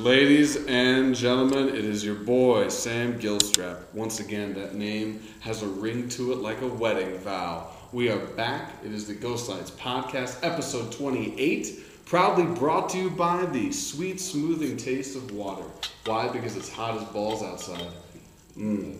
Ladies 0.00 0.64
and 0.64 1.14
gentlemen, 1.14 1.68
it 1.68 1.84
is 1.84 2.02
your 2.02 2.14
boy, 2.14 2.68
Sam 2.68 3.20
Gilstrap. 3.20 3.80
Once 3.92 4.18
again, 4.18 4.54
that 4.54 4.74
name 4.74 5.20
has 5.40 5.62
a 5.62 5.66
ring 5.66 6.08
to 6.08 6.32
it 6.32 6.38
like 6.38 6.62
a 6.62 6.66
wedding 6.66 7.18
vow. 7.18 7.70
We 7.92 8.08
are 8.08 8.18
back. 8.18 8.72
It 8.82 8.92
is 8.92 9.06
the 9.06 9.12
Ghost 9.12 9.50
Lights 9.50 9.70
Podcast, 9.72 10.38
episode 10.42 10.90
28, 10.90 12.06
proudly 12.06 12.46
brought 12.46 12.88
to 12.90 12.98
you 12.98 13.10
by 13.10 13.44
the 13.44 13.70
sweet, 13.72 14.22
smoothing 14.22 14.78
taste 14.78 15.16
of 15.16 15.32
water. 15.32 15.66
Why? 16.06 16.28
Because 16.28 16.56
it's 16.56 16.72
hot 16.72 16.96
as 16.96 17.06
balls 17.08 17.42
outside. 17.42 17.92
Mm. 18.56 18.99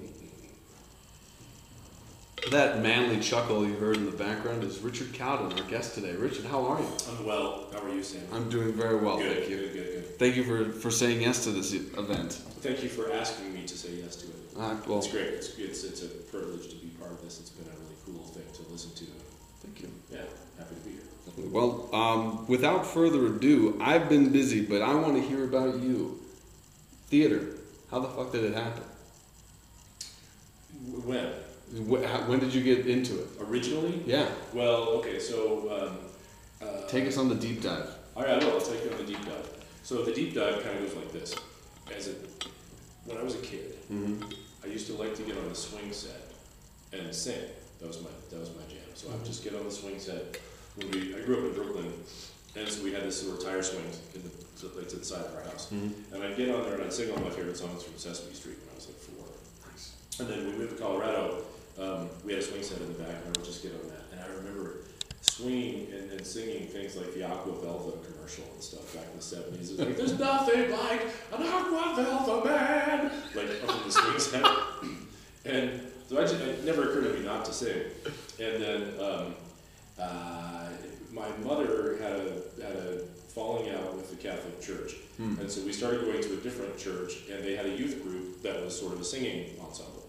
That 2.51 2.83
manly 2.83 3.21
chuckle 3.21 3.65
you 3.65 3.77
heard 3.77 3.97
in 3.97 4.07
the 4.07 4.17
background 4.17 4.65
is 4.65 4.81
Richard 4.81 5.13
Cowden, 5.13 5.57
our 5.57 5.65
guest 5.69 5.95
today. 5.95 6.15
Richard, 6.17 6.47
how 6.47 6.65
are 6.67 6.81
you? 6.81 6.87
I'm 7.09 7.25
well. 7.25 7.67
How 7.73 7.81
are 7.81 7.89
you, 7.89 8.03
Sam? 8.03 8.23
I'm 8.33 8.51
doing 8.51 8.73
very 8.73 8.97
well, 8.97 9.19
good, 9.19 9.37
thank 9.39 9.51
you. 9.51 9.57
Good, 9.59 9.73
good, 9.73 9.85
good. 9.93 10.19
Thank 10.19 10.35
you 10.35 10.43
for, 10.43 10.65
for 10.73 10.91
saying 10.91 11.23
yes 11.23 11.45
to 11.45 11.53
this 11.53 11.73
event. 11.73 12.33
Thank 12.33 12.83
you 12.83 12.89
for 12.89 13.13
asking 13.13 13.55
me 13.55 13.65
to 13.67 13.79
say 13.79 13.91
yes 13.93 14.17
to 14.17 14.27
it. 14.27 14.35
Uh, 14.59 14.75
well, 14.89 14.99
It's 14.99 15.07
great. 15.07 15.29
It's, 15.29 15.57
it's, 15.59 15.85
it's 15.85 16.03
a 16.03 16.09
privilege 16.09 16.69
to 16.71 16.75
be 16.77 16.89
part 16.99 17.13
of 17.13 17.23
this. 17.23 17.39
It's 17.39 17.51
been 17.51 17.69
a 17.69 17.77
really 17.79 17.95
cool 18.05 18.27
thing 18.27 18.43
to 18.53 18.73
listen 18.73 18.91
to. 18.97 19.05
thank 19.63 19.83
you. 19.83 19.91
Yeah, 20.13 20.23
happy 20.59 20.75
to 20.75 20.81
be 20.81 20.91
here. 20.91 21.51
Well, 21.53 21.89
um, 21.95 22.49
without 22.49 22.85
further 22.85 23.27
ado, 23.27 23.79
I've 23.81 24.09
been 24.09 24.33
busy, 24.33 24.65
but 24.67 24.83
I 24.83 24.93
want 24.97 25.15
to 25.15 25.23
hear 25.23 25.45
about 25.45 25.79
you. 25.79 26.19
Theater. 27.07 27.47
How 27.93 28.01
the 28.01 28.09
fuck 28.09 28.33
did 28.33 28.43
it 28.43 28.55
happen? 28.55 28.83
When? 31.05 31.33
Wh- 31.89 32.05
how- 32.05 32.27
When 32.29 32.39
did 32.41 32.53
you 32.55 32.63
get 32.63 32.87
into 32.87 33.21
it? 33.21 33.29
Originally? 33.41 34.03
Yeah. 34.07 34.29
Well, 34.53 34.89
okay, 34.99 35.19
so. 35.19 35.39
Um, 36.61 36.67
uh, 36.67 36.87
Take 36.89 37.07
us 37.07 37.17
on 37.17 37.29
the 37.29 37.35
deep 37.35 37.63
dive. 37.63 37.89
All 38.17 38.23
right, 38.25 38.33
I 38.33 38.45
will. 38.45 38.53
I'll 38.55 38.61
take 38.61 38.85
you 38.85 38.91
on 38.91 38.99
the 38.99 39.05
deep 39.05 39.25
dive. 39.25 39.49
So 39.83 40.05
the 40.05 40.13
deep 40.13 40.35
dive 40.35 40.63
kind 40.63 40.77
of 40.79 40.85
goes 40.87 40.95
like 40.97 41.13
this. 41.13 41.35
As 41.97 42.09
a, 42.09 42.13
when 43.07 43.17
I 43.17 43.23
was 43.23 43.35
a 43.35 43.39
kid, 43.39 43.77
Mm-hmm. 43.91 44.23
I 44.63 44.69
used 44.69 44.87
to 44.87 44.93
like 44.95 45.17
to 45.17 45.23
get 45.23 45.37
on 45.37 45.49
the 45.49 45.55
swing 45.55 45.91
set 45.93 46.31
and 46.93 47.13
sing. 47.15 47.41
That 47.81 47.89
was 47.89 48.01
my 48.03 48.11
that 48.31 48.39
was 48.39 48.51
my 48.51 48.63
jam. 48.69 48.87
So 48.95 49.09
I 49.11 49.15
would 49.17 49.25
just 49.25 49.43
get 49.43 49.55
on 49.55 49.65
the 49.65 49.71
swing 49.71 49.99
set. 49.99 50.39
When 50.77 50.91
we 50.93 51.17
I 51.17 51.21
grew 51.23 51.39
up 51.39 51.45
in 51.47 51.55
Brooklyn, 51.55 51.93
and 52.55 52.69
so 52.69 52.85
we 52.85 52.93
had 52.93 53.03
this 53.03 53.25
little 53.25 53.41
tire 53.43 53.63
swings 53.63 53.99
in 54.15 54.23
the 54.23 54.29
to, 54.61 54.79
like 54.79 54.89
to 54.91 54.97
the 54.97 55.05
side 55.05 55.25
of 55.25 55.35
our 55.35 55.43
house. 55.43 55.73
Mm-hmm. 55.73 56.15
And 56.15 56.23
I'd 56.23 56.37
get 56.37 56.55
on 56.55 56.63
there 56.63 56.75
and 56.75 56.85
I'd 56.85 56.93
sing 56.93 57.11
all 57.11 57.19
my 57.19 57.31
favorite 57.31 57.57
songs 57.57 57.83
from 57.83 57.97
Sesame 57.99 58.33
Street 58.35 58.59
when 58.61 58.71
I 58.71 58.75
was 58.77 58.87
like 58.87 58.99
four. 58.99 59.27
Nice. 59.73 59.97
And 60.21 60.29
then 60.29 60.47
we 60.47 60.53
moved 60.59 60.77
to 60.77 60.83
Colorado. 60.83 61.43
Um, 61.79 62.09
we 62.25 62.33
had 62.33 62.43
a 62.43 62.45
swing 62.45 62.63
set 62.63 62.81
in 62.81 62.89
the 62.89 62.99
back, 62.99 63.09
and 63.25 63.25
I 63.25 63.39
would 63.39 63.45
just 63.45 63.63
get 63.63 63.73
on 63.73 63.89
that. 63.89 64.05
And 64.13 64.21
I 64.21 64.27
remember 64.37 64.79
swinging 65.23 65.89
and, 65.93 66.11
and 66.13 66.27
singing 66.27 66.67
things 66.67 66.97
like 66.97 67.15
the 67.15 67.23
Aqua 67.25 67.53
Velva 67.53 67.93
commercial 68.13 68.45
and 68.55 68.63
stuff 68.63 68.95
back 68.95 69.05
in 69.11 69.17
the 69.17 69.23
seventies. 69.23 69.71
It 69.73 69.79
was 69.79 69.87
like, 69.89 69.97
"There's 69.97 70.19
nothing 70.19 70.71
like 70.71 71.03
an 71.33 71.43
Aqua 71.47 71.95
Velva 71.97 72.45
man," 72.45 73.11
like 73.35 73.49
up 73.69 73.77
in 73.77 73.85
the 73.87 73.93
swing 73.93 74.19
set. 74.19 74.45
And 75.47 75.81
so 76.09 76.19
I 76.19 76.23
just, 76.23 76.35
it 76.35 76.65
never 76.65 76.91
occurred 76.91 77.05
to 77.13 77.19
me 77.19 77.25
not 77.25 77.45
to 77.47 77.53
sing. 77.53 77.83
And 78.41 78.63
then 78.63 78.83
um, 79.01 79.35
uh, 79.99 80.69
my 81.13 81.29
mother 81.43 81.97
had 82.03 82.13
a 82.13 82.33
had 82.63 82.77
a 82.77 82.99
falling 83.35 83.71
out 83.71 83.95
with 83.97 84.11
the 84.11 84.17
Catholic 84.17 84.61
Church, 84.61 84.95
Hmm. 85.17 85.39
and 85.41 85.51
so 85.51 85.63
we 85.63 85.73
started 85.73 86.01
going 86.03 86.21
to 86.23 86.33
a 86.33 86.37
different 86.37 86.77
church, 86.79 87.13
and 87.31 87.45
they 87.45 87.55
had 87.55 87.67
a 87.67 87.71
youth 87.77 88.03
group 88.03 88.43
that 88.43 88.63
was 88.65 88.79
sort 88.79 88.93
of 88.93 89.01
a 89.01 89.05
singing 89.05 89.55
ensemble. 89.63 90.00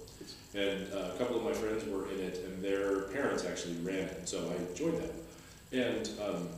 And 0.53 0.91
uh, 0.93 1.13
a 1.15 1.17
couple 1.17 1.37
of 1.37 1.43
my 1.43 1.53
friends 1.53 1.85
were 1.85 2.09
in 2.11 2.19
it, 2.19 2.43
and 2.45 2.61
their 2.63 3.01
parents 3.13 3.45
actually 3.45 3.75
ran 3.75 4.05
it, 4.09 4.27
so 4.27 4.51
I 4.51 4.75
joined 4.75 4.97
them. 5.01 5.09
And 5.71 6.09
um, 6.21 6.49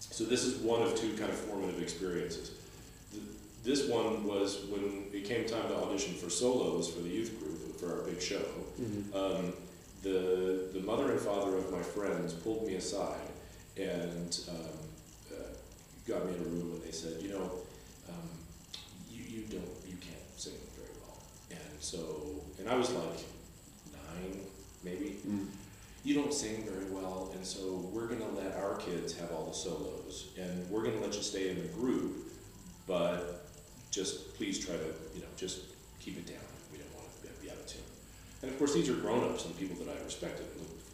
so 0.00 0.24
this 0.24 0.44
is 0.44 0.58
one 0.58 0.82
of 0.82 0.96
two 0.96 1.10
kind 1.16 1.30
of 1.30 1.36
formative 1.38 1.80
experiences. 1.80 2.50
Th- 3.12 3.22
This 3.62 3.88
one 3.88 4.24
was 4.26 4.64
when 4.70 5.04
it 5.12 5.24
came 5.24 5.46
time 5.46 5.68
to 5.68 5.76
audition 5.76 6.14
for 6.14 6.30
solos 6.30 6.88
for 6.92 7.00
the 7.00 7.08
youth 7.08 7.38
group 7.38 7.78
for 7.78 8.00
our 8.00 8.06
big 8.08 8.20
show. 8.20 8.42
Mm-hmm. 8.80 9.14
Um, 9.16 9.52
the 10.02 10.68
the 10.72 10.80
mother 10.80 11.10
and 11.12 11.20
father 11.20 11.56
of 11.58 11.70
my 11.72 11.82
friends 11.82 12.32
pulled 12.32 12.66
me 12.66 12.74
aside 12.74 13.28
and 13.76 14.38
um, 14.48 14.78
uh, 15.32 15.50
got 16.08 16.24
me 16.26 16.34
in 16.34 16.40
a 16.40 16.44
room, 16.44 16.72
and 16.74 16.82
they 16.82 16.90
said, 16.92 17.20
you 17.22 17.30
know, 17.30 17.50
um, 18.08 18.28
you 19.10 19.22
you 19.22 19.42
don't 19.42 19.74
you 19.86 19.96
can't 19.96 20.26
sing 20.36 20.54
very 20.54 20.56
well, 20.56 20.64
and 20.64 20.67
so 21.80 22.42
and 22.58 22.68
I 22.68 22.74
was 22.76 22.90
like 22.90 23.20
nine 23.92 24.40
maybe. 24.84 25.18
Mm. 25.26 25.46
You 26.04 26.14
don't 26.14 26.32
sing 26.32 26.64
very 26.64 26.90
well, 26.90 27.30
and 27.34 27.44
so 27.44 27.88
we're 27.92 28.06
gonna 28.06 28.28
let 28.30 28.56
our 28.56 28.76
kids 28.76 29.18
have 29.18 29.30
all 29.32 29.46
the 29.46 29.54
solos, 29.54 30.28
and 30.38 30.68
we're 30.70 30.82
gonna 30.84 31.00
let 31.00 31.14
you 31.14 31.22
stay 31.22 31.50
in 31.50 31.60
the 31.60 31.68
group, 31.68 32.32
but 32.86 33.46
just 33.90 34.34
please 34.36 34.64
try 34.64 34.74
to 34.76 34.86
you 35.14 35.20
know 35.20 35.28
just 35.36 35.60
keep 36.00 36.16
it 36.16 36.26
down. 36.26 36.44
We 36.72 36.78
don't 36.78 36.94
want 36.94 37.08
to 37.22 37.28
be 37.44 37.50
out 37.50 37.56
of 37.58 37.66
tune. 37.66 37.82
And 38.42 38.50
of 38.50 38.58
course, 38.58 38.72
these 38.74 38.88
are 38.88 38.94
grown-ups 38.94 39.44
and 39.46 39.58
people 39.58 39.76
that 39.84 39.90
I 39.90 40.02
respected. 40.04 40.46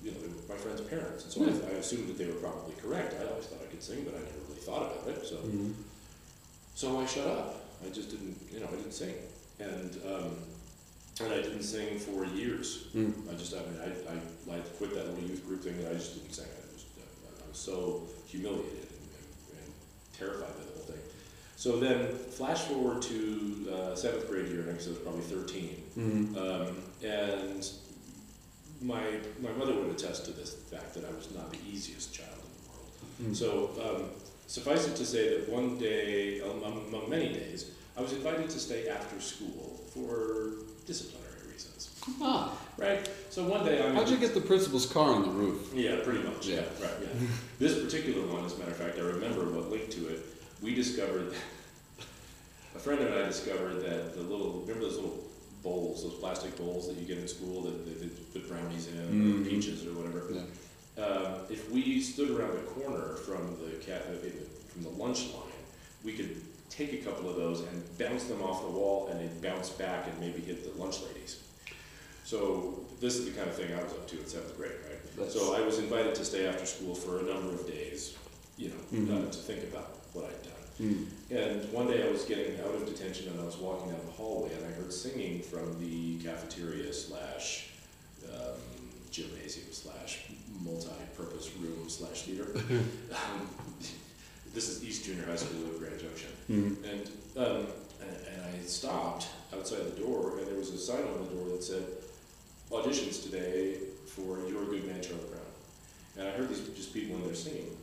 You 0.02 0.10
know, 0.12 0.18
they 0.20 0.28
were 0.28 0.48
my 0.48 0.56
friends' 0.56 0.80
parents, 0.80 1.24
and 1.24 1.32
so 1.32 1.44
I, 1.44 1.70
I 1.70 1.78
assumed 1.78 2.08
that 2.08 2.18
they 2.18 2.26
were 2.26 2.40
probably 2.40 2.74
correct. 2.80 3.14
I 3.20 3.26
always 3.30 3.46
thought 3.46 3.60
I 3.62 3.70
could 3.70 3.82
sing, 3.82 4.04
but 4.04 4.14
I 4.14 4.18
never 4.18 4.40
really 4.48 4.60
thought 4.60 4.82
about 4.90 5.08
it. 5.08 5.26
So, 5.26 5.36
Mm-hmm. 5.36 5.72
so 6.74 7.00
I 7.00 7.06
shut 7.06 7.26
up. 7.26 7.64
I 7.84 7.90
just 7.90 8.10
didn't, 8.10 8.36
you 8.52 8.60
know, 8.60 8.66
I 8.66 8.76
didn't 8.76 8.92
sing, 8.92 9.14
and 9.60 9.96
um, 10.06 10.36
and 11.20 11.32
I 11.32 11.36
didn't 11.36 11.62
sing 11.62 11.98
for 11.98 12.24
years. 12.24 12.88
Mm. 12.94 13.12
I 13.32 13.36
just, 13.36 13.54
I 13.54 13.58
mean, 13.58 13.78
I, 13.80 14.12
I 14.12 14.52
like 14.52 14.76
quit 14.78 14.94
that 14.94 15.06
little 15.08 15.28
youth 15.28 15.46
group 15.46 15.62
thing, 15.62 15.74
and 15.74 15.88
I 15.88 15.94
just 15.94 16.14
didn't 16.14 16.34
sing. 16.34 16.46
I 16.46 16.72
just, 16.74 16.86
uh, 16.98 17.44
I 17.44 17.48
was 17.48 17.58
so 17.58 18.02
humiliated 18.26 18.88
and, 18.98 19.08
and, 19.16 19.62
and 19.62 19.72
terrified 20.18 20.54
by 20.58 20.64
the 20.64 20.72
whole 20.72 20.86
thing. 20.86 21.02
So 21.56 21.78
then, 21.78 22.08
flash 22.08 22.62
forward 22.62 23.00
to 23.02 23.68
uh, 23.72 23.94
seventh 23.94 24.28
grade 24.28 24.48
year, 24.48 24.66
I 24.68 24.72
guess 24.72 24.86
I 24.86 24.90
was 24.90 24.98
probably 24.98 25.22
thirteen. 25.22 25.82
Mm-hmm. 25.96 26.36
Um, 26.36 26.76
and 27.02 27.70
my, 28.82 29.02
my 29.40 29.52
mother 29.52 29.74
would 29.74 29.90
attest 29.90 30.24
to 30.26 30.32
this 30.32 30.54
fact 30.54 30.94
that 30.94 31.04
I 31.04 31.12
was 31.14 31.32
not 31.34 31.50
the 31.52 31.58
easiest 31.70 32.12
child 32.12 32.30
in 32.32 32.50
the 32.58 32.70
world. 32.70 32.90
Mm. 33.22 33.36
So 33.36 33.70
um, 33.82 34.10
suffice 34.46 34.86
it 34.88 34.96
to 34.96 35.06
say 35.06 35.38
that 35.38 35.48
one 35.48 35.78
day, 35.78 36.40
um, 36.40 36.62
among 36.62 37.08
many 37.08 37.32
days, 37.32 37.70
I 37.96 38.02
was 38.02 38.12
invited 38.12 38.50
to 38.50 38.58
stay 38.58 38.88
after 38.88 39.20
school 39.20 39.80
for 39.94 40.64
disciplinary 40.86 41.30
reasons. 41.50 41.90
Ah, 42.20 42.56
Right? 42.76 43.08
So 43.30 43.44
one 43.44 43.64
day 43.64 43.80
I'm. 43.82 43.94
how'd 43.94 44.08
you 44.08 44.16
get 44.16 44.34
the 44.34 44.40
principal's 44.40 44.86
car 44.86 45.10
on 45.14 45.22
the 45.22 45.28
roof? 45.30 45.70
Yeah, 45.74 45.96
pretty 46.02 46.22
much. 46.22 46.46
Yeah, 46.46 46.56
Yeah. 46.56 46.86
right. 46.86 46.94
Yeah. 47.02 47.26
this 47.58 47.82
particular 47.82 48.26
one, 48.26 48.44
as 48.44 48.54
a 48.54 48.58
matter 48.58 48.72
of 48.72 48.76
fact, 48.76 48.98
I 48.98 49.02
remember 49.02 49.44
what 49.50 49.70
linked 49.70 49.92
to 49.92 50.08
it. 50.08 50.20
We 50.60 50.74
discovered, 50.74 51.34
a 52.74 52.78
friend 52.78 53.00
and 53.00 53.14
I 53.14 53.26
discovered 53.26 53.74
that 53.84 54.14
the 54.14 54.22
little, 54.22 54.60
remember 54.62 54.84
those 54.86 54.96
little 54.96 55.24
bowls, 55.62 56.02
those 56.02 56.14
plastic 56.14 56.56
bowls 56.56 56.88
that 56.88 56.96
you 56.96 57.06
get 57.06 57.18
in 57.18 57.28
school 57.28 57.62
that 57.62 57.86
they, 57.86 58.06
they 58.06 58.12
put 58.32 58.48
brownies 58.48 58.88
in, 58.88 58.94
Mhm. 58.96 59.46
or 59.46 59.48
peaches 59.48 59.86
or 59.86 59.90
whatever. 59.94 60.22
Yeah. 60.30 61.04
Um, 61.04 61.34
if 61.50 61.70
we 61.70 62.00
stood 62.00 62.30
around 62.30 62.52
the 62.54 62.62
corner 62.62 63.16
from 63.16 63.56
the 63.64 63.76
cat, 63.84 64.02
uh, 64.10 64.28
from 64.72 64.82
the 64.82 64.90
lunch 64.90 65.32
line, 65.32 65.58
we 66.04 66.12
could 66.12 66.40
take 66.76 66.92
a 66.92 67.04
couple 67.04 67.28
of 67.30 67.36
those 67.36 67.60
and 67.60 67.98
bounce 67.98 68.24
them 68.24 68.42
off 68.42 68.62
the 68.62 68.70
wall, 68.70 69.08
and 69.10 69.20
they'd 69.20 69.42
bounce 69.42 69.70
back 69.70 70.06
and 70.08 70.18
maybe 70.20 70.40
hit 70.40 70.64
the 70.74 70.80
lunch 70.82 71.00
ladies. 71.02 71.40
So 72.24 72.80
this 73.00 73.16
is 73.16 73.26
the 73.26 73.32
kind 73.32 73.48
of 73.48 73.54
thing 73.54 73.72
I 73.72 73.82
was 73.82 73.92
up 73.92 74.08
to 74.08 74.18
in 74.18 74.26
seventh 74.26 74.56
grade, 74.56 74.72
right? 74.88 75.16
That's- 75.16 75.34
So 75.34 75.54
I 75.54 75.60
was 75.60 75.78
invited 75.78 76.14
to 76.16 76.24
stay 76.24 76.46
after 76.46 76.66
school 76.66 76.94
for 76.94 77.18
a 77.20 77.22
number 77.22 77.52
of 77.54 77.66
days, 77.66 78.14
you 78.56 78.68
know, 78.70 78.74
uh, 79.14 79.18
Mhm. 79.20 79.30
to 79.32 79.38
think 79.38 79.62
about 79.64 79.90
what 80.14 80.24
I'd 80.24 80.42
done. 80.42 80.50
Mm. 80.80 81.06
And 81.30 81.72
one 81.72 81.86
day 81.86 82.02
I 82.02 82.10
was 82.10 82.24
getting 82.24 82.58
out 82.60 82.74
of 82.74 82.84
detention 82.86 83.28
and 83.28 83.40
I 83.40 83.44
was 83.44 83.56
walking 83.56 83.92
down 83.92 84.04
the 84.06 84.12
hallway 84.12 84.52
and 84.54 84.64
I 84.66 84.70
heard 84.70 84.92
singing 84.92 85.40
from 85.42 85.78
the 85.78 86.18
cafeteria 86.24 86.92
slash 86.92 87.68
um, 88.32 88.58
gymnasium 89.12 89.66
slash 89.70 90.20
multi-purpose 90.64 91.50
room 91.60 91.88
slash 91.88 92.22
theater. 92.22 92.52
um, 92.56 93.48
this 94.54 94.68
is 94.68 94.84
East 94.84 95.04
Junior 95.04 95.26
High 95.26 95.36
School 95.36 95.64
in 95.64 95.78
Grand 95.78 95.98
Junction. 95.98 96.30
Mm. 96.48 96.76
And, 96.88 97.10
um, 97.36 97.66
and, 98.00 98.16
and 98.32 98.54
I 98.54 98.64
stopped 98.64 99.26
outside 99.52 99.84
the 99.84 100.00
door, 100.00 100.38
and 100.38 100.46
there 100.46 100.56
was 100.56 100.70
a 100.70 100.78
sign 100.78 101.02
on 101.02 101.26
the 101.26 101.34
door 101.34 101.48
that 101.50 101.62
said, 101.62 101.82
auditions 102.70 103.22
today 103.22 103.78
for 104.06 104.48
Your 104.48 104.64
Good 104.66 104.86
Man 104.86 105.02
Charlie 105.02 105.26
Brown. 105.28 105.42
And 106.16 106.28
I 106.28 106.30
heard 106.30 106.48
these 106.48 106.60
just 106.68 106.94
people 106.94 107.16
in 107.16 107.24
there 107.24 107.34
singing. 107.34 107.76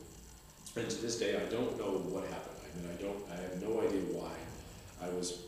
And 0.74 0.88
to 0.88 1.02
this 1.02 1.18
day, 1.18 1.36
I 1.36 1.44
don't 1.50 1.78
know 1.78 2.00
what 2.08 2.24
happened. 2.24 2.56
I 2.64 2.80
mean, 2.80 2.90
I 2.90 3.02
don't, 3.02 3.18
I 3.30 3.42
have 3.42 3.62
no 3.62 3.82
idea 3.82 4.00
why. 4.16 4.32
I 5.02 5.10
was, 5.10 5.42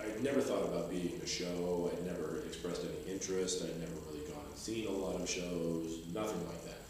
I'd 0.00 0.22
never 0.22 0.40
thought 0.40 0.64
about 0.64 0.88
being 0.88 1.20
a 1.22 1.26
show. 1.26 1.90
I'd 1.92 2.06
never 2.06 2.42
expressed 2.46 2.82
any 2.82 3.12
interest. 3.12 3.62
I'd 3.62 3.78
never 3.78 3.92
really 4.08 4.26
gone 4.26 4.44
and 4.48 4.58
seen 4.58 4.86
a 4.86 4.90
lot 4.90 5.20
of 5.20 5.28
shows, 5.28 6.00
nothing 6.14 6.40
like 6.46 6.64
that. 6.64 6.83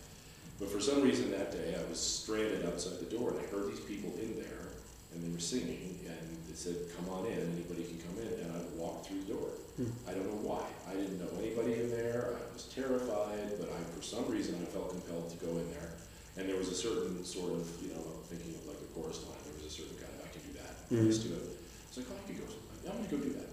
But 0.58 0.70
for 0.70 0.80
some 0.80 1.02
reason 1.02 1.30
that 1.32 1.50
day, 1.50 1.74
I 1.74 1.82
was 1.90 1.98
stranded 1.98 2.64
outside 2.66 3.00
the 3.00 3.10
door, 3.10 3.30
and 3.30 3.38
I 3.40 3.46
heard 3.50 3.70
these 3.70 3.80
people 3.80 4.14
in 4.20 4.38
there, 4.38 4.70
and 5.12 5.22
they 5.22 5.32
were 5.32 5.42
singing, 5.42 5.98
and 6.06 6.24
they 6.46 6.54
said, 6.54 6.76
"Come 6.96 7.08
on 7.10 7.26
in, 7.26 7.38
anybody 7.58 7.82
can 7.82 7.98
come 7.98 8.16
in." 8.22 8.32
And 8.40 8.52
I 8.52 8.60
walked 8.78 9.06
through 9.06 9.22
the 9.26 9.32
door. 9.34 9.50
Hmm. 9.76 9.90
I 10.06 10.14
don't 10.14 10.30
know 10.30 10.42
why. 10.46 10.62
I 10.86 10.94
didn't 10.94 11.18
know 11.18 11.30
anybody 11.42 11.74
in 11.82 11.90
there. 11.90 12.38
I 12.38 12.54
was 12.54 12.70
terrified, 12.70 13.58
but 13.58 13.66
I, 13.74 13.78
for 13.90 14.02
some 14.02 14.30
reason, 14.30 14.54
I 14.62 14.66
felt 14.70 14.90
compelled 14.90 15.30
to 15.34 15.38
go 15.42 15.50
in 15.58 15.66
there. 15.74 15.90
And 16.36 16.48
there 16.48 16.56
was 16.56 16.70
a 16.70 16.74
certain 16.74 17.24
sort 17.24 17.50
of, 17.54 17.66
you 17.82 17.90
know, 17.94 18.02
thinking 18.30 18.54
of 18.54 18.66
like 18.66 18.78
a 18.78 18.90
chorus 18.94 19.22
line. 19.26 19.38
There 19.42 19.54
was 19.58 19.66
a 19.66 19.74
certain 19.74 19.98
kind 19.98 20.10
of 20.14 20.26
I 20.26 20.30
can 20.30 20.42
do 20.46 20.54
that. 20.58 20.70
mm-hmm. 20.90 21.10
to 21.10 21.28
it. 21.34 21.46
It's 21.90 21.96
like, 21.98 22.06
oh, 22.10 22.18
I 22.18 22.22
could 22.26 22.38
go. 22.38 22.46
I'm 22.86 22.98
going 22.98 23.08
to 23.10 23.16
go 23.16 23.22
do 23.22 23.32
that. 23.38 23.50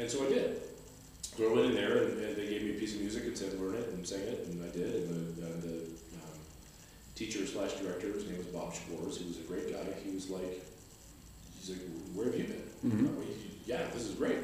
And 0.00 0.10
so 0.10 0.24
I 0.24 0.28
did. 0.28 0.60
So 1.36 1.48
I 1.48 1.52
went 1.52 1.66
in 1.72 1.74
there 1.74 2.04
and, 2.04 2.20
and, 2.20 2.36
they 2.36 2.48
gave 2.48 2.62
me 2.62 2.76
a 2.76 2.80
piece 2.80 2.94
of 2.94 3.00
music 3.00 3.24
and 3.24 3.36
said 3.36 3.58
learn 3.60 3.74
it 3.76 3.88
and 3.94 4.06
sang 4.06 4.22
it, 4.22 4.46
and 4.48 4.62
I 4.62 4.70
did. 4.74 5.08
And 5.08 5.36
the, 5.36 5.46
uh, 5.46 5.60
the 5.62 5.86
teacher 7.18 7.44
slash 7.46 7.72
director, 7.74 8.12
his 8.12 8.28
name 8.28 8.38
was 8.38 8.46
Bob 8.46 8.72
Schwartz, 8.72 9.18
he 9.18 9.26
was 9.26 9.38
a 9.38 9.42
great 9.42 9.72
guy. 9.72 9.84
He 10.04 10.14
was 10.14 10.30
like, 10.30 10.62
he's 11.58 11.70
like, 11.70 11.80
where 12.14 12.26
have 12.26 12.36
you 12.36 12.44
been? 12.44 12.62
Mm-hmm. 12.86 13.18
Like, 13.18 13.36
yeah, 13.66 13.82
this 13.92 14.04
is 14.04 14.14
great. 14.14 14.38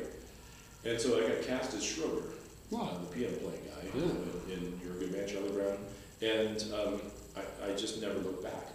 And 0.85 1.01
so 1.01 1.17
I 1.17 1.29
got 1.29 1.43
cast 1.43 1.73
as 1.75 1.85
Schroeder, 1.85 2.27
wow. 2.71 2.91
uh, 2.93 2.99
the 2.99 3.07
piano 3.07 3.37
playing 3.37 3.63
guy 3.65 3.89
yeah. 3.95 4.03
in, 4.03 4.53
in 4.53 4.81
You're 4.83 4.97
a 4.97 4.99
Good 4.99 5.13
Man, 5.13 5.29
Charlie 5.29 5.53
Brown. 5.53 5.79
And 6.21 6.65
um, 6.75 7.01
I, 7.37 7.71
I 7.71 7.75
just 7.77 8.03
never 8.03 8.19
looked 8.19 8.43
back. 8.43 8.67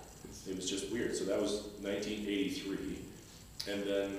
It 0.48 0.56
was 0.56 0.70
just 0.70 0.92
weird. 0.92 1.16
So 1.16 1.26
that 1.26 1.40
was 1.40 1.68
1983. 1.82 3.00
And 3.68 3.84
then 3.84 4.18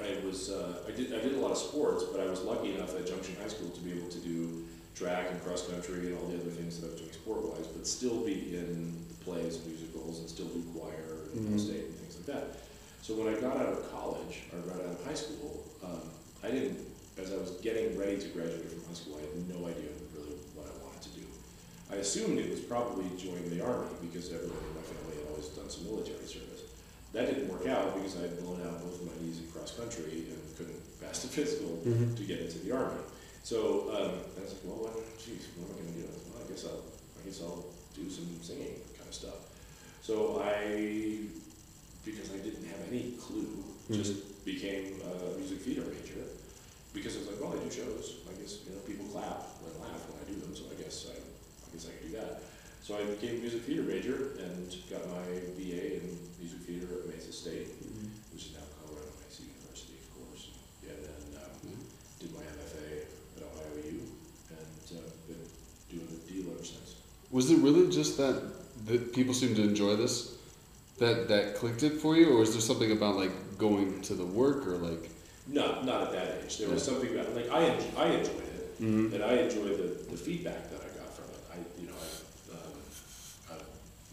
I 0.00 0.24
was 0.24 0.50
uh, 0.50 0.78
I 0.86 0.92
did 0.92 1.12
I 1.12 1.20
did 1.20 1.34
a 1.34 1.40
lot 1.40 1.50
of 1.50 1.58
sports, 1.58 2.04
but 2.04 2.20
I 2.20 2.26
was 2.26 2.42
lucky 2.42 2.74
enough 2.74 2.94
at 2.96 3.06
Junction 3.06 3.34
High 3.40 3.48
School 3.48 3.70
to 3.70 3.80
be 3.80 3.92
able 3.92 4.08
to 4.08 4.20
do 4.20 4.65
track 4.96 5.28
and 5.30 5.44
cross 5.44 5.68
country 5.68 6.08
and 6.08 6.18
all 6.18 6.26
the 6.26 6.40
other 6.40 6.50
things 6.56 6.80
that 6.80 6.88
I 6.88 6.90
was 6.92 7.00
doing 7.00 7.12
sport 7.12 7.44
wise, 7.44 7.68
but 7.68 7.86
still 7.86 8.24
be 8.24 8.56
in 8.56 8.96
the 9.08 9.14
plays 9.24 9.56
and 9.56 9.66
musicals 9.66 10.20
and 10.20 10.28
still 10.28 10.48
do 10.48 10.64
choir 10.72 11.28
and 11.36 11.44
mm-hmm. 11.44 11.58
state 11.58 11.84
and 11.84 11.94
things 12.00 12.16
like 12.16 12.26
that. 12.32 12.64
So 13.04 13.14
when 13.14 13.28
I 13.28 13.36
got 13.38 13.60
out 13.60 13.76
of 13.76 13.92
college 13.92 14.48
or 14.50 14.58
got 14.64 14.80
out 14.80 14.96
of 14.96 15.04
high 15.04 15.14
school, 15.14 15.62
um, 15.84 16.00
I 16.42 16.50
didn't. 16.50 16.80
As 17.16 17.32
I 17.32 17.36
was 17.40 17.56
getting 17.64 17.96
ready 17.96 18.20
to 18.20 18.28
graduate 18.28 18.68
from 18.68 18.84
high 18.84 18.92
school, 18.92 19.16
I 19.16 19.24
had 19.24 19.32
no 19.48 19.64
idea 19.64 19.88
really 20.12 20.36
what 20.52 20.68
I 20.68 20.74
wanted 20.84 21.00
to 21.08 21.12
do. 21.16 21.24
I 21.88 21.96
assumed 21.96 22.36
it 22.36 22.50
was 22.50 22.60
probably 22.60 23.08
join 23.16 23.40
the 23.48 23.64
army 23.64 23.88
because 24.04 24.28
everybody 24.28 24.60
in 24.68 24.76
my 24.76 24.84
family 24.84 25.16
had 25.16 25.32
always 25.32 25.48
done 25.56 25.70
some 25.72 25.88
military 25.88 26.28
service. 26.28 26.68
That 27.16 27.32
didn't 27.32 27.48
work 27.48 27.64
out 27.64 27.96
because 27.96 28.20
I 28.20 28.28
had 28.28 28.36
blown 28.44 28.60
out 28.68 28.84
both 28.84 29.00
of 29.00 29.08
my 29.08 29.16
knees 29.24 29.40
in 29.40 29.48
cross 29.48 29.72
country 29.72 30.28
and 30.28 30.40
couldn't 30.60 30.76
pass 31.00 31.24
the 31.24 31.32
physical 31.32 31.80
mm-hmm. 31.80 32.12
to 32.12 32.22
get 32.28 32.40
into 32.40 32.60
the 32.60 32.76
army. 32.76 33.00
So 33.46 33.94
um, 33.94 34.26
I 34.34 34.42
was 34.42 34.58
like, 34.58 34.66
well, 34.66 34.90
what? 34.90 34.98
Geez, 35.22 35.54
what 35.54 35.70
am 35.70 35.78
I 35.78 35.86
going 35.86 35.94
to 35.94 36.02
do? 36.02 36.10
Well, 36.34 36.42
I 36.42 36.50
guess 36.50 36.66
I'll, 36.66 36.82
I 36.82 37.22
guess 37.22 37.38
I'll 37.46 37.62
do 37.94 38.10
some 38.10 38.26
singing 38.42 38.82
kind 38.98 39.06
of 39.06 39.14
stuff. 39.14 39.38
So 40.02 40.42
I, 40.42 41.30
because 42.02 42.34
I 42.34 42.42
didn't 42.42 42.66
have 42.66 42.82
any 42.90 43.14
clue, 43.22 43.62
mm-hmm. 43.86 44.02
just 44.02 44.42
became 44.42 44.98
a 44.98 45.38
music 45.38 45.62
theater 45.62 45.86
major. 45.86 46.26
Because 46.90 47.14
I 47.14 47.18
was 47.22 47.28
like, 47.30 47.38
well, 47.38 47.54
I 47.54 47.62
do 47.62 47.70
shows. 47.70 48.26
I 48.26 48.34
guess 48.34 48.66
you 48.66 48.74
know 48.74 48.82
people 48.82 49.06
clap 49.14 49.46
and 49.62 49.78
laugh 49.78 50.02
when 50.10 50.18
I 50.18 50.26
do 50.26 50.42
them, 50.42 50.50
so 50.50 50.66
I 50.66 50.74
guess 50.82 51.06
I, 51.06 51.14
I 51.14 51.66
guess 51.70 51.86
I 51.86 51.94
can 51.94 52.02
do 52.10 52.18
that. 52.18 52.42
So 52.82 52.98
I 52.98 53.06
became 53.06 53.38
a 53.38 53.46
music 53.46 53.62
theater 53.62 53.86
major 53.86 54.34
and 54.42 54.74
got 54.90 55.06
my 55.06 55.22
BA 55.54 56.02
in 56.02 56.18
music 56.42 56.66
theater 56.66 56.90
at 56.98 57.14
Mesa 57.14 57.30
State, 57.30 57.70
mm-hmm. 57.78 58.10
which 58.34 58.50
is 58.50 58.58
now 58.58 58.66
Colorado 58.82 59.14
Mesa 59.22 59.46
University, 59.46 60.02
of 60.02 60.10
course. 60.18 60.50
Yeah, 60.82 60.98
then 60.98 61.46
um, 61.46 61.54
mm-hmm. 61.62 61.86
did 62.18 62.34
my 62.34 62.42
MFA 62.42 63.06
at 63.36 63.42
Ohio 63.44 63.76
U 63.92 64.00
and 64.54 64.84
uh, 64.96 65.10
been 65.28 65.44
doing 65.90 66.08
the 66.08 66.20
deal 66.30 66.48
ever 66.54 66.64
since. 66.64 66.96
Was 67.30 67.50
it 67.50 67.58
really 67.58 67.90
just 67.90 68.16
that 68.18 68.52
that 68.86 69.12
people 69.12 69.34
seem 69.34 69.54
to 69.54 69.62
enjoy 69.62 69.96
this? 69.96 70.36
That 70.98 71.28
that 71.28 71.56
clicked 71.56 71.82
it 71.82 72.00
for 72.00 72.16
you, 72.16 72.36
or 72.36 72.42
is 72.42 72.52
there 72.52 72.60
something 72.60 72.92
about 72.92 73.16
like 73.16 73.32
going 73.58 74.00
to 74.02 74.14
the 74.14 74.24
work 74.24 74.66
or 74.66 74.76
like? 74.76 75.10
No, 75.46 75.82
not 75.82 76.02
at 76.02 76.12
that 76.12 76.44
age. 76.44 76.58
There 76.58 76.70
was 76.70 76.84
something 76.84 77.12
about 77.12 77.34
like 77.34 77.50
I 77.50 77.62
I 77.96 78.06
enjoyed 78.06 78.48
it, 78.58 78.80
mm-hmm. 78.80 79.14
and 79.14 79.22
I 79.24 79.32
enjoyed 79.34 79.76
the, 79.78 80.10
the 80.10 80.16
feedback 80.16 80.70
that 80.70 80.80
I 80.80 80.88
got 80.98 81.12
from 81.14 81.26
it. 81.26 81.42
I 81.52 81.80
you 81.80 81.88
know 81.88 81.94
I 81.94 83.56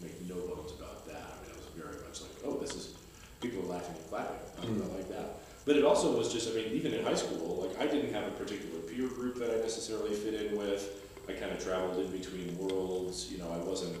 make 0.04 0.20
no 0.28 0.34
bones 0.34 0.72
about 0.72 1.06
that. 1.06 1.24
I 1.32 1.36
mean, 1.42 1.52
I 1.52 1.56
was 1.56 1.68
very 1.74 1.96
much 2.06 2.20
like, 2.20 2.36
oh, 2.44 2.58
this 2.58 2.74
is, 2.74 2.94
people 3.40 3.64
are 3.64 3.74
laughing 3.74 3.96
and 3.96 4.08
clapping. 4.10 4.36
I, 4.60 4.66
mm. 4.66 4.84
I 4.84 4.96
like 4.96 5.08
that. 5.08 5.40
But 5.64 5.76
it 5.76 5.84
also 5.84 6.16
was 6.16 6.32
just, 6.32 6.50
I 6.50 6.54
mean, 6.54 6.72
even 6.72 6.92
in 6.92 7.02
high 7.04 7.14
school, 7.14 7.66
like 7.66 7.80
I 7.80 7.90
didn't 7.90 8.12
have 8.12 8.28
a 8.28 8.32
particular 8.32 8.80
peer 8.80 9.08
group 9.08 9.36
that 9.38 9.50
I 9.50 9.56
necessarily 9.60 10.14
fit 10.14 10.34
in 10.34 10.58
with. 10.58 11.00
I 11.26 11.32
kind 11.32 11.52
of 11.52 11.62
traveled 11.62 12.04
in 12.04 12.10
between 12.12 12.56
worlds. 12.58 12.93
You 13.30 13.38
know, 13.38 13.50
I 13.52 13.58
wasn't, 13.58 13.96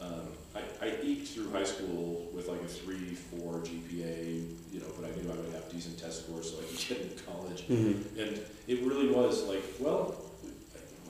um, 0.00 0.28
I, 0.54 0.60
I 0.84 0.96
eked 1.02 1.28
through 1.28 1.50
high 1.50 1.64
school 1.64 2.28
with 2.34 2.48
like 2.48 2.62
a 2.62 2.68
three, 2.68 3.14
four 3.14 3.60
GPA, 3.60 4.46
you 4.72 4.80
know, 4.80 4.86
but 4.98 5.10
I 5.10 5.14
knew 5.16 5.30
I 5.30 5.36
would 5.36 5.52
have 5.52 5.70
decent 5.70 5.98
test 5.98 6.24
scores 6.24 6.50
so 6.50 6.58
I 6.58 6.64
could 6.64 6.78
get 6.88 7.00
into 7.00 7.22
college. 7.24 7.66
Mm-hmm. 7.68 8.20
And 8.20 8.40
it 8.66 8.82
really 8.82 9.08
was 9.08 9.44
like, 9.44 9.62
well, 9.78 10.14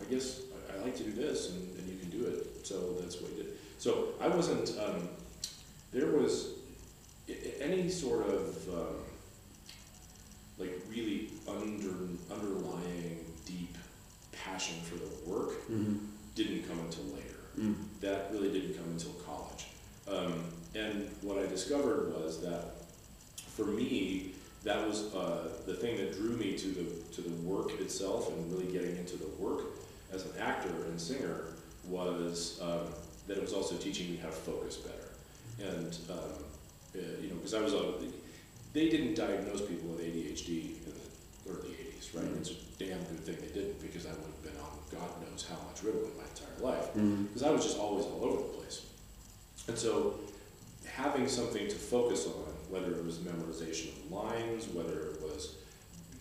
I, 0.01 0.05
guess 0.13 0.41
I, 0.71 0.79
I, 0.79 0.85
like 0.85 0.97
to 0.97 1.05
do 1.05 1.13
this 1.13 1.51
and, 1.51 1.79
and 1.79 1.89
you 1.89 1.99
can 1.99 2.11
do 2.11 2.27
it. 2.27 2.67
So 2.67 2.95
that's 3.01 3.21
what 3.21 3.33
I 3.33 3.37
did. 3.37 3.47
So 3.79 4.09
I 4.21 4.29
wasn't, 4.29 4.73
um, 4.79 5.09
there 5.93 6.09
was 6.09 6.55
any 7.61 7.89
sort 7.89 8.27
of 8.29 8.69
um, 8.69 8.97
like 10.59 10.81
really 10.91 11.31
under, 11.49 11.95
underlying 12.33 13.25
deep 13.47 13.77
passion 14.33 14.77
for 14.83 14.97
the 14.97 15.31
work 15.31 15.51
mm-hmm. 15.71 15.97
didn't 16.35 16.69
come 16.69 16.79
until 16.81 17.05
later. 17.05 17.30
Mm. 17.59 17.75
That 18.01 18.29
really 18.33 18.53
didn't 18.53 18.75
come 18.75 18.87
until 18.93 19.13
college. 19.13 19.67
Um, 20.09 20.45
and 20.75 21.11
what 21.23 21.39
I 21.39 21.47
discovered 21.47 22.15
was 22.15 22.41
that 22.43 22.65
for 23.37 23.65
me, 23.65 24.33
that 24.65 24.87
was 24.87 25.15
uh, 25.15 25.49
the 25.67 25.75
thing 25.75 25.97
that 25.97 26.13
drew 26.13 26.37
me 26.37 26.57
to 26.57 26.69
the 26.69 27.15
to 27.15 27.23
the 27.23 27.35
work 27.43 27.73
itself 27.81 28.29
and 28.29 28.53
really 28.53 28.71
getting 28.73 28.97
into 28.97 29.17
the 29.17 29.29
work 29.39 29.63
as 30.13 30.25
an 30.25 30.33
actor 30.39 30.85
and 30.87 31.01
singer 31.01 31.45
was 31.89 32.61
um, 32.63 32.87
that 33.27 33.37
it 33.37 33.43
was 33.43 33.53
also 33.53 33.77
teaching 33.77 34.11
me 34.11 34.17
how 34.17 34.29
to 34.29 34.35
focus 34.35 34.77
better. 34.77 35.11
And, 35.61 35.97
um, 36.11 36.19
uh, 36.95 36.99
you 37.21 37.29
know, 37.29 37.37
because 37.37 37.55
I 37.55 37.61
was 37.61 37.75
a, 37.75 37.95
they 38.73 38.89
didn't 38.89 39.15
diagnose 39.15 39.61
people 39.61 39.91
with 39.91 40.01
ADHD 40.01 40.77
in 40.85 40.93
the 40.93 41.51
early 41.51 41.71
80s, 41.71 42.15
right? 42.15 42.25
Mm-hmm. 42.25 42.39
It's 42.39 42.51
a 42.51 42.55
damn 42.79 42.99
good 43.05 43.21
thing 43.21 43.37
they 43.41 43.55
didn't 43.55 43.81
because 43.81 44.07
I 44.07 44.11
would 44.11 44.19
have 44.21 44.43
been 44.43 44.50
God 44.93 45.09
knows 45.23 45.47
how 45.49 45.57
much 45.67 45.83
Ritalin 45.83 46.17
my 46.17 46.25
entire 46.25 46.73
life. 46.73 46.93
Because 46.95 47.43
mm-hmm. 47.43 47.45
I 47.45 47.51
was 47.51 47.65
just 47.65 47.79
always 47.79 48.05
all 48.07 48.25
over 48.25 48.37
the 48.39 48.49
place. 48.59 48.87
And 49.69 49.79
so 49.79 50.15
having 50.87 51.29
something 51.29 51.69
to 51.69 51.75
focus 51.75 52.27
on, 52.27 52.53
whether 52.69 52.93
it 52.93 53.05
was 53.05 53.19
memorization 53.19 53.89
of 53.89 54.13
lines, 54.13 54.69
whether 54.69 55.11
it 55.11 55.23
was 55.23 55.57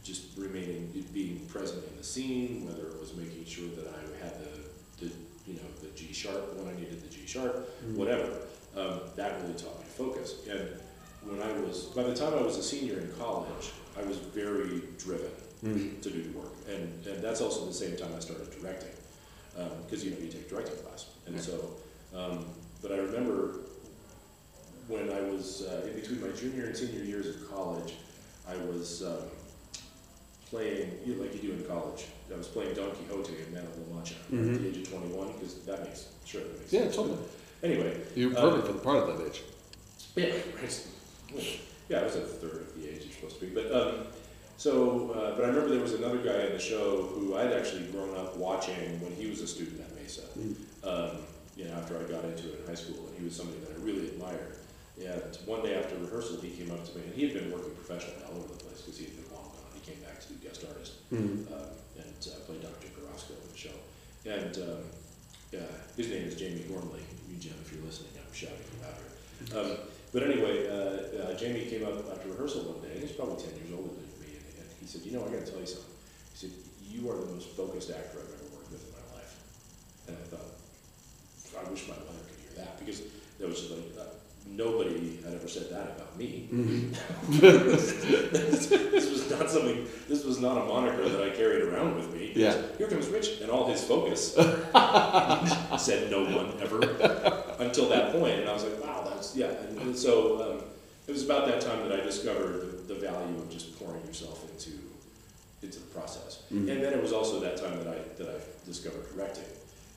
just 0.03 0.38
remaining, 0.38 1.05
being 1.13 1.39
present 1.47 1.83
in 1.85 1.97
the 1.97 2.03
scene, 2.03 2.65
whether 2.65 2.88
it 2.88 2.99
was 2.99 3.15
making 3.15 3.45
sure 3.45 3.67
that 3.75 3.88
I 3.88 4.23
had 4.23 4.33
the, 4.39 5.05
the 5.05 5.11
you 5.47 5.55
know, 5.55 5.69
the 5.81 5.89
G 5.95 6.13
sharp 6.13 6.55
when 6.55 6.73
I 6.73 6.79
needed 6.79 7.01
the 7.01 7.09
G 7.09 7.25
sharp, 7.25 7.55
mm-hmm. 7.55 7.97
whatever. 7.97 8.29
Um, 8.75 9.01
that 9.15 9.41
really 9.41 9.55
taught 9.55 9.77
me 9.79 9.85
to 9.85 9.91
focus. 9.91 10.47
And 10.49 10.69
when 11.23 11.41
I 11.41 11.51
was, 11.59 11.85
by 11.85 12.03
the 12.03 12.15
time 12.15 12.33
I 12.33 12.41
was 12.41 12.57
a 12.57 12.63
senior 12.63 12.99
in 12.99 13.11
college, 13.19 13.71
I 13.97 14.03
was 14.03 14.17
very 14.17 14.83
driven 14.97 15.31
mm-hmm. 15.63 15.99
to 15.99 16.09
do 16.09 16.23
the 16.23 16.37
work. 16.37 16.53
And, 16.67 17.05
and 17.05 17.23
that's 17.23 17.41
also 17.41 17.65
the 17.65 17.73
same 17.73 17.97
time 17.97 18.11
I 18.15 18.19
started 18.19 18.49
directing. 18.51 18.89
Because, 19.85 20.03
um, 20.03 20.09
you 20.09 20.15
know, 20.15 20.21
you 20.21 20.29
take 20.29 20.49
directing 20.49 20.77
class. 20.77 21.07
And 21.25 21.39
so, 21.39 21.71
um, 22.15 22.45
but 22.81 22.91
I 22.91 22.97
remember 22.97 23.59
when 24.87 25.09
I 25.11 25.21
was 25.21 25.63
uh, 25.63 25.87
in 25.87 25.99
between 25.99 26.21
my 26.21 26.35
junior 26.35 26.65
and 26.65 26.75
senior 26.75 27.03
years 27.03 27.27
of 27.27 27.51
college, 27.51 27.93
I 28.47 28.55
was 28.65 29.03
um, 29.03 29.29
playing, 30.49 30.91
you 31.05 31.15
know, 31.15 31.23
like 31.23 31.33
you 31.35 31.49
do 31.49 31.51
in 31.53 31.63
college. 31.65 32.07
I 32.33 32.37
was 32.37 32.47
playing 32.47 32.75
Don 32.75 32.91
Quixote 32.91 33.33
in 33.45 33.53
Man 33.53 33.63
of 33.63 33.87
La 33.87 33.95
Mancha 33.95 34.15
mm-hmm. 34.31 34.55
at 34.55 34.61
the 34.61 34.67
age 34.67 34.77
of 34.77 34.89
21 34.89 35.33
because 35.33 35.55
that 35.65 35.83
makes 35.83 36.07
sure 36.25 36.41
that 36.41 36.59
makes 36.59 36.71
sense. 36.71 36.73
yeah, 36.73 36.81
sense. 36.81 36.95
totally. 36.95 37.17
Anyway, 37.61 37.97
you're 38.15 38.31
perfect 38.31 38.63
uh, 38.63 38.67
for 38.67 38.73
the 38.73 38.79
part 38.79 39.09
at 39.09 39.17
that 39.17 39.27
age. 39.27 39.41
Yeah, 40.15 40.33
right. 40.61 40.87
Yeah, 41.89 41.99
I 41.99 42.03
was 42.03 42.15
a 42.15 42.21
third 42.21 42.61
of 42.61 42.75
the 42.75 42.87
age 42.87 43.03
you're 43.03 43.13
supposed 43.13 43.39
to 43.39 43.45
be. 43.45 43.53
But 43.53 43.71
um, 43.71 44.07
so, 44.59 45.11
uh, 45.15 45.35
but 45.35 45.45
I 45.45 45.47
remember 45.47 45.69
there 45.69 45.79
was 45.79 45.93
another 45.93 46.19
guy 46.19 46.45
in 46.47 46.53
the 46.53 46.59
show 46.59 47.07
who 47.15 47.35
I'd 47.35 47.53
actually 47.53 47.87
grown 47.95 48.15
up 48.15 48.35
watching 48.35 48.99
when 48.99 49.15
he 49.15 49.29
was 49.29 49.39
a 49.39 49.47
student 49.47 49.79
at 49.79 49.95
Mesa. 49.95 50.27
Mm. 50.37 50.55
Um, 50.83 51.17
you 51.55 51.65
know, 51.65 51.73
after 51.75 51.97
I 51.97 52.03
got 52.03 52.23
into 52.25 52.51
it 52.51 52.59
in 52.59 52.67
high 52.67 52.75
school, 52.75 53.07
and 53.07 53.17
he 53.17 53.23
was 53.23 53.35
somebody 53.35 53.59
that 53.59 53.71
I 53.71 53.79
really 53.83 54.07
admired. 54.07 54.55
And 54.99 55.35
one 55.45 55.63
day 55.63 55.75
after 55.75 55.95
rehearsal, 55.95 56.39
he 56.41 56.51
came 56.51 56.71
up 56.71 56.83
to 56.83 56.91
me, 56.97 57.03
and 57.07 57.15
he 57.15 57.23
had 57.23 57.33
been 57.33 57.51
working 57.51 57.71
professionally 57.75 58.19
all 58.27 58.35
over 58.35 58.51
the 58.51 58.63
place 58.63 58.81
because 58.83 58.99
he 58.99 59.05
had 59.05 59.15
been 59.15 59.31
long 59.31 59.47
gone. 59.47 59.71
He 59.79 59.83
came 59.83 60.03
back 60.03 60.19
to 60.19 60.27
be 60.31 60.43
guest 60.43 60.63
artist. 60.67 61.07
Mm. 61.11 61.47
Um, 61.51 61.79
and 61.95 62.19
uh, 62.27 62.39
played 62.43 62.61
Dr. 62.61 62.91
Carrasco 62.95 63.33
in 63.39 63.47
the 63.51 63.57
show. 63.57 63.75
And 64.27 64.53
um, 64.59 64.83
his 65.99 66.07
name 66.07 66.23
is 66.23 66.35
Jamie 66.39 66.63
Gormley. 66.63 67.03
You, 67.27 67.35
Jim, 67.35 67.59
if 67.59 67.75
you're 67.75 67.83
listening, 67.83 68.15
I'm 68.15 68.31
shouting 68.31 68.63
about 68.79 68.95
her. 68.95 69.07
Um, 69.51 69.77
but 70.15 70.23
anyway, 70.23 70.63
uh, 70.63 71.27
uh, 71.27 71.33
Jamie 71.35 71.67
came 71.67 71.83
up 71.83 71.99
after 72.07 72.31
rehearsal 72.31 72.71
one 72.71 72.79
day, 72.79 72.95
and 72.95 73.03
he's 73.03 73.11
probably 73.11 73.35
10 73.35 73.51
years 73.59 73.75
older 73.75 73.91
than 73.91 74.07
me, 74.23 74.31
and, 74.31 74.47
and 74.63 74.67
he 74.78 74.78
said, 74.89 75.05
You 75.05 75.13
know, 75.13 75.22
I 75.22 75.29
got 75.29 75.46
to 75.46 75.51
tell 75.51 75.62
you 75.62 75.69
something. 75.69 75.93
He 76.34 76.38
said, 76.38 76.51
You 76.81 77.10
are 77.12 77.17
the 77.17 77.31
most 77.31 77.50
focused 77.55 77.91
actor 77.91 78.17
I've 78.17 78.34
ever 78.34 78.50
worked 78.58 78.72
with 78.72 78.81
in 78.81 78.93
my 78.98 79.05
life. 79.13 79.38
And 80.08 80.17
I 80.17 80.25
thought, 80.34 80.50
I 81.62 81.69
wish 81.69 81.88
my 81.88 81.93
mother 81.93 82.25
could 82.25 82.39
hear 82.41 82.65
that, 82.65 82.79
because 82.79 83.03
there 83.38 83.48
was 83.48 83.60
just 83.60 83.72
like, 83.72 83.86
uh, 84.00 84.10
nobody 84.48 85.17
had 85.24 85.34
ever 85.36 85.48
said 85.48 85.69
that 85.69 85.93
about 85.96 86.17
me. 86.17 86.50
Mm-hmm. 86.51 87.39
this 87.39 89.10
was 89.10 89.29
not 89.29 89.50
something. 89.50 89.86
This 90.08 90.25
was 90.25 90.39
not 90.39 90.58
a 90.58 90.65
moniker 90.65 91.08
that 91.08 91.22
I 91.22 91.29
carried 91.36 91.62
around 91.62 91.96
with 91.96 92.12
me. 92.13 92.34
Yeah. 92.36 92.55
Here 92.77 92.88
comes 92.88 93.08
Rich, 93.08 93.41
and 93.41 93.51
all 93.51 93.67
his 93.67 93.84
focus 93.84 94.34
said 94.34 96.10
no 96.10 96.24
one 96.24 96.53
ever 96.62 96.81
until 97.60 97.89
that 97.89 98.13
point, 98.13 98.39
and 98.39 98.50
I 98.50 98.53
was 98.53 98.63
like, 98.63 98.84
wow, 98.84 99.03
that's 99.08 99.36
yeah. 99.36 99.48
And, 99.48 99.77
and 99.79 99.96
so, 99.96 100.41
um, 100.41 100.63
it 101.08 101.12
was 101.12 101.25
about 101.25 101.48
that 101.48 101.62
time 101.62 101.88
that 101.88 102.00
I 102.00 102.03
discovered 102.03 102.68
the, 102.89 102.96
value 102.96 103.38
of 103.38 103.50
just 103.50 103.77
pouring 103.79 104.03
yourself 104.05 104.43
into 104.51 104.72
into 105.62 105.79
the 105.79 105.86
process. 105.88 106.43
Mhm. 106.51 106.69
And 106.72 106.81
then 106.84 106.93
it 106.93 107.01
was 107.01 107.12
also 107.13 107.39
that 107.41 107.58
time 107.58 107.77
that 107.84 107.88
I 107.88 108.00
that 108.17 108.29
I 108.36 108.39
discovered 108.65 109.05
directing, 109.13 109.46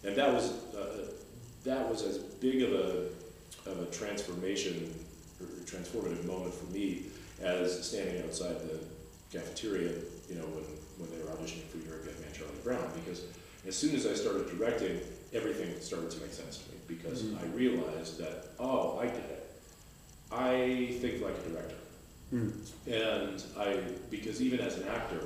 and 0.04 0.14
that 0.16 0.32
was 0.32 0.44
uh, 0.74 1.06
that 1.64 1.88
was 1.90 2.02
as 2.02 2.18
big 2.18 2.62
of 2.62 2.72
a 2.72 2.90
of 3.70 3.80
a 3.80 3.86
transformation 3.86 4.92
or 5.40 5.46
transformative 5.64 6.24
moment 6.24 6.54
for 6.54 6.66
me 6.72 7.06
as 7.40 7.86
standing 7.88 8.22
outside 8.24 8.56
the 8.68 8.78
cafeteria, 9.36 9.92
you 10.28 10.34
know, 10.36 10.46
when 10.54 10.64
when 10.98 11.08
they 11.10 11.18
were 11.24 11.30
auditioning 11.34 11.66
for 11.70 11.78
You're 11.78 12.00
a 12.00 12.04
Good 12.04 12.18
Man, 12.20 12.32
Charlie 12.32 12.62
Brown, 12.64 12.86
because 13.04 13.22
as 13.66 13.76
soon 13.76 13.94
as 13.94 14.04
I 14.06 14.14
started 14.14 14.48
directing, 14.50 15.00
everything 15.32 15.80
started 15.80 16.10
to 16.10 16.20
make 16.20 16.32
sense 16.32 16.58
to 16.58 16.64
me 16.72 16.78
because 16.88 17.22
Mhm. 17.22 17.40
I 17.42 17.46
realized 17.56 18.18
that 18.18 18.36
oh, 18.58 18.98
I 18.98 19.06
get 19.06 19.26
it. 19.36 19.38
I 20.32 20.96
think 21.00 21.22
like 21.22 21.36
a 21.46 21.48
director. 21.50 21.76
Mm. 22.32 22.52
And 22.86 23.44
I, 23.58 23.78
because 24.10 24.40
even 24.40 24.60
as 24.60 24.78
an 24.78 24.88
actor, 24.88 25.20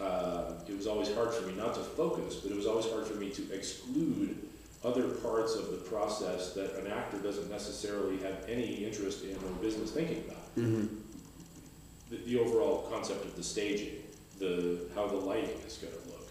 uh, 0.00 0.52
it 0.68 0.76
was 0.76 0.86
always 0.86 1.12
hard 1.14 1.32
for 1.32 1.46
me 1.46 1.54
not 1.54 1.74
to 1.74 1.80
focus, 1.80 2.36
but 2.36 2.50
it 2.52 2.56
was 2.56 2.66
always 2.66 2.86
hard 2.86 3.06
for 3.06 3.14
me 3.14 3.30
to 3.30 3.52
exclude 3.52 4.36
other 4.84 5.08
parts 5.08 5.54
of 5.54 5.70
the 5.70 5.78
process 5.78 6.52
that 6.52 6.74
an 6.76 6.86
actor 6.86 7.18
doesn't 7.18 7.50
necessarily 7.50 8.18
have 8.18 8.44
any 8.48 8.84
interest 8.84 9.24
in 9.24 9.34
or 9.36 9.50
business 9.62 9.90
thinking 9.90 10.22
about. 10.28 10.54
Mhm. 10.56 10.88
The, 12.10 12.16
the 12.18 12.38
overall 12.38 12.86
concept 12.90 13.24
of 13.24 13.34
the 13.34 13.42
staging, 13.42 14.02
the 14.38 14.88
how 14.94 15.06
the 15.06 15.16
lighting 15.16 15.58
is 15.66 15.78
going 15.78 15.92
to 15.92 16.08
look, 16.10 16.28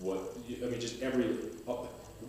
what 0.00 0.36
I 0.64 0.70
mean, 0.70 0.80
just 0.80 1.02
every 1.02 1.26
uh, 1.68 1.72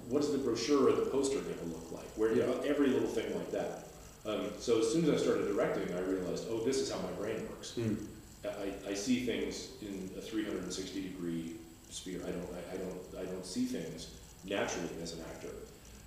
what 0.10 0.24
is 0.24 0.32
the 0.32 0.40
brochure 0.40 0.90
or 0.90 0.92
the 0.94 1.06
poster 1.06 1.40
going 1.40 1.58
to 1.58 1.66
look 1.66 1.92
like? 1.92 2.10
Where 2.16 2.36
know, 2.36 2.60
every 2.66 2.88
little 2.88 3.08
thing 3.08 3.34
like 3.36 3.52
that. 3.52 3.88
Um, 4.26 4.52
so 4.58 4.80
as 4.80 4.92
soon 4.92 5.04
as 5.06 5.22
I 5.22 5.24
started 5.24 5.48
directing, 5.48 5.94
I 5.96 6.00
realized, 6.00 6.46
oh, 6.50 6.64
this 6.64 6.78
is 6.78 6.92
how 6.92 7.00
my 7.00 7.12
brain 7.12 7.42
works. 7.50 7.74
Mm. 7.78 8.06
I, 8.46 8.90
I 8.90 8.94
see 8.94 9.26
things 9.26 9.70
in 9.82 10.10
a 10.18 10.22
360 10.22 11.02
degree 11.02 11.56
sphere. 11.90 12.22
I 12.26 12.32
don't, 12.32 12.48
I, 12.54 12.76
I 12.76 12.78
don't, 12.78 13.28
I 13.28 13.32
don't 13.32 13.46
see 13.46 13.66
things 13.66 14.10
naturally 14.46 14.90
as 15.02 15.14
an 15.14 15.22
actor. 15.32 15.50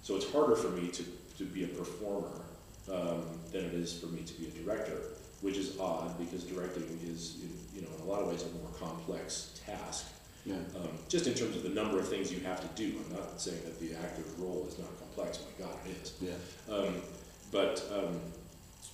So 0.02 0.16
it's 0.16 0.30
harder 0.30 0.56
for 0.56 0.68
me 0.68 0.88
to, 0.88 1.04
to 1.38 1.44
be 1.44 1.64
a 1.64 1.68
performer 1.68 2.42
um, 2.90 3.24
than 3.52 3.64
it 3.64 3.74
is 3.74 3.98
for 3.98 4.06
me 4.06 4.22
to 4.22 4.34
be 4.34 4.46
a 4.46 4.50
director, 4.62 5.00
which 5.40 5.56
is 5.56 5.78
odd 5.78 6.18
because 6.18 6.44
directing 6.44 6.84
is, 7.04 7.38
you 7.74 7.82
know, 7.82 7.88
in 7.96 8.02
a 8.02 8.04
lot 8.04 8.22
of 8.22 8.28
ways 8.28 8.42
a 8.42 8.58
more 8.58 8.70
complex 8.78 9.60
task. 9.66 10.06
Yeah. 10.44 10.54
Um, 10.76 10.90
just 11.08 11.26
in 11.26 11.34
terms 11.34 11.56
of 11.56 11.64
the 11.64 11.70
number 11.70 11.98
of 11.98 12.08
things 12.08 12.32
you 12.32 12.38
have 12.40 12.60
to 12.60 12.68
do. 12.80 12.96
I'm 13.04 13.16
not 13.16 13.40
saying 13.40 13.58
that 13.64 13.80
the 13.80 13.96
actor's 13.96 14.30
role 14.38 14.64
is 14.68 14.78
not 14.78 14.88
complex. 14.98 15.40
My 15.40 15.66
God, 15.66 15.74
it 15.84 15.96
is. 16.00 16.14
Yeah. 16.20 16.72
Um, 16.72 16.94
but 17.52 17.82
um, 17.92 18.20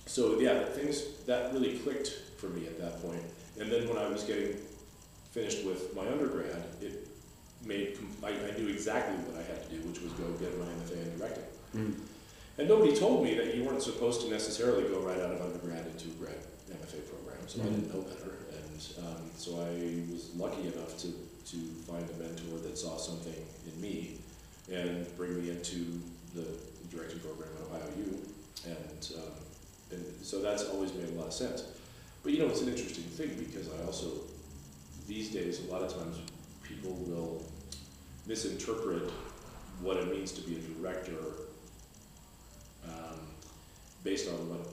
so 0.05 0.39
yeah, 0.39 0.63
things 0.65 1.03
that 1.25 1.53
really 1.53 1.77
clicked 1.79 2.09
for 2.37 2.47
me 2.47 2.67
at 2.67 2.79
that 2.79 3.01
point. 3.01 3.23
And 3.59 3.71
then 3.71 3.87
when 3.87 3.97
I 3.97 4.07
was 4.07 4.23
getting 4.23 4.57
finished 5.31 5.65
with 5.65 5.95
my 5.95 6.07
undergrad, 6.07 6.63
it 6.81 7.07
made 7.65 7.97
I, 8.23 8.29
I 8.29 8.57
knew 8.57 8.67
exactly 8.67 9.15
what 9.25 9.39
I 9.39 9.43
had 9.43 9.63
to 9.63 9.69
do, 9.75 9.87
which 9.87 10.01
was 10.01 10.11
go 10.13 10.29
get 10.39 10.57
my 10.59 10.65
MFA 10.65 11.01
in 11.01 11.17
directing. 11.17 11.43
Mm. 11.75 11.93
And 12.57 12.67
nobody 12.67 12.95
told 12.95 13.23
me 13.23 13.33
that 13.35 13.55
you 13.55 13.63
weren't 13.63 13.81
supposed 13.81 14.21
to 14.21 14.29
necessarily 14.29 14.83
go 14.83 14.99
right 14.99 15.19
out 15.19 15.31
of 15.31 15.41
undergrad 15.41 15.87
into 15.87 16.09
a 16.09 16.17
grad 16.21 16.37
MFA 16.69 17.01
program, 17.09 17.47
so 17.47 17.61
I 17.61 17.65
didn't 17.65 17.93
know 17.93 18.01
better. 18.01 18.37
And 18.53 19.07
um, 19.07 19.29
so 19.35 19.57
I 19.57 20.03
was 20.11 20.29
lucky 20.35 20.67
enough 20.67 20.97
to, 20.99 21.07
to 21.07 21.57
find 21.89 22.05
a 22.07 22.17
mentor 22.21 22.59
that 22.59 22.77
saw 22.77 22.97
something 22.97 23.33
in 23.65 23.81
me 23.81 24.17
and 24.71 25.05
bring 25.17 25.41
me 25.41 25.49
into 25.49 25.99
the 26.35 26.45
directing 26.91 27.19
program 27.19 27.49
at 27.57 27.65
Ohio 27.65 27.89
U. 27.97 28.32
And, 28.65 29.11
um, 29.17 29.31
and 29.91 30.05
so 30.21 30.41
that's 30.41 30.63
always 30.65 30.93
made 30.93 31.09
a 31.09 31.13
lot 31.13 31.27
of 31.27 31.33
sense. 31.33 31.63
But 32.23 32.31
you 32.31 32.39
know, 32.39 32.47
it's 32.47 32.61
an 32.61 32.69
interesting 32.69 33.03
thing 33.03 33.35
because 33.37 33.67
I 33.67 33.85
also, 33.85 34.07
these 35.07 35.29
days, 35.29 35.65
a 35.67 35.71
lot 35.71 35.81
of 35.81 35.93
times 35.93 36.19
people 36.63 36.91
will 36.91 37.43
misinterpret 38.25 39.11
what 39.81 39.97
it 39.97 40.09
means 40.09 40.31
to 40.33 40.41
be 40.41 40.55
a 40.55 40.59
director 40.59 41.17
um, 42.87 43.19
based 44.03 44.29
on 44.29 44.35
what, 44.49 44.67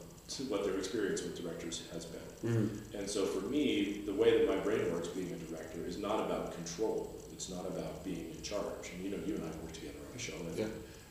what 0.49 0.65
their 0.65 0.79
experience 0.79 1.23
with 1.23 1.43
directors 1.43 1.83
has 1.93 2.05
been. 2.07 2.21
Mm. 2.45 2.95
And 2.95 3.11
so 3.11 3.25
for 3.27 3.45
me, 3.47 4.03
the 4.07 4.15
way 4.15 4.39
that 4.39 4.49
my 4.49 4.57
brain 4.63 4.93
works 4.93 5.09
being 5.09 5.33
a 5.33 5.37
director 5.37 5.81
is 5.87 5.99
not 5.99 6.21
about 6.21 6.55
control. 6.55 7.13
It's 7.33 7.51
not 7.51 7.67
about 7.67 8.05
being 8.05 8.31
in 8.37 8.43
charge. 8.43 8.93
And 8.95 9.05
you 9.05 9.11
know, 9.11 9.19
you 9.27 9.35
and 9.35 9.45
I 9.45 9.49
work 9.63 9.73
together 9.73 9.99
on 10.09 10.17
a 10.17 10.19
show, 10.19 10.35
and 10.49 10.59
Yeah. 10.59 10.67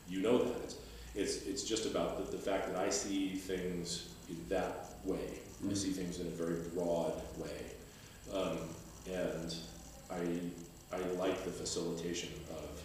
you 0.08 0.22
know 0.22 0.38
that. 0.38 0.56
It's, 0.64 0.76
it's, 1.14 1.42
it's 1.42 1.62
just 1.64 1.86
about 1.86 2.24
the, 2.30 2.36
the 2.36 2.42
fact 2.42 2.68
that 2.72 2.76
I 2.76 2.88
see 2.90 3.34
things 3.34 4.08
in 4.28 4.36
that 4.48 4.94
way. 5.04 5.38
I 5.62 5.66
Mhm. 5.66 5.76
see 5.76 5.90
things 5.90 6.18
in 6.20 6.26
a 6.26 6.30
very 6.30 6.60
broad 6.74 7.12
way. 7.38 7.72
Um, 8.32 8.58
and 9.10 9.54
I, 10.10 10.40
I 10.92 10.98
like 11.18 11.44
the 11.44 11.50
facilitation 11.50 12.30
of 12.50 12.80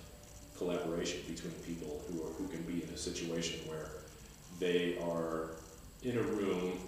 collaboration 0.57 1.21
between 1.27 1.53
people 1.65 2.01
who 2.09 2.23
are, 2.23 2.31
who 2.33 2.47
can 2.47 2.63
be 2.63 2.83
in 2.83 2.89
a 2.89 2.97
situation 2.97 3.59
where 3.69 3.89
they 4.59 4.97
are 4.99 5.51
in 6.03 6.17
a 6.17 6.21
room 6.21 6.79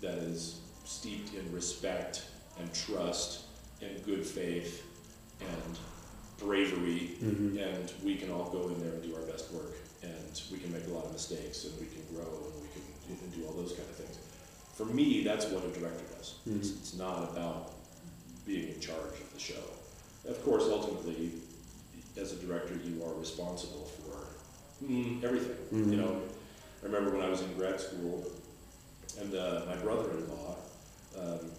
that 0.00 0.18
is 0.18 0.60
steeped 0.84 1.34
in 1.34 1.50
respect 1.52 2.22
and 2.58 2.72
trust 2.74 3.40
and 3.82 4.04
good 4.04 4.24
faith 4.26 4.82
and 5.40 5.78
bravery 6.38 7.16
Mhm. 7.22 7.58
and 7.58 7.92
we 8.04 8.16
can 8.16 8.30
all 8.30 8.50
go 8.50 8.68
in 8.68 8.80
there 8.80 8.92
and 8.92 9.02
do 9.02 9.14
our 9.16 9.22
best 9.22 9.50
work 9.52 9.74
and 10.02 10.40
we 10.52 10.58
can 10.58 10.72
make 10.72 10.86
a 10.86 10.90
lot 10.90 11.04
of 11.06 11.12
mistakes 11.12 11.64
and 11.64 11.74
we 11.80 11.86
can 11.86 12.02
grow 12.14 12.26
and 12.52 12.62
we 12.62 12.68
can 12.74 12.82
do- 13.08 13.24
and 13.24 13.34
do 13.34 13.46
all 13.46 13.54
those 13.54 13.72
kind 13.72 13.88
of 13.88 13.96
things 13.96 14.16
for 14.74 14.84
me 14.84 15.22
that's 15.24 15.46
what 15.46 15.64
a 15.64 15.68
director 15.68 16.04
does 16.16 16.34
it's, 16.46 16.68
Mhm. 16.68 16.78
it's 16.80 16.94
not 16.94 17.30
about 17.30 17.72
being 18.46 18.68
in 18.74 18.80
charge 18.80 19.16
of 19.20 19.32
the 19.34 19.40
show 19.40 19.64
of 20.28 20.42
course 20.44 20.64
ultimately 20.70 21.32
as 22.16 22.32
a 22.32 22.36
director 22.36 22.74
you 22.84 23.02
are 23.04 23.14
responsible 23.14 23.84
for 23.98 24.26
mm, 24.84 25.22
everything 25.24 25.56
Mhm. 25.72 25.90
you 25.92 25.96
know 25.96 26.22
i 26.82 26.86
remember 26.86 27.10
when 27.10 27.22
i 27.22 27.28
was 27.28 27.40
in 27.40 27.52
grad 27.54 27.80
school 27.80 28.24
and 29.20 29.34
uh, 29.34 29.62
my 29.66 29.76
brother-in-law 29.76 30.56
um, 31.18 31.50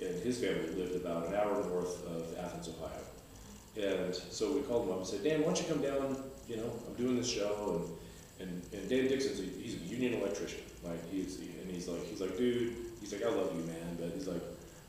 and 0.00 0.22
his 0.22 0.38
family 0.38 0.70
lived 0.76 0.96
about 0.96 1.28
an 1.28 1.34
hour 1.34 1.62
north 1.68 2.04
of 2.06 2.36
Athens, 2.38 2.68
Ohio. 2.68 3.04
And 3.76 4.14
so 4.14 4.52
we 4.52 4.62
called 4.62 4.86
him 4.86 4.92
up 4.92 4.98
and 4.98 5.06
said, 5.06 5.22
Dan, 5.22 5.40
why 5.40 5.46
don't 5.52 5.58
you 5.60 5.68
come 5.68 5.82
down? 5.82 6.16
You 6.50 6.56
know, 6.56 6.72
I'm 6.88 6.94
doing 6.98 7.14
this 7.16 7.30
show, 7.30 7.86
and 8.40 8.48
and, 8.48 8.62
and 8.74 8.88
Dan 8.90 9.06
Dixon's 9.06 9.38
a, 9.38 9.44
he's 9.44 9.74
a 9.78 9.84
union 9.86 10.14
electrician. 10.20 10.66
Like 10.82 10.98
he's 11.12 11.38
and 11.38 11.70
he's 11.70 11.86
like 11.86 12.02
he's 12.10 12.20
like, 12.20 12.36
dude, 12.36 12.74
he's 13.00 13.12
like, 13.12 13.22
I 13.22 13.30
love 13.30 13.54
you, 13.54 13.62
man, 13.70 13.94
but 14.00 14.10
he's 14.14 14.26
like, 14.26 14.42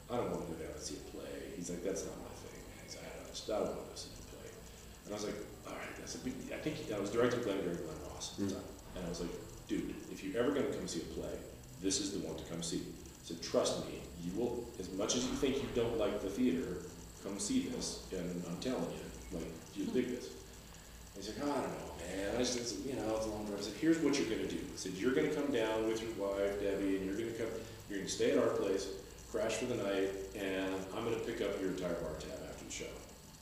I 0.09 0.17
don't 0.17 0.31
want 0.31 0.41
to 0.49 0.53
go 0.53 0.57
down 0.57 0.73
and 0.73 0.81
see 0.81 0.95
a 0.97 1.05
play. 1.13 1.53
He's 1.55 1.69
like, 1.69 1.83
that's 1.85 2.01
not 2.09 2.17
my 2.17 2.33
thing. 2.41 2.57
Man. 2.65 2.81
He's 2.83 2.95
like, 2.97 3.05
I 3.05 3.13
don't, 3.21 3.29
just, 3.29 3.45
I 3.45 3.59
don't 3.61 3.69
want 3.77 3.77
to 3.77 3.89
go 3.93 3.95
see 3.95 4.09
a 4.09 4.25
play. 4.33 4.49
And 5.05 5.09
I 5.13 5.15
was 5.21 5.25
like, 5.29 5.37
all 5.69 5.77
right, 5.77 5.93
that's 6.01 6.15
a 6.15 6.19
big. 6.25 6.33
I 6.49 6.57
think 6.65 6.75
I 6.89 6.97
was 6.99 7.11
directing 7.11 7.43
Glengarry 7.45 7.77
Glen 7.77 7.99
Ross 8.09 8.33
at 8.33 8.49
the 8.49 8.55
Mm. 8.55 8.57
time, 8.57 8.69
and 8.97 9.05
I 9.05 9.09
was 9.09 9.21
like, 9.21 9.35
dude, 9.69 9.93
if 10.11 10.23
you're 10.25 10.41
ever 10.41 10.49
going 10.49 10.65
to 10.65 10.73
come 10.73 10.87
see 10.89 11.05
a 11.05 11.09
play, 11.13 11.35
this 11.85 12.01
is 12.01 12.17
the 12.17 12.25
one 12.25 12.41
to 12.41 12.45
come 12.49 12.63
see. 12.65 12.81
So 13.21 13.35
trust 13.37 13.85
me, 13.85 14.01
you 14.25 14.33
will, 14.33 14.65
as 14.81 14.89
much 14.97 15.13
as 15.15 15.29
you 15.29 15.35
think 15.37 15.61
you 15.61 15.69
don't 15.77 15.99
like 16.01 16.25
the 16.25 16.29
theater, 16.29 16.81
come 17.21 17.37
see 17.37 17.69
this, 17.69 18.09
and 18.11 18.41
I'm 18.49 18.57
telling 18.57 18.89
you, 18.97 19.05
like, 19.37 19.51
you'll 19.77 19.93
dig 19.93 20.09
this. 20.09 20.29
He's 21.21 21.37
like, 21.37 21.45
oh, 21.47 21.51
I 21.51 21.61
don't 21.61 21.69
know, 21.69 21.93
man, 22.01 22.35
I 22.35 22.37
just, 22.39 22.57
it's, 22.57 22.83
you 22.83 22.95
know, 22.95 23.15
it's 23.15 23.27
a 23.27 23.29
long 23.29 23.45
drive. 23.45 23.59
I 23.59 23.61
said, 23.61 23.73
here's 23.79 23.99
what 23.99 24.17
you're 24.17 24.27
gonna 24.27 24.47
do. 24.49 24.57
I 24.57 24.75
said, 24.75 24.93
you're 24.93 25.13
gonna 25.13 25.29
come 25.29 25.53
down 25.53 25.87
with 25.87 26.01
your 26.01 26.09
wife, 26.17 26.59
Debbie, 26.59 26.97
and 26.97 27.05
you're 27.05 27.13
gonna 27.13 27.37
come, 27.37 27.45
you're 27.89 27.99
gonna 27.99 28.09
stay 28.09 28.31
at 28.31 28.39
our 28.39 28.49
place, 28.57 28.87
crash 29.31 29.53
for 29.53 29.65
the 29.65 29.75
night, 29.75 30.09
and 30.33 30.73
I'm 30.97 31.03
gonna 31.03 31.17
pick 31.17 31.41
up 31.41 31.61
your 31.61 31.69
entire 31.69 31.93
bar 31.93 32.09
tab 32.19 32.39
after 32.49 32.65
the 32.65 32.71
show. 32.71 32.89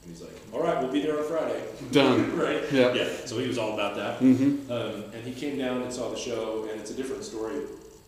And 0.04 0.12
he's 0.12 0.22
like, 0.22 0.36
all 0.52 0.62
right, 0.62 0.78
we'll 0.82 0.92
be 0.92 1.02
there 1.02 1.18
on 1.20 1.26
Friday. 1.26 1.64
Done. 1.92 2.38
right? 2.38 2.64
Yeah. 2.70 2.94
Yeah, 2.94 3.08
so 3.24 3.40
he 3.40 3.48
was 3.48 3.58
all 3.58 3.76
about 3.76 3.96
that. 3.96 4.20
Mm-hmm. 4.20 4.70
Um, 4.70 5.12
and 5.14 5.26
he 5.26 5.34
came 5.34 5.58
down 5.58 5.82
and 5.82 5.94
saw 5.94 6.10
the 6.10 6.18
show, 6.20 6.68
and 6.70 6.82
it's 6.82 6.92
a 6.92 6.96
different 6.96 7.24
story. 7.24 7.62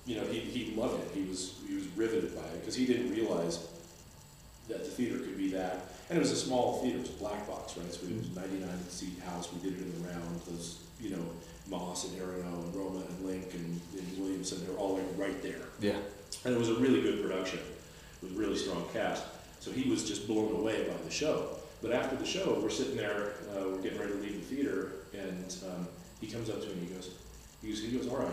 You 0.05 0.17
know, 0.17 0.25
he, 0.25 0.39
he 0.39 0.75
loved 0.75 0.99
it. 0.99 1.11
He 1.13 1.23
was 1.29 1.59
he 1.65 1.75
was 1.75 1.87
riveted 1.95 2.35
by 2.35 2.41
it 2.41 2.59
because 2.59 2.75
he 2.75 2.85
didn't 2.85 3.13
realize 3.13 3.67
that 4.67 4.83
the 4.83 4.89
theater 4.89 5.19
could 5.19 5.37
be 5.37 5.49
that. 5.51 5.85
And 6.11 6.17
it 6.17 6.23
was 6.23 6.31
a 6.31 6.35
small 6.35 6.73
theater. 6.81 6.97
It 6.97 7.01
was 7.03 7.09
a 7.11 7.13
black 7.13 7.47
box, 7.47 7.77
right? 7.77 7.89
So 7.93 8.05
it 8.05 8.17
was 8.17 8.35
99 8.35 8.67
seat 8.89 9.17
house. 9.23 9.47
We 9.53 9.61
did 9.61 9.79
it 9.79 9.83
in 9.83 10.03
the 10.03 10.09
round. 10.09 10.41
Those, 10.45 10.79
you 10.99 11.11
know, 11.11 11.23
Moss 11.69 12.03
and 12.03 12.19
Aaronow 12.19 12.65
and 12.65 12.75
Roma 12.75 12.99
and 12.99 13.25
Lingk 13.25 13.53
and, 13.53 13.79
and 13.97 14.17
Williamson, 14.19 14.59
they 14.59 14.73
were 14.73 14.77
all 14.77 14.97
like 14.97 15.05
right 15.15 15.41
there. 15.41 15.69
Yeah. 15.79 15.95
And 16.43 16.53
it 16.53 16.59
was 16.59 16.67
a 16.67 16.75
really 16.75 17.01
good 17.01 17.21
production 17.21 17.59
with 18.21 18.35
a 18.35 18.35
really 18.37 18.57
strong 18.57 18.83
cast. 18.91 19.23
So 19.61 19.71
he 19.71 19.89
was 19.89 20.05
just 20.05 20.27
blown 20.27 20.51
away 20.51 20.83
by 20.83 21.01
the 21.05 21.09
show. 21.09 21.55
But 21.81 21.93
after 21.93 22.17
the 22.17 22.25
show, 22.25 22.59
we're 22.61 22.69
sitting 22.69 22.97
there, 22.97 23.35
uh, 23.55 23.69
we're 23.69 23.81
getting 23.81 23.97
ready 23.97 24.11
to 24.11 24.19
leave 24.19 24.49
the 24.49 24.55
theater, 24.55 24.91
and 25.13 25.55
um, 25.65 25.87
he 26.19 26.27
comes 26.27 26.49
up 26.49 26.59
to 26.59 26.67
me 26.67 26.73
and 26.73 26.89
he 26.89 26.93
goes, 26.93 27.11
he 27.61 27.69
goes, 27.69 27.81
he 27.81 27.97
goes, 27.97 28.07
all 28.09 28.17
right. 28.17 28.31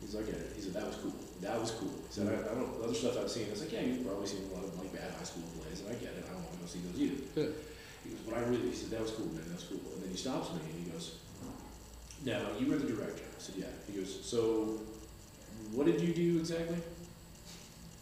He's 0.00 0.14
like, 0.14 0.28
yeah. 0.28 0.34
He 0.54 0.62
said, 0.62 0.74
that 0.74 0.86
was 0.86 0.96
cool. 0.96 1.12
That 1.40 1.60
was 1.60 1.72
cool. 1.72 1.90
He 1.90 2.12
said, 2.12 2.28
I, 2.28 2.52
I 2.52 2.54
don't, 2.54 2.70
other 2.84 2.94
stuff 2.94 3.18
I've 3.18 3.30
seen, 3.30 3.48
I 3.48 3.50
was 3.50 3.62
like, 3.62 3.72
yeah, 3.72 3.80
you've 3.80 4.06
probably 4.06 4.28
seen 4.28 4.46
a 4.48 4.54
lot 4.54 4.62
of 4.62 4.75
bad 4.96 5.12
high 5.12 5.28
school 5.28 5.44
plays, 5.60 5.84
and 5.84 5.92
I 5.92 5.94
get 6.00 6.16
it. 6.16 6.24
I 6.24 6.32
don't 6.32 6.42
want 6.42 6.56
to 6.56 6.60
go 6.64 6.66
see 6.66 6.80
those 6.88 6.96
either. 6.96 7.20
Good. 7.36 7.52
He 8.02 8.10
goes, 8.10 8.20
but 8.24 8.34
I 8.38 8.40
really, 8.48 8.72
he 8.72 8.76
said, 8.76 8.90
that 8.90 9.02
was 9.02 9.12
cool, 9.12 9.26
man, 9.26 9.44
that's 9.50 9.64
cool. 9.64 9.80
And 9.94 10.02
then 10.02 10.10
he 10.10 10.16
stops 10.16 10.50
me 10.56 10.60
and 10.64 10.84
he 10.84 10.90
goes, 10.90 11.20
now, 12.24 12.40
you 12.58 12.66
were 12.66 12.78
the 12.78 12.88
director. 12.88 13.22
I 13.28 13.40
said, 13.40 13.56
yeah. 13.58 13.72
He 13.86 13.98
goes, 13.98 14.24
so 14.24 14.80
what 15.72 15.86
did 15.86 16.00
you 16.00 16.14
do 16.14 16.38
exactly? 16.38 16.78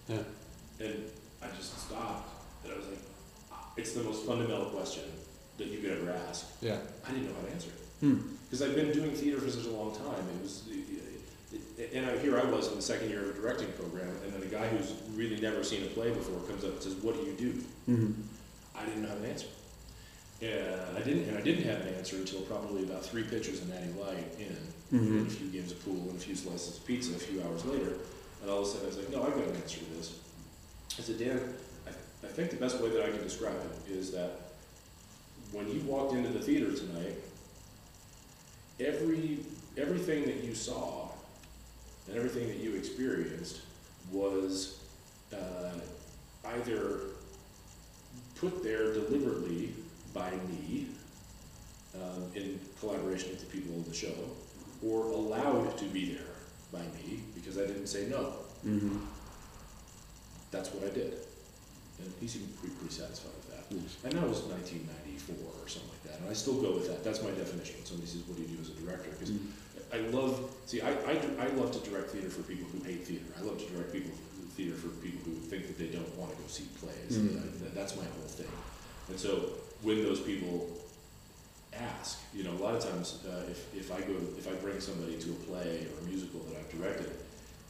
Yeah. 0.08 0.22
And 0.80 1.10
I 1.42 1.46
just 1.56 1.78
stopped, 1.78 2.30
and 2.62 2.72
I 2.72 2.76
was 2.76 2.86
like, 2.86 2.98
it's 3.76 3.92
the 3.92 4.04
most 4.04 4.24
fundamental 4.24 4.66
question 4.66 5.04
that 5.58 5.66
you 5.66 5.78
could 5.78 5.98
ever 5.98 6.10
ask. 6.28 6.46
Yeah. 6.60 6.78
I 7.06 7.10
didn't 7.10 7.26
know 7.26 7.34
how 7.34 7.46
to 7.46 7.52
answer 7.52 7.70
it. 7.70 8.06
Hmm. 8.06 8.34
Because 8.44 8.62
I've 8.62 8.74
been 8.76 8.92
doing 8.92 9.10
theater 9.12 9.40
for 9.40 9.50
such 9.50 9.66
a 9.66 9.70
long 9.70 9.94
time. 9.94 10.24
It 10.36 10.42
was, 10.42 10.62
and 11.92 12.06
I, 12.06 12.18
here 12.18 12.38
I 12.38 12.44
was 12.44 12.68
in 12.68 12.76
the 12.76 12.82
second 12.82 13.10
year 13.10 13.22
of 13.22 13.30
a 13.30 13.32
directing 13.40 13.70
program, 13.72 14.08
and 14.24 14.32
then 14.32 14.42
a 14.42 14.46
guy 14.46 14.66
who's 14.68 14.92
really 15.14 15.40
never 15.40 15.62
seen 15.64 15.82
a 15.82 15.86
play 15.86 16.10
before 16.10 16.38
comes 16.48 16.64
up 16.64 16.72
and 16.72 16.82
says, 16.82 16.94
"What 16.96 17.14
do 17.16 17.22
you 17.28 17.32
do?" 17.32 17.52
Mm-hmm. 17.88 18.12
I 18.76 18.84
didn't 18.86 19.04
have 19.04 19.18
an 19.18 19.26
answer. 19.26 19.46
And 20.42 20.96
I 20.98 21.00
didn't, 21.00 21.28
and 21.28 21.38
I 21.38 21.40
didn't 21.40 21.64
have 21.64 21.80
an 21.82 21.94
answer 21.94 22.16
until 22.16 22.40
probably 22.42 22.82
about 22.82 23.04
three 23.04 23.22
pitches 23.22 23.60
of 23.62 23.68
Natty 23.68 23.92
Light 24.00 24.26
in, 24.38 24.56
Mhm. 24.92 25.18
and 25.18 25.26
a 25.26 25.30
few 25.30 25.46
games 25.48 25.72
of 25.72 25.82
pool, 25.84 26.08
and 26.10 26.16
a 26.16 26.20
few 26.20 26.34
slices 26.36 26.76
of 26.78 26.84
pizza 26.86 27.14
a 27.14 27.18
few 27.18 27.40
hours 27.42 27.64
later. 27.64 27.94
And 28.42 28.50
all 28.50 28.60
of 28.62 28.66
a 28.66 28.70
sudden, 28.70 28.84
I 28.84 28.88
was 28.88 28.96
like, 28.98 29.10
"No, 29.10 29.22
I've 29.22 29.34
got 29.34 29.44
an 29.48 29.56
answer 29.56 29.78
to 29.78 29.84
this." 29.96 30.12
I 30.98 31.02
said, 31.02 31.18
"Dan, 31.18 31.54
I, 31.86 31.90
I 32.26 32.30
think 32.30 32.50
the 32.50 32.56
best 32.56 32.80
way 32.80 32.90
that 32.90 33.02
I 33.04 33.10
can 33.10 33.22
describe 33.22 33.54
it 33.86 33.92
is 33.92 34.10
that 34.12 34.40
when 35.52 35.70
you 35.72 35.80
walked 35.82 36.14
into 36.14 36.30
the 36.30 36.40
theater 36.40 36.72
tonight, 36.74 37.16
every 38.80 39.38
everything 39.76 40.24
that 40.24 40.44
you 40.44 40.54
saw 40.54 41.03
and 42.08 42.16
everything 42.16 42.48
that 42.48 42.58
you 42.58 42.74
experienced 42.74 43.62
was 44.12 44.80
uh, 45.32 45.78
either 46.56 47.00
put 48.36 48.62
there 48.62 48.92
deliberately 48.92 49.74
by 50.12 50.30
me 50.48 50.88
um, 51.94 52.24
in 52.34 52.58
collaboration 52.80 53.30
with 53.30 53.40
the 53.40 53.46
people 53.46 53.76
of 53.76 53.88
the 53.88 53.94
show, 53.94 54.14
or 54.84 55.06
allowed 55.06 55.76
to 55.78 55.84
be 55.86 56.14
there 56.14 56.34
by 56.72 56.82
me 56.98 57.20
because 57.34 57.58
I 57.58 57.66
didn't 57.66 57.86
say 57.86 58.06
no. 58.08 58.34
Mm-hmm. 58.66 58.98
That's 60.50 60.72
what 60.72 60.84
I 60.90 60.94
did. 60.94 61.14
And 62.00 62.12
he 62.20 62.26
seemed 62.26 62.50
pretty, 62.58 62.74
pretty 62.76 62.94
satisfied 62.94 63.32
with 63.36 63.50
that. 63.54 63.64
Yes. 63.70 63.96
And 64.04 64.12
that 64.14 64.28
was 64.28 64.42
1994 64.50 65.62
or 65.62 65.68
something 65.68 65.90
like 65.90 66.02
that. 66.10 66.20
And 66.20 66.30
I 66.30 66.34
still 66.34 66.60
go 66.60 66.74
with 66.74 66.88
that. 66.88 67.04
That's 67.04 67.22
my 67.22 67.30
definition. 67.30 67.84
Somebody 67.84 68.10
says, 68.10 68.22
What 68.26 68.36
do 68.36 68.42
you 68.42 68.48
do 68.48 68.60
as 68.60 68.70
a 68.70 68.78
director? 68.82 69.10
Because 69.10 69.30
I 69.94 69.98
love, 70.08 70.50
see, 70.66 70.80
I, 70.80 70.90
I, 70.90 71.20
I 71.38 71.46
love 71.54 71.70
to 71.72 71.88
direct 71.88 72.10
theater 72.10 72.28
for 72.28 72.42
people 72.42 72.66
who 72.72 72.82
hate 72.82 73.06
theater. 73.06 73.24
I 73.38 73.42
love 73.42 73.58
to 73.58 73.66
direct 73.72 73.92
people 73.92 74.10
theater 74.56 74.74
for 74.74 74.88
people 74.88 75.20
who 75.24 75.34
think 75.36 75.68
that 75.68 75.78
they 75.78 75.86
don't 75.86 76.12
want 76.18 76.32
to 76.32 76.36
go 76.36 76.42
see 76.48 76.64
plays. 76.80 77.16
Mm. 77.18 77.38
I- 77.38 77.64
that- 77.64 77.74
that's 77.74 77.94
my 77.96 78.02
whole 78.02 78.28
thing. 78.28 78.50
And 79.08 79.18
so 79.18 79.50
when 79.82 80.02
those 80.02 80.20
people 80.20 80.68
ask, 81.72 82.18
you 82.34 82.42
know, 82.44 82.52
a 82.52 82.60
lot 82.62 82.74
of 82.74 82.82
times 82.82 83.22
uh, 83.28 83.42
if, 83.50 83.72
if 83.74 83.92
I 83.92 84.00
go, 84.00 84.14
if 84.38 84.48
I 84.48 84.52
bring 84.54 84.80
somebody 84.80 85.16
to 85.18 85.30
a 85.30 85.34
play 85.50 85.86
or 85.92 86.04
a 86.04 86.08
musical 86.08 86.40
that 86.50 86.58
I've 86.58 86.70
directed, 86.76 87.10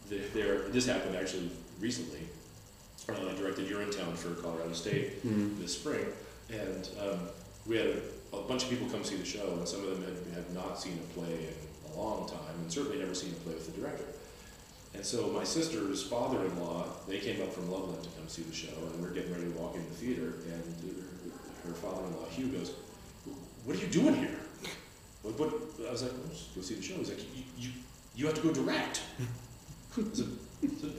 they're, 0.08 0.28
they're- 0.34 0.68
this 0.70 0.86
happened 0.86 1.16
actually 1.16 1.50
recently. 1.80 2.20
Uh, 3.08 3.12
I 3.12 3.34
directed 3.38 3.68
Urinetown 3.68 4.14
for 4.16 4.30
Colorado 4.40 4.72
State 4.72 5.22
Mm-hmm. 5.26 5.60
this 5.60 5.74
spring, 5.74 6.06
and 6.50 6.88
um, 7.02 7.18
we 7.66 7.76
had 7.76 7.86
a, 7.86 8.36
a 8.36 8.40
bunch 8.42 8.64
of 8.64 8.70
people 8.70 8.88
come 8.88 9.04
see 9.04 9.16
the 9.16 9.24
show, 9.26 9.46
and 9.58 9.68
some 9.68 9.80
of 9.84 9.90
them 9.90 10.02
had, 10.04 10.34
had 10.34 10.54
not 10.54 10.80
seen 10.80 10.98
a 11.04 11.18
play 11.18 11.32
in 11.48 11.54
a 11.94 12.00
long 12.00 12.28
time, 12.28 12.54
and 12.60 12.72
certainly 12.72 12.98
never 12.98 13.14
seen 13.14 13.30
a 13.30 13.34
play 13.44 13.54
with 13.54 13.72
the 13.72 13.80
director. 13.80 14.04
And 14.94 15.04
so 15.04 15.28
my 15.28 15.44
sister's 15.44 16.04
father-in-law, 16.04 16.86
they 17.08 17.18
came 17.18 17.42
up 17.42 17.52
from 17.52 17.70
Loveland 17.70 18.02
to 18.04 18.10
come 18.10 18.28
see 18.28 18.42
the 18.42 18.54
show, 18.54 18.74
and 18.92 19.02
we're 19.02 19.10
getting 19.10 19.32
ready 19.32 19.44
to 19.44 19.58
walk 19.58 19.74
into 19.74 19.88
the 19.88 19.96
theater, 19.96 20.34
and 20.52 20.64
her, 21.64 21.68
her 21.68 21.74
father-in-law 21.74 22.26
Hugh 22.30 22.48
goes, 22.48 22.72
"What 23.64 23.76
are 23.76 23.80
you 23.80 23.88
doing 23.88 24.14
here?" 24.14 24.38
What, 25.22 25.38
what? 25.38 25.88
I 25.88 25.92
was 25.92 26.02
like, 26.02 26.12
"Just 26.30 26.54
go 26.54 26.60
see 26.60 26.74
the 26.74 26.82
show." 26.82 26.94
He's 26.94 27.08
like, 27.08 27.22
"You, 27.34 27.42
you, 27.58 27.70
you 28.14 28.26
have 28.26 28.34
to 28.34 28.42
go 28.42 28.52
direct." 28.52 29.02
I 29.96 30.02
said, 30.12 30.28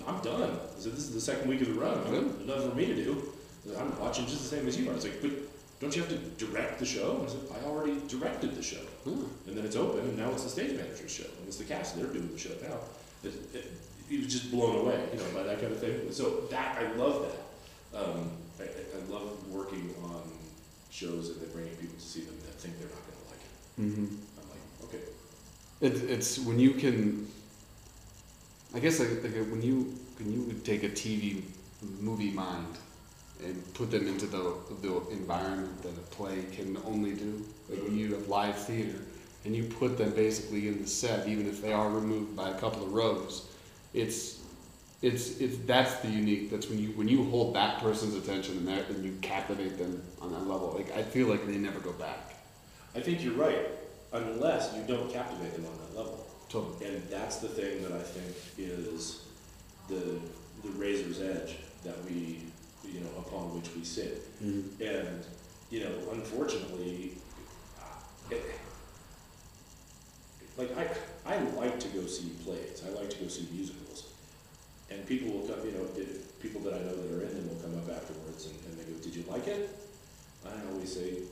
I'm 0.08 0.21
done. 0.21 0.43
I 0.43 0.79
said, 0.79 0.93
this 0.93 0.99
is 0.99 1.13
the 1.13 1.21
second 1.21 1.49
week 1.49 1.62
of 1.62 1.67
the 1.67 1.73
run. 1.73 1.99
There's 2.03 2.47
nothing 2.47 2.69
for 2.69 2.75
me 2.75 2.86
to 2.86 2.95
do. 2.95 3.34
I 3.75 3.81
I'm 3.81 3.99
watching 3.99 4.25
just 4.25 4.49
the 4.49 4.55
same 4.55 4.67
as 4.67 4.77
you 4.77 4.88
are. 4.88 4.91
I 4.91 4.95
was 4.95 5.03
like, 5.03 5.21
but 5.21 5.31
don't 5.79 5.95
you 5.95 6.03
have 6.03 6.11
to 6.11 6.45
direct 6.45 6.79
the 6.79 6.85
show? 6.85 7.23
I 7.25 7.29
said, 7.29 7.41
I 7.53 7.65
already 7.67 7.99
directed 8.07 8.55
the 8.55 8.63
show. 8.63 8.81
Hmm. 9.03 9.25
And 9.47 9.57
then 9.57 9.65
it's 9.65 9.75
open, 9.75 9.99
and 9.99 10.17
now 10.17 10.31
it's 10.31 10.43
the 10.43 10.49
stage 10.49 10.75
manager's 10.75 11.11
show. 11.11 11.25
And 11.25 11.47
it's 11.47 11.57
the 11.57 11.65
cast, 11.65 11.97
they're 11.97 12.07
doing 12.07 12.31
the 12.31 12.39
show 12.39 12.51
now. 12.61 12.77
It, 13.23 13.33
it, 13.53 13.71
he 14.07 14.17
was 14.17 14.27
just 14.27 14.51
blown 14.51 14.75
away, 14.77 14.99
you 15.11 15.19
know, 15.19 15.25
by 15.33 15.43
that 15.43 15.59
kind 15.59 15.73
of 15.73 15.79
thing. 15.79 16.11
So 16.11 16.41
that, 16.51 16.77
I 16.77 16.91
love 16.93 17.27
that. 17.27 17.99
Um, 17.99 18.31
I, 18.59 18.63
I 18.63 19.11
love 19.11 19.47
working 19.49 19.93
on 20.03 20.21
shows 20.91 21.29
and 21.29 21.41
then 21.41 21.49
bringing 21.51 21.75
people 21.75 21.95
to 21.95 22.01
see 22.01 22.21
them 22.21 22.35
that 22.45 22.53
think 22.53 22.77
they're 22.79 22.88
not 22.88 23.01
going 23.05 23.19
to 23.19 23.29
like 23.29 23.43
it. 23.43 23.81
Mm-hmm. 23.81 24.15
I'm 24.39 24.49
like, 24.49 24.61
okay. 24.85 25.03
It's 25.81 26.01
it's 26.01 26.45
when 26.45 26.59
you 26.59 26.71
can. 26.71 27.27
I 28.73 28.79
guess 28.79 28.99
like, 28.99 29.23
like 29.23 29.33
when 29.49 29.61
you 29.61 29.97
when 30.17 30.31
you 30.31 30.53
take 30.63 30.83
a 30.83 30.89
TV 30.89 31.41
movie 31.99 32.31
mind 32.31 32.77
and 33.45 33.73
put 33.73 33.91
them 33.91 34.08
into 34.08 34.25
the 34.25 34.55
the 34.81 35.10
environment 35.12 35.81
that 35.84 35.89
a 35.89 36.05
play 36.15 36.43
can 36.51 36.77
only 36.86 37.13
do. 37.13 37.45
Like 37.69 37.81
when 37.84 37.97
you 37.97 38.13
have 38.15 38.27
live 38.27 38.58
theater 38.58 38.99
and 39.45 39.55
you 39.55 39.63
put 39.63 39.97
them 39.97 40.12
basically 40.12 40.67
in 40.67 40.81
the 40.81 40.88
set, 40.88 41.27
even 41.27 41.47
if 41.47 41.62
they 41.62 41.71
are 41.71 41.89
removed 41.89 42.36
by 42.36 42.49
a 42.49 42.60
couple 42.60 42.84
of 42.84 42.93
rows, 42.93 43.47
it's 43.93 44.41
it's 45.01 45.39
it's 45.39 45.58
that's 45.65 45.95
the 45.97 46.10
unique. 46.10 46.49
That's 46.49 46.69
when 46.69 46.79
you 46.79 46.89
when 46.89 47.08
you 47.08 47.25
hold 47.25 47.55
that 47.55 47.79
person's 47.79 48.15
attention 48.15 48.58
and 48.58 48.67
that 48.67 48.89
and 48.89 49.03
you 49.05 49.17
captivate 49.21 49.77
them 49.77 50.01
on 50.21 50.31
that 50.31 50.47
level. 50.47 50.73
Like 50.75 50.91
I 50.91 51.03
feel 51.03 51.27
like 51.27 51.45
they 51.45 51.58
never 51.58 51.79
go 51.79 51.93
back. 51.93 52.36
I 52.95 53.01
think 53.01 53.23
you're 53.23 53.34
right, 53.34 53.67
unless 54.13 54.73
you 54.75 54.84
don't 54.88 55.12
captivate 55.12 55.53
them 55.53 55.65
on 55.65 55.77
that 55.79 55.97
level. 55.97 56.25
Totally. 56.49 56.86
And 56.86 57.03
that's 57.10 57.38
the 57.38 57.49
thing 57.49 57.84
that 57.84 57.91
I 57.91 58.01
think 58.01 58.36
is 58.58 59.25
the, 59.89 60.19
the 60.63 60.69
razor's 60.77 61.21
edge 61.21 61.58
that 61.84 62.03
we, 62.05 62.39
you 62.93 63.02
know, 63.02 63.10
upon 63.19 63.56
which 63.56 63.74
we 63.76 63.84
sit. 63.84 64.21
Mm-hmm. 64.43 64.82
And, 64.84 65.24
you 65.69 65.82
know, 65.82 65.91
unfortunately, 66.12 67.17
uh, 67.80 68.32
it, 68.32 68.43
like 70.58 70.71
I, 70.78 70.88
I 71.26 71.39
like 71.58 71.80
to 71.82 71.88
go 71.89 72.06
see 72.06 72.30
plays. 72.43 72.84
I 72.86 72.89
like 73.00 73.10
to 73.12 73.17
go 73.17 73.28
see 73.28 73.48
musicals. 73.52 74.12
And 74.89 75.06
people 75.08 75.32
will 75.32 75.48
come, 75.48 75.65
you 75.65 75.74
know, 75.74 75.86
people 76.39 76.62
that 76.62 76.74
I 76.74 76.78
know 76.80 76.95
that 76.95 77.12
are 77.12 77.21
in 77.24 77.34
them 77.36 77.50
will 77.50 77.62
come 77.62 77.78
up 77.78 77.89
afterwards 77.89 78.45
and, 78.48 78.56
and 78.69 78.78
they 78.80 78.84
go, 78.91 78.98
"Did 79.02 79.15
you 79.15 79.24
like 79.28 79.48
it?" 79.48 79.69
I 80.45 80.52
always 80.71 80.93
say, 80.93 81.24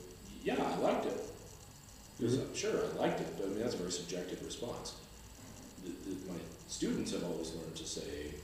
"Yeah, 0.42 0.56
I 0.60 0.76
liked 0.78 1.06
it." 1.06 1.20
Because, 2.18 2.36
Mhm. 2.38 2.54
Sure, 2.56 2.84
I 2.84 2.98
liked 3.00 3.20
it, 3.20 3.28
but 3.36 3.46
I 3.46 3.48
mean 3.50 3.60
that's 3.60 3.74
a 3.74 3.78
very 3.78 3.92
subjective 3.92 4.44
response. 4.44 4.94
The, 5.84 5.90
the, 6.10 6.16
my 6.32 6.38
students 6.68 7.12
have 7.12 7.24
always 7.24 7.52
learned 7.54 7.76
to 7.76 7.86
say, 7.86 8.34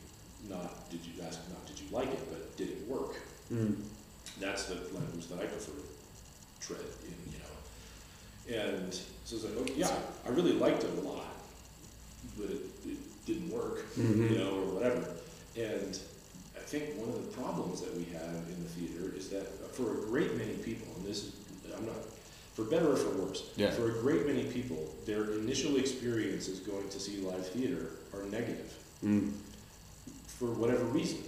not 0.48 0.90
did 0.90 1.00
you 1.04 1.22
ask, 1.26 1.38
not 1.50 1.64
did 1.66 1.78
you 1.80 1.86
like 1.90 2.08
it, 2.08 2.20
but 2.30 2.56
did 2.56 2.68
it 2.70 2.88
work? 2.88 3.14
Mm. 3.52 3.74
that's 4.38 4.66
the 4.66 4.74
language 4.94 5.26
that 5.28 5.40
I 5.40 5.46
prefer 5.46 5.72
to 5.72 6.66
tread 6.66 6.80
in, 7.04 7.32
you 7.32 7.38
know. 7.40 8.62
And 8.64 8.94
so 9.24 9.36
it's 9.36 9.44
like, 9.44 9.76
yeah, 9.76 9.90
I 10.24 10.30
really 10.30 10.52
liked 10.52 10.84
it 10.84 10.90
a 10.98 11.00
lot, 11.00 11.34
but 12.38 12.46
it, 12.50 12.62
it 12.86 13.26
didn't 13.26 13.50
work, 13.50 13.84
Mhm. 13.98 14.30
you 14.30 14.38
know, 14.38 14.50
or 14.60 14.66
whatever. 14.74 15.04
And 15.56 15.98
I 16.56 16.60
think 16.60 16.96
one 16.96 17.08
of 17.08 17.16
the 17.26 17.32
problems 17.42 17.80
that 17.80 17.94
we 17.96 18.04
have 18.12 18.34
in 18.48 18.62
the 18.62 18.70
theater 18.70 19.12
is 19.16 19.28
that 19.30 19.46
for 19.74 19.98
a 19.98 20.00
great 20.06 20.36
many 20.36 20.54
people, 20.54 20.86
and 20.96 21.04
this 21.04 21.24
is, 21.24 21.32
I'm 21.76 21.84
not, 21.86 21.96
for 22.54 22.64
better 22.64 22.92
or 22.92 22.96
for 22.96 23.10
worse, 23.18 23.42
Yeah. 23.56 23.72
for 23.72 23.88
a 23.90 24.00
great 24.00 24.26
many 24.26 24.44
people, 24.44 24.94
their 25.06 25.32
initial 25.34 25.76
experiences 25.76 26.60
going 26.60 26.88
to 26.88 27.00
see 27.00 27.18
live 27.18 27.46
theater 27.48 27.90
are 28.14 28.22
negative 28.26 28.72
Mm. 29.04 29.32
For 30.40 30.46
whatever 30.46 30.84
reason. 30.84 31.18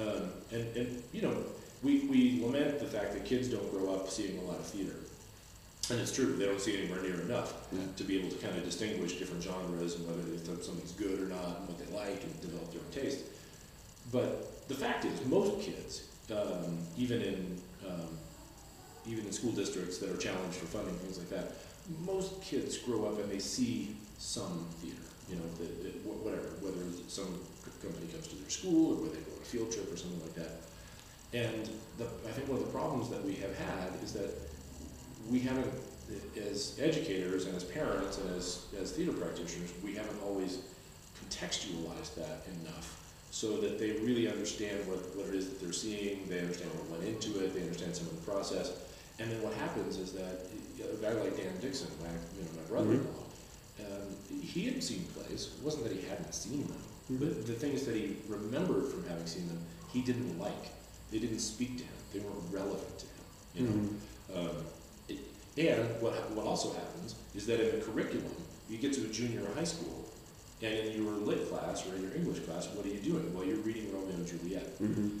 Um, 0.00 0.30
and, 0.50 0.76
and, 0.76 1.02
you 1.12 1.20
know, 1.20 1.36
we, 1.82 2.00
we 2.10 2.40
lament 2.42 2.78
the 2.80 2.86
fact 2.86 3.12
that 3.12 3.26
kids 3.26 3.48
don't 3.48 3.70
grow 3.70 3.94
up 3.94 4.08
seeing 4.08 4.38
a 4.38 4.42
lot 4.42 4.58
of 4.58 4.64
theater. 4.66 4.96
And 5.90 6.00
it's 6.00 6.10
true, 6.10 6.34
they 6.36 6.46
don't 6.46 6.60
see 6.60 6.76
anywhere 6.80 7.02
near 7.02 7.20
enough 7.20 7.52
Yeah. 7.70 7.80
to 7.96 8.02
be 8.04 8.18
able 8.18 8.30
to 8.30 8.36
kind 8.36 8.56
of 8.56 8.64
distinguish 8.64 9.18
different 9.18 9.42
genres 9.42 9.94
and 9.96 10.06
whether 10.08 10.22
they 10.22 10.38
think 10.38 10.62
something's 10.64 10.92
good 10.92 11.20
or 11.20 11.26
not 11.26 11.58
and 11.60 11.68
what 11.68 11.78
they 11.78 11.94
like 11.94 12.24
and 12.24 12.40
develop 12.40 12.72
their 12.72 12.80
own 12.80 12.90
taste. 12.92 13.26
But 14.10 14.66
the 14.68 14.74
fact 14.74 15.04
is, 15.04 15.24
most 15.26 15.60
kids, 15.60 16.08
um, 16.32 16.78
even 16.96 17.20
in 17.22 17.60
um, 17.86 18.08
even 19.06 19.24
in 19.26 19.32
school 19.32 19.52
districts 19.52 19.98
that 19.98 20.10
are 20.10 20.16
challenged 20.16 20.56
for 20.56 20.66
funding, 20.66 20.94
things 20.96 21.18
like 21.18 21.28
that, 21.30 21.52
most 22.04 22.42
kids 22.42 22.78
grow 22.78 23.04
up 23.06 23.20
and 23.20 23.30
they 23.30 23.38
see 23.38 23.94
some 24.18 24.66
theater. 24.82 24.96
You 25.30 25.36
know, 25.36 25.46
that, 25.60 25.92
wh- 26.02 26.24
whatever, 26.24 26.48
whether 26.60 26.82
it's 26.88 27.14
some 27.14 27.38
company 27.86 28.06
comes 28.12 28.28
to 28.28 28.36
their 28.36 28.50
school 28.50 28.92
or 28.92 28.96
where 29.02 29.10
they 29.10 29.22
go 29.22 29.32
on 29.32 29.42
a 29.42 29.46
field 29.46 29.70
trip 29.72 29.92
or 29.92 29.96
something 29.96 30.20
like 30.20 30.34
that. 30.34 30.66
And 31.32 31.70
the, 31.98 32.04
I 32.28 32.32
think 32.32 32.48
one 32.48 32.58
of 32.58 32.64
the 32.66 32.72
problems 32.72 33.10
that 33.10 33.24
we 33.24 33.34
have 33.36 33.56
had 33.56 33.94
is 34.02 34.12
that 34.12 34.30
we 35.30 35.40
haven't, 35.40 35.72
as 36.36 36.78
educators 36.80 37.46
and 37.46 37.56
as 37.56 37.64
parents 37.64 38.18
and 38.18 38.34
as, 38.36 38.66
as 38.80 38.92
theater 38.92 39.12
practitioners, 39.12 39.72
we 39.82 39.94
haven't 39.94 40.18
always 40.24 40.60
contextualized 41.18 42.14
that 42.14 42.46
enough 42.60 43.02
so 43.30 43.60
that 43.60 43.78
they 43.78 43.92
really 44.00 44.28
understand 44.28 44.86
what, 44.86 44.98
what 45.16 45.26
it 45.26 45.34
is 45.34 45.48
that 45.48 45.60
they're 45.60 45.72
seeing, 45.72 46.26
they 46.28 46.40
understand 46.40 46.70
what 46.74 46.98
went 46.98 47.04
into 47.04 47.44
it, 47.44 47.52
they 47.54 47.62
understand 47.62 47.94
some 47.94 48.06
of 48.06 48.14
the 48.14 48.30
process. 48.30 48.72
And 49.18 49.30
then 49.30 49.42
what 49.42 49.52
happens 49.54 49.98
is 49.98 50.12
that 50.12 50.46
a 50.80 50.96
guy 51.02 51.12
like 51.12 51.36
Dan 51.36 51.52
Dixon, 51.60 51.88
my, 52.00 52.08
you 52.36 52.44
know, 52.44 52.50
my 52.56 52.68
brother-in-law, 52.68 53.26
um, 53.80 54.16
he 54.40 54.66
had 54.66 54.82
seen 54.82 55.04
plays. 55.12 55.52
It 55.58 55.64
wasn't 55.64 55.84
that 55.84 55.92
he 55.92 56.06
hadn't 56.08 56.34
seen 56.34 56.66
them. 56.66 56.82
But 57.08 57.46
the 57.46 57.52
things 57.52 57.86
that 57.86 57.94
he 57.94 58.16
remembered 58.28 58.86
from 58.86 59.04
having 59.08 59.26
seen 59.26 59.46
them, 59.46 59.60
he 59.92 60.00
didn't 60.02 60.38
like. 60.38 60.72
They 61.12 61.18
didn't 61.18 61.38
speak 61.38 61.78
to 61.78 61.84
him. 61.84 61.92
They 62.12 62.18
weren't 62.18 62.52
relevant 62.52 62.98
to 62.98 63.06
him. 63.06 63.20
You 63.54 63.62
know. 63.66 64.50
Um, 64.50 64.56
it, 65.08 65.18
and 65.56 66.02
what 66.02 66.14
what 66.32 66.46
also 66.46 66.72
happens 66.72 67.14
is 67.34 67.46
that 67.46 67.60
in 67.60 67.78
the 67.78 67.84
curriculum, 67.84 68.34
you 68.68 68.78
get 68.78 68.92
to 68.94 69.02
a 69.02 69.08
junior 69.08 69.42
high 69.54 69.64
school, 69.64 70.04
and 70.62 70.72
in 70.72 71.02
your 71.02 71.12
lit 71.12 71.48
class 71.48 71.86
or 71.86 71.94
in 71.94 72.02
your 72.02 72.14
English 72.14 72.40
class, 72.40 72.68
what 72.74 72.84
are 72.84 72.88
you 72.88 72.98
doing? 72.98 73.32
Well, 73.34 73.44
you're 73.44 73.58
reading 73.58 73.92
Romeo 73.92 74.14
and 74.14 74.26
Juliet. 74.26 74.78
Mm-hmm. 74.80 75.18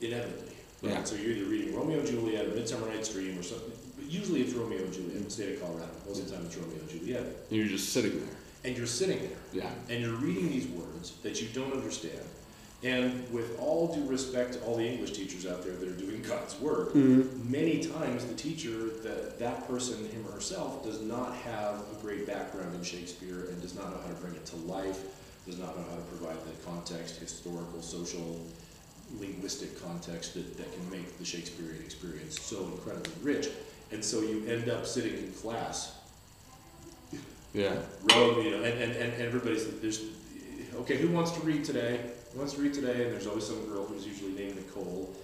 Inevitably. 0.00 0.56
Right? 0.82 0.92
Yeah. 0.94 1.04
So 1.04 1.14
you're 1.16 1.32
either 1.32 1.50
reading 1.50 1.76
Romeo 1.76 1.98
and 1.98 2.08
Juliet 2.08 2.46
or 2.46 2.54
Midsummer 2.54 2.88
Night's 2.88 3.12
Dream 3.12 3.38
or 3.38 3.42
something. 3.42 3.72
But 3.96 4.10
usually 4.10 4.40
it's 4.40 4.52
Romeo 4.54 4.78
and 4.78 4.92
Juliet 4.92 5.16
in 5.16 5.24
the 5.24 5.30
state 5.30 5.54
of 5.54 5.60
Colorado. 5.60 5.92
Most 6.06 6.22
of 6.22 6.28
the 6.28 6.34
time 6.34 6.46
it's 6.46 6.56
Romeo 6.56 6.78
and 6.78 6.88
Juliet. 6.88 7.22
And 7.22 7.58
you're 7.58 7.68
just 7.68 7.92
sitting 7.92 8.18
there. 8.18 8.36
And 8.64 8.76
you're 8.76 8.86
sitting 8.86 9.18
there 9.18 9.38
Yeah. 9.52 9.70
and 9.88 10.00
you're 10.00 10.16
reading 10.16 10.48
these 10.48 10.66
words 10.68 11.12
that 11.22 11.42
you 11.42 11.48
don't 11.48 11.72
understand. 11.72 12.20
And 12.84 13.30
with 13.32 13.60
all 13.60 13.94
due 13.94 14.04
respect 14.08 14.54
to 14.54 14.60
all 14.62 14.76
the 14.76 14.86
English 14.86 15.12
teachers 15.12 15.46
out 15.46 15.62
there 15.62 15.74
that 15.74 15.88
are 15.88 15.92
doing 15.92 16.20
God's 16.22 16.58
work, 16.60 16.88
mm-hmm. 16.94 17.50
many 17.50 17.78
times 17.78 18.24
the 18.24 18.34
teacher, 18.34 18.88
that, 19.04 19.38
that 19.38 19.68
person, 19.68 20.04
him 20.10 20.26
or 20.26 20.32
herself, 20.32 20.82
does 20.84 21.00
not 21.00 21.34
have 21.36 21.76
a 21.76 22.02
great 22.02 22.26
background 22.26 22.74
in 22.74 22.82
Shakespeare 22.82 23.46
and 23.50 23.62
does 23.62 23.76
not 23.76 23.90
know 23.90 24.00
how 24.02 24.08
to 24.08 24.20
bring 24.20 24.34
it 24.34 24.44
to 24.46 24.56
life, 24.56 24.98
does 25.46 25.58
not 25.58 25.76
know 25.76 25.84
how 25.90 25.96
to 25.96 26.02
provide 26.02 26.36
the 26.44 26.66
context, 26.66 27.20
historical, 27.20 27.82
social, 27.82 28.40
linguistic 29.20 29.80
context 29.80 30.34
that, 30.34 30.56
that 30.56 30.72
can 30.72 30.90
make 30.90 31.18
the 31.18 31.24
Shakespearean 31.24 31.80
experience 31.82 32.40
so 32.40 32.64
incredibly 32.64 33.12
rich. 33.22 33.48
And 33.92 34.04
so 34.04 34.22
you 34.22 34.44
end 34.46 34.68
up 34.68 34.86
sitting 34.86 35.16
in 35.18 35.32
class 35.32 35.98
Yeah. 37.54 37.74
row, 38.14 38.40
you 38.40 38.50
know, 38.52 38.62
and, 38.62 38.78
and, 38.82 38.92
and 38.92 39.22
everybody's, 39.22 39.66
there's, 39.80 40.02
okay, 40.76 40.96
who 40.96 41.08
wants 41.08 41.32
to 41.32 41.40
read 41.40 41.64
today? 41.64 42.00
Who 42.32 42.38
wants 42.38 42.54
to 42.54 42.62
read 42.62 42.72
today? 42.72 43.04
And 43.04 43.12
there's 43.12 43.26
always 43.26 43.46
some 43.46 43.66
girl 43.66 43.84
who's 43.84 44.06
usually 44.06 44.32
named 44.32 44.56
Nicole, 44.56 45.14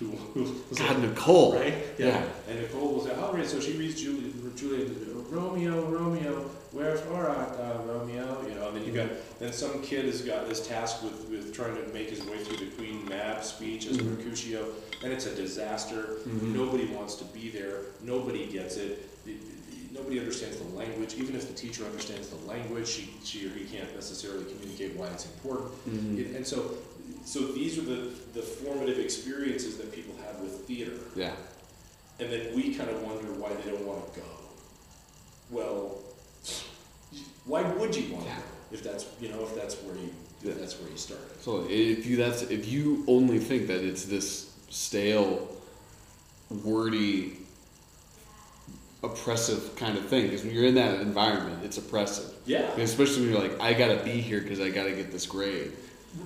who, 0.00 0.06
who 0.06 0.42
was 0.70 0.78
God, 0.78 1.00
Nicole. 1.00 1.54
right? 1.54 1.74
Yeah. 1.98 2.24
And 2.48 2.60
Nicole 2.60 2.94
will 2.94 3.04
say, 3.04 3.12
oh, 3.16 3.32
right, 3.32 3.46
so 3.46 3.60
she 3.60 3.72
reads 3.76 4.00
Juliet, 4.00 4.56
Juliet, 4.56 4.88
Romeo, 5.30 5.84
Romeo, 5.88 6.50
wherefore 6.72 7.28
art 7.28 7.56
thou, 7.56 7.82
Romeo? 7.84 8.42
You 8.48 8.54
know, 8.56 8.68
and 8.68 8.76
then 8.76 8.84
you 8.84 8.92
got, 8.92 9.08
then 9.38 9.52
some 9.52 9.80
kid 9.82 10.04
has 10.06 10.22
got 10.22 10.48
this 10.48 10.66
task 10.66 11.02
with, 11.04 11.28
with 11.28 11.54
trying 11.54 11.76
to 11.76 11.92
make 11.92 12.10
his 12.10 12.24
way 12.24 12.38
through 12.42 12.56
the 12.66 12.72
Queen 12.74 13.08
Mab 13.08 13.44
speech 13.44 13.86
as 13.86 13.98
Mhm. 13.98 14.16
Mercutio, 14.16 14.66
and 15.04 15.12
it's 15.12 15.26
a 15.26 15.34
disaster. 15.34 16.16
Mhm. 16.26 16.54
Nobody 16.54 16.86
wants 16.86 17.14
to 17.16 17.24
be 17.26 17.50
there. 17.50 17.82
Nobody 18.02 18.46
gets 18.46 18.76
it. 18.78 19.24
The- 19.24 19.36
Nobody 19.98 20.20
understands 20.20 20.56
the 20.58 20.76
language. 20.76 21.14
Even 21.18 21.34
if 21.34 21.48
the 21.48 21.54
teacher 21.54 21.84
understands 21.84 22.28
the 22.28 22.36
language, 22.46 22.86
she, 22.86 23.10
she 23.24 23.46
or 23.46 23.50
he 23.50 23.64
can't 23.64 23.92
necessarily 23.94 24.44
communicate 24.44 24.94
why 24.96 25.08
it's 25.08 25.26
important. 25.26 25.72
Mhm. 25.88 26.18
It- 26.20 26.36
And 26.36 26.46
so, 26.46 26.74
so 27.24 27.40
these 27.52 27.78
are 27.78 27.82
the, 27.82 28.10
the 28.32 28.42
formative 28.42 28.98
experiences 28.98 29.76
that 29.78 29.92
people 29.92 30.14
have 30.24 30.40
with 30.40 30.66
theater. 30.66 30.92
Yeah. 31.16 31.34
And 32.20 32.30
then 32.32 32.54
we 32.54 32.74
kind 32.74 32.90
of 32.90 33.02
wonder 33.02 33.32
why 33.32 33.50
they 33.54 33.70
don't 33.70 33.84
want 33.86 34.12
to 34.14 34.20
go. 34.20 34.26
Well, 35.50 35.98
why 37.44 37.62
would 37.62 37.96
you 37.96 38.12
want 38.12 38.24
to 38.24 38.30
Yeah. 38.30 38.36
go 38.36 38.42
if 38.70 38.82
that's 38.82 39.06
you 39.20 39.30
know 39.30 39.42
if 39.44 39.54
that's 39.54 39.76
where 39.76 39.94
you 39.96 40.10
Yeah. 40.42 40.52
that's 40.60 40.78
where 40.78 40.90
you 40.90 40.96
started? 40.98 41.26
So 41.42 41.66
if 41.70 42.04
you 42.06 42.16
that's 42.16 42.42
if 42.42 42.68
you 42.68 43.02
only 43.08 43.38
think 43.38 43.66
that 43.68 43.82
it's 43.82 44.04
this 44.04 44.50
stale, 44.68 45.48
wordy, 46.50 47.38
oppressive 49.02 49.76
kind 49.76 49.96
of 49.96 50.06
thing, 50.06 50.24
because 50.26 50.44
when 50.44 50.52
you're 50.54 50.64
in 50.66 50.74
that 50.74 51.00
environment, 51.00 51.64
it's 51.64 51.78
oppressive. 51.78 52.32
Yeah, 52.46 52.70
And 52.72 52.82
especially 52.82 53.22
when 53.22 53.32
you're 53.32 53.40
like, 53.42 53.60
I 53.60 53.72
gotta 53.74 54.02
be 54.02 54.10
here 54.20 54.40
because 54.40 54.60
I 54.60 54.70
gotta 54.70 54.92
get 54.92 55.12
this 55.12 55.26
grade. 55.26 55.72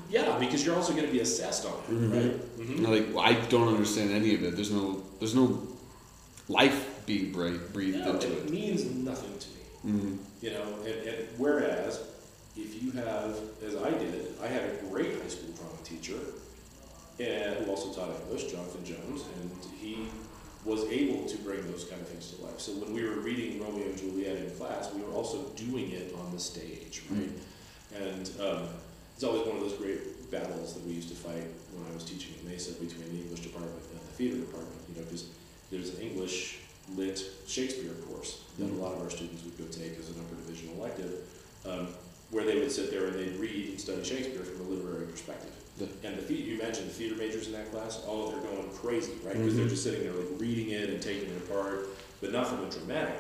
yeah, 0.09 0.39
because 0.39 0.65
you're 0.65 0.75
also 0.77 0.95
to 0.95 1.13
be 1.13 1.21
assessed 1.21 1.67
on 1.67 1.73
it, 1.73 1.91
Mhm. 1.91 2.13
right? 2.13 2.59
Mm-hmm. 2.59 2.85
Like, 2.87 3.07
well, 3.15 3.25
I 3.25 3.35
don't 3.49 3.69
understand 3.69 4.11
any 4.13 4.35
of 4.35 4.43
it. 4.43 4.55
There's 4.57 4.71
no, 4.71 5.03
there's 5.19 5.35
no 5.35 5.61
life 6.49 7.05
being 7.05 7.33
breathed, 7.33 7.73
breathed 7.73 7.99
No, 7.99 8.13
into 8.13 8.29
it 8.33 8.39
it. 8.47 8.51
means 8.51 8.85
nothing 8.85 9.37
to 9.39 9.49
me. 9.49 9.93
Mm-hmm. 9.99 10.17
You 10.41 10.51
know, 10.53 10.65
and, 10.87 11.09
and 11.09 11.29
whereas 11.37 12.01
if 12.57 12.83
you 12.83 12.91
have, 12.93 13.37
as 13.67 13.75
I 13.77 13.91
did, 13.91 14.35
I 14.43 14.47
had 14.47 14.63
a 14.63 14.75
great 14.89 15.21
high 15.21 15.29
school 15.29 15.51
drama 15.57 15.77
teacher, 15.85 16.15
and 17.21 17.57
who 17.57 17.71
also 17.71 17.93
taught 17.93 18.11
English, 18.23 18.51
Jonathan 18.51 18.85
Jones, 18.85 19.23
and 19.35 19.51
he 19.81 20.07
was 20.65 20.85
able 20.85 21.27
to 21.27 21.37
bring 21.39 21.61
those 21.71 21.85
kind 21.85 22.01
of 22.01 22.09
things 22.09 22.31
to 22.31 22.43
life. 22.45 22.61
So 22.61 22.73
when 22.73 22.95
we 22.95 23.03
were 23.03 23.17
reading 23.17 23.61
Romeo 23.61 23.85
and 23.87 23.99
Juliet 23.99 24.37
in 24.37 24.51
class, 24.51 24.93
we 24.95 25.03
were 25.03 25.13
also 25.13 25.43
doing 25.57 25.91
it 25.91 26.15
on 26.15 26.33
the 26.33 26.39
stage, 26.39 27.03
right? 27.11 27.31
And 27.95 28.31
um, 28.41 28.69
it's 29.15 29.25
always 29.25 29.47
one 29.47 29.57
of 29.57 29.63
those 29.63 29.75
great 29.75 30.31
battles 30.31 30.75
that 30.75 30.85
we 30.87 30.93
used 30.93 31.09
to 31.09 31.15
fight 31.15 31.45
when 31.75 31.85
I 31.91 31.95
was 31.95 32.05
teaching 32.05 32.35
at 32.39 32.45
Mesa 32.49 32.73
between 32.73 33.11
the 33.11 33.23
English 33.23 33.41
department 33.41 33.83
and 33.91 34.01
the 34.01 34.15
theater 34.15 34.39
department, 34.39 34.81
you 34.89 34.95
know, 34.95 35.05
because 35.05 35.29
there's 35.71 35.95
an 35.95 36.01
English 36.01 36.59
lit 36.95 37.23
Shakespeare 37.47 37.93
course 38.09 38.43
that 38.59 38.71
a 38.71 38.75
lot 38.75 38.93
of 38.93 39.03
our 39.03 39.11
students 39.11 39.45
would 39.45 39.59
go 39.59 39.65
take 39.65 39.99
as 39.99 40.11
an 40.11 40.17
upper 40.21 40.37
division 40.37 40.71
elective, 40.79 41.27
um, 41.67 41.89
where 42.31 42.45
they 42.45 42.59
would 42.59 42.73
sit 42.73 42.91
there 42.91 43.07
and 43.07 43.19
they'd 43.19 43.37
read 43.37 43.71
and 43.71 43.81
study 43.81 44.03
Shakespeare 44.05 44.43
from 44.45 44.67
a 44.67 44.69
literary 44.71 45.07
perspective. 45.07 45.53
Yeah. 45.79 45.87
And 46.05 46.19
the 46.19 46.23
theater, 46.23 46.43
you 46.43 46.61
imagine 46.61 46.87
the 46.87 46.93
theater 46.93 47.17
majors 47.17 47.47
in 47.47 47.53
that 47.55 47.71
class, 47.73 48.03
oh, 48.07 48.31
they're 48.31 48.41
going 48.41 48.69
crazy, 48.75 49.13
right? 49.25 49.35
Because 49.37 49.57
they're 49.57 49.67
Mhm. 49.67 49.71
just 49.71 49.83
sitting 49.85 50.03
there 50.03 50.13
like 50.13 50.29
reading 50.41 50.71
it 50.71 50.91
and 50.91 51.01
taking 51.03 51.31
it 51.31 51.37
apart, 51.39 51.89
but 52.21 52.31
not 52.33 52.47
from 52.49 52.65
a 52.65 52.71
dramatic 52.71 53.17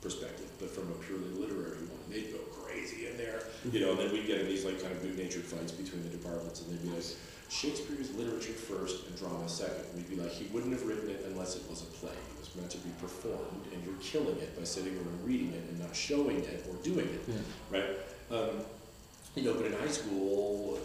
perspective, 0.00 0.46
but 0.60 0.70
from 0.70 0.88
a 0.90 0.94
purely 1.04 1.28
literary 1.34 1.82
one. 1.90 1.98
They'd 2.08 2.32
go 2.32 2.38
crazy 2.62 3.06
in 3.08 3.16
there, 3.16 3.42
you 3.72 3.80
know, 3.80 3.90
and 3.90 3.98
then 3.98 4.12
we'd 4.12 4.26
get 4.26 4.40
in 4.40 4.46
these 4.46 4.64
like 4.64 4.80
kind 4.80 4.92
of 4.92 5.02
good-natured 5.02 5.44
fights 5.44 5.72
between 5.72 6.02
the 6.04 6.10
departments, 6.10 6.60
and 6.62 6.70
they'd 6.70 6.82
be 6.82 6.94
like, 6.94 7.04
Shakespeare's 7.50 8.10
literature 8.12 8.52
first 8.52 9.06
and 9.06 9.16
drama 9.18 9.48
second. 9.48 9.82
We'd 9.96 10.08
be 10.10 10.16
like, 10.16 10.30
he 10.30 10.44
wouldn't 10.52 10.70
have 10.74 10.86
written 10.86 11.08
it 11.08 11.24
unless 11.26 11.56
it 11.56 11.62
was 11.68 11.80
a 11.80 11.86
play. 11.86 12.12
It 12.12 12.38
was 12.40 12.54
meant 12.54 12.70
to 12.72 12.78
be 12.78 12.90
performed, 13.00 13.64
and 13.72 13.82
you're 13.84 13.96
killing 14.02 14.36
it 14.38 14.56
by 14.56 14.64
sitting 14.64 14.92
there 14.94 15.02
and 15.02 15.26
reading 15.26 15.52
it 15.54 15.64
and 15.70 15.80
not 15.80 15.96
showing 15.96 16.40
it 16.44 16.66
or 16.68 16.76
doing 16.84 17.08
it, 17.08 17.20
Yeah. 17.26 17.34
right? 17.70 17.90
Um, 18.30 18.60
you 19.34 19.42
know, 19.44 19.54
but 19.54 19.64
in 19.66 19.72
high 19.72 19.88
school, 19.90 20.78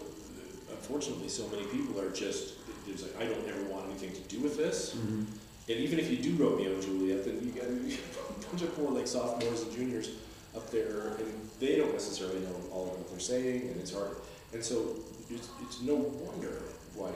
unfortunately, 0.76 1.28
so 1.28 1.46
many 1.48 1.64
people 1.64 2.00
are 2.00 2.10
just, 2.10 2.54
there's 2.86 3.02
like, 3.02 3.16
I 3.18 3.24
don't 3.24 3.48
ever 3.48 3.64
want 3.64 3.86
anything 3.86 4.12
to 4.12 4.20
do 4.22 4.40
with 4.40 4.56
this. 4.56 4.94
Mm-hmm. 4.94 5.24
And 5.66 5.80
even 5.80 5.98
if 5.98 6.10
you 6.10 6.18
do 6.18 6.34
Romeo 6.42 6.72
and 6.72 6.82
Juliet, 6.82 7.24
then 7.24 7.40
you 7.42 7.52
got 7.52 7.64
a 8.44 8.48
bunch 8.48 8.62
of 8.62 8.76
poor 8.76 8.90
like 8.90 9.06
sophomores 9.06 9.62
and 9.62 9.72
juniors 9.72 10.10
up 10.54 10.70
there, 10.70 11.16
and 11.18 11.50
they 11.58 11.76
don't 11.76 11.92
necessarily 11.92 12.40
know 12.40 12.54
all 12.70 12.84
of 12.84 12.98
what 12.98 13.10
they're 13.10 13.18
saying, 13.18 13.62
and 13.68 13.80
it's 13.80 13.94
hard. 13.94 14.16
And 14.52 14.62
so 14.62 14.96
it's, 15.30 15.48
it's 15.62 15.82
no 15.82 15.94
wonder 15.94 16.62
why 16.94 17.10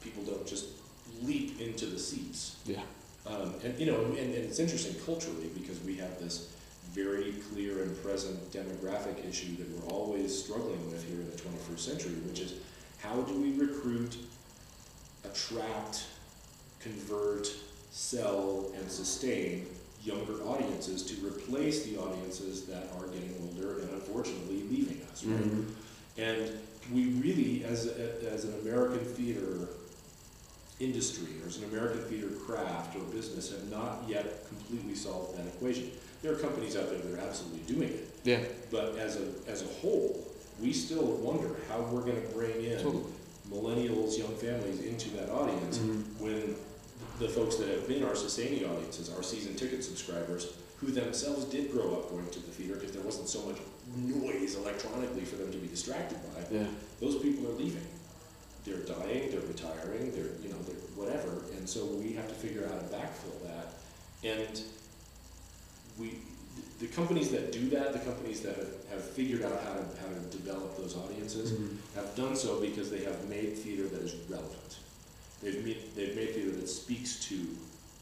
people 0.00 0.22
don't 0.22 0.46
just 0.46 0.68
leap 1.22 1.60
into 1.60 1.86
the 1.86 1.98
seats. 1.98 2.56
Yeah. 2.64 2.80
Um, 3.26 3.54
and 3.62 3.78
you 3.78 3.86
know, 3.86 4.00
and, 4.04 4.16
and 4.16 4.34
it's 4.34 4.58
interesting 4.58 4.94
culturally 5.04 5.50
because 5.54 5.80
we 5.84 5.96
have 5.96 6.18
this 6.18 6.54
very 6.90 7.32
clear 7.50 7.82
and 7.82 8.02
present 8.02 8.38
demographic 8.52 9.26
issue 9.28 9.56
that 9.56 9.68
we're 9.70 9.90
always 9.92 10.44
struggling 10.44 10.90
with 10.90 11.06
here 11.08 11.20
in 11.20 11.30
the 11.30 11.36
21st 11.36 11.78
century, 11.78 12.12
which 12.26 12.40
is 12.40 12.54
how 13.02 13.20
do 13.22 13.34
we 13.34 13.52
recruit, 13.52 14.16
attract, 15.24 16.04
convert, 16.80 17.48
sell, 17.90 18.70
and 18.76 18.90
sustain 18.90 19.66
younger 20.02 20.42
audiences 20.44 21.02
to 21.04 21.14
replace 21.26 21.84
the 21.84 21.96
audiences 21.96 22.64
that 22.66 22.88
are 22.98 23.06
getting 23.08 23.34
older 23.42 23.80
and 23.80 23.90
unfortunately 23.90 24.62
leaving 24.70 25.00
us, 25.12 25.24
right? 25.24 25.40
Mhm. 25.42 25.64
And 26.18 26.58
we 26.92 27.06
really, 27.20 27.64
as, 27.64 27.86
a, 27.86 28.32
as 28.32 28.44
an 28.44 28.54
American 28.60 29.04
theater 29.04 29.68
industry, 30.80 31.28
or 31.42 31.46
as 31.46 31.58
an 31.58 31.64
American 31.64 32.00
theater 32.04 32.28
craft 32.44 32.96
or 32.96 33.00
business, 33.14 33.50
have 33.50 33.70
not 33.70 34.02
yet 34.08 34.48
completely 34.48 34.94
solved 34.96 35.38
that 35.38 35.46
equation. 35.46 35.92
There 36.22 36.32
are 36.32 36.36
companies 36.36 36.76
out 36.76 36.90
there 36.90 36.98
that 36.98 37.18
are 37.18 37.24
absolutely 37.28 37.72
doing 37.72 37.88
it, 37.90 38.10
Yeah. 38.24 38.40
but 38.70 38.96
as 38.98 39.16
a, 39.16 39.28
as 39.46 39.62
a 39.62 39.66
whole, 39.66 40.26
we 40.62 40.72
still 40.72 41.02
wonder 41.04 41.56
how 41.68 41.80
we're 41.80 42.00
gonna 42.02 42.20
bring 42.32 42.64
in 42.64 42.78
Totally. 42.80 43.04
millennials, 43.50 44.16
young 44.16 44.34
families 44.36 44.80
into 44.80 45.10
that 45.10 45.28
audience 45.30 45.78
Mhm. 45.78 46.04
when 46.20 46.56
the 47.18 47.28
folks 47.28 47.56
that 47.56 47.68
have 47.68 47.86
been 47.88 48.04
our 48.04 48.14
sustaining 48.14 48.64
audiences, 48.64 49.10
our 49.10 49.22
season 49.22 49.54
ticket 49.56 49.82
subscribers, 49.84 50.52
who 50.78 50.90
themselves 50.92 51.44
did 51.46 51.70
grow 51.72 51.94
up 51.94 52.10
going 52.10 52.28
to 52.30 52.38
the 52.40 52.50
theater 52.52 52.74
because 52.74 52.92
there 52.92 53.02
wasn't 53.02 53.28
so 53.28 53.42
much 53.42 53.58
noise 53.96 54.54
electronically 54.54 55.24
for 55.24 55.36
them 55.36 55.50
to 55.52 55.58
be 55.58 55.66
distracted 55.68 56.18
by, 56.34 56.54
Yeah. 56.56 56.66
those 57.00 57.16
people 57.22 57.46
are 57.50 57.54
leaving. 57.54 57.86
They're 58.64 58.78
dying, 58.78 59.30
they're 59.30 59.40
retiring, 59.40 60.12
they're, 60.12 60.34
you 60.42 60.48
know, 60.48 60.58
they're 60.66 60.76
whatever, 60.94 61.42
and 61.56 61.68
so 61.68 61.84
we 61.86 62.12
have 62.12 62.28
to 62.28 62.34
figure 62.34 62.64
out 62.64 62.70
how 62.70 62.78
to 62.78 62.84
backfill 62.84 63.42
that. 63.44 63.74
And 64.24 64.62
we, 65.98 66.18
the 66.82 66.88
companies 66.88 67.30
that 67.30 67.52
do 67.52 67.70
that, 67.70 67.92
the 67.92 68.00
companies 68.00 68.40
that 68.40 68.56
have, 68.56 68.74
have 68.90 69.02
figured 69.10 69.42
out 69.42 69.52
how 69.64 69.74
to, 69.74 69.84
how 70.02 70.08
to 70.08 70.36
develop 70.36 70.76
those 70.76 70.96
audiences, 70.96 71.52
Mhm. 71.52 71.76
have 71.94 72.14
done 72.16 72.34
so 72.34 72.60
because 72.60 72.90
they 72.90 73.04
have 73.04 73.28
made 73.28 73.56
theater 73.56 73.86
that 73.86 74.02
is 74.02 74.14
relevant. 74.28 74.78
They've 75.40 75.64
made, 75.64 75.94
they've 75.94 76.16
made 76.16 76.34
theater 76.34 76.50
that 76.50 76.68
speaks 76.68 77.24
to 77.28 77.36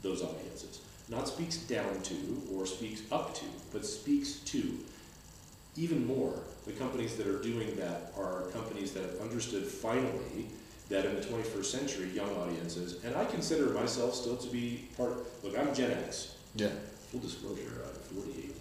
those 0.02 0.22
audiences. 0.22 0.80
Not 1.10 1.28
speaks 1.28 1.58
down 1.58 2.00
to 2.02 2.14
or 2.54 2.66
speaks 2.66 3.02
up 3.12 3.34
to, 3.40 3.44
but 3.70 3.84
speaks 3.84 4.38
to 4.52 4.78
even 5.76 6.06
more, 6.06 6.32
the 6.66 6.72
companies 6.72 7.16
that 7.16 7.26
are 7.26 7.38
doing 7.42 7.76
that 7.76 8.12
are 8.16 8.42
companies 8.52 8.92
that 8.92 9.02
have 9.02 9.20
understood 9.20 9.64
finally 9.66 10.46
that 10.88 11.04
in 11.04 11.14
the 11.14 11.20
21st 11.20 11.70
century, 11.70 12.08
young 12.14 12.34
audiences, 12.36 12.96
and 13.04 13.14
I 13.14 13.24
consider 13.26 13.66
myself 13.70 14.14
still 14.14 14.36
to 14.38 14.48
be 14.48 14.88
part. 14.96 15.14
Look, 15.44 15.56
I'm 15.58 15.74
Gen 15.74 15.92
X. 15.92 16.32
Yeah. 16.56 16.70
Full 17.12 17.20
disclosure, 17.20 17.82
I'm 17.86 18.16
48 18.16 18.34
years 18.36 18.46
old, 18.56 18.59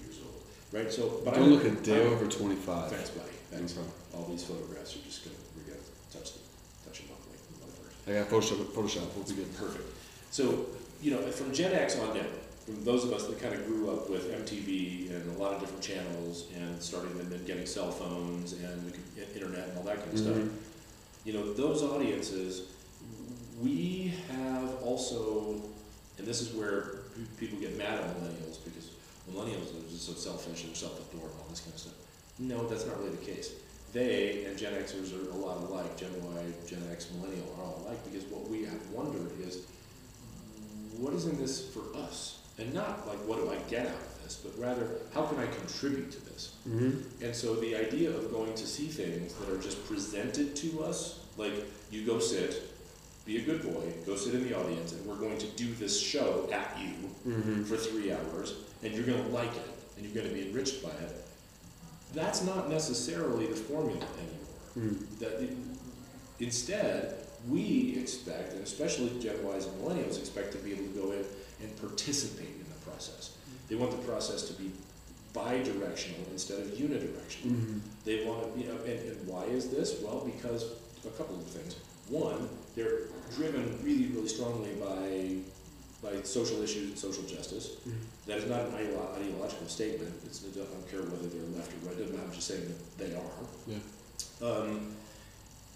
right? 0.71 0.91
So, 0.91 1.21
but 1.25 1.34
Don't 1.36 1.43
I'm, 1.43 1.49
look 1.51 1.65
a 1.65 1.71
day 1.71 2.05
over 2.05 2.27
25. 2.27 2.91
Thanks, 2.91 3.10
buddy. 3.12 3.29
Thanks. 3.51 3.75
No. 3.75 3.82
All 4.17 4.25
these 4.25 4.43
photographs 4.43 4.95
are 4.95 4.99
just 4.99 5.23
gonna 5.25 5.36
we're 5.55 5.71
gonna 5.73 5.86
touch 6.12 6.34
them, 6.34 6.43
touch 6.86 7.01
them 7.01 7.10
up 7.12 7.21
like 7.29 7.39
motherfuckers. 7.62 8.10
I 8.10 8.19
got 8.19 8.29
Photoshop. 8.29 8.65
Photoshop. 8.73 9.15
We'll 9.15 9.25
be 9.25 9.34
good. 9.34 9.55
Perfect. 9.58 9.86
So, 10.32 10.65
you 11.01 11.12
know, 11.12 11.21
from 11.32 11.53
Gen 11.53 11.73
X 11.73 11.97
on 11.99 12.15
down, 12.15 12.25
from 12.65 12.84
those 12.84 13.03
of 13.03 13.13
us 13.13 13.25
that 13.27 13.39
kind 13.41 13.55
of 13.55 13.65
grew 13.65 13.89
up 13.91 14.10
with 14.10 14.32
MTV 14.32 15.10
and 15.12 15.36
a 15.36 15.39
lot 15.39 15.53
of 15.53 15.60
different 15.60 15.82
channels 15.82 16.45
and 16.55 16.82
starting 16.82 17.12
and 17.19 17.32
then 17.32 17.43
getting 17.45 17.65
cell 17.65 17.91
phones 17.91 18.53
and 18.53 18.93
internet 19.34 19.69
and 19.69 19.77
all 19.77 19.84
that 19.86 19.99
kind 19.99 20.13
of 20.13 20.19
stuff, 20.19 20.36
Mhm. 20.36 20.49
you 21.25 21.34
know, 21.34 21.53
those 21.53 21.82
audiences, 21.82 22.63
we 23.62 24.13
have 24.29 24.84
also, 24.84 25.62
and 26.17 26.27
this 26.27 26.41
is 26.41 26.53
where 26.53 26.99
people 27.39 27.58
get 27.60 27.75
mad 27.77 27.99
at 27.99 28.15
millennials 28.17 28.58
because 28.63 28.88
millennials 29.34 29.70
are 29.76 29.89
just 29.89 30.06
so 30.06 30.13
selfish 30.13 30.63
and 30.63 30.76
self-absorbed 30.76 31.34
and 31.34 31.42
all 31.42 31.48
this 31.50 31.62
kind 31.62 31.74
of 31.74 31.80
stuff. 31.80 31.94
No, 32.39 32.68
that's 32.68 32.86
not 32.86 32.98
really 33.00 33.15
the 33.15 33.26
case. 33.26 33.54
They 33.92 34.46
and 34.46 34.58
Gen 34.58 34.74
Xers 34.74 35.13
are 35.13 35.32
a 35.32 35.36
lot 35.36 35.58
alike. 35.58 35.98
Gen 35.98 36.12
Y, 36.24 36.44
Gen 36.68 36.84
X, 36.92 37.10
Millennial 37.15 37.46
are 37.58 37.63
all 37.63 37.84
alike 37.86 38.04
because 38.06 38.24
what 38.26 38.48
we 38.48 38.63
have 38.63 38.89
wondered 38.92 39.32
is, 39.42 39.65
what 40.98 41.13
is 41.13 41.26
in 41.26 41.38
this 41.38 41.68
for 41.70 41.82
us? 41.98 42.39
And 42.58 42.74
not 42.74 43.08
like, 43.08 43.18
what 43.20 43.38
do 43.38 43.50
I 43.50 43.56
get 43.70 43.88
out 43.88 43.94
of 43.94 44.24
this, 44.24 44.36
but 44.44 44.52
rather, 44.62 44.88
how 45.13 45.26
can 45.26 45.39
I 45.39 45.48
contribute 45.48 46.12
to 46.12 46.26
this? 46.26 46.56
Mm-hmm. 46.68 47.24
And 47.24 47.34
so 47.36 47.56
the 47.56 47.76
idea 47.76 48.10
of 48.10 48.32
going 48.32 48.54
to 48.54 48.68
see 48.68 48.88
things 48.88 49.34
that 49.34 49.50
are 49.50 49.58
just 49.58 49.86
presented 49.88 50.56
to 50.58 50.84
us, 50.84 51.20
like 51.38 51.54
you 51.89 52.06
go 52.06 52.20
sit, 52.20 52.70
be 53.30 53.38
a 53.38 53.42
good 53.42 53.62
boy, 53.62 53.84
go 54.08 54.15
sit 54.15 54.34
in 54.34 54.44
the 54.44 54.58
audience, 54.60 54.92
and 54.94 55.06
we're 55.06 55.15
going 55.15 55.38
to 55.38 55.46
do 55.50 55.72
this 55.76 56.00
show 56.00 56.50
at 56.52 56.76
you 56.80 56.94
Mm-hmm. 57.28 57.63
for 57.65 57.76
three 57.76 58.13
hours, 58.13 58.56
and 58.82 58.94
you're 58.94 59.04
going 59.06 59.22
to 59.22 59.30
like 59.30 59.54
it, 59.54 59.70
and 59.98 60.06
you're 60.06 60.15
going 60.15 60.28
to 60.28 60.34
be 60.34 60.48
enriched 60.48 60.82
by 60.82 60.89
it. 60.89 61.13
That's 62.13 62.44
not 62.44 62.70
necessarily 62.70 63.46
the 63.46 63.58
formula 63.58 64.06
anymore. 64.18 64.48
Mm. 64.94 65.20
That 65.20 65.34
it- 65.44 65.58
instead, 66.39 67.15
we 67.50 67.98
expect, 68.02 68.54
and 68.54 68.63
especially 68.63 69.10
Gen 69.20 69.36
Ys 69.46 69.65
and 69.65 69.76
Millennials 69.84 70.18
expect 70.18 70.54
to 70.54 70.58
be 70.60 70.72
able 70.72 70.86
to 70.86 70.89
go 71.02 71.12
in 71.12 71.26
and 71.62 71.78
participate 71.82 72.48
in 72.56 72.65
the 72.74 72.89
process. 72.89 73.36
They 73.68 73.76
want 73.76 73.92
the 73.92 73.98
process 74.08 74.44
to 74.44 74.54
be 74.54 74.72
bi-directional 75.34 76.26
instead 76.32 76.62
of 76.62 76.68
unidirectional. 76.68 77.52
Mm-hmm. 77.52 77.80
They 78.06 78.24
want 78.26 78.56
to, 78.56 78.60
you 78.62 78.68
know, 78.70 78.78
and, 78.86 78.98
and 79.12 79.28
why 79.28 79.44
is 79.44 79.70
this? 79.70 80.00
Well, 80.02 80.22
because 80.26 80.63
a 81.06 81.10
couple 81.18 81.36
of 81.36 81.44
things. 81.48 81.76
One, 82.10 82.50
they're 82.76 83.08
driven 83.36 83.80
really, 83.84 84.08
really 84.08 84.28
strongly 84.28 84.74
by 84.76 85.38
by 86.02 86.22
social 86.24 86.62
issues 86.63 86.89
and 86.91 86.98
social 86.98 87.24
justice. 87.24 87.72
Mhm. 87.86 87.93
That 88.26 88.38
is 88.38 88.50
not 88.50 88.62
an 88.67 88.72
ideo- 88.72 89.15
ideological 89.17 89.67
statement. 89.67 90.13
It's, 90.26 90.43
I 90.45 90.63
don't 90.63 90.89
care 90.89 91.02
whether 91.02 91.28
they're 91.28 91.58
left 91.58 91.74
or 91.74 91.88
right. 91.89 91.98
It 91.98 92.00
doesn't 92.00 92.15
matter. 92.15 92.28
I'm 92.30 92.34
just 92.34 92.48
saying 92.48 92.65
that 92.67 92.98
they 92.98 93.15
are. 93.15 93.39
Yeah. 93.67 94.48
Um, 94.50 94.95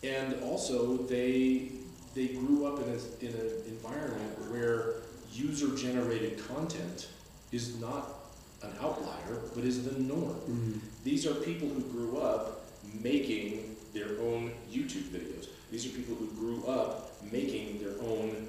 and 0.02 0.42
also, 0.44 0.98
they 0.98 1.72
they 2.16 2.28
grew 2.28 2.66
up 2.68 2.78
in 2.84 2.90
a, 2.90 3.26
in 3.26 3.34
an 3.42 3.52
environment 3.68 4.52
where 4.52 5.02
user-generated 5.34 6.48
content 6.48 7.08
is 7.52 7.80
not 7.80 8.14
an 8.62 8.72
outlier, 8.80 9.42
but 9.56 9.64
is 9.64 9.84
the 9.84 10.00
norm. 10.00 10.36
Mm-hmm. 10.36 10.78
These 11.04 11.26
are 11.26 11.34
people 11.36 11.68
who 11.68 11.82
grew 11.82 12.20
up 12.20 12.66
making 13.02 13.76
their 13.94 14.20
own 14.22 14.52
YouTube 14.72 15.10
videos. 15.10 15.48
These 15.74 15.88
are 15.88 15.90
people 15.90 16.14
who 16.14 16.28
grew 16.28 16.64
up 16.68 17.12
making 17.32 17.80
their 17.82 17.94
own 18.08 18.48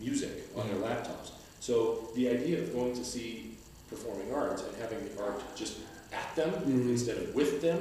music 0.00 0.48
on 0.56 0.66
their 0.66 0.78
laptops. 0.78 1.30
So 1.60 2.08
the 2.16 2.28
idea 2.28 2.60
of 2.62 2.72
going 2.74 2.94
to 2.96 3.04
see 3.04 3.56
performing 3.88 4.34
arts 4.34 4.64
and 4.64 4.74
having 4.82 4.98
the 5.08 5.22
art 5.22 5.40
just 5.54 5.76
at 6.12 6.34
them 6.34 6.50
Mhm. 6.52 6.88
instead 6.90 7.18
of 7.18 7.32
with 7.32 7.60
them 7.62 7.78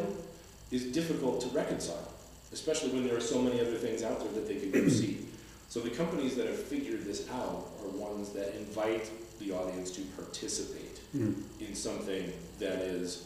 is 0.70 0.84
difficult 1.00 1.42
to 1.42 1.48
reconcile, 1.48 2.08
especially 2.52 2.92
when 2.92 3.04
there 3.08 3.18
are 3.18 3.28
so 3.34 3.42
many 3.42 3.60
other 3.60 3.80
things 3.80 4.04
out 4.04 4.20
there 4.20 4.32
that 4.34 4.48
they 4.48 4.58
could 4.58 4.72
go 4.72 4.88
see. 5.02 5.26
So 5.70 5.80
the 5.80 5.90
companies 5.90 6.36
that 6.36 6.46
have 6.46 6.60
figured 6.62 7.04
this 7.04 7.28
out 7.32 7.72
are 7.82 7.90
ones 7.90 8.30
that 8.34 8.54
invite 8.56 9.10
the 9.40 9.54
audience 9.54 9.90
to 9.98 10.02
participate 10.16 11.00
Mm-hmm. 11.18 11.64
in 11.66 11.76
something 11.76 12.32
that 12.60 12.80
is 12.82 13.24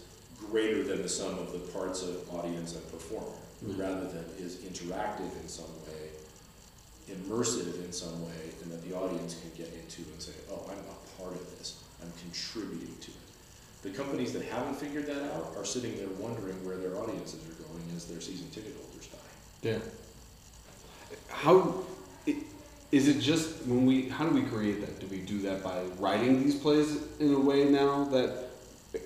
greater 0.50 0.84
than 0.84 1.02
the 1.02 1.10
sum 1.10 1.38
of 1.40 1.52
the 1.52 1.60
parts 1.60 2.04
of 2.04 2.16
audience 2.34 2.74
and 2.74 2.90
performer. 2.90 3.36
Rather 3.62 4.08
than 4.08 4.26
is 4.39 4.58
interactive 4.58 5.32
in 5.41 5.48
some 5.48 5.65
way, 5.86 6.10
immersive 7.10 7.84
in 7.84 7.91
some 7.91 8.24
way, 8.26 8.52
and 8.62 8.72
that 8.72 8.88
the 8.88 8.96
audience 8.96 9.39
can 9.39 9.52
get 9.58 9.74
into 9.74 10.10
and 10.12 10.22
say, 10.22 10.34
oh, 10.52 10.63
I'm 10.70 10.78
a 10.78 11.22
part 11.22 11.34
of 11.34 11.58
this, 11.58 11.84
I'm 12.02 12.12
contributing 12.22 12.96
to 13.02 13.12
it. 13.12 13.17
The 13.84 13.89
companies 13.89 14.34
that 14.34 14.43
haven't 14.43 14.76
figured 14.76 15.06
that 15.08 15.24
out 15.34 15.54
are 15.58 15.65
sitting 15.65 15.96
there 15.98 16.08
wondering 16.20 16.56
where 16.65 16.78
their 16.78 16.96
audiences 16.98 17.41
are 17.48 17.63
going 17.63 17.84
as 17.96 18.06
their 18.06 18.20
season 18.20 18.50
ticket 18.50 18.76
holders 18.76 19.08
die. 19.08 19.70
Yeah. 19.70 19.80
How 21.30 21.84
is 22.91 23.08
it 23.08 23.20
just 23.20 23.65
when 23.65 23.86
we? 23.86 24.10
How 24.10 24.28
do 24.28 24.34
we 24.34 24.41
create 24.41 24.82
that? 24.82 25.00
Do 25.00 25.08
we 25.08 25.20
do 25.20 25.39
that 25.43 25.63
by 25.63 25.84
writing 26.00 26.43
these 26.43 26.56
plays 26.56 26.98
in 27.20 27.34
a 27.34 27.39
way 27.39 27.65
now 27.65 28.06
that 28.06 28.50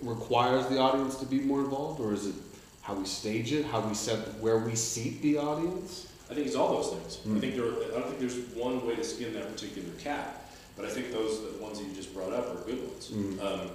requires 0.02 0.66
the 0.68 0.80
audience 0.80 1.16
to 1.18 1.26
be 1.26 1.40
more 1.40 1.60
involved, 1.60 2.00
or 2.00 2.14
is 2.14 2.28
it 2.28 2.36
how 2.82 2.94
we 2.96 3.06
stage 3.06 3.54
it, 3.54 3.66
how 3.66 3.82
we 3.82 3.94
set 3.94 4.18
where 4.40 4.58
we 4.58 4.76
seat 4.76 5.22
the 5.22 5.38
audience? 5.38 6.08
I 6.30 6.34
think 6.34 6.48
it's 6.48 6.56
all 6.56 6.82
those 6.82 6.90
things. 6.94 7.20
I 7.26 7.30
Mm. 7.30 7.40
think 7.42 7.56
there. 7.56 7.66
I 7.66 8.00
don't 8.00 8.08
think 8.08 8.20
there's 8.20 8.38
one 8.56 8.86
way 8.88 8.96
to 8.96 9.04
skin 9.04 9.34
that 9.34 9.52
particular 9.54 9.90
cat, 10.00 10.50
but 10.76 10.86
I 10.86 10.90
think 10.90 11.12
those 11.12 11.42
the 11.42 11.58
ones 11.62 11.78
that 11.80 11.88
you 11.88 11.94
just 11.94 12.14
brought 12.14 12.34
up 12.34 12.50
are 12.56 12.66
good 12.66 12.82
ones. 12.88 13.10
Mm. 13.10 13.40
Um, 13.42 13.70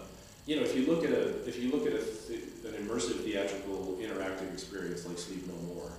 you 0.47 0.57
know, 0.57 0.63
if 0.63 0.75
you 0.77 0.87
look 0.87 1.05
at 1.05 1.11
a 1.11 1.47
if 1.47 1.59
you 1.63 1.71
look 1.71 1.87
at 1.87 1.93
a, 1.93 2.03
th- 2.03 2.43
an 2.65 2.73
immersive 2.87 3.23
theatrical 3.25 3.99
interactive 4.01 4.53
experience 4.53 5.07
like 5.07 5.19
Sleep 5.19 5.47
No 5.47 5.55
More 5.75 5.91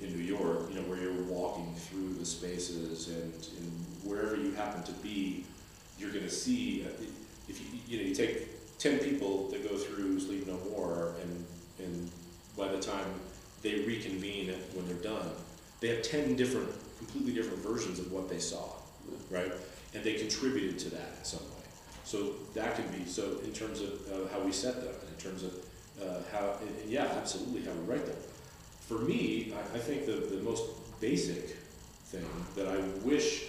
in 0.00 0.16
New 0.16 0.22
York, 0.24 0.68
you 0.70 0.76
know, 0.80 0.86
where 0.88 0.98
you're 0.98 1.22
walking 1.24 1.74
through 1.76 2.14
the 2.14 2.24
spaces 2.24 3.08
and, 3.08 3.32
and 3.58 3.70
wherever 4.04 4.36
you 4.36 4.52
happen 4.52 4.82
to 4.84 4.92
be, 5.02 5.44
you're 5.98 6.10
going 6.12 6.24
to 6.24 6.30
see. 6.30 6.84
uh, 6.86 6.90
If 7.48 7.60
you 7.60 7.66
you 7.88 7.96
know 7.98 8.08
you 8.08 8.14
take 8.14 8.78
ten 8.78 8.98
people 8.98 9.48
that 9.50 9.68
go 9.68 9.76
through 9.76 10.18
Sleep 10.20 10.46
No 10.46 10.56
More, 10.70 11.14
and 11.22 11.44
and 11.84 12.10
by 12.58 12.68
the 12.68 12.78
time 12.80 13.06
they 13.62 13.76
reconvene 13.80 14.52
when 14.74 14.86
they're 14.88 15.12
done, 15.12 15.30
they 15.80 15.88
have 15.88 16.02
ten 16.02 16.34
different, 16.36 16.68
completely 16.98 17.32
different 17.32 17.62
versions 17.62 17.98
of 17.98 18.10
what 18.12 18.28
they 18.28 18.38
saw, 18.40 18.64
right? 19.30 19.52
And 19.94 20.02
they 20.04 20.14
contributed 20.14 20.78
to 20.80 20.90
that 20.90 21.10
in 21.18 21.24
some 21.24 21.40
way. 21.40 21.66
So 22.04 22.32
that 22.54 22.74
can 22.76 22.86
be, 22.88 23.08
so 23.08 23.22
in 23.44 23.52
terms 23.52 23.80
of 23.80 23.90
uh, 24.12 24.28
how 24.32 24.40
we 24.40 24.52
set 24.52 24.76
them, 24.76 24.94
and 25.00 25.08
in 25.08 25.20
terms 25.22 25.42
of 25.44 25.52
uh, 26.02 26.20
how, 26.32 26.56
and, 26.60 26.70
and 26.82 26.90
yeah, 26.90 27.04
absolutely 27.16 27.62
how 27.62 27.72
we 27.72 27.84
write 27.92 28.06
them. 28.06 28.16
For 28.88 28.98
me, 28.98 29.52
I, 29.54 29.76
I 29.76 29.78
think 29.78 30.06
the, 30.06 30.12
the 30.34 30.42
most 30.42 30.64
basic 31.00 31.56
thing 32.06 32.24
that 32.56 32.66
I 32.68 32.78
wish 33.06 33.44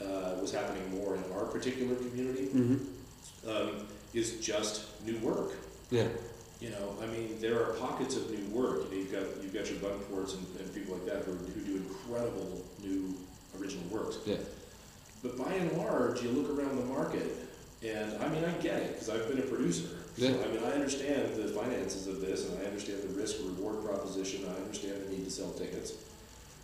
uh, 0.00 0.36
was 0.40 0.52
happening 0.52 0.90
more 0.96 1.16
in 1.16 1.22
our 1.34 1.44
particular 1.44 1.94
community 1.96 2.46
Mm-hmm. 2.46 3.50
um, 3.50 3.86
is 4.14 4.40
just 4.40 4.86
new 5.04 5.18
work. 5.18 5.52
Yeah. 5.90 6.08
You 6.60 6.70
know, 6.70 6.94
I 7.02 7.06
mean, 7.06 7.38
there 7.40 7.58
are 7.62 7.72
pockets 7.74 8.16
of 8.16 8.30
new 8.30 8.44
work. 8.54 8.84
You 8.84 8.90
know, 8.90 8.96
you've 8.96 9.12
got 9.12 9.22
you've 9.42 9.54
got 9.54 9.70
your 9.70 9.78
Buntports 9.80 10.34
and, 10.36 10.46
and 10.60 10.74
people 10.74 10.94
like 10.94 11.06
that 11.06 11.24
who, 11.24 11.32
who 11.32 11.60
do 11.62 11.76
incredible 11.76 12.62
new 12.82 13.14
original 13.58 13.84
works. 13.88 14.18
Yeah. 14.26 14.36
But 15.22 15.38
by 15.38 15.52
and 15.54 15.72
large, 15.78 16.22
you 16.22 16.30
look 16.30 16.56
around 16.58 16.76
the 16.76 16.84
market, 16.84 17.24
and 17.82 18.12
I 18.22 18.28
mean, 18.28 18.44
I 18.44 18.52
get 18.62 18.76
it 18.82 18.92
because 18.92 19.08
I've 19.08 19.26
been 19.28 19.38
a 19.38 19.42
producer. 19.42 19.88
Yeah. 20.16 20.30
So 20.32 20.44
I 20.44 20.48
mean, 20.48 20.62
I 20.64 20.72
understand 20.72 21.34
the 21.34 21.48
finances 21.48 22.06
of 22.06 22.20
this, 22.20 22.46
and 22.48 22.60
I 22.60 22.66
understand 22.66 23.02
the 23.04 23.08
risk 23.18 23.36
reward 23.38 23.82
proposition. 23.84 24.44
I 24.46 24.60
understand 24.60 25.02
the 25.06 25.10
need 25.16 25.24
to 25.24 25.30
sell 25.30 25.50
tickets. 25.52 25.92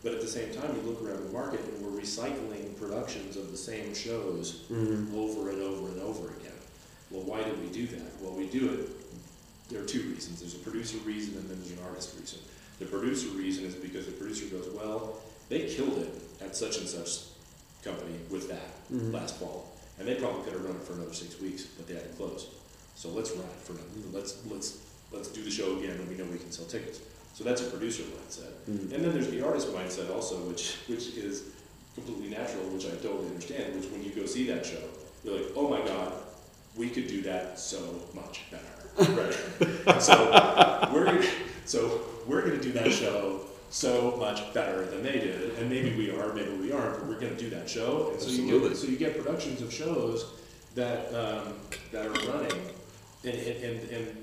But 0.02 0.12
at 0.12 0.20
the 0.20 0.28
same 0.28 0.52
time, 0.54 0.76
you 0.76 0.82
look 0.82 1.02
around 1.02 1.26
the 1.26 1.32
market, 1.32 1.60
and 1.60 1.80
we're 1.82 1.98
recycling 2.00 2.78
productions 2.78 3.36
of 3.36 3.50
the 3.50 3.56
same 3.56 3.94
shows 3.94 4.62
Mm-hmm. 4.70 5.16
over 5.18 5.50
and 5.50 5.62
over 5.62 5.88
and 5.88 6.00
over 6.02 6.28
again. 6.38 6.52
Well, 7.10 7.22
why 7.22 7.42
do 7.42 7.52
we 7.62 7.68
do 7.72 7.86
that? 7.86 8.20
Well, 8.20 8.32
we 8.34 8.46
do 8.46 8.68
it, 8.68 9.05
there 9.68 9.82
are 9.82 9.86
two 9.86 10.02
reasons. 10.02 10.40
There's 10.40 10.54
a 10.54 10.58
producer 10.58 10.98
reason 10.98 11.36
and 11.38 11.48
then 11.48 11.58
there's 11.60 11.72
an 11.78 11.84
artist 11.88 12.14
reason. 12.18 12.38
The 12.78 12.86
producer 12.86 13.28
reason 13.30 13.64
is 13.64 13.74
because 13.74 14.06
the 14.06 14.12
producer 14.12 14.46
goes, 14.46 14.68
well, 14.74 15.16
they 15.48 15.66
killed 15.74 15.98
it 15.98 16.10
at 16.40 16.54
such 16.56 16.78
and 16.78 16.88
such 16.88 17.24
company 17.82 18.16
with 18.30 18.48
that 18.48 18.90
Mhm. 18.92 19.12
last 19.12 19.36
fall. 19.36 19.72
And 19.98 20.06
they 20.06 20.14
probably 20.16 20.42
could 20.44 20.52
have 20.52 20.64
run 20.64 20.76
it 20.76 20.82
for 20.82 20.92
another 20.92 21.14
six 21.14 21.40
weeks, 21.40 21.62
but 21.76 21.86
they 21.86 21.94
had 21.94 22.02
to 22.10 22.16
close. 22.16 22.46
So 22.94 23.08
let's 23.10 23.30
run 23.30 23.46
it 23.46 23.60
for, 23.64 23.72
another- 23.72 23.88
let's, 24.12 24.36
let's, 24.50 24.78
let's 25.12 25.28
do 25.28 25.42
the 25.42 25.50
show 25.50 25.78
again 25.78 25.92
and 25.98 26.08
we 26.08 26.16
know 26.16 26.24
we 26.24 26.38
can 26.38 26.52
sell 26.52 26.66
tickets. 26.66 27.00
So 27.34 27.44
that's 27.44 27.60
a 27.62 27.64
producer 27.66 28.02
mindset. 28.04 28.52
Mhm. 28.68 28.92
And 28.92 29.04
then 29.04 29.12
there's 29.12 29.28
the 29.28 29.42
artist 29.42 29.68
mindset 29.68 30.10
also, 30.14 30.36
which, 30.48 30.76
which 30.86 31.08
is 31.16 31.42
completely 31.94 32.28
natural, 32.28 32.64
which 32.70 32.86
I 32.86 32.90
totally 32.96 33.26
understand, 33.28 33.74
which 33.80 33.90
when 33.90 34.02
you 34.04 34.10
go 34.10 34.26
see 34.26 34.46
that 34.48 34.64
show, 34.66 34.82
you're 35.24 35.36
like, 35.36 35.52
oh 35.56 35.68
my 35.68 35.80
God, 35.86 36.12
we 36.76 36.90
could 36.90 37.08
do 37.08 37.22
that 37.22 37.58
so 37.58 37.78
much 38.14 38.42
better. 38.50 38.64
Right. 38.98 40.00
so 40.00 40.90
we're 40.92 41.04
gonna, 41.04 41.26
so 41.64 42.00
we're 42.26 42.42
going 42.42 42.58
to 42.58 42.62
do 42.62 42.72
that 42.72 42.92
show 42.92 43.40
so 43.70 44.16
much 44.16 44.52
better 44.54 44.84
than 44.86 45.02
they 45.02 45.18
did, 45.18 45.58
and 45.58 45.68
maybe 45.68 45.94
we 45.96 46.10
are, 46.10 46.32
maybe 46.32 46.50
we 46.52 46.72
aren't, 46.72 46.98
but 46.98 47.06
we're 47.06 47.20
going 47.20 47.36
to 47.36 47.42
do 47.42 47.50
that 47.50 47.68
show. 47.68 48.10
And 48.12 48.20
so 48.20 48.28
you 48.28 48.42
Absolutely. 48.42 48.68
get 48.68 48.78
so 48.78 48.86
you 48.86 48.96
get 48.96 49.22
productions 49.22 49.60
of 49.60 49.72
shows 49.72 50.32
that 50.74 51.08
um, 51.14 51.54
that 51.92 52.06
are 52.06 52.32
running, 52.32 52.60
and, 53.24 53.34
and, 53.34 53.90
and, 53.90 54.22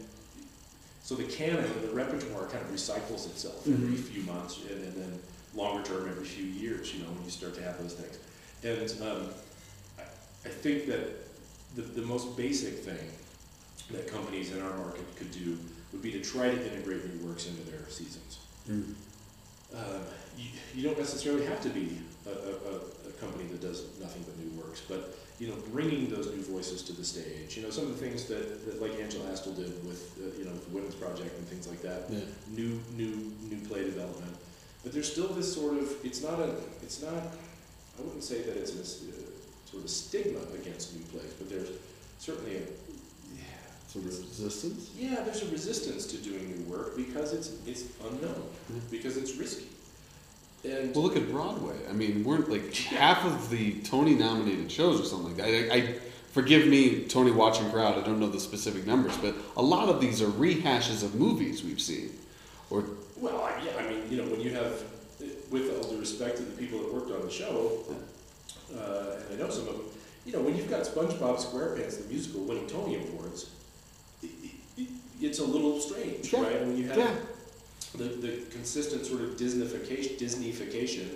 so 1.04 1.16
the 1.16 1.26
canon, 1.26 1.70
the 1.82 1.94
repertoire 1.94 2.46
kind 2.46 2.64
of 2.64 2.72
recycles 2.72 3.26
itself 3.26 3.68
every 3.68 3.98
few 3.98 4.24
months, 4.24 4.62
and, 4.70 4.82
and 4.86 4.96
then 4.96 5.20
longer 5.54 5.84
term 5.84 6.08
every 6.10 6.24
few 6.24 6.46
years. 6.46 6.94
You 6.94 7.04
know, 7.04 7.10
when 7.10 7.26
you 7.26 7.30
start 7.30 7.56
to 7.56 7.62
have 7.62 7.78
those 7.78 7.94
things, 7.94 8.20
and 8.64 9.12
um, 9.12 9.28
I, 10.00 10.04
I 10.46 10.50
think 10.50 10.88
that 10.88 11.28
the, 11.76 11.82
the 11.82 12.04
most 12.04 12.38
basic 12.38 12.80
thing 12.80 13.10
that 13.92 14.08
companies 14.08 14.52
in 14.52 14.62
our 14.62 14.78
market 14.78 15.04
could 15.16 15.32
do 15.32 15.58
would 15.92 16.02
be 16.02 16.12
to 16.12 16.22
try 16.22 16.50
to 16.50 16.74
integrate 16.74 17.04
new 17.14 17.28
works 17.28 17.48
into 17.48 17.62
their 17.70 17.88
seasons. 17.90 18.40
Mm. 18.70 18.96
Um, 19.76 20.02
you, 20.38 20.50
you 20.76 20.84
don't 20.84 20.98
necessarily 20.98 21.46
have 21.46 21.62
to 21.62 21.70
be 21.70 22.00
a, 22.26 22.30
a, 22.30 22.34
a, 22.34 23.10
a 23.10 23.12
company 23.20 23.46
that 23.46 23.62
does 23.62 23.86
nothing 24.00 24.24
but 24.24 24.38
new 24.40 24.62
works, 24.62 24.82
but 24.88 25.16
you 25.40 25.48
know, 25.48 25.56
bringing 25.72 26.10
those 26.10 26.28
new 26.28 26.44
voices 26.44 26.84
to 26.84 26.94
the 26.94 27.04
stage. 27.04 27.58
You 27.58 27.64
know, 27.64 27.70
some 27.70 27.86
of 27.86 28.00
the 28.00 28.06
things 28.06 28.26
that, 28.26 28.66
that 28.66 28.82
like 28.82 29.00
Angela 29.00 29.26
Astle 29.30 29.56
did 29.56 29.86
with 29.86 30.18
uh, 30.22 30.38
you 30.38 30.46
know 30.46 30.56
the 30.56 30.70
Women's 30.74 30.96
Project 30.96 31.36
and 31.38 31.48
things 31.48 31.68
like 31.68 31.82
that. 31.82 32.04
Yeah. 32.10 32.20
New 32.50 32.80
new 32.96 33.32
new 33.50 33.68
play 33.68 33.84
development, 33.84 34.36
but 34.84 34.94
there's 34.94 35.12
still 35.12 35.28
this 35.28 35.54
sort 35.54 35.78
of 35.78 35.94
it's 36.04 36.24
not 36.24 36.40
a 36.40 36.56
it's 36.82 37.02
not 37.02 37.14
I 37.14 38.02
wouldn't 38.02 38.24
say 38.24 38.42
that 38.42 38.58
it's 38.58 38.74
a, 38.76 38.82
uh, 38.82 39.14
sort 39.70 39.84
of 39.84 39.90
stigma 39.90 40.40
against 40.54 40.96
new 40.96 41.04
plays, 41.06 41.34
but 41.38 41.50
there's 41.50 41.70
certainly 42.20 42.58
a 42.58 42.62
Resistance. 43.96 44.90
yeah, 44.98 45.22
there's 45.24 45.44
a 45.44 45.48
resistance 45.52 46.06
to 46.08 46.18
doing 46.18 46.50
new 46.52 46.64
work 46.72 46.96
because 46.98 47.32
it's 47.34 47.52
it's 47.68 47.84
unknown, 48.04 48.44
Yeah. 48.70 48.80
because 48.90 49.18
it's 49.18 49.36
risky. 49.36 49.68
And 50.66 50.94
Well, 50.96 51.04
look 51.04 51.18
at 51.18 51.30
Broadway. 51.30 51.76
I 51.90 51.94
mean, 51.94 52.24
we're 52.24 52.40
like 52.40 52.74
half 52.74 53.26
of 53.26 53.50
the 53.50 53.74
Tony 53.82 54.16
nominated 54.16 54.72
shows 54.72 55.00
or 55.00 55.04
something 55.04 55.28
like 55.28 55.38
that. 55.38 55.74
I, 55.74 55.76
I 55.76 55.96
forgive 56.32 56.68
me, 56.68 57.04
Tony 57.04 57.32
watching 57.32 57.70
crowd. 57.70 57.98
I 58.02 58.06
don't 58.06 58.20
know 58.20 58.30
the 58.30 58.40
specific 58.40 58.88
numbers, 58.88 59.16
but 59.18 59.36
a 59.58 59.62
lot 59.62 59.90
of 59.90 60.00
these 60.02 60.22
are 60.22 60.28
rehashes 60.28 61.04
of 61.04 61.16
movies 61.16 61.64
we've 61.64 61.82
seen. 61.82 62.12
Or 62.70 62.86
well, 63.18 63.42
I- 63.44 63.62
yeah, 63.64 63.76
I 63.78 63.90
mean, 63.90 64.10
you 64.10 64.18
know, 64.18 64.28
when 64.32 64.40
you 64.42 64.52
have, 64.54 64.82
with 65.52 65.70
all 65.78 65.90
due 65.92 66.00
respect 66.00 66.38
to 66.38 66.44
the 66.44 66.56
people 66.58 66.80
that 66.80 66.94
worked 66.94 67.12
on 67.12 67.22
the 67.26 67.32
show, 67.32 67.84
uh, 68.76 69.18
and 69.30 69.36
I 69.42 69.44
know 69.46 69.50
some 69.52 69.68
of 69.68 69.76
them, 69.78 69.86
you 70.26 70.32
know, 70.32 70.40
when 70.42 70.56
you've 70.56 70.70
got 70.70 70.82
SpongeBob 70.84 71.38
SquarePants 71.38 72.02
the 72.02 72.08
musical 72.12 72.42
winning 72.42 72.66
Tony 72.68 72.96
awards, 72.96 73.50
it's 75.22 75.40
a 75.40 75.46
little 75.46 75.80
strange, 75.80 76.32
Yeah. 76.34 76.42
right? 76.44 76.60
When 76.62 76.78
you 76.78 76.88
have 76.90 76.98
Yeah. 76.98 77.16
the, 77.96 78.04
the 78.06 78.32
consistent 78.52 79.06
sort 79.06 79.22
of 79.22 79.32
Disneyfication, 79.38 80.18
Disneyfication 80.18 81.08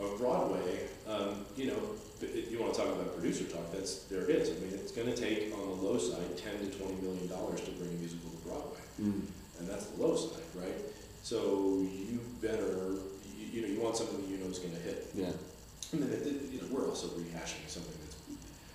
of 0.00 0.18
Broadway, 0.18 0.88
um, 1.06 1.44
you 1.56 1.66
know, 1.68 1.78
if 2.20 2.50
you 2.50 2.58
want 2.60 2.72
to 2.74 2.80
talk 2.80 2.88
about 2.94 3.14
producer 3.14 3.44
talk, 3.44 3.70
that's 3.72 4.04
there 4.10 4.22
it 4.22 4.30
is. 4.30 4.48
I 4.50 4.54
mean, 4.64 4.72
it's 4.74 4.92
going 4.92 5.08
to 5.12 5.16
take 5.16 5.52
on 5.54 5.68
the 5.68 5.74
low 5.82 5.98
side 5.98 6.36
ten 6.38 6.58
to 6.58 6.66
twenty 6.78 6.96
million 7.02 7.26
dollars 7.28 7.60
to 7.62 7.70
bring 7.72 7.90
a 7.90 7.98
musical 8.00 8.30
to 8.30 8.36
Broadway, 8.48 8.80
and 8.98 9.68
that's 9.68 9.86
the 9.86 10.02
low 10.02 10.16
side, 10.16 10.42
right? 10.54 10.78
So 11.22 11.80
you 11.84 12.20
better, 12.40 12.96
you, 13.36 13.44
you 13.52 13.60
know, 13.62 13.68
you 13.68 13.80
want 13.80 13.96
something 13.96 14.20
that 14.20 14.28
you 14.28 14.38
know 14.38 14.48
is 14.50 14.58
going 14.58 14.74
to 14.74 14.80
hit. 14.80 15.08
yeah, 15.14 15.32
And 15.92 16.02
then, 16.02 16.10
it- 16.12 16.26
it- 16.26 16.52
you 16.52 16.60
know, 16.60 16.68
we're 16.70 16.88
also 16.88 17.08
rehashing 17.16 17.64
something 17.68 17.92
that's 18.04 18.16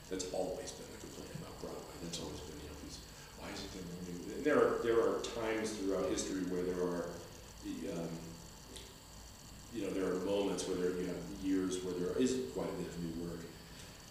that's 0.09 0.25
always 0.33 0.71
been 0.77 0.89
a 0.93 0.99
complaint 1.01 1.29
about 1.41 1.53
Broadway. 1.61 1.95
That's 2.03 2.19
always 2.21 2.39
been, 2.45 2.57
you 2.61 2.69
know, 2.69 2.77
why 3.41 3.49
isn't 3.53 3.69
there 3.73 3.85
more 3.85 3.97
new? 3.97 3.98
and 3.98 3.98
There 4.43 4.57
are 4.57 4.79
there 4.83 4.99
are 4.99 5.19
times 5.35 5.71
throughout 5.71 6.09
history 6.09 6.43
where 6.47 6.63
there 6.63 6.81
are, 6.83 7.09
um, 7.93 8.09
you 9.73 9.83
know, 9.83 9.91
there 9.91 10.05
are 10.05 10.19
moments 10.25 10.67
where 10.67 10.77
there 10.77 10.91
you 10.91 11.07
have 11.07 11.21
years 11.43 11.83
where 11.83 11.93
there 11.93 12.15
is 12.17 12.37
quite 12.53 12.69
a 12.69 12.75
bit 12.79 12.87
of 12.87 12.95
new 13.03 13.15
work. 13.27 13.43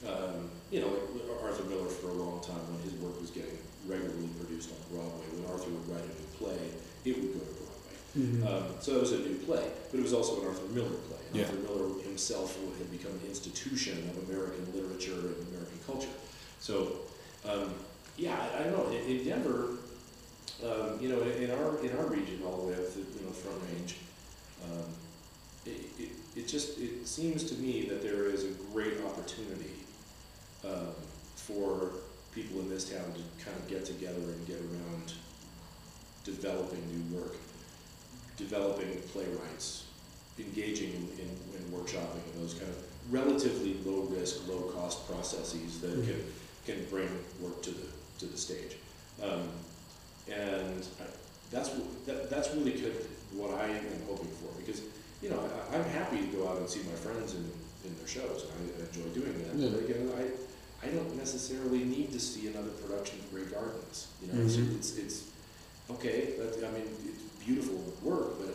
Um, 0.07 0.51
you 0.71 0.81
know, 0.81 0.89
like 0.89 1.43
Arthur 1.43 1.65
Miller 1.65 1.89
for 1.89 2.09
a 2.09 2.13
long 2.13 2.41
time 2.41 2.61
when 2.71 2.81
his 2.85 2.93
work 3.01 3.19
was 3.21 3.31
getting 3.31 3.59
regularly 3.87 4.29
produced 4.39 4.71
on 4.71 4.79
Broadway. 4.93 5.27
When 5.33 5.51
Arthur 5.51 5.71
would 5.71 5.89
write 5.89 6.05
a 6.05 6.13
new 6.13 6.29
play, 6.37 6.61
it 7.05 7.17
would 7.17 7.33
go 7.35 7.41
to 7.41 7.55
Broadway. 7.57 7.97
Um, 8.47 8.75
so 8.81 8.97
it 8.97 9.01
was 9.01 9.13
a 9.13 9.19
new 9.19 9.35
play, 9.49 9.65
but 9.91 9.99
it 9.99 10.03
was 10.03 10.13
also 10.13 10.41
an 10.41 10.47
Arthur 10.47 10.69
Miller 10.75 10.99
play. 11.09 11.19
Yeah. 11.33 11.45
Arthur 11.45 11.63
Miller 11.65 12.03
himself 12.05 12.57
had 12.79 12.91
become 12.91 13.13
an 13.13 13.27
institution 13.29 14.11
of 14.11 14.29
American 14.29 14.67
literature 14.75 15.35
and 15.35 15.49
American 15.49 15.79
culture. 15.87 16.15
So, 16.61 17.09
um, 17.49 17.75
yeah, 18.17 18.37
I, 18.37 18.61
I 18.61 18.63
don't 18.65 18.77
know. 18.77 18.91
In, 18.91 19.19
in 19.19 19.25
Denver, 19.25 19.79
um, 20.65 20.99
you 21.01 21.09
know, 21.09 21.21
in, 21.23 21.51
our 21.51 21.79
in 21.85 21.97
our 21.97 22.07
region, 22.07 22.41
all 22.45 22.57
the 22.57 22.69
way 22.69 22.75
up 22.75 22.93
to 22.93 22.99
you 22.99 23.25
know 23.25 23.31
Front 23.31 23.59
Range, 23.71 23.97
um, 24.65 24.85
it, 25.67 25.85
it, 25.99 26.11
it 26.37 26.49
just 26.49 26.79
it 26.79 27.07
seems 27.07 27.45
to 27.45 27.55
me 27.55 27.87
that 27.89 28.03
there 28.03 28.27
is 28.27 28.45
a 28.45 28.51
great 28.73 28.95
opportunity 29.07 29.71
um, 30.65 30.95
for 31.37 31.91
people 32.35 32.61
in 32.61 32.69
this 32.69 32.91
town 32.91 33.05
to 33.15 33.45
kind 33.45 33.57
of 33.57 33.69
get 33.69 33.85
together 33.85 34.19
and 34.19 34.47
get 34.47 34.57
around 34.57 35.13
developing 36.25 36.83
new 36.87 37.19
work, 37.19 37.37
developing 38.37 39.01
playwrights, 39.13 39.87
engaging 40.39 40.91
in, 40.91 41.03
in, 41.19 41.29
in 41.57 41.73
workshopping 41.73 42.23
and 42.33 42.43
those 42.43 42.55
kind 42.55 42.69
of 42.69 42.85
relatively 43.11 43.79
low 43.85 44.03
risk, 44.03 44.47
low 44.49 44.63
cost 44.75 45.07
processes 45.09 45.81
that 45.81 45.93
can 45.93 46.25
can 46.67 46.85
bring 46.91 47.09
work 47.41 47.63
to 47.63 47.71
the 47.71 47.87
to 48.19 48.27
the 48.27 48.37
stage. 48.37 48.77
Um, 49.23 49.49
and 50.33 50.87
that's 51.51 51.71
that, 52.07 52.31
that's 52.31 52.55
really 52.55 52.73
good, 52.73 53.07
what 53.33 53.51
I 53.61 53.67
am 53.69 53.85
hoping 54.09 54.29
for 54.41 54.51
because 54.61 54.83
you 55.23 55.31
know 55.31 55.41
I, 55.71 55.77
I'm 55.77 55.85
happy 55.85 56.19
to 56.19 56.27
go 56.37 56.49
out 56.49 56.59
and 56.59 56.69
see 56.69 56.81
my 56.81 56.93
friends 56.97 57.35
in, 57.35 57.45
in 57.85 57.97
their 57.99 58.07
shows. 58.09 58.47
I, 58.47 58.83
I 58.83 58.87
enjoy 58.87 59.09
doing 59.19 59.35
that. 59.45 59.55
Yeah. 59.57 59.71
But 59.71 59.81
again, 59.89 60.11
I 60.19 60.87
I 60.87 60.91
don't 60.91 61.17
necessarily 61.17 61.85
need 61.85 62.13
to 62.13 62.21
see 62.21 62.47
another 62.49 62.71
production 62.71 63.19
of 63.21 63.31
Grey 63.33 63.45
Gardens. 63.45 64.09
You 64.23 64.29
know, 64.29 64.35
Mhm. 64.45 64.47
it's, 64.77 64.97
it's 64.97 64.99
it's 64.99 65.23
okay. 65.91 66.35
That, 66.39 66.65
I 66.69 66.71
mean, 66.73 66.85
it's 67.05 67.45
beautiful 67.45 67.77
work, 68.03 68.39
but 68.39 68.55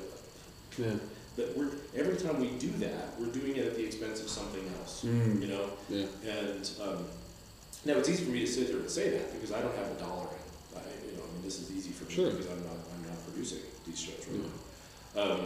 yeah, 0.78 0.94
but 1.36 1.58
we're 1.58 1.72
every 1.96 2.16
time 2.18 2.40
we 2.40 2.50
do 2.60 2.70
that, 2.86 3.20
we're 3.20 3.32
doing 3.34 3.56
it 3.58 3.66
at 3.66 3.76
the 3.76 3.84
expense 3.86 4.22
of 4.22 4.30
something 4.30 4.64
else. 4.80 5.04
Mm. 5.06 5.42
You 5.42 5.48
know, 5.48 5.66
yeah, 5.90 6.06
and 6.30 6.70
um, 6.82 7.06
now 7.86 7.98
it's 7.98 8.08
easy 8.10 8.24
for 8.24 8.32
me 8.32 8.42
to 8.42 8.48
sit 8.48 8.68
here 8.68 8.78
and 8.80 8.90
say 8.90 9.10
that 9.10 9.34
because 9.34 9.52
I 9.52 9.62
don't 9.62 9.76
have 9.76 9.88
a 9.92 9.96
dollar 10.00 10.28
in. 10.30 10.78
I, 10.78 10.82
you 11.06 11.18
know, 11.18 11.24
I 11.24 11.30
mean, 11.33 11.33
this 11.44 11.60
is 11.60 11.72
easy 11.72 11.92
for 11.92 12.06
me 12.06 12.14
Sure. 12.14 12.32
because 12.32 12.48
I'm 12.48 12.64
not 12.64 12.78
I'm 12.94 13.04
not 13.10 13.20
producing 13.28 13.60
these 13.86 14.00
shows 14.00 14.26
right 14.30 14.42
now. 14.44 15.22
Um, 15.22 15.42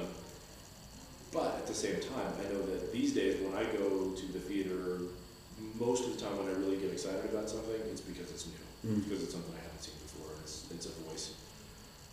but 1.34 1.56
at 1.58 1.68
the 1.68 1.74
same 1.74 2.00
time, 2.00 2.32
I 2.40 2.54
know 2.54 2.62
that 2.68 2.92
these 2.94 3.14
days 3.14 3.42
when 3.42 3.54
I 3.54 3.64
go 3.76 4.12
to 4.16 4.26
the 4.32 4.40
theater, 4.40 5.00
most 5.78 6.06
of 6.08 6.16
the 6.16 6.22
time 6.24 6.38
when 6.38 6.48
I 6.48 6.56
really 6.58 6.78
get 6.78 6.92
excited 6.92 7.26
about 7.26 7.50
something, 7.50 7.76
it's 7.92 8.02
because 8.02 8.32
it's 8.32 8.46
new, 8.48 8.64
Mm. 8.88 9.04
because 9.04 9.24
it's 9.24 9.34
something 9.34 9.54
I 9.58 9.64
haven't 9.64 9.84
seen 9.84 9.96
before. 10.06 10.32
and 10.34 10.42
It's 10.44 10.64
it's 10.72 10.86
a 10.86 10.96
voice 11.10 11.32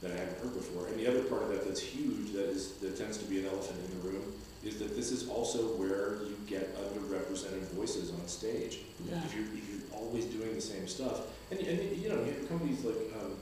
that 0.02 0.10
I 0.10 0.16
haven't 0.16 0.38
heard 0.42 0.54
before. 0.54 0.88
And 0.88 0.98
the 0.98 1.06
other 1.06 1.22
part 1.24 1.42
of 1.44 1.48
that 1.50 1.64
that's 1.66 1.80
huge, 1.80 2.32
that 2.32 2.48
is 2.48 2.72
that 2.82 2.96
tends 2.96 3.18
to 3.18 3.24
be 3.26 3.38
an 3.38 3.46
elephant 3.46 3.78
in 3.84 3.90
the 4.00 4.08
room, 4.08 4.24
is 4.64 4.78
that 4.80 4.96
this 4.96 5.12
is 5.12 5.28
also 5.28 5.76
where 5.78 6.24
you 6.24 6.36
get 6.48 6.74
underrepresented 6.82 7.62
voices 7.78 8.10
on 8.10 8.26
stage. 8.26 8.78
Yeah. 9.08 9.22
If 9.24 9.34
you're 9.36 9.44
if 9.54 9.64
you're 9.70 9.86
always 10.00 10.24
doing 10.26 10.52
the 10.54 10.60
same 10.60 10.88
stuff, 10.88 11.20
and 11.52 11.60
and 11.60 11.78
you 12.02 12.08
know 12.08 12.18
you 12.24 12.32
have 12.34 12.48
companies 12.48 12.82
like 12.84 12.98
um, 13.22 13.36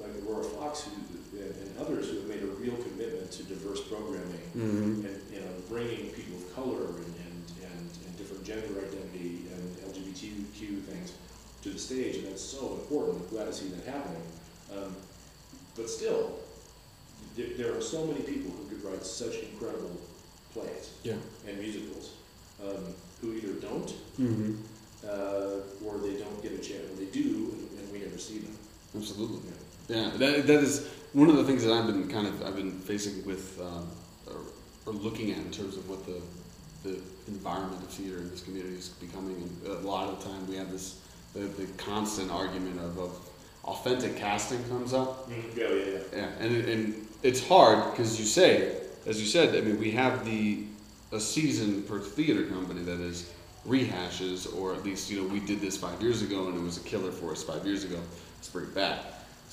like 0.00 0.10
Aurora 0.24 0.44
Fox 0.44 0.82
who 0.84 0.92
and, 1.38 1.54
and 1.54 1.78
others 1.78 2.08
who 2.10 2.16
have 2.16 2.26
made 2.28 2.42
a 2.42 2.46
real 2.46 2.74
commitment 2.76 3.30
to 3.32 3.42
diverse 3.44 3.80
programming 3.82 4.40
Mhm. 4.56 5.04
and 5.06 5.20
you 5.32 5.40
know 5.40 5.52
bringing 5.68 6.10
people 6.10 6.36
of 6.38 6.54
color 6.54 6.86
and 6.86 7.14
and, 7.26 7.42
and, 7.62 7.88
and 8.06 8.16
different 8.16 8.44
gender 8.44 8.74
identity 8.80 9.46
and 9.54 9.64
LGBTQ 9.92 10.82
things 10.84 11.12
to 11.62 11.70
the 11.70 11.78
stage, 11.78 12.16
and 12.16 12.26
that's 12.28 12.42
so 12.42 12.74
important. 12.80 13.20
I'm 13.22 13.28
glad 13.28 13.46
to 13.46 13.52
see 13.52 13.68
that 13.68 13.84
happening. 13.84 14.22
Um, 14.72 14.94
but 15.76 15.88
still, 15.90 16.38
there, 17.36 17.48
there 17.56 17.76
are 17.76 17.80
so 17.80 18.04
many 18.06 18.20
people 18.20 18.50
who 18.52 18.64
could 18.68 18.82
write 18.84 19.04
such 19.04 19.34
incredible 19.42 19.96
plays 20.54 20.90
yeah, 21.02 21.14
and 21.46 21.58
musicals 21.58 22.12
um, 22.62 22.94
who 23.20 23.34
either 23.34 23.54
don't 23.60 23.90
hmm 24.16 24.54
uh, 25.06 25.60
or 25.84 25.98
they 25.98 26.14
don't 26.18 26.42
get 26.42 26.52
a 26.52 26.58
chance, 26.58 26.82
or 26.90 26.96
they 26.96 27.10
do, 27.12 27.54
and, 27.54 27.78
and 27.78 27.92
we 27.92 28.00
never 28.00 28.18
see 28.18 28.38
them. 28.38 28.56
absolutely. 28.96 29.38
Yeah. 29.48 29.57
Yeah, 29.88 30.10
that, 30.16 30.46
that 30.46 30.60
is 30.62 30.86
one 31.12 31.30
of 31.30 31.36
the 31.36 31.44
things 31.44 31.64
that 31.64 31.72
I've 31.72 31.86
been 31.86 32.08
kind 32.08 32.26
of 32.26 32.42
I've 32.42 32.56
been 32.56 32.72
facing 32.72 33.24
with 33.24 33.58
um, 33.60 33.88
or, 34.26 34.40
or 34.86 34.92
looking 34.92 35.30
at 35.30 35.38
in 35.38 35.50
terms 35.50 35.76
of 35.76 35.88
what 35.88 36.04
the 36.06 36.20
the 36.84 37.00
environment 37.26 37.82
of 37.82 37.88
theater 37.88 38.18
in 38.18 38.30
this 38.30 38.42
community 38.42 38.76
is 38.76 38.88
becoming. 38.88 39.34
And 39.36 39.66
a 39.66 39.80
lot 39.80 40.08
of 40.08 40.22
the 40.22 40.28
time 40.28 40.46
we 40.48 40.56
have 40.56 40.70
this 40.70 41.00
the, 41.34 41.40
the 41.40 41.66
constant 41.78 42.30
argument 42.30 42.78
of, 42.80 42.98
of 42.98 43.18
authentic 43.64 44.16
casting 44.16 44.62
comes 44.68 44.92
up. 44.92 45.30
Yeah, 45.30 45.68
yeah, 45.68 45.74
yeah. 45.74 45.98
Yeah, 46.14 46.30
and 46.40 46.56
it, 46.56 46.68
and 46.68 47.08
it's 47.22 47.46
hard 47.46 47.90
because 47.90 48.18
you 48.18 48.26
say, 48.26 48.76
as 49.06 49.20
you 49.20 49.26
said, 49.26 49.54
I 49.54 49.60
mean, 49.60 49.78
we 49.78 49.90
have 49.92 50.24
the 50.24 50.64
a 51.10 51.20
season 51.20 51.82
per 51.84 51.98
theater 51.98 52.44
company 52.46 52.82
that 52.82 53.00
is 53.00 53.32
rehashes, 53.66 54.54
or 54.56 54.74
at 54.74 54.84
least 54.84 55.10
you 55.10 55.22
know 55.22 55.28
we 55.28 55.40
did 55.40 55.60
this 55.60 55.76
five 55.76 56.00
years 56.02 56.22
ago 56.22 56.48
and 56.48 56.56
it 56.56 56.62
was 56.62 56.76
a 56.76 56.80
killer 56.82 57.10
for 57.10 57.32
us 57.32 57.42
five 57.42 57.64
years 57.66 57.84
ago. 57.84 57.98
Let's 58.36 58.48
bring 58.48 58.66
it 58.66 58.74
back. 58.74 58.98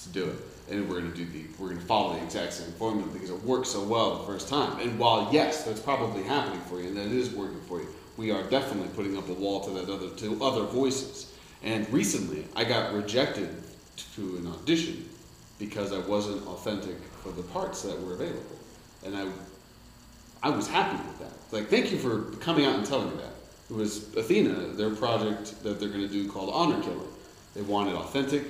Let's 0.05 0.13
do 0.13 0.29
it. 0.29 0.37
And 0.71 0.87
we're 0.89 0.99
gonna 0.99 1.15
do 1.15 1.25
the 1.25 1.45
we're 1.57 1.69
gonna 1.69 1.81
follow 1.81 2.15
the 2.15 2.23
exact 2.23 2.53
same 2.53 2.71
formula 2.73 3.07
because 3.11 3.29
it 3.31 3.41
worked 3.43 3.67
so 3.67 3.83
well 3.83 4.19
the 4.19 4.25
first 4.25 4.47
time. 4.47 4.79
And 4.79 4.99
while 4.99 5.29
yes, 5.31 5.63
that's 5.63 5.79
probably 5.79 6.23
happening 6.23 6.61
for 6.61 6.79
you 6.79 6.87
and 6.89 6.97
that 6.97 7.07
is 7.07 7.31
working 7.31 7.61
for 7.61 7.79
you, 7.79 7.87
we 8.17 8.31
are 8.31 8.43
definitely 8.43 8.89
putting 8.89 9.17
up 9.17 9.27
a 9.29 9.33
wall 9.33 9.61
to 9.61 9.71
that 9.71 9.89
other 9.89 10.09
to 10.09 10.43
other 10.43 10.63
voices. 10.63 11.33
And 11.63 11.91
recently, 11.91 12.45
I 12.55 12.65
got 12.65 12.93
rejected 12.93 13.49
to 14.15 14.37
an 14.37 14.47
audition 14.47 15.09
because 15.57 15.91
I 15.91 15.99
wasn't 15.99 16.45
authentic 16.47 16.97
for 17.23 17.31
the 17.31 17.43
parts 17.43 17.81
that 17.83 17.99
were 18.01 18.13
available, 18.13 18.59
and 19.03 19.15
I 19.15 19.27
I 20.43 20.49
was 20.49 20.67
happy 20.67 20.97
with 20.97 21.19
that. 21.19 21.55
Like, 21.55 21.69
thank 21.69 21.91
you 21.91 21.97
for 21.97 22.35
coming 22.37 22.65
out 22.65 22.75
and 22.75 22.85
telling 22.85 23.09
me 23.09 23.17
that. 23.17 23.33
It 23.71 23.75
was 23.75 24.15
Athena, 24.15 24.73
their 24.73 24.91
project 24.91 25.63
that 25.63 25.79
they're 25.79 25.89
going 25.89 26.07
to 26.07 26.07
do 26.07 26.29
called 26.29 26.51
Honor 26.53 26.79
Killer. 26.83 27.07
They 27.55 27.61
wanted 27.61 27.95
authentic 27.95 28.43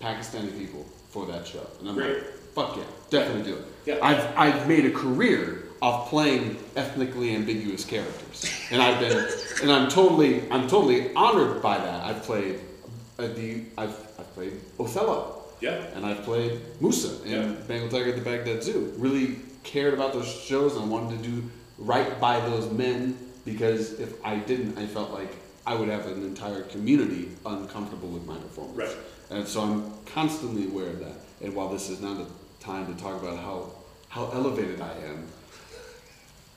Pakistani 0.00 0.56
people 0.58 0.84
for 1.10 1.26
that 1.26 1.46
show, 1.46 1.66
and 1.80 1.88
I'm 1.88 1.94
Great. 1.94 2.14
like, 2.18 2.24
fuck 2.54 2.76
yeah, 2.76 2.82
definitely 3.10 3.50
do 3.50 3.56
it. 3.58 3.64
Yeah. 3.86 3.98
I've 4.02 4.36
I've 4.36 4.68
made 4.68 4.84
a 4.86 4.90
career 4.90 5.64
of 5.80 6.08
playing 6.08 6.56
ethnically 6.76 7.34
ambiguous 7.34 7.84
characters, 7.84 8.50
and 8.70 8.82
I've 8.82 9.00
been 9.00 9.16
and 9.62 9.72
I'm 9.72 9.88
totally 9.88 10.50
I'm 10.50 10.68
totally 10.68 11.14
honored 11.14 11.62
by 11.62 11.78
that. 11.78 12.04
I've 12.04 12.22
played 12.22 12.60
uh, 13.18 13.28
the 13.28 13.62
I've 13.76 13.96
I've 14.18 14.32
played 14.34 14.60
Othello 14.78 15.42
Yeah. 15.60 15.82
and 15.94 16.04
I've 16.04 16.22
played 16.24 16.60
Musa 16.80 17.22
in 17.24 17.30
Yeah. 17.30 17.52
Bengal 17.66 17.88
Tiger 17.88 18.10
at 18.10 18.16
the 18.16 18.22
Baghdad 18.22 18.62
Zoo. 18.62 18.92
Really 18.98 19.36
cared 19.64 19.94
about 19.94 20.12
those 20.12 20.28
shows 20.28 20.76
and 20.76 20.90
wanted 20.90 21.22
to 21.22 21.28
do 21.30 21.42
right 21.78 22.20
by 22.20 22.40
those 22.40 22.70
men 22.70 23.16
because 23.44 23.98
if 23.98 24.12
I 24.24 24.36
didn't, 24.36 24.78
I 24.78 24.86
felt 24.86 25.10
like 25.12 25.32
I 25.66 25.74
would 25.74 25.88
have 25.88 26.06
an 26.06 26.22
entire 26.24 26.62
community 26.62 27.30
uncomfortable 27.46 28.08
with 28.08 28.26
my 28.26 28.36
performance. 28.36 28.76
Right. 28.78 28.96
And 29.30 29.46
so 29.46 29.62
I'm 29.62 29.92
constantly 30.06 30.66
aware 30.66 30.88
of 30.88 31.00
that. 31.00 31.14
And 31.42 31.54
while 31.54 31.68
this 31.68 31.88
is 31.90 32.00
not 32.00 32.20
a 32.20 32.26
time 32.64 32.92
to 32.92 33.00
talk 33.02 33.22
about 33.22 33.38
how 33.38 33.70
how 34.08 34.30
elevated 34.30 34.80
I 34.80 34.92
am, 35.06 35.26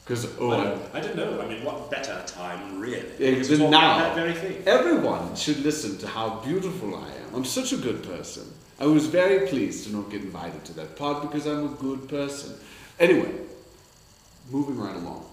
because 0.03 0.25
oh, 0.39 0.51
I, 0.51 0.55
I- 0.55 0.63
don't- 0.63 0.95
I 0.95 0.99
don't 1.01 1.15
know. 1.17 1.41
I 1.41 1.47
mean, 1.47 1.63
what 1.65 1.91
better 1.91 2.23
time, 2.25 2.79
really? 2.79 3.01
Than 3.19 3.69
now. 3.71 3.97
that 3.99 4.15
very 4.15 4.33
thing. 4.33 4.63
Everyone 4.65 5.35
should 5.35 5.59
listen 5.59 5.97
to 5.99 6.07
how 6.07 6.39
beautiful 6.45 6.95
I 6.95 7.09
am. 7.09 7.35
I'm 7.35 7.45
such 7.45 7.73
a 7.73 7.77
good 7.77 8.03
person. 8.03 8.51
I 8.79 8.85
was 8.85 9.05
very 9.05 9.47
pleased 9.47 9.85
to 9.85 9.91
not 9.95 10.09
get 10.09 10.21
invited 10.21 10.63
to 10.65 10.73
that 10.73 10.95
part 10.95 11.21
because 11.21 11.45
I'm 11.45 11.65
a 11.65 11.75
good 11.75 12.07
person. 12.07 12.55
Anyway, 12.99 13.31
moving 14.49 14.77
right 14.77 14.95
along. 14.95 15.25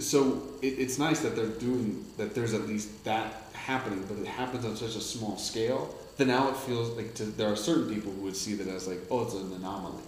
So 0.00 0.42
it, 0.60 0.78
it's 0.78 0.98
nice 0.98 1.20
that 1.20 1.36
they're 1.36 1.46
doing 1.46 2.04
that. 2.16 2.34
There's 2.34 2.54
at 2.54 2.66
least 2.66 3.04
that 3.04 3.32
happening, 3.52 4.04
but 4.08 4.18
it 4.18 4.26
happens 4.26 4.64
on 4.64 4.76
such 4.76 4.96
a 4.96 5.00
small 5.00 5.36
scale 5.38 5.94
that 6.18 6.26
now 6.26 6.48
it 6.50 6.56
feels 6.56 6.90
like 6.90 7.14
to, 7.14 7.24
there 7.24 7.50
are 7.50 7.56
certain 7.56 7.92
people 7.92 8.12
who 8.12 8.22
would 8.22 8.36
see 8.36 8.54
that 8.54 8.68
as 8.68 8.86
like, 8.86 8.98
oh, 9.10 9.22
it's 9.22 9.34
an 9.34 9.52
anomaly. 9.52 10.02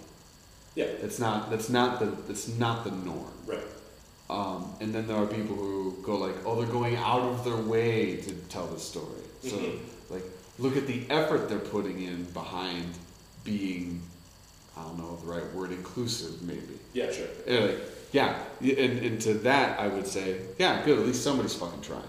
Yeah. 0.75 0.85
It's 0.85 1.19
not. 1.19 1.49
That's 1.49 1.69
not 1.69 1.99
the. 1.99 2.05
That's 2.05 2.47
not 2.47 2.83
the 2.85 2.91
norm. 2.91 3.33
Right. 3.45 3.59
Um, 4.29 4.73
and 4.79 4.93
then 4.95 5.05
there 5.07 5.17
are 5.17 5.25
people 5.25 5.55
who 5.57 5.97
go 6.03 6.15
like, 6.17 6.35
oh, 6.45 6.55
they're 6.61 6.71
going 6.71 6.95
out 6.95 7.21
of 7.21 7.43
their 7.43 7.57
way 7.57 8.15
to 8.17 8.33
tell 8.47 8.67
the 8.67 8.79
story. 8.79 9.19
So, 9.43 9.57
Mhm. 9.57 9.79
like, 10.09 10.23
look 10.59 10.77
at 10.77 10.87
the 10.87 11.03
effort 11.09 11.49
they're 11.49 11.59
putting 11.59 12.01
in 12.01 12.23
behind 12.31 12.85
being, 13.43 14.01
I 14.77 14.83
don't 14.83 14.97
know 14.99 15.17
the 15.17 15.27
right 15.27 15.53
word, 15.53 15.71
inclusive, 15.73 16.41
maybe. 16.43 16.79
Yeah. 16.93 17.11
Sure. 17.11 17.27
And 17.45 17.65
like, 17.71 17.79
yeah, 18.13 18.39
and, 18.61 18.99
and 19.05 19.21
to 19.23 19.33
that, 19.39 19.77
I 19.79 19.87
would 19.87 20.07
say, 20.07 20.37
yeah, 20.57 20.85
good. 20.85 20.99
At 20.99 21.05
least 21.05 21.23
somebody's 21.23 21.55
fucking 21.55 21.81
trying. 21.81 22.01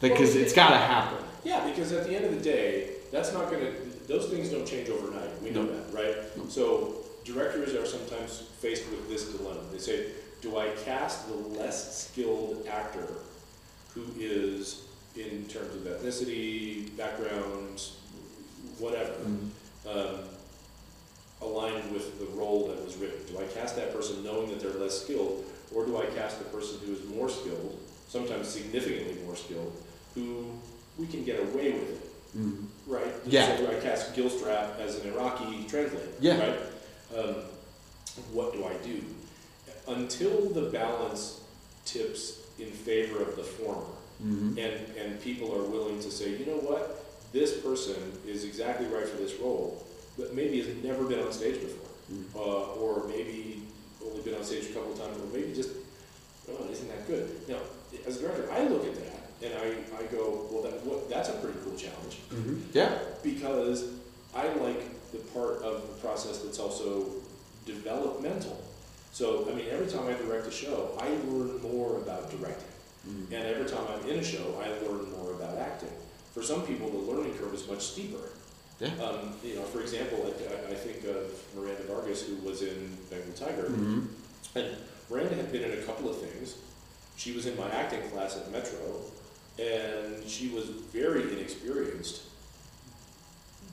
Because 0.00 0.34
Well, 0.34 0.42
it's 0.44 0.52
it- 0.52 0.56
got 0.56 0.70
to 0.70 0.76
happen. 0.76 1.18
Yeah, 1.44 1.66
because 1.68 1.92
at 1.92 2.06
the 2.06 2.14
end 2.14 2.24
of 2.26 2.34
the 2.34 2.40
day, 2.40 2.90
that's 3.10 3.32
not 3.32 3.50
going 3.50 3.62
to. 3.64 3.72
Those 4.06 4.28
things 4.28 4.48
don't 4.50 4.66
change 4.66 4.88
overnight. 4.88 5.30
We 5.42 5.50
know 5.50 5.64
that, 5.66 5.92
right? 5.94 6.16
So 6.50 6.96
directors 7.24 7.74
are 7.74 7.86
sometimes 7.86 8.44
faced 8.60 8.84
with 8.90 9.08
this 9.08 9.24
dilemma. 9.32 9.60
They 9.72 9.78
say, 9.78 10.06
"Do 10.42 10.58
I 10.58 10.68
cast 10.84 11.28
the 11.28 11.34
less 11.34 12.06
skilled 12.08 12.66
actor, 12.68 13.06
who 13.94 14.04
is 14.18 14.82
in 15.16 15.44
terms 15.46 15.74
of 15.76 15.82
ethnicity, 15.82 16.94
background, 16.96 17.82
whatever, 18.78 19.12
um, 19.88 20.18
aligned 21.40 21.92
with 21.92 22.18
the 22.18 22.26
role 22.36 22.68
that 22.68 22.84
was 22.84 22.96
written? 22.96 23.18
Do 23.26 23.38
I 23.40 23.44
cast 23.46 23.76
that 23.76 23.94
person 23.94 24.22
knowing 24.24 24.50
that 24.50 24.60
they're 24.60 24.72
less 24.80 25.02
skilled, 25.02 25.44
or 25.74 25.86
do 25.86 25.96
I 25.98 26.06
cast 26.06 26.38
the 26.38 26.44
person 26.46 26.78
who 26.84 26.92
is 26.92 27.04
more 27.04 27.28
skilled, 27.28 27.78
sometimes 28.08 28.48
significantly 28.48 29.16
more 29.24 29.36
skilled, 29.36 29.72
who 30.14 30.46
we 30.98 31.06
can 31.06 31.24
get 31.24 31.40
away 31.40 31.72
with 31.72 31.90
it?" 31.90 32.06
Mm. 32.38 32.66
right? 32.86 33.12
Yeah. 33.26 33.56
So 33.58 33.70
I 33.70 33.80
cast 33.80 34.14
Gilstrap 34.14 34.78
as 34.78 34.96
an 35.00 35.08
Iraqi 35.12 35.64
translator, 35.68 36.08
Yeah. 36.20 36.38
right? 36.38 36.58
Um, 37.16 37.34
what 38.32 38.52
do 38.52 38.64
I 38.64 38.74
do? 38.86 39.02
Until 39.88 40.48
the 40.50 40.70
balance 40.70 41.40
tips 41.84 42.38
in 42.58 42.70
favor 42.70 43.20
of 43.22 43.34
the 43.36 43.42
former, 43.42 43.82
Mhm. 44.22 44.50
and, 44.58 44.96
and 44.96 45.20
people 45.20 45.52
are 45.54 45.64
willing 45.64 45.98
to 46.00 46.10
say, 46.10 46.36
you 46.36 46.44
know 46.46 46.58
what, 46.58 47.04
this 47.32 47.58
person 47.58 47.96
is 48.26 48.44
exactly 48.44 48.86
right 48.86 49.08
for 49.08 49.16
this 49.16 49.34
role, 49.40 49.84
but 50.18 50.34
maybe 50.34 50.60
has 50.62 50.68
never 50.84 51.04
been 51.04 51.20
on 51.20 51.32
stage 51.32 51.60
before, 51.60 51.88
Mhm. 52.12 52.24
uh, 52.36 52.74
or 52.80 53.08
maybe 53.08 53.62
only 54.04 54.20
been 54.22 54.34
on 54.34 54.44
stage 54.44 54.66
a 54.70 54.72
couple 54.74 54.92
of 54.92 54.98
times, 54.98 55.16
or 55.20 55.26
maybe 55.36 55.52
just, 55.54 55.70
oh, 56.50 56.68
isn't 56.70 56.88
that 56.88 57.06
good? 57.08 57.48
Now, 57.48 57.58
as 58.06 58.18
a 58.18 58.20
director, 58.20 58.48
I 58.52 58.68
look 58.68 58.84
at 58.86 58.94
that 58.94 58.99
and 59.42 59.52
I, 59.54 59.66
I 59.98 60.02
go, 60.12 60.46
well, 60.50 60.62
that, 60.62 60.84
what, 60.84 61.08
that's 61.08 61.28
a 61.28 61.32
pretty 61.34 61.58
cool 61.64 61.76
challenge 61.76 62.18
Mhm. 62.30 62.62
Yeah. 62.72 62.98
because 63.22 63.84
I 64.34 64.48
like 64.54 64.80
the 65.12 65.18
part 65.34 65.62
of 65.62 65.82
the 65.82 65.94
process 66.06 66.38
that's 66.38 66.58
also 66.58 67.06
developmental. 67.66 68.60
So, 69.12 69.48
I 69.50 69.54
mean, 69.54 69.66
every 69.70 69.86
time 69.86 70.06
I 70.06 70.12
direct 70.14 70.46
a 70.46 70.50
show, 70.50 70.96
I 71.00 71.08
learn 71.28 71.60
more 71.62 71.96
about 71.98 72.30
directing. 72.30 72.68
Mhm. 73.08 73.24
And 73.32 73.42
every 73.48 73.68
time 73.68 73.84
I'm 73.88 74.08
in 74.08 74.18
a 74.20 74.24
show, 74.24 74.60
I 74.62 74.68
learn 74.86 75.10
more 75.12 75.32
about 75.32 75.58
acting. 75.58 75.90
For 76.34 76.42
some 76.42 76.62
people, 76.66 76.90
the 76.90 76.98
learning 76.98 77.34
curve 77.38 77.54
is 77.54 77.66
much 77.66 77.82
steeper. 77.82 78.22
Yeah. 78.78 78.88
Um, 79.02 79.34
you 79.44 79.56
know, 79.56 79.62
for 79.64 79.80
example, 79.80 80.18
I, 80.26 80.72
I 80.72 80.74
think 80.74 81.04
of 81.04 81.32
Miranda 81.56 81.82
Vargas, 81.84 82.22
who 82.22 82.36
was 82.36 82.62
in 82.62 82.96
Bengal 83.10 83.32
Tiger. 83.34 83.68
Mhm. 83.68 84.06
And 84.54 84.76
Miranda 85.10 85.34
had 85.34 85.50
been 85.52 85.64
in 85.64 85.78
a 85.78 85.82
couple 85.82 86.08
of 86.08 86.16
things. 86.18 86.54
She 87.16 87.32
was 87.32 87.46
in 87.46 87.56
my 87.58 87.68
acting 87.70 88.08
class 88.10 88.36
at 88.36 88.50
Metro, 88.52 88.80
and 89.60 90.26
she 90.28 90.48
was 90.48 90.64
very 90.64 91.22
inexperienced, 91.32 92.22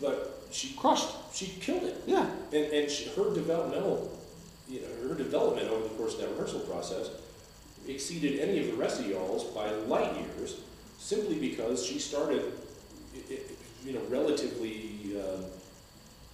but 0.01 0.47
she 0.51 0.73
Crushed. 0.73 1.07
she 1.33 1.47
killed 1.61 1.83
it. 1.83 2.03
Yeah. 2.05 2.29
And 2.53 2.65
and 2.73 2.91
she, 2.91 3.09
her 3.09 3.33
developmental, 3.33 4.11
you 4.69 4.81
know, 4.81 5.09
her 5.09 5.15
development 5.15 5.69
over 5.69 5.83
the 5.83 5.89
course 5.95 6.15
of 6.15 6.21
that 6.21 6.29
rehearsal 6.31 6.59
process 6.61 7.09
exceeded 7.87 8.39
any 8.39 8.59
of 8.59 8.67
the 8.67 8.73
rest 8.73 8.99
of 8.99 9.07
y'all's 9.07 9.45
by 9.45 9.71
light 9.71 10.13
years, 10.15 10.59
simply 10.99 11.35
because 11.39 11.85
she 11.85 11.99
started, 11.99 12.43
you 13.85 13.93
know, 13.93 14.01
relatively. 14.09 15.15
Um, 15.17 15.45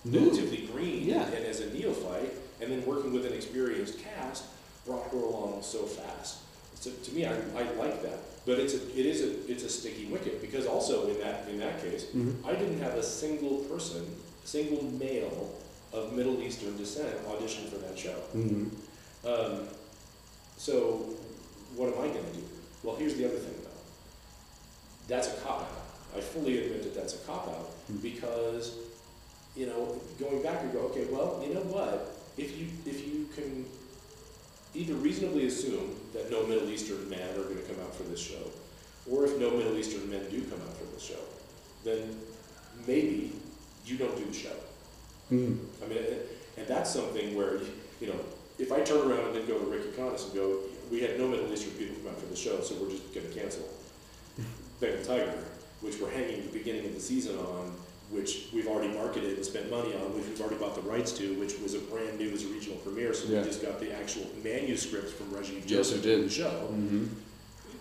New. 0.06 0.20
relatively 0.20 0.68
green 0.68 1.06
Yeah. 1.08 1.24
and 1.28 1.46
as 1.46 1.62
a 1.62 1.74
neophyte, 1.74 2.34
and 2.60 2.70
then 2.70 2.86
working 2.86 3.14
with 3.14 3.26
an 3.26 3.32
experienced 3.32 4.00
cast 4.00 4.44
brought 4.86 5.10
her 5.12 5.18
along 5.18 5.62
so 5.64 5.84
fast. 5.84 6.40
So 6.76 6.92
to 6.92 7.12
me, 7.14 7.26
I, 7.26 7.32
I 7.32 7.64
like 7.80 8.04
that, 8.04 8.20
but 8.46 8.60
it's 8.60 8.74
a, 8.74 8.82
it 9.00 9.06
is 9.06 9.22
a, 9.22 9.52
it's 9.52 9.64
a 9.64 9.70
sticky 9.70 10.06
wicket 10.06 10.42
because 10.42 10.66
also 10.66 11.08
in 11.08 11.20
that 11.22 11.48
in 11.50 11.60
that 11.60 11.82
case, 11.82 12.06
Mhm. 12.16 12.36
I 12.46 12.54
didn't 12.54 12.80
have 12.80 12.96
a 12.96 13.04
single 13.04 13.60
person, 13.72 14.06
single 14.44 14.84
male 14.84 15.56
of 15.94 16.14
Middle 16.14 16.42
Eastern 16.42 16.76
descent 16.78 17.16
audition 17.28 17.68
for 17.70 17.78
that 17.78 17.98
show. 17.98 18.16
Mhm. 18.36 18.70
Um, 19.26 19.68
so 20.58 21.16
what 21.76 21.88
am 21.88 22.00
I 22.00 22.08
going 22.14 22.26
to 22.26 22.34
do? 22.34 22.44
Well, 22.84 22.96
here's 22.96 23.16
the 23.16 23.26
other 23.26 23.38
thing 23.38 23.56
though. 23.64 23.70
That's 25.08 25.28
a 25.30 25.34
cop 25.42 25.62
out. 25.62 26.18
I 26.18 26.22
fully 26.22 26.64
admit 26.66 26.84
that 26.84 26.94
that's 26.96 27.16
a 27.16 27.20
cop 27.20 27.48
out 27.48 27.70
Hmm. 27.88 27.98
because, 27.98 28.72
you 29.56 29.66
know, 29.68 30.00
going 30.20 30.42
back 30.44 30.62
and 30.64 30.74
go, 30.74 30.80
okay, 30.92 31.06
well, 31.06 31.42
you 31.46 31.54
know 31.54 31.62
what? 31.62 32.12
If 32.38 32.58
you 32.60 32.68
if 32.86 33.08
you 33.08 33.28
can 33.36 33.66
either 34.76 34.94
reasonably 34.96 35.46
assume 35.48 35.96
that 36.14 36.32
no 36.32 36.46
Middle 36.46 36.70
Eastern 36.70 37.10
men 37.10 37.30
are 37.38 37.44
going 37.44 37.58
to 37.58 37.64
come 37.64 37.80
out 37.84 37.96
for 37.96 38.04
this 38.04 38.20
show, 38.20 38.50
or 39.10 39.26
if 39.26 39.38
no 39.40 39.52
Middle 39.52 39.78
Eastern 39.78 40.10
men 40.10 40.22
do 40.30 40.42
come 40.44 40.60
out 40.62 40.76
for 40.78 40.86
this 40.94 41.04
show, 41.04 41.20
then 41.84 42.18
maybe 42.88 43.34
you 43.86 43.98
don't 43.98 44.16
do 44.18 44.26
the 44.26 44.34
show. 44.34 44.56
Mhm. 45.32 45.58
I 45.84 45.88
mean, 45.88 45.98
and- 46.58 46.68
that's 46.68 46.94
something 46.94 47.36
where, 47.36 47.60
you 48.00 48.08
know, 48.08 48.20
if 48.60 48.72
I 48.72 48.82
turn 48.82 49.10
around 49.12 49.28
and 49.28 49.36
then 49.36 49.48
go 49.48 49.58
to 49.60 49.66
Rick 49.66 49.96
Yaconis 49.96 50.26
and 50.26 50.34
go, 50.34 50.60
we 50.92 51.02
had 51.02 51.20
no 51.20 51.28
Middle 51.28 51.52
Eastern 51.52 51.72
people 51.72 51.96
come 51.98 52.14
out 52.14 52.20
for 52.20 52.28
the 52.28 52.36
show, 52.36 52.62
so 52.62 52.76
we're 52.76 52.90
just 52.92 53.14
gonna 53.14 53.28
cancel 53.30 53.68
Bengal 54.80 55.04
Tiger, 55.04 55.44
which 55.82 56.00
we're 56.00 56.12
hanging 56.12 56.44
the 56.46 56.58
beginning 56.58 56.86
of 56.86 56.94
the 56.94 57.00
season 57.02 57.38
on, 57.38 57.76
which 58.14 58.48
we've 58.54 58.68
already 58.68 58.94
marketed 58.94 59.36
and 59.36 59.46
spent 59.46 59.70
money 59.72 59.94
on, 59.96 60.14
which 60.16 60.26
we've 60.28 60.40
already 60.40 60.56
bought 60.58 60.76
the 60.76 60.82
rights 60.82 61.12
to, 61.14 61.34
which 61.40 61.58
was 61.60 61.74
a 61.74 61.80
brand 61.80 62.20
new 62.20 62.30
as 62.32 62.44
a 62.44 62.48
regional 62.48 62.78
premiere, 62.80 63.14
so 63.14 63.28
we 63.28 63.36
just 63.44 63.62
got 63.62 63.80
the 63.80 63.92
actual 63.96 64.28
manuscripts 64.44 65.12
from 65.12 65.28
Rajiv 65.28 65.62
Yes, 65.62 65.70
Joseph 65.70 66.04
did. 66.04 66.26
the 66.26 66.30
show. 66.30 66.70
Mhm. 66.72 67.10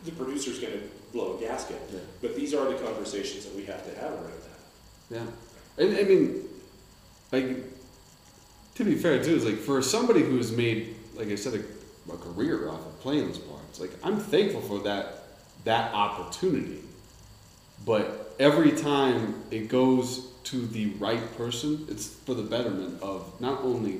the 0.05 0.11
producer's 0.13 0.59
going 0.59 0.73
to 0.73 0.81
blow 1.13 1.37
a 1.37 1.41
gasket. 1.41 1.81
Yeah. 1.93 2.01
But 2.21 2.35
these 2.35 2.55
are 2.55 2.65
the 2.73 2.77
conversations 2.79 3.45
that 3.45 3.55
we 3.55 3.65
have 3.67 3.85
to 3.85 3.95
have 4.01 4.11
around 4.13 4.43
that. 4.49 5.17
Yeah, 5.17 5.85
and 5.85 5.97
I 5.97 6.03
mean, 6.03 6.43
like 7.31 7.57
to 8.75 8.85
be 8.85 8.97
fair 8.97 9.23
too, 9.23 9.35
is 9.37 9.45
like 9.45 9.59
for 9.59 9.81
somebody 9.83 10.23
who's 10.23 10.51
made, 10.51 10.97
like 11.15 11.29
I 11.29 11.37
said, 11.37 11.55
a, 11.55 12.13
a 12.13 12.17
career 12.17 12.69
off 12.69 12.85
of 12.85 12.99
playing 13.01 13.29
those 13.29 13.39
parts. 13.39 13.79
Like 13.79 13.93
I'm 14.03 14.19
thankful 14.19 14.61
for 14.63 14.81
that 14.81 15.23
that 15.65 15.95
opportunity, 15.95 16.81
but 17.87 18.32
every 18.43 18.73
time 18.73 19.35
it 19.51 19.69
goes 19.69 20.27
to 20.45 20.67
the 20.67 20.87
right 21.07 21.25
person, 21.37 21.87
it's 21.89 22.07
for 22.09 22.35
the 22.35 22.43
betterment 22.43 23.01
of 23.03 23.41
not 23.41 23.63
only 23.63 23.99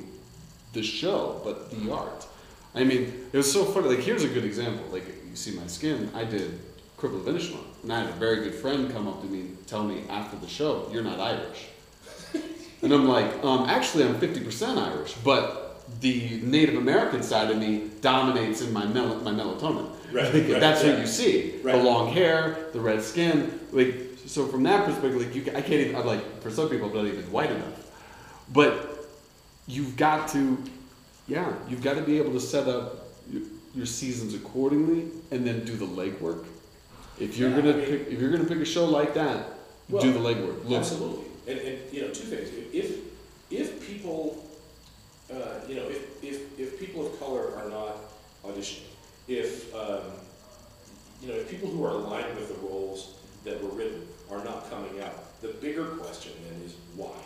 the 0.73 0.83
show 0.83 1.41
but 1.45 1.71
the 1.71 1.93
art. 1.93 2.27
I 2.75 2.85
mean, 2.85 3.03
it 3.33 3.37
was 3.37 3.51
so 3.53 3.65
funny. 3.65 3.89
Like 3.89 4.01
here's 4.01 4.25
a 4.25 4.29
good 4.29 4.45
example. 4.45 4.85
Like 4.91 5.07
you 5.31 5.37
see 5.37 5.53
my 5.53 5.67
skin, 5.67 6.11
I 6.15 6.25
did 6.25 6.59
Cripple 6.99 7.21
of 7.27 7.35
Inishmaan, 7.35 7.65
and 7.83 7.93
I 7.93 8.01
had 8.01 8.09
a 8.11 8.13
very 8.15 8.37
good 8.45 8.55
friend 8.55 8.91
come 8.93 9.07
up 9.09 9.21
to 9.23 9.27
me 9.27 9.41
and 9.41 9.67
tell 9.67 9.85
me 9.85 10.05
after 10.09 10.37
the 10.37 10.49
show, 10.49 10.89
"You're 10.93 11.05
not 11.05 11.21
Irish." 11.21 11.67
And 12.85 12.93
I'm 12.93 13.07
like, 13.07 13.31
um, 13.45 13.71
actually, 13.71 14.03
I'm 14.03 14.17
50% 14.17 14.77
Irish, 14.77 15.15
but 15.23 15.85
the 16.01 16.41
Native 16.43 16.75
American 16.75 17.23
side 17.23 17.49
of 17.49 17.57
me 17.57 17.89
dominates 18.01 18.61
in 18.61 18.73
my, 18.73 18.85
mel- 18.87 19.21
my 19.21 19.31
melatonin. 19.31 19.89
Right, 20.13 20.35
Like, 20.35 20.49
right, 20.51 20.61
that's 20.61 20.83
yeah. 20.83 20.91
what 20.91 20.99
you 20.99 21.07
see. 21.07 21.61
Right. 21.63 21.77
The 21.77 21.83
long 21.91 22.11
hair, 22.13 22.67
the 22.73 22.81
red 22.81 23.01
skin. 23.01 23.61
Like, 23.71 24.12
so 24.33 24.47
from 24.47 24.63
that 24.63 24.87
perspective, 24.87 25.21
like, 25.21 25.35
you, 25.35 25.43
I 25.53 25.61
can't 25.61 25.73
even, 25.75 25.97
I'm 25.97 26.07
like, 26.07 26.41
for 26.43 26.51
some 26.51 26.71
people, 26.71 26.89
I'm 26.89 26.95
not 26.97 27.05
even 27.07 27.31
white 27.31 27.51
enough. 27.51 27.91
But 28.53 29.07
you've 29.67 29.95
got 29.97 30.29
to, 30.29 30.63
yeah, 31.29 31.53
you've 31.69 31.83
got 31.83 31.95
to 31.97 32.03
be 32.03 32.17
able 32.19 32.33
to 32.33 32.41
set 32.41 32.67
up 32.67 33.09
your, 33.31 33.43
your 33.75 33.87
seasons 33.87 34.35
accordingly 34.35 35.09
and 35.31 35.47
then 35.47 35.65
do 35.67 35.77
the 35.77 35.85
legwork. 35.87 36.47
If 37.21 37.37
you're 37.37 37.51
Yeah, 37.51 37.57
gonna 37.57 37.71
I 37.73 37.77
mean- 37.77 37.85
pick, 37.87 38.09
if 38.09 38.21
you're 38.21 38.31
gonna 38.31 38.49
pick 38.49 38.59
a 38.59 38.65
show 38.65 38.87
like 38.87 39.13
that, 39.15 39.51
Well, 39.91 40.03
do 40.03 40.13
the 40.15 40.19
legwork. 40.19 40.65
Look, 40.67 40.79
Absolutely. 40.79 41.25
And, 41.47 41.59
and, 41.61 41.93
you 41.93 42.01
know, 42.03 42.09
two 42.09 42.25
things. 42.25 42.49
If, 42.73 42.99
if 43.51 43.87
people, 43.87 44.47
uh, 45.31 45.37
you 45.69 45.77
know, 45.77 45.89
if, 45.89 46.25
if, 46.25 46.59
if 46.59 46.79
people 46.81 47.07
of 47.07 47.19
color 47.21 47.55
are 47.57 47.69
not 47.69 47.97
auditioning, 48.47 48.85
if, 49.29 49.75
um, 49.75 50.01
you 51.21 51.29
know, 51.29 51.35
if 51.35 51.51
people 51.51 51.69
who 51.69 51.85
are 51.85 51.91
aligned 51.91 52.35
with 52.37 52.49
the 52.49 52.67
roles 52.67 53.15
that 53.45 53.63
were 53.63 53.71
written 53.71 54.07
are 54.33 54.45
not 54.45 54.71
coming 54.71 55.01
out, 55.03 55.41
the 55.43 55.49
bigger 55.49 55.85
question 55.85 56.33
then 56.49 56.63
is 56.63 56.75
why? 56.97 57.17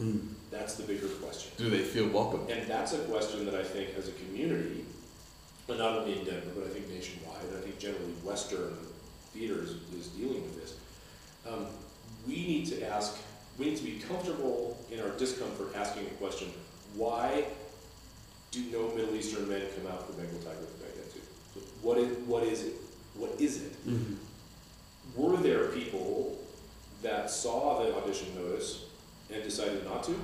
Mm. 0.00 0.28
That's 0.50 0.74
the 0.74 0.84
bigger 0.84 1.08
question. 1.08 1.52
do 1.56 1.68
they 1.68 1.82
feel 1.82 2.08
welcome? 2.08 2.46
And 2.48 2.66
that's 2.68 2.92
a 2.94 2.98
question 2.98 3.44
that 3.44 3.54
I 3.54 3.62
think 3.62 3.90
as 3.98 4.08
a 4.08 4.12
community, 4.12 4.84
and 5.68 5.78
not 5.78 5.98
only 5.98 6.18
in 6.18 6.24
Denver, 6.24 6.50
but 6.54 6.64
I 6.64 6.68
think 6.70 6.88
nationwide, 6.88 7.36
I 7.56 7.60
think 7.60 7.78
generally 7.78 8.12
Western 8.24 8.76
theater 9.32 9.62
is, 9.62 9.70
is 9.98 10.08
dealing 10.08 10.42
with 10.42 10.60
this. 10.60 10.74
Um, 11.48 11.66
we 12.26 12.34
need 12.34 12.66
to 12.66 12.86
ask, 12.88 13.16
we 13.58 13.66
need 13.66 13.76
to 13.76 13.84
be 13.84 13.98
comfortable 14.00 14.76
in 14.90 15.00
our 15.00 15.10
discomfort 15.10 15.74
asking 15.76 16.04
the 16.04 16.10
question, 16.12 16.48
why 16.94 17.44
do 18.50 18.64
no 18.72 18.88
Middle 18.96 19.14
Eastern 19.14 19.48
men 19.48 19.62
come 19.76 19.90
out 19.92 20.06
for 20.06 20.14
Bengal 20.14 20.40
Tiger 20.40 20.58
with 20.60 20.82
Baghdad 20.82 21.12
Zoo? 21.12 21.20
So 21.54 21.60
What 21.82 21.98
is, 21.98 22.16
what 22.26 22.42
is 22.42 22.64
it? 22.64 22.74
What 23.14 23.40
is 23.40 23.62
it? 23.62 23.86
Mhm. 23.86 24.16
Were 25.16 25.36
there 25.38 25.66
people 25.68 26.38
that 27.02 27.30
saw 27.30 27.82
the 27.82 27.94
audition 27.96 28.34
notice 28.34 28.84
and 29.32 29.42
decided 29.42 29.84
not 29.84 30.04
to? 30.04 30.14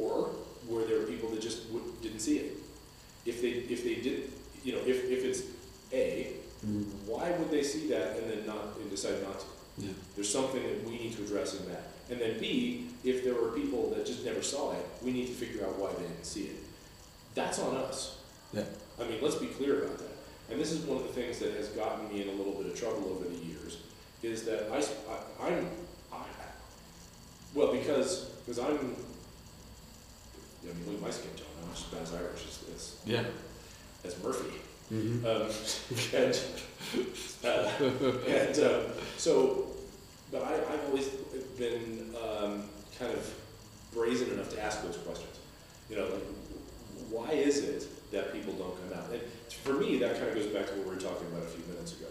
Or 0.00 0.30
were 0.66 0.84
there 0.84 1.02
people 1.04 1.30
that 1.30 1.40
just 1.40 1.68
w- 1.72 1.92
didn't 2.02 2.20
see 2.20 2.38
it? 2.38 2.56
If 3.24 3.40
they, 3.42 3.48
if 3.48 3.84
they 3.84 3.96
did, 3.96 4.32
you 4.64 4.72
know, 4.72 4.80
if, 4.80 5.04
if 5.10 5.24
it's 5.24 5.42
A, 5.92 6.32
why 7.06 7.30
would 7.32 7.50
they 7.50 7.62
see 7.62 7.88
that 7.88 8.18
and 8.18 8.30
then 8.30 8.46
not, 8.46 8.76
and 8.80 8.90
decide 8.90 9.22
not 9.22 9.40
to? 9.40 9.46
Yeah. 9.78 9.92
There's 10.16 10.30
something 10.30 10.62
that 10.62 10.84
we 10.84 10.98
need 10.98 11.12
to 11.16 11.22
address 11.22 11.58
in 11.58 11.66
that. 11.68 11.84
And 12.10 12.20
then 12.20 12.38
B, 12.40 12.88
if 13.04 13.22
there 13.24 13.34
were 13.34 13.50
people 13.50 13.90
that 13.90 14.04
just 14.06 14.24
never 14.24 14.42
saw 14.42 14.72
it, 14.72 14.84
we 15.02 15.12
need 15.12 15.26
to 15.28 15.32
figure 15.34 15.64
out 15.64 15.78
why 15.78 15.92
they 15.92 16.02
didn't 16.02 16.24
see 16.26 16.44
it. 16.46 16.56
That's 17.34 17.58
on 17.60 17.76
us. 17.76 18.18
Yeah. 18.52 18.64
I 19.00 19.04
mean, 19.04 19.18
let's 19.22 19.36
be 19.36 19.46
clear 19.46 19.84
about 19.84 19.98
that. 19.98 20.16
And 20.50 20.60
this 20.60 20.72
is 20.72 20.80
one 20.86 20.98
of 20.98 21.02
the 21.04 21.12
things 21.12 21.38
that 21.40 21.52
has 21.54 21.68
gotten 21.68 22.08
me 22.08 22.22
in 22.22 22.28
a 22.28 22.32
little 22.32 22.52
bit 22.54 22.66
of 22.72 22.78
trouble 22.78 23.10
over 23.16 23.28
the 23.28 23.36
years, 23.44 23.78
is 24.22 24.44
that 24.44 24.70
I, 24.72 24.78
I, 24.78 25.48
I'm, 25.48 25.66
I, 26.12 26.24
well, 27.54 27.72
because, 27.72 28.24
because 28.46 28.58
I'm, 28.58 28.94
I 30.62 30.72
mean, 30.74 30.86
look 30.86 30.96
at 30.96 31.02
my 31.02 31.10
skin 31.10 31.30
tone, 31.36 31.46
I'm 31.62 31.70
just 31.74 31.92
about 31.92 32.02
as 32.02 32.14
Irish 32.14 32.44
as, 32.46 32.74
as, 32.74 32.96
Yeah. 33.04 33.24
as 34.04 34.22
Murphy. 34.22 34.58
Mhm. 34.92 35.22
Um, 35.24 35.50
and, 36.14 36.40
uh, 37.44 37.70
and, 38.26 38.58
um, 38.64 38.92
so, 39.18 39.66
but 40.32 40.42
I, 40.42 40.54
I've 40.54 40.84
always 40.88 41.08
been, 41.58 42.14
um, 42.16 42.64
kind 42.98 43.12
of 43.12 43.34
brazen 43.94 44.30
enough 44.30 44.50
to 44.50 44.62
ask 44.62 44.82
those 44.82 44.96
questions. 44.96 45.36
You 45.90 45.96
know, 45.96 46.04
like, 46.04 46.22
why 47.10 47.30
is 47.32 47.58
it 47.64 47.86
that 48.12 48.32
people 48.32 48.52
don't 48.54 48.74
come 48.90 48.98
out? 48.98 49.10
And 49.12 49.20
for 49.64 49.74
me, 49.74 49.98
that 49.98 50.16
kind 50.16 50.28
of 50.28 50.34
goes 50.34 50.46
back 50.46 50.66
to 50.66 50.72
what 50.74 50.88
we 50.88 50.94
were 50.94 51.00
talking 51.00 51.26
about 51.28 51.42
a 51.44 51.46
few 51.50 51.64
minutes 51.72 51.92
ago. 51.92 52.06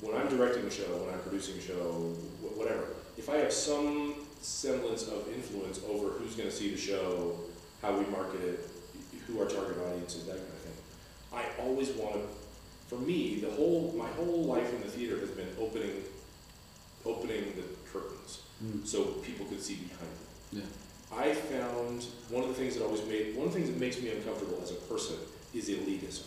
When 0.00 0.14
I'm 0.16 0.28
directing 0.28 0.64
a 0.64 0.70
show, 0.70 0.84
when 1.04 1.12
I'm 1.14 1.20
producing 1.20 1.58
a 1.58 1.60
show, 1.60 2.14
whatever, 2.54 2.88
if 3.16 3.28
I 3.28 3.36
have 3.38 3.52
some 3.52 4.14
semblance 4.40 5.08
of 5.08 5.28
influence 5.34 5.80
over 5.88 6.10
who's 6.10 6.34
gonna 6.36 6.50
see 6.50 6.70
the 6.70 6.76
show, 6.78 7.38
how 7.82 7.96
we 7.98 8.04
market 8.06 8.40
it, 8.42 8.68
who 9.26 9.40
our 9.40 9.46
target 9.46 9.76
audience 9.86 10.14
is, 10.14 10.24
that 10.26 10.36
kind 10.36 10.48
of 10.48 10.58
thing, 10.58 10.72
I 11.32 11.44
always 11.62 11.90
want 11.90 12.14
to, 12.14 12.20
for 12.88 12.98
me, 13.00 13.40
the 13.40 13.50
whole, 13.50 13.92
my 13.96 14.08
whole 14.10 14.44
life 14.44 14.72
in 14.72 14.80
the 14.80 14.88
theater 14.88 15.18
has 15.18 15.30
been 15.30 15.48
opening, 15.60 16.02
opening 17.04 17.52
the 17.56 17.62
curtains 17.90 18.42
Mm. 18.64 18.84
so 18.84 19.04
people 19.22 19.46
could 19.46 19.62
see 19.62 19.76
behind 19.76 20.00
them. 20.00 20.62
Yeah. 21.12 21.16
I 21.16 21.32
found 21.32 22.04
one 22.28 22.42
of 22.42 22.48
the 22.48 22.54
things 22.56 22.74
that 22.74 22.82
always 22.84 23.04
made, 23.06 23.36
one 23.36 23.46
of 23.46 23.52
the 23.52 23.60
things 23.60 23.70
that 23.70 23.78
makes 23.78 24.00
me 24.02 24.10
uncomfortable 24.10 24.58
as 24.60 24.72
a 24.72 24.74
person 24.90 25.14
is 25.54 25.68
elitism. 25.68 26.24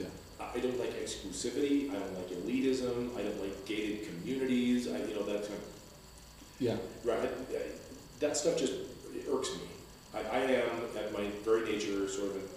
Yeah. 0.00 0.06
I 0.54 0.58
don't 0.58 0.78
like 0.78 0.94
exclusivity, 1.02 1.90
I 1.90 1.94
don't 1.94 2.14
like 2.14 2.30
elitism, 2.30 3.16
I 3.16 3.22
don't 3.22 3.40
like 3.40 3.64
gated 3.66 4.06
communities, 4.08 4.88
I, 4.88 4.98
you 4.98 5.14
know, 5.14 5.22
that 5.24 5.42
kind 5.42 5.54
of, 5.54 5.64
Yeah. 6.58 6.76
right, 7.04 7.20
I- 7.20 7.56
I- 7.56 7.62
that 8.20 8.36
stuff 8.36 8.58
just 8.58 8.72
irks 9.30 9.50
me. 9.54 9.68
I, 10.14 10.18
I 10.20 10.38
am, 10.40 10.68
at 10.96 11.12
my 11.12 11.24
very 11.44 11.62
nature, 11.70 12.08
sort 12.08 12.30
of 12.30 12.36
an 12.36 12.48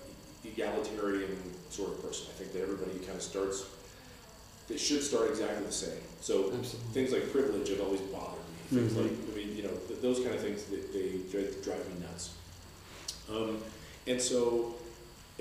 egalitarian 0.46 1.38
sort 1.70 1.90
of 1.92 2.02
person. 2.02 2.28
I 2.30 2.38
think 2.40 2.54
that 2.54 2.62
everybody 2.64 2.98
kind 3.00 3.16
of 3.18 3.22
starts, 3.22 3.66
they 4.68 4.78
should 4.78 5.04
start 5.04 5.30
exactly 5.30 5.66
the 5.66 5.72
same. 5.72 6.02
So 6.22 6.46
Absolutely. 6.54 6.80
things 6.94 7.12
like 7.12 7.32
privilege 7.32 7.70
have 7.70 7.82
always 7.82 8.02
bothered 8.02 8.40
me. 8.72 8.80
Things 8.80 8.94
Mhm. 8.94 9.04
like, 9.04 9.12
I 9.32 9.36
mean, 9.38 9.56
you 9.58 9.64
know, 9.64 9.76
th- 9.88 10.02
those 10.02 10.20
kind 10.20 10.34
of 10.36 10.42
things, 10.42 10.64
they, 10.66 10.78
they 10.98 11.10
drive, 11.32 11.62
drive 11.64 11.86
me 11.90 12.02
nuts. 12.06 12.32
Um, 13.30 13.62
and 14.08 14.22
so, 14.22 14.76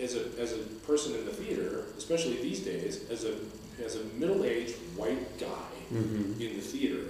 as 0.02 0.16
a, 0.16 0.24
as 0.40 0.52
a 0.52 0.58
person 0.86 1.14
in 1.14 1.24
the 1.24 1.32
theater, 1.32 1.84
especially 1.96 2.36
these 2.42 2.60
days, 2.60 3.08
as 3.10 3.24
a, 3.24 3.34
as 3.84 3.96
a 3.96 4.04
middle-aged 4.18 4.74
white 4.96 5.38
guy 5.38 5.68
Mhm. 5.92 6.40
in 6.40 6.56
the 6.56 6.62
theater, 6.62 7.04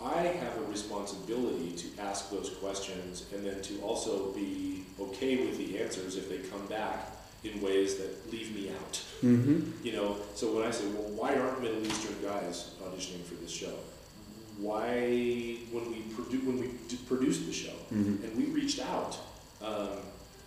I 0.00 0.22
have 0.22 0.56
a 0.58 0.62
responsibility 0.70 1.72
to 1.72 1.86
ask 2.00 2.30
those 2.30 2.50
questions 2.60 3.24
and 3.34 3.44
then 3.44 3.60
to 3.62 3.80
also 3.82 4.30
be 4.32 4.84
okay 5.00 5.44
with 5.46 5.58
the 5.58 5.78
answers 5.80 6.16
if 6.16 6.28
they 6.28 6.38
come 6.38 6.66
back 6.66 7.10
in 7.44 7.60
ways 7.60 7.96
that 7.96 8.30
leave 8.32 8.54
me 8.54 8.70
out. 8.70 9.00
Mhm. 9.22 9.72
You 9.82 9.92
know, 9.92 10.16
so 10.36 10.52
when 10.54 10.64
I 10.66 10.70
say, 10.70 10.84
well, 10.94 11.10
why 11.18 11.34
aren't 11.34 11.60
Middle 11.62 11.84
Eastern 11.84 12.14
guys 12.22 12.70
auditioning 12.84 13.24
for 13.24 13.34
this 13.34 13.50
show? 13.50 13.74
Why, 14.58 15.58
when 15.72 15.90
we 15.90 15.98
produ- 16.14 16.44
when 16.46 16.60
we 16.60 16.68
d- 16.88 16.98
produced 17.08 17.46
the 17.46 17.52
show, 17.52 17.74
Mhm. 17.92 18.22
and 18.22 18.36
we 18.36 18.44
reached 18.52 18.80
out, 18.80 19.16
um, 19.60 19.98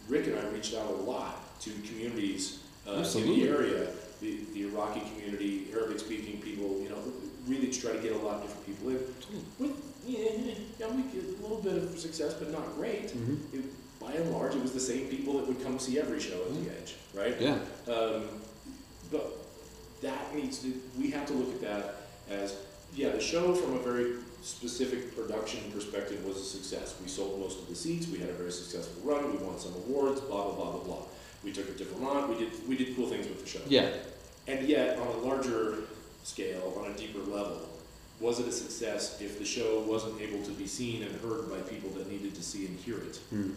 Rick 0.07 0.27
and 0.27 0.37
I 0.39 0.47
reached 0.49 0.75
out 0.75 0.89
a 0.89 0.95
lot 1.01 1.41
to 1.61 1.71
communities 1.87 2.59
uh, 2.87 3.03
in 3.15 3.25
the 3.27 3.47
area, 3.47 3.87
the, 4.21 4.39
the 4.53 4.63
Iraqi 4.67 5.01
community, 5.13 5.67
Arabic-speaking 5.73 6.41
people, 6.41 6.79
you 6.81 6.89
know, 6.89 6.97
really 7.47 7.67
to 7.67 7.79
try 7.81 7.91
to 7.91 7.99
get 7.99 8.11
a 8.13 8.17
lot 8.17 8.35
of 8.35 8.41
different 8.43 8.65
people 8.65 8.89
in. 8.89 8.99
With, 9.59 9.71
yeah, 10.07 10.87
we 10.87 11.03
get 11.03 11.23
a 11.23 11.41
little 11.41 11.61
bit 11.63 11.77
of 11.77 11.97
success, 11.99 12.33
but 12.35 12.51
not 12.51 12.75
great. 12.75 13.07
Mhm. 13.09 13.53
It, 13.53 13.65
by 13.99 14.13
and 14.13 14.31
large, 14.31 14.55
it 14.55 14.61
was 14.61 14.71
the 14.71 14.79
same 14.79 15.07
people 15.07 15.37
that 15.37 15.47
would 15.47 15.63
come 15.63 15.79
see 15.79 15.99
every 15.99 16.19
show 16.19 16.41
at 16.43 16.53
the 16.63 16.71
Edge, 16.79 16.95
right? 17.13 17.35
Yeah. 17.39 17.57
Um, 17.91 18.25
but 19.11 19.37
that 20.01 20.35
needs 20.35 20.59
to, 20.59 20.73
we 20.99 21.09
have 21.11 21.25
to 21.27 21.33
look 21.33 21.53
at 21.55 21.61
that 21.61 21.95
as, 22.29 22.55
yeah, 22.93 23.09
the 23.09 23.21
show 23.21 23.55
from 23.55 23.73
a 23.75 23.79
very 23.79 24.13
specific 24.43 25.15
production 25.15 25.71
perspective 25.71 26.23
was 26.23 26.37
a 26.37 26.43
success. 26.43 26.95
We 27.01 27.07
sold 27.09 27.39
most 27.39 27.59
of 27.59 27.67
the 27.67 27.73
seats, 27.75 28.07
we 28.07 28.19
had 28.19 28.29
a 28.29 28.33
very 28.33 28.51
successful 28.51 29.01
run, 29.03 29.31
we 29.31 29.43
won 29.43 29.57
some 29.57 29.73
awards, 29.73 30.21
blah, 30.21 30.43
blah, 30.43 30.53
blah, 30.55 30.71
blah, 30.71 30.83
blah. 30.83 31.03
We 31.45 31.53
took 31.53 31.69
a 31.69 31.73
different 31.73 32.01
route, 32.03 32.27
we 32.27 32.37
did, 32.37 32.67
we 32.67 32.75
did 32.75 32.95
cool 32.95 33.07
things 33.07 33.27
with 33.27 33.41
the 33.41 33.47
show. 33.47 33.61
Yeah. 33.67 33.89
And 34.47 34.67
yet, 34.67 34.97
on 34.99 35.07
a 35.07 35.17
larger 35.19 35.83
scale, 36.23 36.73
on 36.83 36.91
a 36.91 36.97
deeper 36.97 37.19
level, 37.19 37.69
was 38.19 38.39
it 38.39 38.47
a 38.47 38.51
success 38.51 39.21
if 39.21 39.39
the 39.39 39.45
show 39.45 39.81
wasn't 39.81 40.19
able 40.21 40.43
to 40.43 40.51
be 40.51 40.67
seen 40.67 41.03
and 41.03 41.11
heard 41.21 41.49
by 41.49 41.59
people 41.69 41.89
that 41.91 42.09
needed 42.11 42.33
to 42.35 42.43
see 42.43 42.65
and 42.65 42.77
hear 42.79 42.97
it? 42.97 43.19
Mm. 43.33 43.53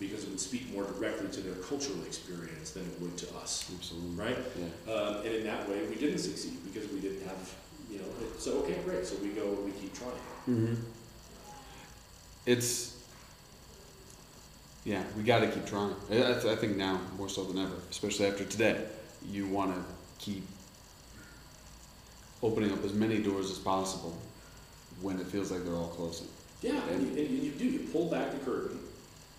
because 0.00 0.22
it 0.22 0.30
would 0.30 0.38
speak 0.38 0.72
more 0.72 0.84
directly 0.84 1.26
to 1.28 1.40
their 1.40 1.54
cultural 1.64 2.00
experience 2.04 2.70
than 2.70 2.84
it 2.84 3.00
would 3.00 3.16
to 3.18 3.26
us, 3.36 3.68
Absolutely. 3.74 4.14
right? 4.24 4.38
Yeah. 4.86 4.92
Um, 4.94 5.16
and 5.26 5.34
in 5.34 5.44
that 5.44 5.68
way, 5.68 5.84
we 5.88 5.96
didn't 5.96 6.18
succeed 6.20 6.56
because 6.64 6.88
we 6.92 7.00
didn't 7.00 7.26
have, 7.26 7.54
you 7.90 7.98
know, 7.98 8.04
so 8.38 8.58
okay, 8.62 8.76
great. 8.84 9.04
So 9.04 9.16
we 9.16 9.30
go, 9.30 9.50
we 9.64 9.72
keep 9.72 9.92
trying. 9.94 10.12
Mm-hmm. 10.48 10.74
It's 12.46 12.97
yeah, 14.84 15.02
we 15.16 15.22
got 15.22 15.40
to 15.40 15.48
keep 15.48 15.66
trying. 15.66 15.94
I, 16.10 16.22
I 16.22 16.52
I 16.52 16.56
think 16.56 16.76
now 16.76 17.00
more 17.16 17.28
so 17.28 17.44
than 17.44 17.58
ever, 17.58 17.74
especially 17.90 18.26
after 18.26 18.44
today, 18.44 18.84
you 19.26 19.46
want 19.46 19.74
to 19.74 19.82
keep 20.18 20.46
opening 22.42 22.72
up 22.72 22.84
as 22.84 22.92
many 22.94 23.18
doors 23.18 23.50
as 23.50 23.58
possible 23.58 24.16
when 25.02 25.18
it 25.18 25.26
feels 25.26 25.50
like 25.50 25.64
they're 25.64 25.74
all 25.74 25.88
closing. 25.88 26.28
Yeah, 26.62 26.80
and 26.90 27.02
you, 27.02 27.24
and 27.24 27.30
you 27.44 27.50
do. 27.52 27.64
You 27.64 27.80
pull 27.92 28.10
back 28.10 28.32
the 28.32 28.38
curtain. 28.38 28.80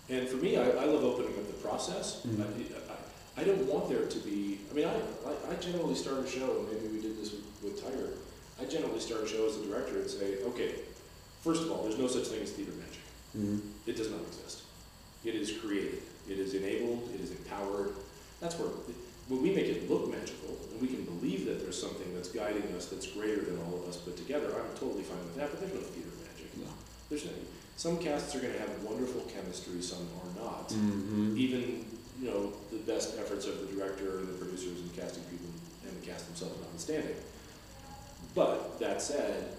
And 0.08 0.28
for 0.28 0.36
me, 0.36 0.56
I, 0.56 0.62
I 0.64 0.84
love 0.86 1.04
opening 1.04 1.34
up 1.38 1.46
the 1.46 1.68
process. 1.68 2.22
Mhm. 2.26 2.40
I, 2.42 2.92
I, 2.92 3.42
I 3.42 3.44
don't 3.44 3.64
want 3.66 3.88
there 3.88 4.06
to 4.06 4.18
be. 4.20 4.60
I 4.70 4.74
mean, 4.74 4.86
I, 4.86 5.52
I, 5.52 5.54
generally 5.56 5.94
start 5.94 6.18
a 6.18 6.28
show, 6.28 6.58
and 6.58 6.68
maybe 6.68 6.88
we 6.94 7.00
did 7.00 7.16
this 7.20 7.30
with, 7.32 7.42
with 7.62 7.82
Tiger. 7.82 8.08
I 8.60 8.64
generally 8.64 9.00
start 9.00 9.22
a 9.22 9.28
show 9.28 9.46
as 9.46 9.56
a 9.56 9.64
director 9.66 10.00
and 10.00 10.10
say, 10.10 10.42
okay, 10.44 10.74
first 11.42 11.62
of 11.62 11.70
all, 11.70 11.84
there's 11.84 11.98
no 11.98 12.08
such 12.08 12.26
thing 12.26 12.42
as 12.42 12.50
theater 12.50 12.72
magic. 12.72 13.00
Mm-hmm. 13.36 13.58
It 13.86 13.96
does 13.96 14.10
not 14.10 14.20
exist. 14.20 14.62
It 15.24 15.34
is 15.34 15.52
created. 15.58 16.02
It 16.28 16.38
is 16.38 16.54
enabled. 16.54 17.10
It 17.14 17.20
is 17.20 17.30
empowered. 17.30 17.92
That's 18.40 18.58
where 18.58 18.70
when 19.28 19.42
we 19.42 19.54
make 19.54 19.66
it 19.66 19.88
look 19.88 20.10
magical 20.10 20.56
and 20.72 20.80
we 20.80 20.88
can 20.88 21.04
believe 21.04 21.46
that 21.46 21.60
there's 21.62 21.80
something 21.80 22.14
that's 22.14 22.30
guiding 22.30 22.66
us 22.76 22.86
that's 22.86 23.06
greater 23.06 23.42
than 23.42 23.58
all 23.62 23.78
of 23.78 23.88
us 23.88 23.96
put 23.96 24.16
together. 24.16 24.46
I'm 24.48 24.76
totally 24.76 25.04
fine 25.04 25.18
with 25.18 25.36
that. 25.36 25.50
But 25.50 25.60
there's 25.60 25.74
no 25.74 25.80
theater 25.80 26.10
magic. 26.26 26.56
No. 26.56 26.66
There's 27.08 27.24
no, 27.24 27.32
some 27.76 27.98
casts 27.98 28.34
are 28.34 28.40
going 28.40 28.52
to 28.52 28.58
have 28.58 28.82
wonderful 28.82 29.22
chemistry. 29.22 29.80
Some 29.82 30.08
are 30.20 30.42
not. 30.42 30.68
Mm-hmm. 30.70 31.36
Even 31.36 31.84
you 32.20 32.30
know 32.30 32.52
the 32.70 32.78
best 32.78 33.18
efforts 33.18 33.46
of 33.46 33.60
the 33.60 33.74
director 33.74 34.18
and 34.18 34.28
the 34.28 34.38
producers 34.38 34.80
and 34.80 34.94
casting 34.94 35.24
people 35.24 35.48
and 35.84 36.00
the 36.00 36.06
cast 36.06 36.26
themselves 36.26 36.60
notwithstanding. 36.60 37.16
But 38.34 38.78
that 38.80 39.00
said, 39.02 39.56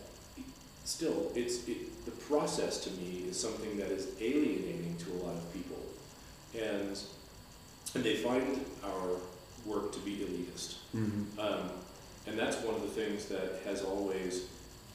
still, 0.91 1.31
it's 1.35 1.67
it, 1.67 2.05
the 2.05 2.11
process 2.11 2.83
to 2.83 2.91
me 2.91 3.25
is 3.29 3.39
something 3.39 3.77
that 3.77 3.91
is 3.91 4.09
alienating 4.19 4.95
to 4.99 5.11
a 5.13 5.17
lot 5.25 5.35
of 5.35 5.53
people, 5.53 5.79
and 6.53 6.99
and 7.95 8.03
they 8.03 8.15
find 8.15 8.65
our 8.83 9.17
work 9.65 9.91
to 9.93 9.99
be 9.99 10.17
elitist. 10.17 10.75
Mm-hmm. 10.95 11.39
Um, 11.39 11.69
and 12.27 12.37
that's 12.37 12.57
one 12.57 12.75
of 12.75 12.81
the 12.81 12.87
things 12.87 13.25
that 13.25 13.61
has 13.65 13.83
always, 13.83 14.45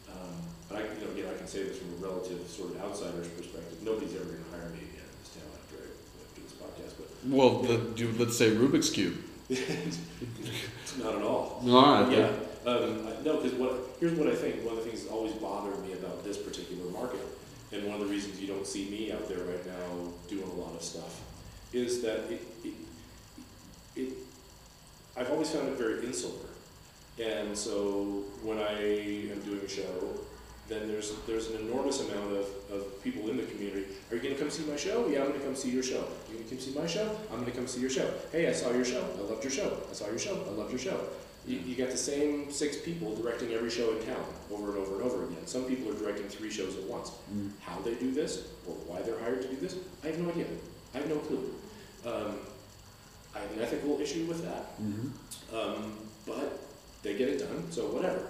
um, 0.09 0.37
but 0.69 0.79
I, 0.79 0.81
you 0.83 1.05
know, 1.05 1.13
again, 1.13 1.27
I 1.35 1.37
can 1.37 1.47
say 1.47 1.65
this 1.65 1.79
from 1.79 1.93
a 1.95 2.07
relative 2.07 2.49
sort 2.49 2.71
of 2.71 2.81
outsider's 2.83 3.29
perspective. 3.29 3.83
Nobody's 3.83 4.15
ever 4.15 4.25
going 4.25 4.45
to 4.45 4.51
hire 4.51 4.71
me 4.71 4.79
again 4.79 5.07
in 5.11 5.17
this 5.23 5.33
town 5.35 5.51
after 5.59 5.77
I 5.77 5.89
after 6.23 6.41
this 6.43 6.55
podcast, 6.61 6.93
but 6.99 7.09
Well, 7.29 7.63
the, 7.63 7.79
do, 7.97 8.13
let's 8.19 8.37
say 8.37 8.51
Rubik's 8.51 8.91
cube. 8.91 9.17
not 11.03 11.15
at 11.17 11.23
all. 11.23 11.63
All 11.65 12.03
right. 12.03 12.13
Yeah, 12.13 12.31
um, 12.67 13.25
no, 13.25 13.37
because 13.37 13.55
what, 13.55 13.73
here's 14.01 14.19
what 14.19 14.29
I 14.29 14.35
think, 14.35 14.65
one 14.65 14.77
of 14.77 14.85
the 14.85 14.91
things 14.91 15.03
that's 15.03 15.13
always 15.13 15.33
bothered 15.35 15.81
me 15.87 15.93
about 15.93 16.25
this 16.25 16.37
particular 16.37 16.91
market, 16.91 17.21
and 17.73 17.85
one 17.85 17.95
of 17.95 18.01
the 18.01 18.13
reasons 18.13 18.41
you 18.41 18.47
don't 18.47 18.67
see 18.67 18.91
me 18.91 19.13
out 19.13 19.29
there 19.29 19.39
right 19.39 19.67
now 19.67 20.13
doing 20.29 20.49
a 20.49 20.55
lot 20.55 20.75
of 20.75 20.83
stuff, 20.83 21.23
is 21.73 22.03
that 22.03 22.31
it, 22.31 22.43
it, 22.65 22.75
it 23.97 24.13
I've 25.17 25.31
always 25.31 25.51
found 25.51 25.69
it 25.69 25.79
very 25.79 26.05
insular. 26.05 26.35
And 27.23 27.57
so 27.57 28.25
when 28.43 28.59
I 28.59 28.73
am 29.33 29.41
doing 29.41 29.61
a 29.65 29.69
show, 29.69 30.11
then 30.69 30.89
there's, 30.89 31.15
there's 31.27 31.49
an 31.51 31.61
enormous 31.67 32.01
amount 32.01 32.33
of, 32.33 32.47
of 32.71 33.03
people 33.03 33.31
in 33.31 33.37
the 33.37 33.45
community. 33.45 33.87
Are 34.11 34.17
you 34.17 34.23
gonna 34.23 34.35
come 34.35 34.51
see 34.51 34.65
my 34.65 34.77
show? 34.77 35.07
Yeah, 35.09 35.23
I'm 35.23 35.29
gonna 35.29 35.45
come 35.45 35.55
see 35.55 35.71
your 35.71 35.83
show. 35.83 36.01
Are 36.01 36.33
You 36.33 36.39
gonna 36.39 36.51
come 36.51 36.59
see 36.59 36.75
my 36.79 36.87
show? 36.87 37.17
I'm 37.33 37.41
gonna 37.41 37.53
come 37.53 37.67
see 37.67 37.81
your 37.81 37.91
show. 37.91 38.13
Hey, 38.33 38.49
I 38.49 38.53
saw 38.53 38.73
your 38.73 38.85
show. 38.85 39.07
I 39.19 39.23
loved 39.23 39.45
your 39.45 39.53
show. 39.53 39.79
I 39.89 39.95
saw 39.95 40.09
your 40.09 40.19
show. 40.19 40.35
I 40.47 40.51
loved 40.51 40.71
your 40.71 40.81
show. 40.81 41.01
You, 41.47 41.59
you 41.59 41.77
got 41.77 41.91
the 41.91 41.97
same 41.97 42.51
six 42.51 42.77
people 42.79 43.15
directing 43.15 43.53
every 43.53 43.71
show 43.71 43.97
in 43.97 44.05
town 44.05 44.25
over 44.51 44.71
and 44.71 44.79
over 44.79 44.95
and 44.97 45.03
over 45.03 45.25
again. 45.25 45.47
Some 45.47 45.65
people 45.65 45.91
are 45.93 45.95
directing 45.95 46.29
three 46.29 46.51
shows 46.51 46.77
at 46.77 46.83
once. 46.85 47.13
Mm. 47.33 47.51
How 47.61 47.79
they 47.81 47.95
do 47.95 48.11
this, 48.11 48.49
or 48.67 48.75
why 48.87 49.01
they're 49.03 49.19
hired 49.21 49.43
to 49.43 49.49
do 49.49 49.57
this, 49.57 49.77
I 50.03 50.09
have 50.09 50.19
no 50.19 50.29
idea. 50.31 50.47
I 50.95 50.99
have 50.99 51.09
no 51.09 51.17
clue. 51.19 51.55
Um, 52.05 52.39
I 53.35 53.39
have 53.41 53.53
an 53.53 53.61
ethical 53.61 54.01
issue 54.01 54.25
with 54.25 54.43
that. 54.45 54.81
Mm-hmm. 54.83 55.57
Um, 55.57 55.93
but 56.27 56.59
they 57.03 57.17
get 57.17 57.29
it 57.29 57.39
done, 57.39 57.71
so 57.71 57.83
whatever. 57.89 58.23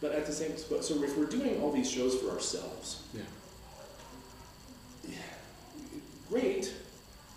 But 0.00 0.12
at 0.12 0.24
the 0.26 0.32
same, 0.32 0.52
but 0.70 0.84
so 0.84 1.02
if 1.02 1.16
we're 1.18 1.26
doing 1.26 1.60
all 1.60 1.70
these 1.72 1.90
shows 1.90 2.14
for 2.14 2.30
ourselves, 2.30 3.02
Yeah. 3.12 3.22
great. 6.30 6.72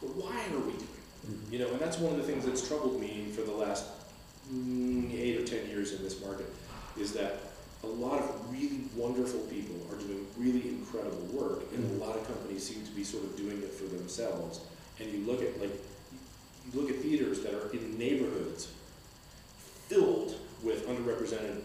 But 0.01 0.15
why 0.15 0.36
are 0.53 0.59
we 0.59 0.71
doing? 0.73 0.84
it? 0.84 1.28
Mhm. 1.32 1.51
You 1.51 1.59
know, 1.59 1.67
and 1.71 1.80
that's 1.80 1.97
one 1.97 2.13
of 2.13 2.17
the 2.17 2.23
things 2.32 2.45
that's 2.45 2.65
troubled 2.67 2.99
me 3.01 3.25
for 3.36 3.41
the 3.41 3.51
last 3.51 3.84
eight 5.13 5.37
or 5.39 5.45
ten 5.45 5.67
years 5.67 5.93
in 5.93 6.03
this 6.03 6.21
market, 6.21 6.45
is 6.97 7.13
that 7.13 7.39
a 7.83 7.87
lot 7.87 8.19
of 8.21 8.51
really 8.51 8.81
wonderful 8.95 9.39
people 9.41 9.75
are 9.91 9.97
doing 9.97 10.25
really 10.37 10.69
incredible 10.69 11.21
work, 11.31 11.63
and 11.73 12.01
a 12.01 12.03
lot 12.05 12.15
of 12.15 12.25
companies 12.27 12.63
seem 12.67 12.83
to 12.85 12.91
be 12.91 13.03
sort 13.03 13.23
of 13.23 13.35
doing 13.37 13.57
it 13.61 13.71
for 13.71 13.85
themselves. 13.85 14.61
And 14.99 15.11
you 15.11 15.19
look 15.25 15.41
at 15.43 15.59
like, 15.61 15.71
you 16.73 16.81
look 16.81 16.89
at 16.89 16.97
theaters 16.97 17.41
that 17.41 17.53
are 17.53 17.69
in 17.71 17.97
neighborhoods 17.97 18.69
filled 19.87 20.35
with 20.63 20.87
underrepresented 20.87 21.61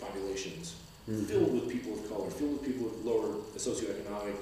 populations, 0.00 0.76
Mhm. 1.08 1.26
filled 1.26 1.52
with 1.54 1.68
people 1.68 1.94
of 1.94 2.08
color, 2.08 2.30
filled 2.30 2.52
with 2.52 2.62
people 2.62 2.88
with 2.88 3.04
lower 3.04 3.34
socioeconomic 3.56 4.34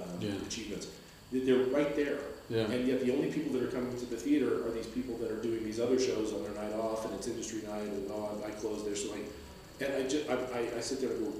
um, 0.00 0.20
Yeah. 0.20 0.30
achievements. 0.46 0.86
They're 1.32 1.64
right 1.66 1.94
there. 1.94 2.20
Yeah. 2.50 2.62
And 2.64 2.86
yet 2.86 3.00
the 3.04 3.12
only 3.14 3.30
people 3.30 3.52
that 3.54 3.62
are 3.62 3.68
coming 3.70 3.96
to 3.96 4.06
the 4.06 4.16
theater 4.16 4.66
are 4.66 4.72
these 4.72 4.86
people 4.88 5.16
that 5.18 5.30
are 5.30 5.40
doing 5.40 5.62
these 5.64 5.78
other 5.78 5.98
shows 6.00 6.32
on 6.32 6.42
their 6.42 6.52
night 6.52 6.74
off 6.74 7.04
and 7.04 7.14
it's 7.14 7.28
industry 7.28 7.62
night 7.66 7.82
and 7.84 8.10
oh, 8.10 8.42
I, 8.44 8.48
I 8.48 8.50
closed 8.50 8.84
there, 8.84 8.96
so 8.96 9.14
I, 9.14 9.84
and 9.84 9.94
I 9.94 10.08
just, 10.08 10.28
I, 10.28 10.34
I, 10.34 10.76
I 10.76 10.80
sit 10.80 11.00
there 11.00 11.10
and 11.10 11.20
go, 11.24 11.32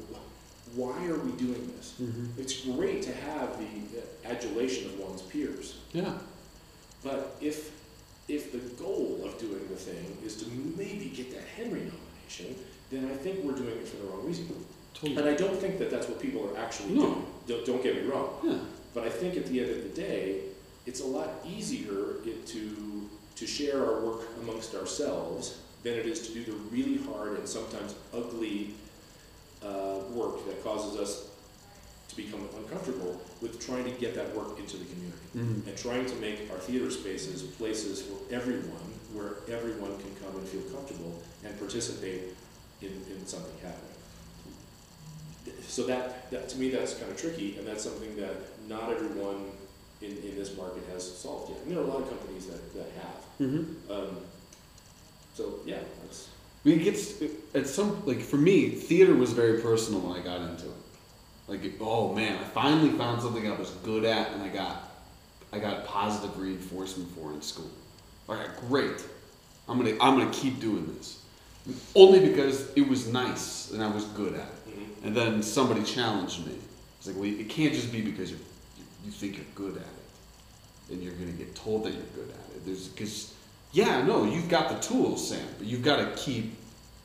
why 0.76 1.04
are 1.06 1.18
we 1.18 1.32
doing 1.32 1.72
this? 1.76 1.94
Mm-hmm. 2.00 2.40
It's 2.40 2.64
great 2.64 3.02
to 3.02 3.12
have 3.12 3.58
the 3.58 4.02
adulation 4.30 4.86
of 4.86 5.00
one's 5.00 5.22
peers, 5.22 5.78
Yeah. 5.92 6.14
but 7.02 7.36
if, 7.40 7.72
if 8.28 8.52
the 8.52 8.58
goal 8.82 9.20
of 9.24 9.36
doing 9.40 9.66
the 9.68 9.74
thing 9.74 10.16
is 10.24 10.36
to 10.36 10.48
maybe 10.76 11.06
get 11.14 11.32
that 11.34 11.42
Henry 11.56 11.80
nomination, 11.80 12.54
then 12.90 13.10
I 13.10 13.16
think 13.16 13.44
we're 13.44 13.56
doing 13.56 13.76
it 13.78 13.88
for 13.88 13.96
the 13.96 14.04
wrong 14.04 14.24
reason. 14.24 14.46
Totally. 14.94 15.16
And 15.16 15.28
I 15.28 15.34
don't 15.34 15.56
think 15.56 15.78
that 15.80 15.90
that's 15.90 16.06
what 16.08 16.20
people 16.20 16.48
are 16.48 16.56
actually 16.56 16.94
No. 16.94 17.00
doing. 17.02 17.26
Don't, 17.48 17.66
don't 17.66 17.82
get 17.82 17.96
me 17.96 18.08
wrong. 18.08 18.28
Yeah. 18.44 18.58
But 18.94 19.04
I 19.04 19.08
think 19.10 19.36
at 19.36 19.46
the 19.46 19.60
end 19.60 19.70
of 19.70 19.82
the 19.82 19.88
day, 20.00 20.40
it's 20.86 21.00
a 21.00 21.06
lot 21.06 21.28
easier 21.46 22.16
it 22.24 22.46
to, 22.46 23.08
to 23.36 23.46
share 23.46 23.84
our 23.84 24.00
work 24.00 24.20
amongst 24.42 24.74
ourselves 24.74 25.58
than 25.82 25.94
it 25.94 26.06
is 26.06 26.26
to 26.28 26.34
do 26.34 26.44
the 26.44 26.52
really 26.70 26.98
hard 27.04 27.38
and 27.38 27.48
sometimes 27.48 27.94
ugly 28.14 28.74
uh, 29.64 29.98
work 30.12 30.44
that 30.46 30.62
causes 30.64 30.98
us 30.98 31.28
to 32.08 32.16
become 32.16 32.48
uncomfortable 32.58 33.20
with 33.40 33.64
trying 33.64 33.84
to 33.84 33.90
get 33.92 34.14
that 34.14 34.34
work 34.34 34.58
into 34.58 34.76
the 34.76 34.84
community 34.86 35.16
Mm-hmm. 35.36 35.68
and 35.68 35.78
trying 35.78 36.06
to 36.06 36.14
make 36.16 36.50
our 36.50 36.58
theater 36.58 36.90
spaces 36.90 37.42
places 37.42 38.02
for 38.02 38.18
everyone, 38.34 38.90
where 39.14 39.34
everyone 39.48 39.96
can 39.98 40.12
come 40.16 40.34
and 40.34 40.48
feel 40.48 40.62
comfortable 40.74 41.22
and 41.44 41.56
participate 41.56 42.34
in, 42.82 42.88
in 42.88 43.24
something 43.28 43.54
happening. 43.62 43.94
So 45.62 45.86
that, 45.86 46.28
that, 46.32 46.48
to 46.48 46.58
me, 46.58 46.68
that's 46.70 46.94
kind 46.94 47.12
of 47.12 47.16
tricky, 47.16 47.58
and 47.58 47.64
that's 47.64 47.84
something 47.84 48.16
that 48.16 48.34
not 48.68 48.90
everyone 48.90 49.52
in, 50.02 50.10
in 50.10 50.36
this 50.36 50.56
market 50.56 50.82
has 50.92 51.18
solved 51.18 51.50
yet. 51.50 51.60
And 51.62 51.72
there 51.72 51.78
are 51.80 51.84
a 51.84 51.86
lot 51.86 52.02
of 52.02 52.08
companies 52.08 52.46
that, 52.46 52.74
that 52.74 52.90
have. 52.96 53.48
Mm-hmm. 53.48 53.92
Um, 53.92 54.16
so, 55.34 55.60
yeah, 55.64 55.78
that's, 56.02 56.28
I 56.64 56.68
mean, 56.68 56.80
it 56.80 56.84
gets 56.84 57.22
at 57.54 57.66
some 57.66 58.04
like 58.04 58.20
for 58.20 58.36
me, 58.36 58.68
theater 58.70 59.14
was 59.14 59.32
very 59.32 59.60
personal 59.60 60.00
when 60.00 60.20
I 60.20 60.22
got 60.22 60.42
into 60.42 60.66
it. 60.66 60.72
Like, 61.48 61.60
oh 61.80 62.12
man, 62.14 62.38
I 62.38 62.44
finally 62.44 62.90
found 62.90 63.22
something 63.22 63.50
I 63.50 63.56
was 63.56 63.70
good 63.82 64.04
at, 64.04 64.30
and 64.32 64.42
I 64.42 64.48
got, 64.48 64.90
I 65.52 65.58
got 65.58 65.84
positive 65.86 66.38
reinforcement 66.38 67.10
for 67.12 67.32
in 67.32 67.42
school. 67.42 67.70
Like, 68.28 68.60
great, 68.68 69.02
I'm 69.68 69.78
gonna, 69.78 69.96
I'm 70.00 70.18
gonna 70.18 70.30
keep 70.30 70.60
doing 70.60 70.94
this, 70.96 71.22
only 71.94 72.20
because 72.20 72.70
it 72.76 72.86
was 72.86 73.08
nice 73.08 73.70
and 73.72 73.82
I 73.82 73.88
was 73.88 74.04
good 74.04 74.34
at 74.34 74.40
it. 74.40 74.68
mhm. 74.78 75.06
And 75.06 75.16
then 75.16 75.42
somebody 75.42 75.82
challenged 75.82 76.46
me. 76.46 76.54
It's 76.98 77.06
like, 77.06 77.16
well, 77.16 77.24
it 77.24 77.48
can't 77.48 77.72
just 77.72 77.90
be 77.90 78.02
because 78.02 78.30
you 78.30 78.38
you 79.04 79.10
think 79.10 79.36
you're 79.36 79.46
good 79.54 79.76
at 79.76 79.82
it, 79.82 80.92
and 80.92 81.02
you're 81.02 81.14
gonna 81.14 81.30
get 81.32 81.54
told 81.54 81.84
that 81.84 81.92
you're 81.92 82.02
good 82.14 82.30
at 82.30 82.56
it. 82.56 82.64
There's 82.66 82.88
because, 82.88 83.34
yeah, 83.72 84.02
no, 84.04 84.24
you've 84.24 84.48
got 84.48 84.68
the 84.68 84.78
tools, 84.86 85.28
Sam, 85.28 85.46
but 85.58 85.66
you've 85.66 85.82
got 85.82 85.96
to 85.96 86.22
keep. 86.22 86.54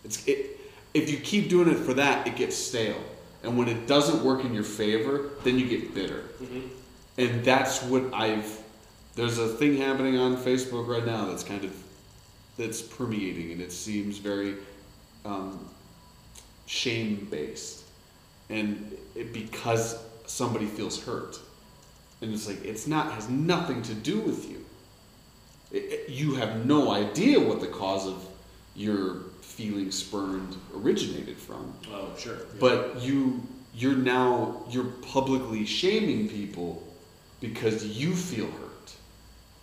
It's 0.03 0.25
it. 0.27 0.59
If 0.93 1.09
you 1.09 1.17
keep 1.17 1.49
doing 1.49 1.69
it 1.69 1.77
for 1.77 1.93
that, 1.95 2.25
it 2.27 2.35
gets 2.35 2.55
stale, 2.55 3.01
and 3.43 3.57
when 3.57 3.67
it 3.67 3.85
doesn't 3.87 4.23
work 4.23 4.43
in 4.45 4.53
your 4.53 4.63
favor, 4.63 5.29
then 5.43 5.59
you 5.59 5.67
get 5.67 5.93
bitter, 5.93 6.23
Mhm. 6.41 6.69
and 7.17 7.43
that's 7.43 7.81
what 7.83 8.13
I've. 8.13 8.59
There's 9.15 9.37
a 9.37 9.47
thing 9.47 9.77
happening 9.77 10.17
on 10.17 10.35
Facebook 10.37 10.87
right 10.87 11.05
now 11.05 11.25
that's 11.27 11.43
kind 11.43 11.63
of 11.63 11.73
that's 12.57 12.81
permeating, 12.81 13.51
and 13.51 13.61
it 13.61 13.71
seems 13.71 14.17
very 14.17 14.55
um, 15.25 15.59
shame 16.67 17.27
based, 17.31 17.83
and 18.49 18.95
it, 19.15 19.33
because 19.33 19.97
somebody 20.27 20.65
feels 20.65 21.03
hurt, 21.03 21.39
and 22.25 22.33
it's 22.33 22.47
like 22.47 22.63
it's 22.65 22.87
not 22.87 23.11
has 23.13 23.29
nothing 23.29 23.81
to 23.83 23.93
do 23.93 24.19
with 24.19 24.49
you. 24.49 24.65
It, 25.71 25.77
it- 25.77 26.09
you 26.09 26.35
have 26.35 26.65
no 26.65 26.91
idea 26.91 27.39
what 27.39 27.59
the 27.61 27.67
cause 27.67 28.07
of 28.07 28.23
your 28.75 29.17
feeling 29.41 29.91
spurned 29.91 30.55
originated 30.75 31.37
from, 31.37 31.73
Oh, 31.91 32.09
sure. 32.17 32.37
but 32.59 32.99
you 33.01 33.41
you're 33.73 33.95
now 33.95 34.63
you're 34.69 34.91
publicly 35.13 35.65
shaming 35.65 36.27
people 36.29 36.81
because 37.41 37.85
you 37.85 38.15
feel 38.15 38.47
hurt, 38.47 38.93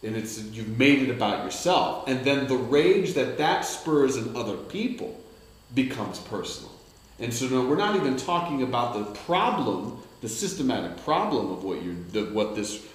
and 0.05 0.15
it's 0.17 0.41
you've 0.45 0.79
made 0.79 1.03
it 1.03 1.11
about 1.11 1.45
yourself, 1.45 2.09
and 2.09 2.25
then 2.25 2.47
the 2.47 2.57
rage 2.57 3.15
that 3.15 3.39
that 3.39 3.65
spurs 3.65 4.17
in 4.17 4.37
other 4.37 4.57
people 4.57 5.19
becomes 5.75 6.19
personal. 6.21 6.71
And 7.19 7.33
so 7.33 7.47
now 7.47 7.67
we're 7.69 7.77
not 7.77 7.97
even 7.97 8.17
talking 8.17 8.63
about 8.63 8.95
the 8.95 9.05
problem, 9.21 10.03
the 10.23 10.29
systematic 10.29 10.97
problem 11.05 11.51
of 11.51 11.65
what 11.65 11.83
you're, 11.83 11.95
the, 12.13 12.25
what 12.33 12.55
this, 12.55 12.87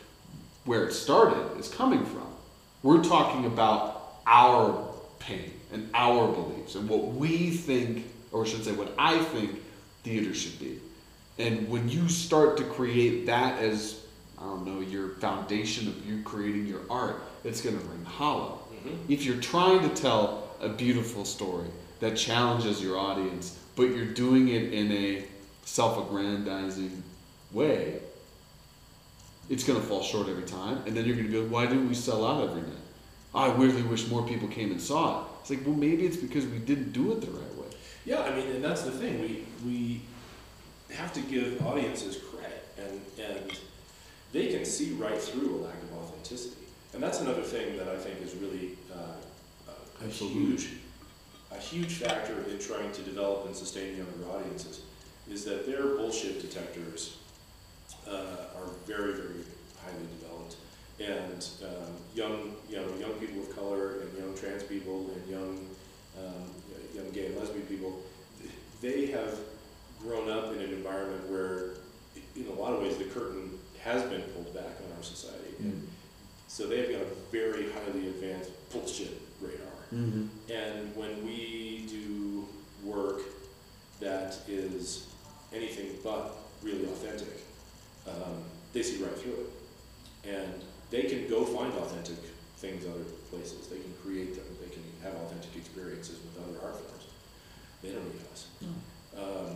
where 0.66 0.86
it 0.88 0.94
started 0.94 1.60
is 1.60 1.68
coming 1.68 2.04
from. 2.06 2.28
We're 2.82 3.04
talking 3.04 3.46
about 3.46 4.14
our 4.26 4.88
pain 5.20 5.52
and 5.72 5.90
our 5.94 6.32
beliefs 6.32 6.76
and 6.76 6.90
what 6.90 7.04
we 7.14 7.52
think, 7.52 8.06
or 8.32 8.46
I 8.46 8.48
should 8.48 8.64
say, 8.64 8.72
what 8.72 8.94
I 8.98 9.20
think 9.20 9.62
theater 10.04 10.34
should 10.34 10.58
be. 10.58 10.80
And 11.38 11.70
when 11.70 11.90
you 11.90 12.08
start 12.08 12.58
to 12.58 12.64
create 12.64 13.26
that 13.26 13.62
as, 13.62 14.02
I 14.40 14.44
don't 14.44 14.66
know, 14.66 14.80
your 14.80 15.10
foundation 15.16 15.88
of 15.88 16.06
you 16.06 16.24
creating 16.24 16.66
your 16.66 16.82
art, 16.90 17.22
it's 17.44 17.62
going 17.62 17.78
to 17.78 17.86
ring 17.86 18.06
hollow. 18.06 18.60
Mm-hmm. 18.74 19.12
If 19.12 19.26
you're 19.26 19.42
trying 19.42 19.88
to 19.88 19.94
tell 19.94 20.50
a 20.62 20.70
beautiful 20.70 21.26
story 21.26 21.68
that 22.00 22.16
challenges 22.16 22.82
your 22.82 22.98
audience, 22.98 23.60
but 23.76 23.84
you're 23.84 24.06
doing 24.06 24.48
it 24.48 24.74
in 24.74 24.92
a 24.92 25.26
self 25.66 25.98
aggrandizing 25.98 27.04
way, 27.52 28.00
it's 29.50 29.64
going 29.64 29.80
to 29.80 29.86
fall 29.86 30.04
short 30.04 30.28
every 30.28 30.44
time. 30.44 30.84
And 30.86 30.96
then 30.96 31.06
you're 31.06 31.16
going 31.16 31.28
to 31.28 31.32
be 31.32 31.40
like, 31.40 31.52
why 31.52 31.66
didn't 31.66 31.88
we 31.88 31.96
sell 31.96 32.26
out 32.26 32.50
every 32.50 32.62
night? 32.62 32.72
I 33.34 33.52
really 33.54 33.84
wish 33.84 34.08
more 34.10 34.26
people 34.26 34.48
came 34.48 34.72
and 34.72 34.82
saw 34.82 35.22
it. 35.22 35.28
It's 35.42 35.50
like, 35.50 35.66
well, 35.66 35.76
maybe 35.76 36.06
it's 36.06 36.18
because 36.18 36.46
we 36.46 36.60
didn't 36.60 36.92
do 36.92 37.12
it 37.12 37.22
the 37.22 37.32
right 37.32 37.56
way. 37.56 37.68
Yeah, 38.06 38.22
I 38.22 38.36
mean, 38.36 38.48
and 38.48 38.64
that's 38.64 38.84
the 38.84 38.92
thing. 38.92 39.22
We 39.22 39.46
we 39.66 40.02
have 40.96 41.14
to 41.14 41.22
give 41.22 41.66
audiences 41.66 42.18
credit, 42.18 42.66
and 42.78 43.02
and 43.20 43.52
they 44.32 44.48
can 44.48 44.66
see 44.66 44.92
right 44.92 45.22
through 45.22 45.56
a 45.56 45.60
lack 45.66 45.76
of 45.84 45.98
authenticity. 45.98 46.66
And 46.94 47.04
that's 47.04 47.20
another 47.20 47.42
thing 47.42 47.78
that 47.78 47.90
I 47.90 47.98
think 47.98 48.22
is 48.22 48.34
really 48.36 48.78
uh, 48.94 49.72
a, 50.02 50.06
a 50.06 50.08
huge 50.08 50.70
a 51.52 51.60
huge 51.60 51.94
factor 51.94 52.44
in 52.50 52.60
trying 52.60 52.92
to 52.92 53.02
develop 53.02 53.46
and 53.46 53.56
sustain 53.56 53.98
younger 53.98 54.30
audiences 54.32 54.82
is 55.30 55.44
that 55.46 55.66
their 55.66 55.96
bullshit 55.96 56.42
detectors 56.42 57.18
uh, 58.10 58.60
are 58.60 58.70
very 58.86 59.14
very 59.14 59.44
highly 59.84 60.08
developed, 60.20 60.56
and 61.00 61.48
um, 61.64 61.94
young 62.16 62.56
you 62.70 62.78
know 62.78 62.88
young 63.00 63.14
people 63.14 63.42
of 63.42 63.56
color 63.56 64.02
and 64.02 64.18
young 64.18 64.36
trans 64.36 64.64
people 64.64 65.12
and 65.14 65.28
young 65.30 65.68
um, 66.18 66.50
young 66.96 67.10
gay 67.12 67.28
and 67.28 67.38
lesbian 67.38 67.66
people, 67.68 68.02
they 68.82 69.08
have 69.08 69.38
grown 70.02 70.30
up 70.30 70.54
in 70.54 70.62
an 70.62 70.72
environment 70.72 71.30
where, 71.30 71.76
in 72.36 72.48
a 72.48 72.54
lot 72.54 72.74
of 72.74 72.82
ways, 72.82 72.98
the 72.98 73.06
curtain 73.06 73.58
has 73.84 74.04
been 74.04 74.22
pulled 74.22 74.54
back 74.54 74.64
on 74.86 74.98
our 74.98 75.04
society. 75.04 75.56
And 75.60 75.88
so 76.48 76.68
they've 76.68 76.92
got 76.92 77.02
a 77.02 77.06
very 77.32 77.72
highly 77.72 78.08
advanced 78.08 78.52
bullshit 78.72 79.22
radar. 79.42 79.68
Mm-hmm. 79.94 80.52
And 80.52 80.96
when 80.96 81.26
we 81.26 81.86
do 81.90 82.48
work 82.84 83.22
that 84.00 84.38
is 84.48 85.08
anything 85.54 85.88
but 86.04 86.38
really 86.62 86.86
authentic, 86.86 87.44
um, 88.08 88.44
they 88.74 88.84
see 88.84 89.04
right 89.04 89.16
through 89.18 89.34
it. 89.34 90.30
And 90.30 90.54
they 90.90 91.04
can 91.04 91.28
go 91.30 91.46
find 91.46 91.74
authentic 91.74 92.18
things 92.58 92.86
other 92.86 93.04
places. 93.32 93.68
They 93.68 93.78
can 93.80 93.94
create 94.04 94.36
them. 94.36 94.46
They 94.62 94.70
can 94.74 94.84
have 95.04 95.14
authentic 95.22 95.56
experiences 95.56 96.18
with 96.24 96.44
other 96.44 96.66
art 96.66 96.76
forms. 96.80 97.06
They 97.84 97.90
don't 97.92 98.06
need 98.14 98.22
us. 98.34 98.48
Um, 99.18 99.56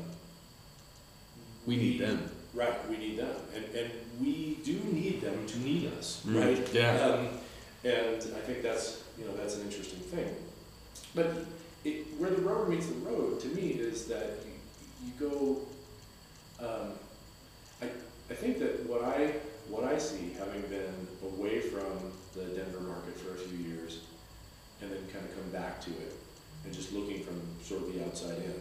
We 1.66 1.76
need 1.78 2.00
them. 2.00 2.30
Right, 2.54 2.90
we 2.90 2.98
need 2.98 3.18
them, 3.18 3.34
and 3.56 3.64
and 3.74 3.90
we 4.20 4.58
do 4.66 4.74
need 4.92 5.22
them 5.22 5.46
to 5.48 5.60
need 5.60 5.90
us, 5.98 6.22
Mm, 6.28 6.36
right? 6.42 6.74
yeah. 6.74 7.00
Um, 7.06 7.28
and 7.86 8.18
I 8.36 8.42
think 8.46 8.62
that's 8.62 9.04
you 9.18 9.24
know 9.24 9.34
that's 9.38 9.56
an 9.56 9.62
interesting 9.62 10.00
thing. 10.00 10.36
But 11.16 11.28
it, 11.86 12.08
where 12.20 12.30
the 12.30 12.42
rubber 12.42 12.66
meets 12.68 12.88
the 12.88 12.96
road 13.10 13.40
to 13.42 13.48
me 13.48 13.70
is 13.80 14.06
that 14.08 14.44
you, 14.46 15.08
you 15.08 15.30
go. 15.30 15.62
Um, 16.60 16.92
I 17.82 17.88
I 18.32 18.34
think 18.34 18.60
that 18.60 18.88
what 18.88 19.04
I 19.04 19.36
what 19.68 19.84
I 19.84 19.98
see, 19.98 20.32
having 20.40 20.62
been 20.64 21.08
away 21.22 21.60
from 21.60 22.12
the 22.34 22.46
Denver 22.56 22.80
market 22.80 23.20
for 23.20 23.36
a 23.36 23.38
few 23.38 23.58
years, 23.58 24.00
and 24.82 24.90
then 24.90 25.00
kind 25.12 25.26
of 25.26 25.36
come 25.36 25.50
back 25.52 25.82
to 25.82 25.90
it, 25.90 26.16
and 26.64 26.74
just 26.74 26.94
looking 26.94 27.24
from 27.24 27.42
sort 27.62 27.82
of 27.82 27.94
the 27.94 28.04
outside 28.06 28.38
in. 28.38 28.56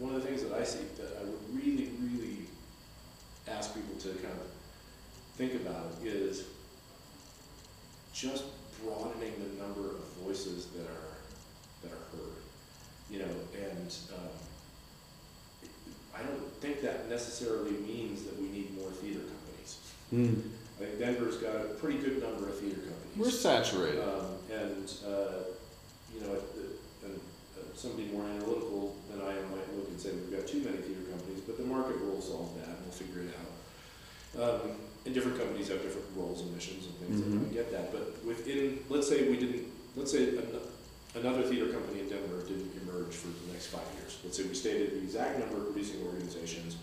One 0.00 0.14
of 0.14 0.22
the 0.22 0.28
things 0.28 0.42
that 0.44 0.52
I 0.52 0.62
see 0.62 0.84
that 0.98 1.18
I 1.20 1.24
would 1.24 1.38
really, 1.52 1.90
really 2.00 2.46
ask 3.48 3.74
people 3.74 3.96
to 4.00 4.08
kind 4.22 4.34
of 4.38 4.50
think 5.36 5.54
about 5.54 5.92
is 6.04 6.44
just 8.12 8.44
broadening 8.84 9.32
the 9.38 9.62
number 9.62 9.90
of 9.90 10.04
voices 10.22 10.66
that 10.66 10.86
are 10.86 11.18
that 11.82 11.90
are 11.90 12.04
heard. 12.14 12.38
You 13.10 13.20
know, 13.20 13.34
and 13.54 13.94
um, 14.14 14.47
I 16.18 16.26
don't 16.26 16.52
think 16.60 16.82
that 16.82 17.08
necessarily 17.08 17.72
means 17.72 18.24
that 18.24 18.40
we 18.40 18.48
need 18.48 18.76
more 18.76 18.90
theater 18.90 19.20
companies. 19.20 19.78
Mm. 20.12 20.50
I 20.80 20.84
think 20.84 20.98
Denver's 20.98 21.36
got 21.36 21.54
a 21.56 21.64
pretty 21.80 21.98
good 21.98 22.22
number 22.22 22.48
of 22.48 22.58
theater 22.58 22.80
companies. 22.80 23.16
We're 23.16 23.30
saturated. 23.30 24.02
Um, 24.02 24.38
and, 24.52 24.92
uh, 25.06 25.42
you 26.14 26.20
know, 26.22 26.32
uh, 26.32 27.06
and, 27.06 27.20
uh, 27.58 27.76
somebody 27.76 28.08
more 28.08 28.24
analytical 28.24 28.96
than 29.10 29.20
I 29.20 29.30
am 29.38 29.50
might 29.50 29.68
look 29.76 29.88
and 29.88 30.00
say, 30.00 30.10
we've 30.12 30.32
got 30.36 30.46
too 30.46 30.60
many 30.60 30.78
theater 30.78 31.02
companies, 31.10 31.40
but 31.46 31.58
the 31.58 31.64
market 31.64 32.00
will 32.04 32.20
solve 32.20 32.54
that, 32.58 32.68
and 32.68 32.78
we'll 32.82 32.92
figure 32.94 33.22
it 33.22 33.34
out. 33.38 33.52
Um, 34.42 34.70
and 35.04 35.14
different 35.14 35.38
companies 35.38 35.68
have 35.68 35.82
different 35.82 36.06
roles 36.16 36.40
and 36.42 36.54
missions 36.54 36.86
and 36.86 36.94
things, 36.96 37.20
and 37.22 37.46
I 37.50 37.54
get 37.54 37.70
that, 37.72 37.92
but 37.92 38.22
within, 38.24 38.80
let's 38.88 39.08
say 39.08 39.28
we 39.28 39.36
didn't, 39.38 39.64
let's 39.96 40.12
say 40.12 40.36
an- 40.36 40.60
another 41.14 41.42
theater 41.42 41.68
company 41.72 42.00
in 42.00 42.08
Denver 42.08 42.42
didn't 42.46 42.70
emerge 42.82 43.14
for 43.14 43.28
the 43.28 43.52
next 43.52 43.68
five 44.38 44.46
years. 44.46 44.54
Let's 44.58 44.62
say 44.64 44.70
we 44.70 44.78
stated 44.78 45.00
the 45.00 45.04
exact 45.04 45.38
number 45.38 45.56
of 45.58 45.72
producing 45.72 46.02
organizations, 46.06 46.76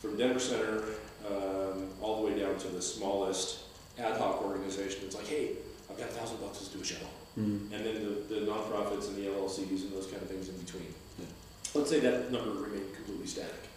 from 0.00 0.16
Denver 0.16 0.40
Center, 0.40 0.84
um, 1.26 1.88
all 2.00 2.20
the 2.22 2.26
way 2.32 2.38
down 2.38 2.56
to 2.58 2.68
the 2.68 2.82
smallest 2.82 3.60
ad 3.98 4.16
hoc 4.18 4.42
organization, 4.42 5.04
it's 5.04 5.16
like, 5.16 5.26
hey, 5.26 5.52
I've 5.90 5.98
got 5.98 6.08
a 6.08 6.12
thousand 6.12 6.38
bucks, 6.40 6.60
let's 6.60 6.68
do 6.68 6.80
a 6.80 6.84
show. 6.84 7.06
Mm. 7.38 7.72
And 7.72 7.84
then 7.84 8.04
the, 8.04 8.34
the 8.34 8.40
nonprofits 8.46 9.08
and 9.08 9.16
the 9.16 9.26
LLCs 9.28 9.82
and 9.82 9.92
those 9.92 10.06
kind 10.06 10.22
of 10.22 10.28
things 10.28 10.48
in 10.48 10.56
between. 10.58 10.86
Yeah. 11.18 11.26
Let's 11.74 11.90
say 11.90 12.00
that 12.00 12.30
number 12.30 12.50
remained 12.50 12.94
completely 12.94 13.26
static 13.26 13.68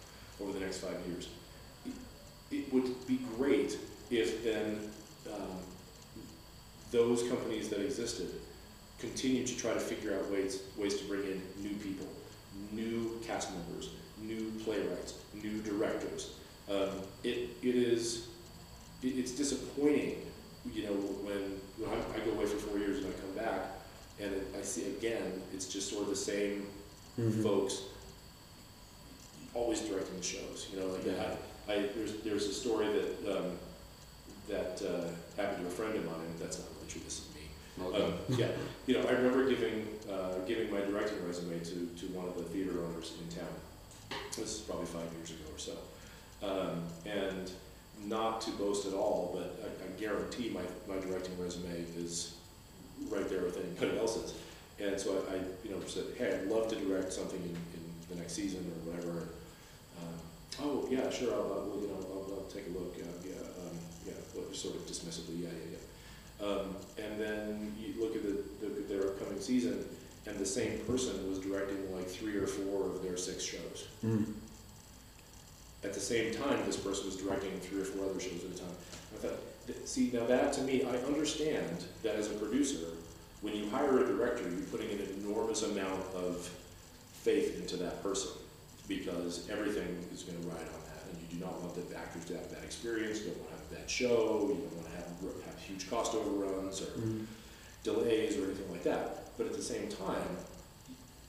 over 0.41 0.52
the 0.54 0.60
next 0.60 0.78
five 0.80 0.97
years. 1.08 1.30
It- 1.86 1.93
It 2.52 2.74
would 2.74 3.08
be 3.08 3.20
great 3.38 3.78
if 4.10 4.43
then 4.43 4.91
um, 5.32 5.58
those 6.91 7.22
companies 7.30 7.70
that 7.70 7.80
existed 7.80 8.30
continue 9.00 9.45
to 9.45 9.56
try 9.58 9.74
to 9.74 9.80
figure 9.80 10.14
out 10.16 10.30
ways, 10.32 10.64
ways 10.78 10.97
to 11.00 11.06
bring 11.06 11.24
in 11.24 11.41
new 11.62 11.76
people, 11.78 12.08
new 12.72 13.20
cast 13.26 13.51
members, 13.53 13.89
new 14.22 14.51
playwrights, 14.64 15.14
new 15.34 15.62
directors. 15.62 16.32
Um, 16.70 16.89
it, 17.24 17.49
it 17.64 17.76
is, 17.76 18.28
it, 19.01 19.07
it's 19.18 19.32
disappointing, 19.32 20.18
you 20.74 20.84
know, 20.84 20.93
when, 20.93 21.60
when 21.78 21.89
I, 21.89 22.22
I 22.22 22.26
go 22.26 22.32
away 22.32 22.45
for 22.45 22.57
four 22.57 22.78
years 22.78 22.97
and 23.03 23.07
I 23.07 23.12
come 23.20 23.45
back 23.45 23.62
and 24.22 24.34
it, 24.34 24.47
I 24.57 24.62
see 24.62 24.86
again, 24.88 25.41
it's 25.53 25.68
just 25.68 25.89
sort 25.89 26.03
of 26.03 26.10
the 26.10 26.16
same 26.16 26.68
Mhm. 27.18 27.43
folks 27.43 27.82
always 29.53 29.82
directing 29.82 30.16
the 30.16 30.24
shows. 30.24 30.68
You 30.72 30.80
know, 30.80 30.88
like 30.88 31.05
Yeah. 31.05 31.36
I, 31.68 31.74
I 31.74 31.76
there's 31.95 32.14
there's 32.24 32.45
a 32.45 32.53
story 32.53 32.88
that 32.93 33.38
um, 33.38 33.51
that 34.47 34.82
uh, 34.82 35.41
happened 35.41 35.66
to 35.66 35.68
a 35.68 35.70
friend 35.76 35.95
of 35.95 36.05
mine, 36.05 36.34
that's 36.39 36.60
not 36.60 36.68
really 36.76 36.88
true. 36.89 37.01
This 37.03 37.22
Um, 37.95 38.13
yeah, 38.38 38.47
you 38.88 38.95
know, 38.95 39.07
I 39.07 39.11
remember 39.11 39.49
giving 39.49 39.88
uh, 40.11 40.39
giving 40.47 40.71
my 40.71 40.82
directing 40.82 41.25
resume 41.25 41.59
to 41.59 41.89
to 41.99 42.05
one 42.13 42.27
of 42.27 42.36
the 42.36 42.43
theater 42.43 42.84
owners 42.86 43.13
in 43.21 43.36
town. 43.36 43.53
This 44.36 44.55
is 44.55 44.61
probably 44.61 44.86
five 44.86 45.11
years 45.17 45.32
ago 45.32 45.45
or 45.51 45.59
so, 45.59 45.73
um, 46.43 46.84
and 47.05 47.51
not 48.05 48.41
to 48.41 48.51
boast 48.51 48.88
at 48.88 48.93
all, 48.93 49.32
but 49.36 49.59
I, 49.63 49.86
I 49.86 49.99
guarantee 49.99 50.49
my, 50.49 50.61
my 50.88 50.99
directing 51.01 51.38
resume 51.38 51.84
is 51.97 52.36
right 53.09 53.27
there 53.30 53.41
with 53.41 53.57
anybody 53.57 53.99
else's. 53.99 54.34
And 54.80 54.99
so 54.99 55.25
I, 55.30 55.36
I, 55.36 55.38
you 55.63 55.71
know, 55.71 55.86
said, 55.86 56.05
hey, 56.17 56.39
I'd 56.39 56.47
love 56.47 56.69
to 56.69 56.75
direct 56.75 57.11
something 57.11 57.41
in, 57.41 57.49
in 57.49 57.84
the 58.09 58.15
next 58.15 58.34
season 58.34 58.59
or 58.59 58.91
whatever. 58.91 59.27
Um, 59.99 60.15
oh, 60.61 60.88
yeah, 60.89 61.09
sure, 61.09 61.34
I'll, 61.34 61.67
I'll, 61.73 61.82
you 61.82 61.88
know, 61.89 61.99
I'll, 61.99 62.39
I'll 62.39 62.47
take 62.49 62.67
a 62.67 62.80
look, 62.80 62.95
yeah, 62.97 63.03
yeah, 63.25 63.41
um, 63.59 63.75
yeah, 64.07 64.13
sort 64.53 64.75
of 64.75 64.88
dismissively, 64.88 65.43
yeah, 65.43 65.49
yeah. 65.68 65.68
Um, 66.41 66.75
and 66.97 67.19
then 67.19 67.75
you 67.77 67.99
look 67.99 68.15
at 68.15 68.23
the, 68.23 68.67
their 68.87 69.09
upcoming 69.09 69.41
season, 69.41 69.85
and 70.25 70.37
the 70.37 70.45
same 70.45 70.79
person 70.79 71.29
was 71.29 71.39
directing 71.39 71.93
like 71.93 72.07
three 72.07 72.35
or 72.35 72.47
four 72.47 72.85
of 72.85 73.03
their 73.03 73.17
six 73.17 73.43
shows. 73.43 73.87
Mm. 74.05 74.33
At 75.83 75.93
the 75.93 75.99
same 75.99 76.33
time, 76.33 76.65
this 76.65 76.77
person 76.77 77.05
was 77.05 77.17
directing 77.17 77.57
three 77.59 77.81
or 77.81 77.85
four 77.85 78.09
other 78.09 78.19
shows 78.19 78.43
at 78.45 78.51
a 78.51 78.59
time. 78.59 78.75
I 79.15 79.17
thought, 79.17 79.39
see, 79.85 80.11
now 80.13 80.25
that 80.25 80.53
to 80.53 80.61
me, 80.61 80.83
I 80.83 80.95
understand 81.07 81.85
that 82.03 82.15
as 82.15 82.27
a 82.31 82.35
producer, 82.35 82.87
when 83.41 83.55
you 83.55 83.69
hire 83.69 84.03
a 84.03 84.07
director, 84.07 84.43
you're 84.43 84.67
putting 84.71 84.91
an 84.91 84.99
enormous 85.19 85.63
amount 85.63 86.03
of 86.13 86.49
faith 87.13 87.59
into 87.59 87.77
that 87.77 88.03
person 88.03 88.31
because 88.87 89.49
everything 89.49 90.05
is 90.13 90.23
going 90.23 90.41
to 90.41 90.47
ride 90.47 90.57
on 90.57 90.81
that, 90.87 91.03
and 91.09 91.21
you 91.21 91.37
do 91.37 91.45
not 91.45 91.61
want 91.61 91.75
the 91.75 91.97
actors 91.97 92.25
to 92.25 92.33
have 92.35 92.45
a 92.45 92.55
bad 92.55 92.63
experience. 92.63 93.19
You 93.19 93.27
don't 93.27 93.37
want 93.39 93.49
to 93.49 93.55
have 93.55 93.71
a 93.71 93.75
bad 93.75 93.89
show. 93.89 94.51
You 94.51 94.59
don't 94.59 94.75
want 94.75 94.87
to 94.87 94.95
have 94.95 95.09
have 95.45 95.59
huge 95.70 95.89
cost 95.89 96.13
overruns 96.15 96.82
or 96.82 96.86
Mm-hmm. 96.86 97.24
delays 97.84 98.38
or 98.38 98.43
anything 98.45 98.70
like 98.72 98.84
that. 98.84 99.38
But 99.38 99.47
at 99.47 99.53
the 99.53 99.61
same 99.63 99.88
time, 99.88 100.36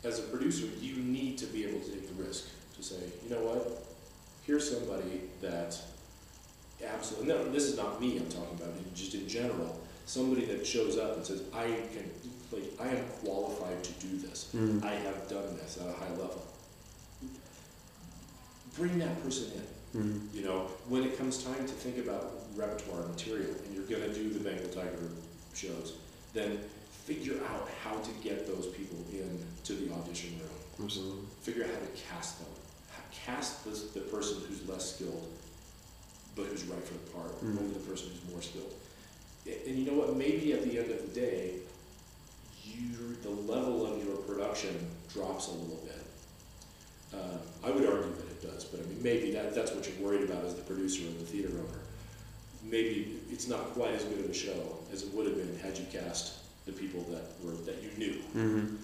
as 0.03 0.19
a 0.19 0.23
producer, 0.23 0.67
you 0.81 0.97
need 0.97 1.39
to 1.39 1.47
be 1.47 1.65
able 1.65 1.79
to 1.81 1.91
take 1.93 2.09
the 2.17 2.23
risk 2.23 2.47
to 2.77 2.83
say, 2.83 2.97
you 3.23 3.31
know 3.31 3.43
what, 3.45 3.85
here's 4.47 4.69
somebody 4.69 5.23
that 5.43 5.79
absolutely, 6.85 7.29
no, 7.29 7.49
this 7.53 7.65
is 7.65 7.77
not 7.77 8.01
me 8.01 8.17
I'm 8.19 8.29
talking 8.29 8.57
about, 8.59 8.73
just 8.95 9.15
in 9.15 9.29
general, 9.29 9.79
somebody 10.07 10.47
that 10.47 10.67
shows 10.67 10.99
up 10.99 11.17
and 11.17 11.25
says, 11.27 11.43
I 11.55 11.67
can, 11.93 12.11
like, 12.51 12.65
I 12.81 12.89
am 12.97 13.05
qualified 13.23 13.85
to 13.85 13.93
do 14.05 14.17
this. 14.19 14.49
Mhm. 14.55 14.83
I 14.83 14.95
have 14.95 15.29
done 15.29 15.57
this 15.57 15.79
at 15.79 15.87
a 15.87 15.93
high 15.93 16.11
level. 16.11 16.43
Bring 18.77 18.99
that 18.99 19.23
person 19.23 19.53
in. 19.55 20.01
Mhm. 20.01 20.35
You 20.35 20.45
know, 20.45 20.61
when 20.89 21.05
it 21.05 21.17
comes 21.19 21.43
time 21.45 21.67
to 21.67 21.73
think 21.75 21.99
about 21.99 22.33
repertoire 22.57 23.07
material 23.07 23.55
and 23.67 23.75
you're 23.75 23.85
gonna 23.87 24.13
do 24.13 24.31
the 24.31 24.41
Bengal 24.41 24.69
Tiger 24.69 25.11
shows, 25.55 25.95
then 26.33 26.59
figure 27.05 27.39
out 27.45 27.69
how 27.85 27.97
to 27.99 28.11
get 28.23 28.47
those 28.47 28.67
people 28.69 28.99
in 29.13 29.39
to 29.65 29.73
the 29.75 29.93
audition 29.93 30.31
room. 30.39 30.85
Absolutely. 30.85 31.23
Figure 31.43 31.65
out 31.65 31.71
how 31.71 31.81
to 31.81 32.03
cast 32.09 32.39
them. 32.39 32.49
Cast 33.13 33.65
the, 33.65 33.71
the 33.99 34.07
person 34.07 34.39
who's 34.49 34.67
less 34.69 34.95
skilled, 34.95 35.29
but 36.37 36.47
who's 36.47 36.65
right 36.65 36.83
for 36.85 36.95
the 36.95 37.11
part, 37.11 37.41
Mhm. 37.43 37.59
over 37.59 37.73
the 37.75 37.81
person 37.91 38.09
who's 38.11 38.33
more 38.33 38.41
skilled. 38.43 38.73
And 39.67 39.77
you 39.79 39.85
know 39.91 39.99
what, 39.99 40.17
maybe 40.17 40.53
at 40.53 40.63
the 40.63 40.79
end 40.79 40.91
of 40.91 41.01
the 41.03 41.21
day, 41.21 41.55
you, 42.65 43.17
the 43.23 43.31
level 43.31 43.85
of 43.87 44.03
your 44.05 44.17
production 44.19 44.75
drops 45.13 45.49
a 45.49 45.53
little 45.53 45.81
bit. 45.85 45.97
Uh, 47.13 47.39
I 47.67 47.71
would 47.71 47.85
argue 47.85 48.13
that 48.15 48.27
it 48.31 48.43
does, 48.43 48.65
but 48.65 48.81
I 48.81 48.85
mean, 48.85 49.03
maybe 49.03 49.33
that, 49.33 49.55
that's 49.55 49.73
what 49.73 49.87
you're 49.89 50.07
worried 50.07 50.31
about 50.31 50.45
as 50.45 50.55
the 50.55 50.63
producer 50.63 51.03
and 51.07 51.19
the 51.19 51.25
theater 51.25 51.51
owner. 51.51 51.81
Maybe 52.63 53.21
it's 53.31 53.49
not 53.49 53.73
quite 53.75 53.93
as 53.93 54.05
good 54.05 54.21
of 54.25 54.31
a 54.31 54.35
show 54.35 54.79
as 54.93 55.03
it 55.03 55.15
would 55.15 55.27
have 55.27 55.37
been 55.37 55.59
had 55.59 55.79
you 55.79 55.87
cast 55.91 56.35
the 56.67 56.73
people 56.73 57.03
that 57.11 57.33
were, 57.43 57.53
that 57.65 57.83
you 57.83 57.91
knew. 57.97 58.19
Mm-hmm. 58.37 58.77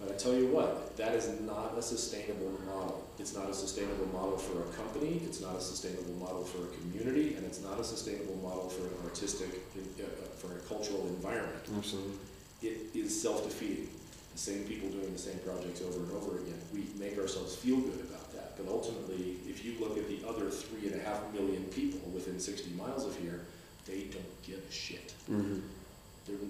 But 0.00 0.10
I 0.12 0.16
tell 0.16 0.34
you 0.34 0.48
what, 0.48 0.96
that 0.96 1.14
is 1.14 1.28
not 1.40 1.78
a 1.78 1.82
sustainable 1.82 2.52
model. 2.66 3.06
It's 3.18 3.34
not 3.34 3.48
a 3.48 3.54
sustainable 3.54 4.06
model 4.12 4.36
for 4.36 4.60
a 4.62 4.72
company, 4.74 5.22
it's 5.24 5.40
not 5.40 5.54
a 5.56 5.60
sustainable 5.60 6.14
model 6.14 6.44
for 6.44 6.64
a 6.64 6.70
community, 6.78 7.34
and 7.34 7.46
it's 7.46 7.62
not 7.62 7.78
a 7.78 7.84
sustainable 7.84 8.36
model 8.42 8.68
for 8.68 8.86
an 8.86 8.94
artistic, 9.04 9.50
uh, 9.76 10.04
for 10.36 10.52
a 10.56 10.58
cultural 10.68 11.06
environment. 11.06 11.62
Absolutely. 11.76 12.18
It 12.62 12.78
is 12.94 13.20
self-defeating. 13.20 13.88
The 14.32 14.38
same 14.40 14.64
people 14.64 14.88
doing 14.88 15.12
the 15.12 15.18
same 15.18 15.38
projects 15.46 15.80
over 15.82 16.00
and 16.00 16.10
over 16.10 16.38
again. 16.38 16.58
We 16.72 16.88
make 16.98 17.16
ourselves 17.18 17.54
feel 17.54 17.76
good 17.76 18.00
about 18.10 18.23
that. 18.56 18.64
But 18.64 18.70
ultimately, 18.72 19.36
if 19.48 19.64
you 19.64 19.76
look 19.80 19.96
at 19.98 20.08
the 20.08 20.20
other 20.28 20.50
three 20.50 20.88
and 20.90 21.00
a 21.00 21.04
half 21.04 21.20
million 21.32 21.64
people 21.64 22.00
within 22.10 22.38
sixty 22.38 22.70
miles 22.72 23.04
of 23.04 23.16
here, 23.16 23.40
they 23.86 24.04
don't 24.04 24.42
give 24.42 24.60
a 24.68 24.72
shit. 24.72 25.12
Mm-hmm. 25.30 25.60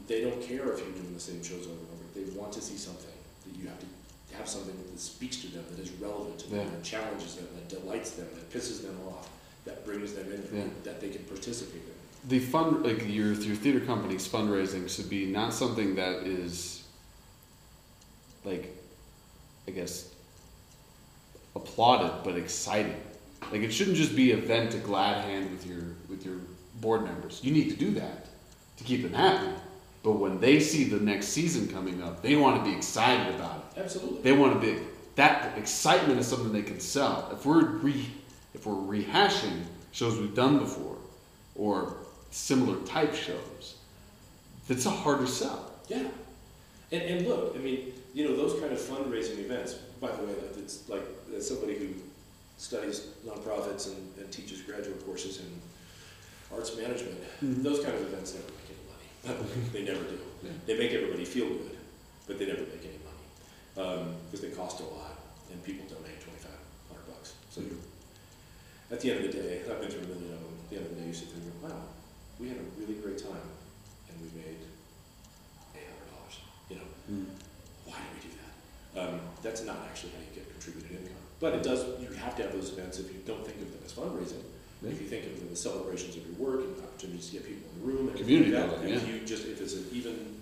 They 0.06 0.20
don't 0.22 0.40
care 0.40 0.72
if 0.72 0.78
you're 0.78 0.92
doing 0.92 1.14
the 1.14 1.20
same 1.20 1.42
shows 1.42 1.66
over 1.66 1.72
and 1.72 1.88
over. 1.92 2.04
They 2.30 2.38
want 2.38 2.52
to 2.52 2.60
see 2.60 2.76
something 2.76 3.10
that 3.46 3.58
you 3.60 3.66
have 3.68 3.78
to 3.80 3.86
have 4.36 4.48
something 4.48 4.76
that 4.76 5.00
speaks 5.00 5.36
to 5.38 5.48
them, 5.48 5.64
that 5.70 5.78
is 5.80 5.90
relevant 5.92 6.38
to 6.40 6.50
them, 6.50 6.58
Yeah. 6.60 6.70
that 6.70 6.82
challenges 6.82 7.36
them, 7.36 7.46
that 7.54 7.68
delights 7.68 8.12
them, 8.12 8.26
that 8.34 8.50
pisses 8.50 8.82
them 8.82 8.98
off, 9.08 9.28
that 9.64 9.84
brings 9.84 10.12
them 10.12 10.26
in, 10.32 10.56
Yeah. 10.56 10.64
that 10.82 11.00
they 11.00 11.08
can 11.10 11.22
participate 11.24 11.82
in. 11.82 12.28
The 12.28 12.38
fund, 12.40 12.84
like 12.84 13.02
your 13.06 13.32
your 13.32 13.54
theater 13.56 13.80
company's 13.80 14.26
fundraising, 14.28 14.88
should 14.88 15.08
be 15.10 15.26
not 15.26 15.52
something 15.54 15.94
that 15.96 16.26
is, 16.26 16.82
like, 18.44 18.76
I 19.68 19.70
guess, 19.72 20.08
applauded 21.54 22.24
but 22.24 22.36
exciting. 22.36 23.00
Like 23.52 23.62
it 23.62 23.72
shouldn't 23.72 23.96
just 23.96 24.16
be 24.16 24.32
a 24.32 24.36
vent 24.36 24.72
to 24.72 24.78
glad 24.78 25.24
hand 25.24 25.50
with 25.50 25.66
your 25.66 25.82
with 26.08 26.24
your 26.24 26.36
board 26.80 27.04
members. 27.04 27.40
You 27.42 27.52
need 27.52 27.70
to 27.70 27.76
do 27.76 27.92
that 27.92 28.26
to 28.78 28.84
keep 28.84 29.02
them 29.02 29.12
happy. 29.12 29.52
But 30.02 30.12
when 30.12 30.38
they 30.38 30.60
see 30.60 30.84
the 30.84 31.00
next 31.00 31.28
season 31.28 31.68
coming 31.68 32.02
up, 32.02 32.22
they 32.22 32.36
want 32.36 32.62
to 32.62 32.70
be 32.70 32.76
excited 32.76 33.34
about 33.34 33.72
it. 33.76 33.80
Absolutely. 33.80 34.20
They 34.22 34.32
want 34.32 34.52
to 34.54 34.60
be 34.60 34.78
that 35.16 35.56
excitement 35.56 36.18
is 36.20 36.26
something 36.26 36.52
they 36.52 36.62
can 36.62 36.80
sell. 36.80 37.30
If 37.32 37.46
we're 37.46 37.64
re, 37.64 38.06
if 38.52 38.66
we're 38.66 38.74
rehashing 38.74 39.62
shows 39.92 40.18
we've 40.18 40.34
done 40.34 40.58
before, 40.58 40.96
or 41.54 41.96
similar 42.30 42.76
type 42.84 43.14
shows, 43.14 43.76
it's 44.68 44.86
a 44.86 44.90
harder 44.90 45.26
sell. 45.26 45.70
Yeah. 45.88 46.08
And, 46.90 47.02
and 47.02 47.28
look, 47.28 47.54
I 47.54 47.58
mean, 47.58 47.92
you 48.14 48.24
know, 48.24 48.36
those 48.36 48.58
kind 48.60 48.72
of 48.72 48.78
fundraising 48.78 49.38
events, 49.40 49.74
by 50.00 50.10
the 50.12 50.22
way, 50.22 50.32
it's 50.56 50.88
like, 50.88 51.02
as 51.36 51.48
somebody 51.48 51.76
who 51.76 51.88
studies 52.58 53.08
nonprofits 53.26 53.88
and, 53.88 53.96
and 54.18 54.30
teaches 54.32 54.62
graduate 54.62 55.04
courses 55.04 55.40
in 55.40 55.60
arts 56.56 56.76
management, 56.76 57.18
Mhm. 57.42 57.62
those 57.62 57.84
kind 57.84 57.94
of 57.96 58.02
events 58.02 58.34
never 58.34 58.46
make 58.46 58.70
any 58.70 58.84
money. 58.86 59.08
By 59.26 59.32
the 59.34 59.42
way, 59.42 59.68
they 59.72 59.82
never 59.92 60.04
do. 60.04 60.18
Yeah. 60.44 60.50
They 60.66 60.78
make 60.78 60.92
everybody 60.92 61.24
feel 61.24 61.48
good, 61.48 61.76
but 62.28 62.38
they 62.38 62.46
never 62.46 62.60
make 62.62 62.84
any 62.86 63.00
money. 63.02 63.24
Um, 63.76 64.14
because 64.30 64.40
they 64.46 64.54
cost 64.54 64.78
a 64.80 64.84
lot, 64.84 65.18
and 65.50 65.58
people 65.64 65.84
donate 65.90 66.20
twenty-five 66.22 66.60
hundred 66.88 67.06
bucks. 67.10 67.34
So 67.50 67.60
you're, 67.62 67.82
at 68.92 69.00
the 69.00 69.10
end 69.10 69.24
of 69.24 69.32
the 69.32 69.42
day, 69.42 69.62
I've 69.68 69.80
been 69.80 69.90
through 69.90 70.06
a 70.06 70.14
million 70.14 70.32
of 70.34 70.40
them, 70.46 70.54
at 70.62 70.70
the 70.70 70.76
end 70.76 70.86
of 70.86 70.94
the 70.94 71.00
day, 71.02 71.06
you 71.08 71.12
sit 71.14 71.34
there 71.34 71.42
and 71.42 71.50
go, 71.50 71.66
wow, 71.74 71.82
we 72.38 72.46
had 72.48 72.58
a 72.58 72.66
really 72.78 72.94
great 73.02 73.18
time, 73.18 73.48
and 74.06 74.14
we 74.22 74.30
made 74.38 74.62
eight 75.74 75.90
hundred 75.90 76.06
dollars, 76.14 76.36
you 76.70 76.76
know? 76.78 76.86
why 77.90 77.98
do 77.98 78.08
we 78.14 78.20
do 78.30 78.32
that? 78.38 78.54
Um, 78.96 79.20
that's 79.42 79.64
not 79.64 79.78
actually 79.90 80.12
how 80.12 80.20
you 80.20 80.34
get 80.34 80.50
contributed 80.50 80.90
income. 80.92 81.16
But 81.40 81.54
it 81.54 81.62
does, 81.62 81.84
you 82.00 82.08
have 82.16 82.36
to 82.36 82.42
have 82.42 82.52
those 82.52 82.70
events 82.72 82.98
if 82.98 83.12
you 83.12 83.20
don't 83.26 83.44
think 83.44 83.60
of 83.60 83.70
them 83.72 83.80
as 83.84 83.92
fundraising. 83.92 84.42
If 84.86 85.00
you 85.00 85.06
think 85.08 85.24
of 85.26 85.40
them 85.40 85.48
as 85.50 85.60
celebrations 85.60 86.14
of 86.16 86.26
your 86.26 86.34
work 86.36 86.60
and 86.60 86.76
opportunities 86.84 87.26
to 87.26 87.32
get 87.32 87.46
people 87.46 87.70
in 87.74 87.80
the 87.80 87.86
room. 87.86 88.08
and 88.08 88.18
Community 88.18 88.52
like 88.52 88.68
building, 88.68 88.92
And 88.92 88.96
if 88.96 89.08
you 89.08 89.20
just, 89.26 89.46
if 89.46 89.60
it's 89.60 89.74
an 89.74 89.86
even, 89.92 90.36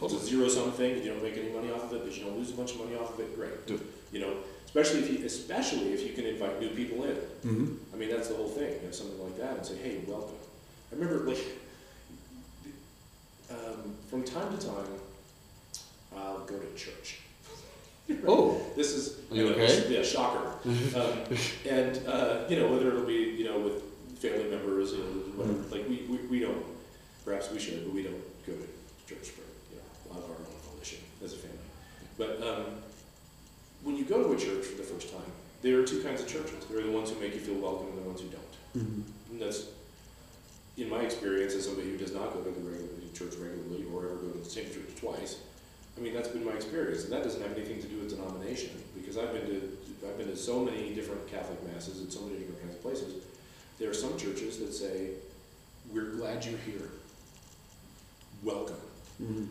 it's 0.00 0.12
a 0.12 0.18
zero 0.18 0.48
sum 0.48 0.70
thing, 0.72 0.96
and 0.96 1.04
you 1.04 1.12
don't 1.12 1.22
make 1.22 1.36
any 1.36 1.48
money 1.50 1.72
off 1.72 1.84
of 1.84 1.92
it, 1.94 2.04
but 2.04 2.16
you 2.16 2.24
don't 2.24 2.36
lose 2.36 2.50
a 2.50 2.54
bunch 2.54 2.72
of 2.72 2.78
money 2.80 2.94
off 2.94 3.14
of 3.14 3.20
it, 3.20 3.34
great. 3.34 3.66
Do. 3.66 3.80
You 4.12 4.20
know, 4.20 4.34
especially 4.66 5.00
if 5.00 5.10
you, 5.10 5.24
especially 5.26 5.94
if 5.94 6.06
you 6.06 6.12
can 6.12 6.26
invite 6.26 6.60
new 6.60 6.68
people 6.70 7.04
in. 7.04 7.16
Mm-hmm. 7.16 7.74
I 7.94 7.96
mean, 7.96 8.10
that's 8.10 8.28
the 8.28 8.34
whole 8.34 8.48
thing, 8.48 8.70
you 8.74 8.80
have 8.84 8.94
something 8.94 9.22
like 9.22 9.38
that 9.38 9.56
and 9.56 9.66
say, 9.66 9.76
hey, 9.76 10.00
welcome. 10.06 10.36
I 10.92 10.96
remember 10.96 11.24
like, 11.24 11.42
um, 13.50 13.94
from 14.10 14.24
time 14.24 14.56
to 14.56 14.66
time, 14.66 14.86
I'll 16.14 16.40
go 16.40 16.58
to 16.58 16.74
church. 16.74 17.20
Oh, 18.26 18.60
This 18.76 18.92
is, 18.92 19.20
you 19.32 19.44
know, 19.44 19.50
okay? 19.52 19.86
yeah, 19.88 20.02
shocker. 20.02 20.52
um, 20.96 21.18
and, 21.68 22.06
uh, 22.06 22.44
you 22.48 22.58
know, 22.60 22.68
whether 22.70 22.88
it'll 22.88 23.04
be, 23.04 23.14
you 23.38 23.44
know, 23.44 23.58
with 23.58 23.82
family 24.18 24.44
members, 24.50 24.92
you 24.92 24.98
know, 24.98 25.04
whatever, 25.36 25.58
Mm-hmm. 25.58 25.72
like, 25.72 25.88
we, 25.88 26.06
we, 26.08 26.16
we 26.28 26.40
don't, 26.40 26.64
perhaps 27.24 27.50
we 27.50 27.58
should, 27.58 27.84
but 27.84 27.92
we 27.94 28.02
don't 28.02 28.22
go 28.46 28.52
to 28.52 28.66
church 29.14 29.28
for, 29.30 29.42
you 29.72 29.78
know, 29.80 30.18
of 30.18 30.24
our 30.30 30.36
own 30.36 30.56
volition 30.72 30.98
as 31.24 31.32
a 31.34 31.36
family. 31.36 31.58
But, 32.16 32.42
um, 32.46 32.64
when 33.82 33.96
you 33.96 34.04
go 34.04 34.22
to 34.22 34.32
a 34.32 34.36
church 34.36 34.64
for 34.66 34.76
the 34.78 34.82
first 34.82 35.12
time, 35.12 35.30
there 35.62 35.78
are 35.80 35.84
two 35.84 36.02
kinds 36.02 36.20
of 36.20 36.28
churches. 36.28 36.64
There 36.70 36.78
are 36.80 36.82
the 36.82 36.90
ones 36.92 37.10
who 37.10 37.20
make 37.20 37.34
you 37.34 37.40
feel 37.40 37.54
welcome 37.56 37.88
and 37.88 37.98
the 37.98 38.02
ones 38.02 38.20
who 38.20 38.28
don't. 38.28 38.84
mm-hmm. 38.84 39.32
And 39.32 39.40
that's, 39.42 39.66
in 40.76 40.88
my 40.88 41.00
experience, 41.00 41.54
as 41.54 41.64
somebody 41.66 41.90
who 41.90 41.96
does 41.96 42.12
not 42.12 42.32
go 42.32 42.40
to 42.42 42.50
the 42.50 42.60
regular 42.60 42.88
church 43.14 43.34
regularly 43.40 43.84
or 43.92 44.04
ever 44.06 44.16
go 44.16 44.28
to 44.30 44.38
the 44.38 44.44
same 44.50 44.66
church 44.66 44.90
twice, 45.00 45.38
I 45.96 46.00
mean 46.00 46.12
that's 46.12 46.28
been 46.28 46.44
my 46.44 46.52
experience, 46.52 47.04
and 47.04 47.12
that 47.12 47.22
doesn't 47.22 47.40
have 47.40 47.56
anything 47.56 47.80
to 47.80 47.88
do 47.88 47.98
with 47.98 48.10
denomination 48.10 48.70
because 48.94 49.16
I've 49.16 49.32
been 49.32 49.46
to 49.46 49.78
I've 50.06 50.18
been 50.18 50.28
to 50.28 50.36
so 50.36 50.60
many 50.60 50.94
different 50.94 51.26
Catholic 51.28 51.62
masses 51.72 52.00
in 52.00 52.10
so 52.10 52.20
many 52.20 52.38
different 52.38 52.60
kinds 52.60 52.74
of 52.74 52.82
places. 52.82 53.24
There 53.78 53.90
are 53.90 53.94
some 53.94 54.16
churches 54.18 54.58
that 54.58 54.72
say, 54.72 55.10
"We're 55.90 56.10
glad 56.10 56.44
you're 56.44 56.58
here. 56.58 56.90
Welcome. 58.42 58.76
Mm-hmm. 59.22 59.44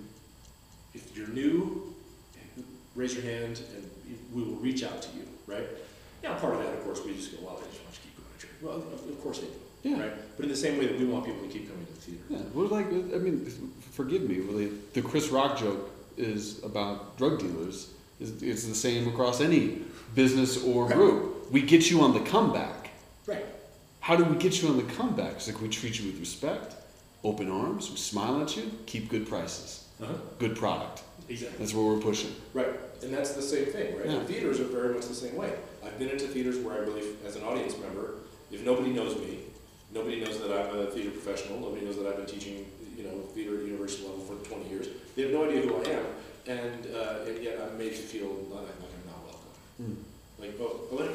If 0.94 1.18
you're 1.18 1.28
new, 1.28 1.94
raise 2.96 3.16
your 3.16 3.24
hand, 3.24 3.62
and 3.76 3.90
we 4.34 4.44
will 4.44 4.60
reach 4.60 4.84
out 4.84 5.02
to 5.02 5.10
you." 5.18 5.28
Right? 5.48 5.68
Now, 6.24 6.36
part 6.38 6.56
of 6.56 6.64
that, 6.64 6.74
of 6.74 6.84
course, 6.84 7.04
we 7.04 7.16
just 7.16 7.32
go, 7.32 7.48
"Well, 7.48 7.60
I 7.62 7.68
just 7.68 7.84
want 7.84 7.96
you 7.96 7.96
to 7.96 8.02
keep 8.02 8.18
going 8.18 8.30
to 8.38 8.42
church." 8.42 8.56
Well, 8.62 8.76
of 8.76 9.10
of 9.10 9.24
course 9.24 9.40
they 9.40 9.48
do. 9.48 9.90
Yeah. 9.90 10.02
Right? 10.02 10.38
But 10.38 10.46
in 10.46 10.50
the 10.50 10.58
same 10.58 10.78
way 10.78 10.86
that 10.86 10.98
we 11.00 11.06
want 11.06 11.26
people 11.26 11.42
to 11.42 11.48
keep 11.48 11.68
coming 11.70 11.86
to 11.86 11.94
the 11.94 12.00
theater. 12.00 12.24
Yeah, 12.30 12.40
well, 12.54 12.68
like 12.68 12.88
I 12.88 13.18
mean, 13.18 13.46
forgive 13.92 14.30
me, 14.30 14.38
really. 14.40 14.72
The 14.94 15.02
Chris 15.02 15.30
Rock 15.30 15.58
joke 15.58 15.92
is 16.18 16.64
about 16.64 17.18
drug 17.18 17.40
dealers. 17.40 17.90
It's, 18.20 18.42
it's 18.42 18.66
the 18.66 18.76
same 18.76 19.08
across 19.08 19.42
any 19.42 19.82
business 20.14 20.64
or 20.64 20.88
group. 20.88 21.52
We 21.52 21.62
get 21.62 21.90
you 21.92 22.02
on 22.02 22.14
the 22.14 22.22
comeback. 22.22 22.90
Right. 23.28 23.46
How 24.00 24.16
do 24.16 24.24
we 24.24 24.38
get 24.38 24.62
you 24.62 24.70
on 24.70 24.78
the 24.78 24.94
comeback? 24.94 25.34
It's 25.34 25.48
like 25.48 25.62
we 25.62 25.68
treat 25.68 26.00
you 26.00 26.08
with 26.12 26.20
respect, 26.20 26.76
open 27.24 27.50
arms, 27.52 27.90
we 27.90 27.98
smile 27.98 28.42
at 28.42 28.56
you, 28.56 28.72
keep 28.86 29.10
good 29.10 29.28
prices, 29.28 29.86
Uh-huh. 30.02 30.14
good 30.40 30.56
product. 30.56 31.02
Exactly. 31.28 31.58
That's 31.58 31.74
what 31.74 31.86
we're 31.86 32.00
pushing. 32.02 32.34
Right, 32.54 32.70
and 33.02 33.12
that's 33.14 33.34
the 33.34 33.42
same 33.42 33.66
thing, 33.66 33.98
right? 33.98 34.06
Yeah. 34.06 34.18
And 34.18 34.28
theaters 34.28 34.60
are 34.60 34.66
very 34.66 34.94
much 34.94 35.08
the 35.08 35.16
same 35.16 35.36
way. 35.36 35.52
I've 35.84 35.98
been 35.98 36.10
into 36.10 36.28
theaters 36.28 36.58
where 36.60 36.76
I 36.76 36.78
really, 36.80 37.04
as 37.26 37.36
an 37.36 37.44
audience 37.44 37.76
member, 37.80 38.16
if 38.52 38.64
nobody 38.64 38.92
knows 38.92 39.18
me, 39.18 39.40
nobody 39.92 40.20
knows 40.24 40.40
that 40.40 40.52
I'm 40.52 40.78
a 40.78 40.86
theater 40.86 41.10
professional, 41.10 41.60
nobody 41.60 41.84
knows 41.86 41.98
that 41.98 42.06
I've 42.06 42.18
been 42.18 42.28
teaching, 42.28 42.66
you 42.98 43.04
know, 43.04 43.20
theater 43.34 43.58
at 43.60 43.66
university 43.66 44.04
level 44.08 44.22
for 44.22 44.36
20 44.48 44.70
years. 44.70 44.88
They 45.16 45.24
have 45.24 45.32
no 45.32 45.46
idea 45.46 45.62
who 45.62 45.76
I 45.76 45.84
am, 45.90 46.06
and, 46.48 46.88
uh, 46.96 47.26
and 47.28 47.44
yet 47.44 47.60
I'm 47.62 47.78
made 47.78 47.92
to 47.96 48.02
feel 48.02 48.28
like 48.52 48.62
like 48.68 48.92
I'm 48.96 49.06
not 49.08 49.24
welcome. 49.26 50.06
Like, 50.40 50.54
oh, 50.60 51.10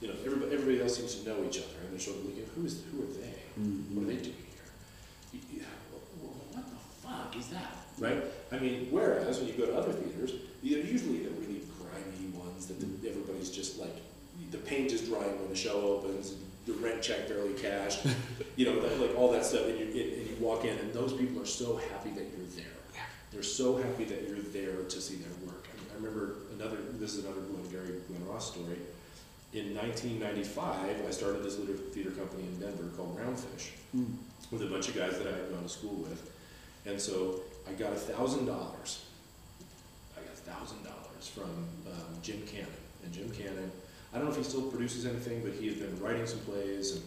you 0.00 0.08
know, 0.08 0.14
everybody, 0.24 0.52
everybody 0.54 0.80
else 0.82 0.96
seems 0.96 1.14
to 1.16 1.28
know 1.28 1.44
each 1.44 1.58
other, 1.58 1.76
and 1.84 1.92
they're 1.92 2.00
sort 2.00 2.16
of 2.18 2.24
looking, 2.26 2.46
who 2.54 2.64
is, 2.64 2.82
who 2.90 3.02
are 3.02 3.06
they? 3.06 3.34
What 3.94 4.04
are 4.04 4.06
they 4.06 4.22
doing 4.22 4.36
here? 5.32 5.42
Yeah, 5.52 5.62
well, 5.92 6.32
what 6.52 6.64
the 6.64 6.78
fuck 7.06 7.36
is 7.36 7.48
that? 7.48 7.76
Right? 7.98 8.22
I 8.50 8.58
mean, 8.58 8.88
whereas 8.90 9.38
when 9.38 9.48
you 9.48 9.54
go 9.54 9.66
to 9.66 9.76
other 9.76 9.92
theaters, 9.92 10.32
they're 10.62 10.78
usually 10.80 11.18
the 11.24 11.30
really 11.32 11.60
grimy 11.78 12.32
ones 12.32 12.66
that 12.66 12.80
the, 12.80 13.08
everybody's 13.10 13.50
just 13.50 13.78
like, 13.78 13.94
the 14.50 14.58
paint 14.58 14.92
is 14.92 15.02
drying 15.08 15.38
when 15.38 15.50
the 15.50 15.56
show 15.56 15.80
opens, 15.82 16.34
the 16.66 16.72
rent 16.74 17.02
check 17.02 17.28
barely 17.28 17.54
cashed, 17.54 18.06
you 18.56 18.66
know, 18.66 18.80
that, 18.80 19.00
like 19.00 19.16
all 19.16 19.30
that 19.32 19.44
stuff, 19.44 19.66
and 19.66 19.78
you, 19.78 19.84
and 19.86 19.94
you 19.94 20.36
walk 20.40 20.64
in, 20.64 20.76
and 20.78 20.92
those 20.92 21.12
people 21.12 21.42
are 21.42 21.46
so 21.46 21.76
happy 21.76 22.10
that 22.10 22.26
you're 22.36 22.46
there. 22.56 22.66
They're 23.32 23.42
so 23.42 23.76
happy 23.76 24.04
that 24.04 24.28
you're 24.28 24.38
there 24.38 24.82
to 24.82 25.00
see 25.00 25.16
their 25.16 25.32
work. 25.46 25.66
I, 25.72 25.76
mean, 25.80 25.90
I 25.92 25.94
remember 25.96 26.34
another, 26.52 26.78
this 26.94 27.14
is 27.14 27.24
another 27.24 27.40
Glenn 27.42 27.70
Gary, 27.70 28.00
Glen 28.08 28.26
Ross 28.26 28.52
story. 28.52 28.78
In 29.52 29.74
1995, 29.74 31.06
I 31.06 31.10
started 31.10 31.42
this 31.42 31.58
little 31.58 31.74
theater 31.74 32.10
company 32.10 32.44
in 32.44 32.60
Denver 32.60 32.88
called 32.96 33.18
Roundfish 33.18 33.70
with 34.50 34.62
a 34.62 34.66
bunch 34.66 34.88
of 34.88 34.96
guys 34.96 35.18
that 35.18 35.26
I 35.26 35.36
had 35.36 35.52
gone 35.52 35.62
to 35.62 35.68
school 35.68 35.94
with. 35.94 36.30
And 36.86 37.00
so 37.00 37.40
I 37.68 37.72
got 37.72 37.92
a 37.92 37.96
thousand 37.96 38.46
dollars. 38.46 39.04
I 40.16 40.20
got 40.20 40.32
a 40.32 40.36
thousand 40.36 40.84
dollars 40.84 41.28
from 41.28 41.50
um, 41.86 42.14
Jim 42.22 42.42
Cannon. 42.46 42.66
And 43.04 43.12
Jim 43.12 43.30
Cannon, 43.30 43.70
I 44.12 44.16
don't 44.16 44.24
know 44.26 44.30
if 44.32 44.36
he 44.38 44.42
still 44.42 44.62
produces 44.62 45.06
anything, 45.06 45.42
but 45.42 45.52
he 45.52 45.68
had 45.68 45.78
been 45.78 45.98
writing 46.02 46.26
some 46.26 46.40
plays, 46.40 46.96
and 46.96 47.02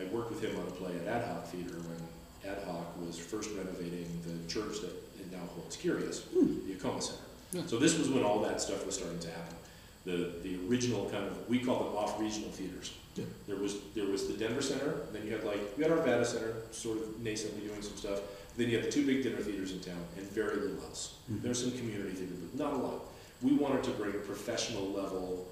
I 0.00 0.04
worked 0.14 0.30
with 0.30 0.42
him 0.42 0.56
on 0.58 0.66
a 0.66 0.70
play 0.70 0.92
at 1.02 1.06
Ad 1.06 1.28
Hoc 1.28 1.46
Theater 1.48 1.74
when 1.74 2.50
Ad 2.50 2.62
Hoc 2.64 2.98
was 3.04 3.18
first 3.18 3.50
renovating 3.56 4.08
the 4.24 4.48
church 4.48 4.80
that 4.80 4.92
it 5.20 5.30
now 5.30 5.44
holds 5.54 5.76
Curious, 5.76 6.20
the 6.20 6.72
Acoma 6.72 7.02
Center. 7.02 7.20
Yeah. 7.52 7.62
So 7.66 7.78
this 7.78 7.98
was 7.98 8.08
when 8.08 8.24
all 8.24 8.40
that 8.42 8.60
stuff 8.60 8.84
was 8.86 8.96
starting 8.96 9.18
to 9.20 9.30
happen. 9.30 9.56
The, 10.04 10.32
the 10.42 10.58
original 10.68 11.10
kind 11.10 11.26
of, 11.26 11.48
we 11.48 11.58
call 11.58 11.84
them 11.84 11.96
off-regional 11.96 12.50
theaters. 12.50 12.94
Yeah. 13.16 13.24
There 13.46 13.56
was, 13.56 13.76
there 13.94 14.06
was 14.06 14.28
the 14.28 14.34
Denver 14.34 14.62
Center, 14.62 15.00
then 15.12 15.26
you 15.26 15.32
had 15.32 15.44
like, 15.44 15.58
you 15.76 15.84
had 15.84 15.92
Arvada 15.92 16.24
Center, 16.24 16.54
sort 16.70 16.98
of 16.98 17.04
nascently 17.20 17.66
doing 17.66 17.82
some 17.82 17.96
stuff. 17.96 18.20
Then 18.56 18.70
you 18.70 18.76
had 18.78 18.86
the 18.86 18.90
two 18.90 19.04
big 19.04 19.22
dinner 19.22 19.38
theaters 19.38 19.72
in 19.72 19.80
town, 19.80 20.02
and 20.16 20.26
very 20.30 20.56
little 20.56 20.82
else. 20.84 21.16
Mhm. 21.30 21.42
There's 21.42 21.60
some 21.62 21.72
community 21.72 22.12
theater, 22.12 22.32
but 22.40 22.58
not 22.64 22.72
a 22.72 22.76
lot. 22.76 23.02
We 23.42 23.52
wanted 23.52 23.84
to 23.84 23.90
bring 23.90 24.12
professional 24.12 24.86
level 24.92 25.46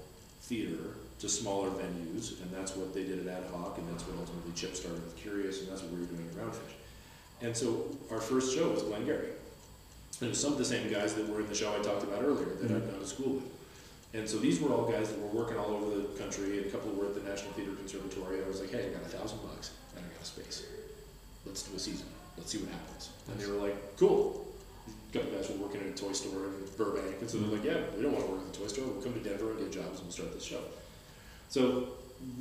theater 0.45 0.95
to 1.19 1.29
smaller 1.29 1.69
venues, 1.69 2.41
and 2.41 2.51
that's 2.51 2.75
what 2.75 2.93
they 2.93 3.03
did 3.03 3.27
at 3.27 3.37
Ad 3.37 3.43
Hoc, 3.51 3.77
and 3.77 3.89
that's 3.89 4.03
what 4.03 4.19
ultimately 4.19 4.51
Chip 4.53 4.75
started 4.75 5.03
with 5.03 5.15
Curious, 5.15 5.61
and 5.61 5.69
that's 5.69 5.81
what 5.81 5.91
we 5.91 5.99
were 5.99 6.05
doing 6.05 6.27
at 6.29 6.35
Roundfish. 6.35 6.75
And 7.41 7.55
so 7.55 7.85
our 8.11 8.19
first 8.19 8.55
show 8.55 8.69
was 8.69 8.83
Glengarry. 8.83 9.29
And 10.19 10.27
it 10.27 10.29
was 10.29 10.39
some 10.39 10.53
of 10.53 10.57
the 10.57 10.65
same 10.65 10.91
guys 10.91 11.13
that 11.15 11.27
were 11.27 11.41
in 11.41 11.47
the 11.47 11.55
show 11.55 11.73
I 11.73 11.81
talked 11.83 12.03
about 12.03 12.23
earlier 12.23 12.55
that 12.61 12.71
I'd 12.71 12.89
gone 12.89 12.99
to 12.99 13.07
school 13.07 13.33
with. 13.33 13.43
And 14.13 14.29
so 14.29 14.37
these 14.37 14.61
were 14.61 14.71
all 14.71 14.89
guys 14.89 15.09
that 15.09 15.19
were 15.19 15.27
working 15.27 15.57
all 15.57 15.71
over 15.71 15.95
the 15.95 16.07
country, 16.17 16.57
and 16.57 16.67
a 16.67 16.69
couple 16.69 16.91
were 16.91 17.07
at 17.07 17.15
the 17.15 17.29
National 17.29 17.51
Theater 17.51 17.73
Conservatory. 17.75 18.41
I 18.43 18.47
was 18.47 18.61
like, 18.61 18.71
hey, 18.71 18.87
I 18.87 18.89
got 18.89 19.01
a 19.01 19.11
thousand 19.11 19.39
bucks, 19.41 19.71
and 19.95 20.05
I 20.05 20.07
got 20.07 20.21
a 20.21 20.25
space. 20.25 20.63
Let's 21.45 21.63
do 21.63 21.75
a 21.75 21.79
season. 21.79 22.07
Let's 22.37 22.51
see 22.51 22.59
what 22.59 22.71
happens. 22.71 23.09
And 23.29 23.39
they 23.39 23.47
were 23.47 23.59
like, 23.67 23.97
cool. 23.97 24.45
Couple 25.15 25.31
guys 25.31 25.49
were 25.49 25.55
working 25.55 25.79
at 25.79 25.87
a 25.87 25.91
toy 25.91 26.11
store 26.11 26.43
in 26.47 26.67
Burbank, 26.77 27.21
and 27.21 27.29
so 27.29 27.37
they're 27.37 27.55
like, 27.55 27.63
yeah, 27.63 27.77
we 27.95 28.03
don't 28.03 28.11
want 28.11 28.25
to 28.25 28.31
work 28.33 28.41
at 28.41 28.51
the 28.51 28.59
toy 28.59 28.67
store. 28.67 28.85
We'll 28.85 29.01
come 29.01 29.13
to 29.13 29.21
Denver 29.21 29.51
and 29.51 29.59
get 29.59 29.71
jobs, 29.71 29.99
and 29.99 30.01
we'll 30.01 30.11
start 30.11 30.33
this 30.33 30.43
show. 30.43 30.59
So 31.47 31.87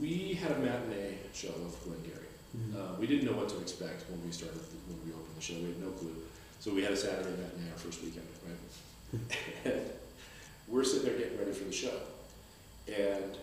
we 0.00 0.34
had 0.34 0.50
a 0.50 0.58
matinee 0.58 1.18
show 1.32 1.50
of 1.50 1.76
Glengarry. 1.84 2.26
Uh, 2.74 2.98
we 2.98 3.06
didn't 3.06 3.26
know 3.26 3.38
what 3.38 3.48
to 3.50 3.60
expect 3.60 4.10
when 4.10 4.24
we 4.24 4.32
started, 4.32 4.58
when 4.88 4.98
we 5.06 5.12
opened 5.12 5.36
the 5.36 5.40
show. 5.40 5.54
We 5.54 5.68
had 5.68 5.82
no 5.82 5.90
clue. 5.90 6.16
So 6.58 6.74
we 6.74 6.82
had 6.82 6.90
a 6.90 6.96
Saturday 6.96 7.30
matinee 7.30 7.70
our 7.70 7.78
first 7.78 8.02
weekend, 8.02 8.26
right? 8.44 9.22
and 9.72 9.90
we're 10.66 10.82
sitting 10.82 11.06
there 11.06 11.16
getting 11.16 11.38
ready 11.38 11.52
for 11.52 11.64
the 11.64 11.72
show, 11.72 11.94
and 12.88 13.38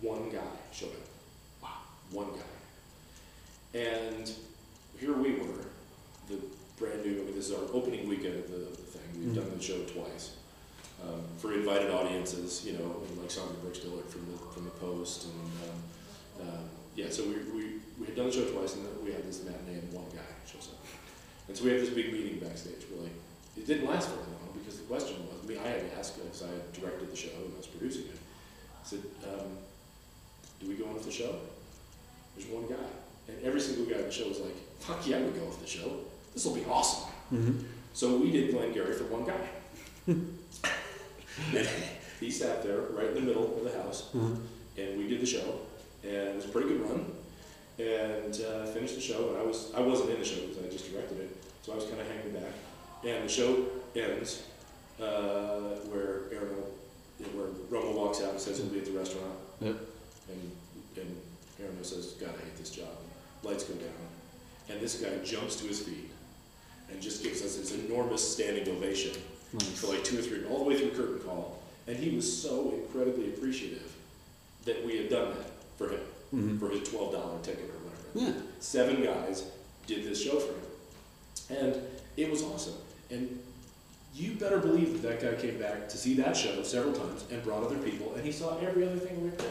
one 0.00 0.30
guy 0.30 0.40
showed 0.72 0.92
up. 0.92 1.62
Wow, 1.62 1.68
one 2.10 2.28
guy. 2.32 3.80
And 3.80 4.32
here 4.98 5.12
we 5.12 5.32
were, 5.32 5.66
the 6.28 6.38
brand 6.80 7.04
new. 7.04 7.20
I 7.20 7.24
mean, 7.24 7.36
this 7.36 7.50
is 7.50 7.54
our 7.54 7.68
opening 7.72 8.08
weekend 8.08 8.36
of 8.36 8.50
the, 8.50 8.56
of 8.56 8.76
the 8.76 8.88
thing. 8.96 9.06
We've 9.20 9.34
done 9.34 9.52
the 9.54 9.62
show 9.62 9.78
twice 9.84 10.36
um, 11.04 11.22
for 11.36 11.52
invited 11.52 11.90
audiences. 11.92 12.64
You 12.64 12.72
know, 12.72 12.96
like 13.20 13.30
Sandra 13.30 13.54
Brooks 13.60 13.78
Dillard 13.80 14.08
from 14.08 14.26
the 14.32 14.38
from 14.50 14.64
the 14.64 14.74
Post, 14.80 15.28
and 15.28 15.36
um, 15.68 16.48
um, 16.48 16.64
yeah. 16.96 17.10
So 17.10 17.22
we, 17.24 17.36
we 17.52 17.64
we 18.00 18.06
had 18.06 18.16
done 18.16 18.26
the 18.26 18.32
show 18.32 18.48
twice, 18.48 18.74
and 18.74 18.84
then 18.86 18.96
we 19.04 19.12
had 19.12 19.22
this 19.28 19.44
matinee, 19.44 19.78
and 19.78 19.92
one 19.92 20.08
guy 20.10 20.24
shows 20.50 20.72
up. 20.72 20.80
And 21.46 21.56
so 21.56 21.64
we 21.64 21.70
have 21.70 21.80
this 21.80 21.90
big 21.90 22.12
meeting 22.12 22.38
backstage. 22.40 22.86
We're 22.90 23.02
like, 23.02 23.16
it 23.56 23.66
didn't 23.66 23.86
last 23.86 24.08
very 24.08 24.22
long 24.22 24.56
because 24.56 24.78
the 24.78 24.86
question 24.86 25.16
was, 25.28 25.36
I 25.44 25.46
me, 25.46 25.58
I 25.58 25.68
had 25.68 25.90
to 25.90 25.98
ask 25.98 26.16
because 26.16 26.42
I 26.42 26.48
had 26.48 26.72
directed 26.72 27.10
the 27.10 27.16
show 27.16 27.34
and 27.34 27.52
I 27.54 27.56
was 27.58 27.66
producing 27.66 28.02
it. 28.02 28.18
I 28.80 28.86
said, 28.86 29.02
um, 29.28 29.58
do 30.60 30.68
we 30.68 30.74
go 30.74 30.86
on 30.86 30.94
with 30.94 31.04
the 31.04 31.10
show? 31.10 31.34
There's 32.36 32.48
one 32.48 32.66
guy. 32.68 32.88
And 33.28 33.42
every 33.44 33.60
single 33.60 33.84
guy 33.84 33.98
in 33.98 34.06
the 34.06 34.12
show 34.12 34.28
was 34.28 34.40
like, 34.40 34.56
fuck 34.78 35.06
yeah, 35.06 35.18
we 35.18 35.30
go 35.32 35.44
with 35.44 35.60
the 35.60 35.66
show. 35.66 35.90
This 36.34 36.44
will 36.44 36.54
be 36.54 36.64
awesome. 36.66 37.10
Mhm. 37.32 37.64
So 37.94 38.16
we 38.16 38.30
did 38.30 38.52
Glengarry 38.52 38.94
for 38.94 39.04
one 39.04 39.24
guy. 39.24 39.48
he 42.20 42.30
sat 42.30 42.62
there 42.62 42.80
right 42.92 43.08
in 43.08 43.14
the 43.14 43.20
middle 43.20 43.56
of 43.56 43.64
the 43.64 43.82
house, 43.82 44.08
Mhm. 44.14 44.36
and 44.78 44.98
we 44.98 45.08
did 45.08 45.20
the 45.20 45.26
show, 45.26 45.60
and 46.02 46.12
it 46.12 46.36
was 46.36 46.44
a 46.44 46.48
pretty 46.48 46.68
good 46.68 46.82
run. 46.82 47.06
And 47.78 48.34
uh, 48.44 48.66
finished 48.66 48.94
the 48.94 49.00
show, 49.00 49.30
and 49.30 49.38
I 49.38 49.42
was 49.42 49.72
I 49.74 49.80
wasn't 49.80 50.10
in 50.10 50.18
the 50.18 50.24
show 50.24 50.40
because 50.46 50.62
I 50.62 50.68
just 50.68 50.90
directed 50.92 51.18
it, 51.20 51.30
so 51.62 51.72
I 51.72 51.76
was 51.76 51.84
kind 51.86 52.00
of 52.00 52.06
hanging 52.06 52.32
back. 52.32 52.52
And 53.04 53.24
the 53.24 53.32
show 53.32 53.64
ends 53.96 54.42
uh, 55.00 55.80
where 55.88 56.24
Aaron, 56.30 56.62
where 57.34 57.46
Roma 57.70 57.92
walks 57.96 58.20
out 58.20 58.32
and 58.32 58.40
says 58.40 58.58
he'll 58.58 58.66
be 58.66 58.80
at 58.80 58.84
the 58.84 58.92
restaurant, 58.92 59.32
Yep. 59.62 59.76
and 60.28 60.50
and 60.98 61.16
Aaron 61.58 61.82
says, 61.82 62.08
"God, 62.20 62.34
I 62.38 62.44
hate 62.44 62.56
this 62.58 62.70
job." 62.70 62.88
Lights 63.42 63.64
go 63.64 63.74
down, 63.74 64.04
and 64.68 64.78
this 64.78 64.96
guy 65.00 65.16
jumps 65.24 65.56
to 65.56 65.64
his 65.66 65.80
feet 65.80 66.09
and 66.90 67.00
just 67.00 67.22
gives 67.22 67.42
us 67.42 67.56
this 67.56 67.72
enormous 67.74 68.26
standing 68.34 68.68
ovation 68.68 69.12
Nice. 69.52 69.80
for 69.80 69.88
like 69.88 70.04
two 70.04 70.18
or 70.18 70.22
three, 70.22 70.44
all 70.46 70.58
the 70.58 70.64
way 70.64 70.78
through 70.78 70.90
curtain 70.90 71.18
call. 71.20 71.62
And 71.86 71.96
he 71.96 72.14
was 72.14 72.40
so 72.42 72.72
incredibly 72.74 73.28
appreciative 73.30 73.92
that 74.64 74.84
we 74.84 74.96
had 74.98 75.08
done 75.08 75.34
that 75.36 75.50
for 75.76 75.88
him, 75.88 76.00
Mhm. 76.34 76.58
for 76.60 76.68
his 76.68 76.88
twelve 76.88 77.12
dollar 77.12 77.38
ticket 77.42 77.64
or 77.70 77.78
whatever. 77.88 78.36
Yeah. 78.38 78.42
Seven 78.60 79.02
guys 79.02 79.44
did 79.86 80.04
this 80.04 80.20
show 80.22 80.38
for 80.38 80.52
him, 80.52 81.58
and 81.58 81.82
it 82.16 82.30
was 82.30 82.42
awesome. 82.42 82.74
And 83.10 83.40
you 84.14 84.32
better 84.34 84.58
believe 84.58 85.00
that 85.02 85.20
that 85.20 85.20
guy 85.36 85.40
came 85.40 85.58
back 85.58 85.88
to 85.88 85.96
see 85.96 86.14
that 86.14 86.36
show 86.36 86.62
several 86.62 86.92
times 86.92 87.24
and 87.30 87.42
brought 87.42 87.64
other 87.64 87.78
people, 87.78 88.14
and 88.14 88.24
he 88.24 88.30
saw 88.32 88.58
every 88.58 88.84
other 88.86 88.98
thing 88.98 89.20
we 89.22 89.30
were 89.30 89.36
doing. 89.36 89.50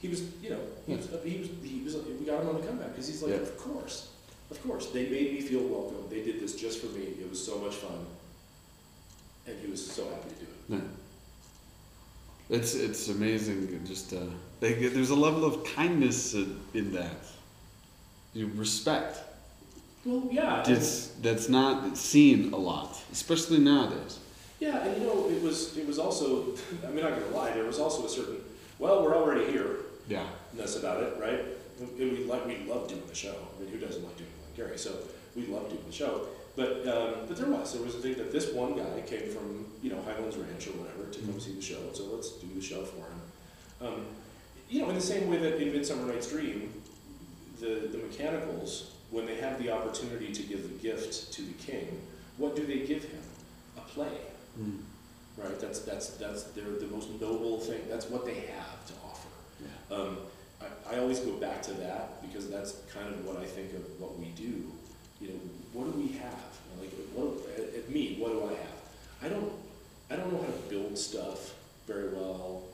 He 0.00 0.08
was, 0.08 0.22
you 0.42 0.50
know, 0.50 0.60
he 0.86 0.96
was, 0.96 1.06
he 1.24 1.38
was, 1.38 1.48
he 1.62 1.80
was, 1.84 1.94
we 2.18 2.26
got 2.26 2.42
him 2.42 2.48
on 2.48 2.60
the 2.60 2.66
comeback 2.66 2.88
because 2.90 3.06
he's 3.06 3.22
like, 3.22 3.30
Yeah. 3.32 3.38
of 3.38 3.56
course, 3.56 4.08
of 4.52 4.62
course. 4.66 4.86
They 4.96 5.04
made 5.16 5.28
me 5.34 5.40
feel 5.40 5.62
welcome. 5.76 6.02
They 6.10 6.22
did 6.28 6.36
this 6.40 6.54
just 6.64 6.80
for 6.80 6.90
me. 6.98 7.04
It 7.22 7.28
was 7.28 7.40
so 7.44 7.58
much 7.58 7.74
fun, 7.84 8.00
and 9.46 9.54
he 9.62 9.66
was 9.70 9.80
so 9.84 10.02
happy 10.12 10.28
to 10.30 10.40
do 10.44 10.46
it. 10.52 10.82
Yeah. 12.50 12.56
It's 12.56 12.74
it's 12.74 13.08
amazing. 13.08 13.58
Just 13.86 14.12
uh, 14.12 14.18
they, 14.60 14.74
there's 14.74 15.10
a 15.10 15.20
level 15.28 15.44
of 15.44 15.64
kindness 15.64 16.34
in, 16.34 16.60
in 16.74 16.92
that. 16.92 17.16
You 18.34 18.50
respect. 18.56 19.18
Well, 20.04 20.22
yeah, 20.30 20.64
It's 20.66 21.08
that's 21.22 21.48
not 21.48 21.96
seen 21.96 22.52
a 22.52 22.56
lot, 22.56 22.90
especially 23.12 23.58
nowadays. 23.58 24.18
yeah, 24.58 24.84
and 24.84 25.00
you 25.00 25.06
know, 25.06 25.28
it 25.30 25.40
was, 25.42 25.76
it 25.78 25.86
was 25.86 25.98
also. 25.98 26.54
I 26.84 26.88
mean, 26.90 27.04
not 27.04 27.12
gonna 27.18 27.36
lie, 27.36 27.52
there 27.52 27.64
was 27.64 27.78
also 27.78 28.04
a 28.06 28.08
certain. 28.08 28.38
Well, 28.80 29.02
we're 29.04 29.16
already 29.16 29.46
here. 29.52 29.76
Yeah. 30.08 30.26
ness 30.58 30.76
about 30.76 31.00
it, 31.04 31.12
right? 31.20 31.40
And 31.80 31.88
we 31.98 32.24
like 32.24 32.44
we 32.46 32.56
love 32.66 32.88
doing 32.88 33.06
the 33.08 33.14
show. 33.14 33.34
I 33.56 33.62
mean, 33.62 33.70
who 33.72 33.78
doesn't 33.78 34.02
like 34.04 34.16
doing 34.16 34.30
Gary? 34.56 34.78
So 34.78 34.96
we 35.36 35.46
love 35.46 35.68
doing 35.68 35.84
the 35.86 35.92
show. 35.92 36.26
But 36.54 36.86
um, 36.86 37.26
but 37.26 37.36
there 37.36 37.48
was 37.48 37.72
there 37.72 37.82
was 37.82 37.94
a 37.94 37.98
thing 37.98 38.14
that 38.16 38.30
this 38.32 38.52
one 38.52 38.76
guy 38.76 39.00
came 39.06 39.30
from 39.30 39.66
you 39.82 39.90
know 39.90 40.00
Highlands 40.02 40.36
Ranch 40.36 40.66
or 40.66 40.72
whatever 40.72 41.10
to 41.10 41.20
come 41.20 41.40
see 41.40 41.54
the 41.54 41.62
show. 41.62 41.80
So 41.94 42.04
let's 42.12 42.32
do 42.32 42.48
the 42.54 42.60
show 42.60 42.84
for 42.84 42.96
him. 42.98 43.20
Um, 43.80 44.06
you 44.68 44.82
know, 44.82 44.88
in 44.90 44.94
the 44.94 45.00
same 45.00 45.28
way 45.28 45.38
that 45.38 45.60
in 45.60 45.72
Midsummer 45.72 46.12
Night's 46.12 46.28
Dream, 46.30 46.72
the 47.60 47.88
the 47.90 47.98
mechanicals 47.98 48.90
when 49.10 49.26
they 49.26 49.36
have 49.36 49.62
the 49.62 49.70
opportunity 49.70 50.32
to 50.32 50.42
give 50.42 50.62
the 50.62 50.88
gift 50.88 51.32
to 51.34 51.42
the 51.42 51.52
king, 51.54 52.00
what 52.38 52.56
do 52.56 52.64
they 52.66 52.80
give 52.80 53.04
him? 53.04 53.20
A 53.76 53.80
play 53.80 54.08
Mm. 54.60 54.80
right? 55.38 55.58
That's 55.58 55.80
that's 55.80 56.10
that's 56.18 56.42
their 56.52 56.64
the 56.64 56.86
most 56.86 57.08
noble 57.18 57.58
thing. 57.58 57.80
That's 57.88 58.10
what 58.10 58.26
they 58.26 58.34
have 58.34 58.86
to 58.86 58.92
offer. 59.02 59.28
Yeah. 59.60 59.96
Um, 59.96 60.18
I, 60.62 60.94
I 60.94 60.98
always 60.98 61.20
go 61.20 61.32
back 61.32 61.62
to 61.62 61.72
that 61.74 62.22
because 62.22 62.48
that's 62.50 62.76
kind 62.94 63.08
of 63.08 63.24
what 63.26 63.38
I 63.38 63.44
think 63.44 63.72
of 63.74 64.00
what 64.00 64.18
we 64.18 64.26
do. 64.36 64.70
You 65.20 65.28
know, 65.28 65.40
what 65.72 65.92
do 65.92 65.98
we 65.98 66.08
have? 66.18 66.40
Like, 66.80 66.90
what, 67.14 67.48
at, 67.58 67.74
at 67.74 67.90
me, 67.90 68.16
what 68.18 68.32
do 68.32 68.44
I 68.44 68.48
have? 68.50 68.82
I 69.22 69.28
don't, 69.28 69.52
I 70.10 70.16
don't 70.16 70.32
know 70.32 70.40
how 70.40 70.46
to 70.46 70.68
build 70.68 70.98
stuff 70.98 71.54
very 71.86 72.08
well. 72.08 72.64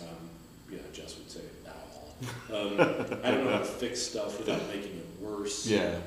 Um, 0.00 0.28
yeah, 0.70 0.78
Jess 0.92 1.16
would 1.16 1.30
say 1.30 1.40
not 1.64 1.76
at 1.76 1.90
all. 1.94 2.56
Um, 2.56 3.20
I 3.24 3.30
don't 3.30 3.44
know 3.44 3.50
how 3.52 3.58
to 3.58 3.64
fix 3.64 4.02
stuff 4.02 4.38
without 4.38 4.66
making 4.68 4.96
it 4.96 5.06
worse. 5.20 5.66
Yeah. 5.66 5.98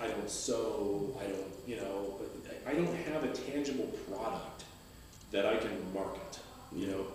I 0.00 0.08
don't 0.08 0.28
sew. 0.28 1.16
I 1.20 1.24
don't, 1.24 1.52
you 1.66 1.76
know, 1.76 2.14
I 2.66 2.72
don't 2.74 2.94
have 3.12 3.24
a 3.24 3.28
tangible 3.28 3.90
product 4.10 4.64
that 5.30 5.46
I 5.46 5.56
can 5.56 5.70
market. 5.92 6.40
You 6.74 6.88
know, 6.88 7.06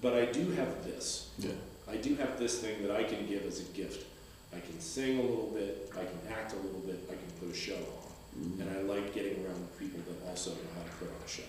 but 0.00 0.14
I 0.14 0.26
do 0.26 0.50
have 0.52 0.84
this. 0.84 1.30
Yeah. 1.38 1.50
I 1.90 1.96
do 1.96 2.14
have 2.16 2.38
this 2.38 2.58
thing 2.60 2.82
that 2.82 2.90
I 2.90 3.02
can 3.04 3.26
give 3.26 3.44
as 3.46 3.60
a 3.60 3.64
gift. 3.72 4.06
I 4.54 4.60
can 4.60 4.78
sing 4.80 5.18
a 5.18 5.22
little 5.22 5.50
bit, 5.54 5.90
I 5.94 6.04
can 6.04 6.18
act 6.32 6.52
a 6.52 6.56
little 6.56 6.80
bit, 6.80 7.00
I 7.10 7.14
can 7.14 7.30
put 7.40 7.50
a 7.50 7.58
show 7.58 7.74
on. 7.76 8.42
Mhm. 8.42 8.60
And 8.60 8.70
I 8.78 8.82
like 8.82 9.14
getting 9.14 9.44
around 9.44 9.60
with 9.60 9.78
people 9.78 10.00
that 10.08 10.28
also 10.28 10.50
know 10.50 10.70
how 10.76 10.82
to 10.84 10.90
put 10.98 11.08
on 11.08 11.22
a 11.24 11.28
show. 11.28 11.42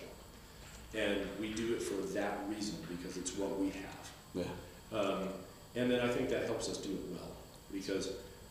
And 0.94 1.20
we 1.38 1.52
do 1.54 1.74
it 1.74 1.82
for 1.82 2.00
that 2.14 2.38
reason, 2.48 2.76
because 2.88 3.16
it's 3.16 3.36
what 3.36 3.58
we 3.58 3.70
have. 3.70 4.10
Yeah. 4.34 4.98
Um, 4.98 5.28
and 5.76 5.90
then 5.90 6.00
I 6.00 6.12
think 6.12 6.28
that 6.30 6.44
helps 6.46 6.68
us 6.68 6.78
do 6.78 6.90
it 6.90 7.04
well, 7.12 7.30
because 7.72 8.08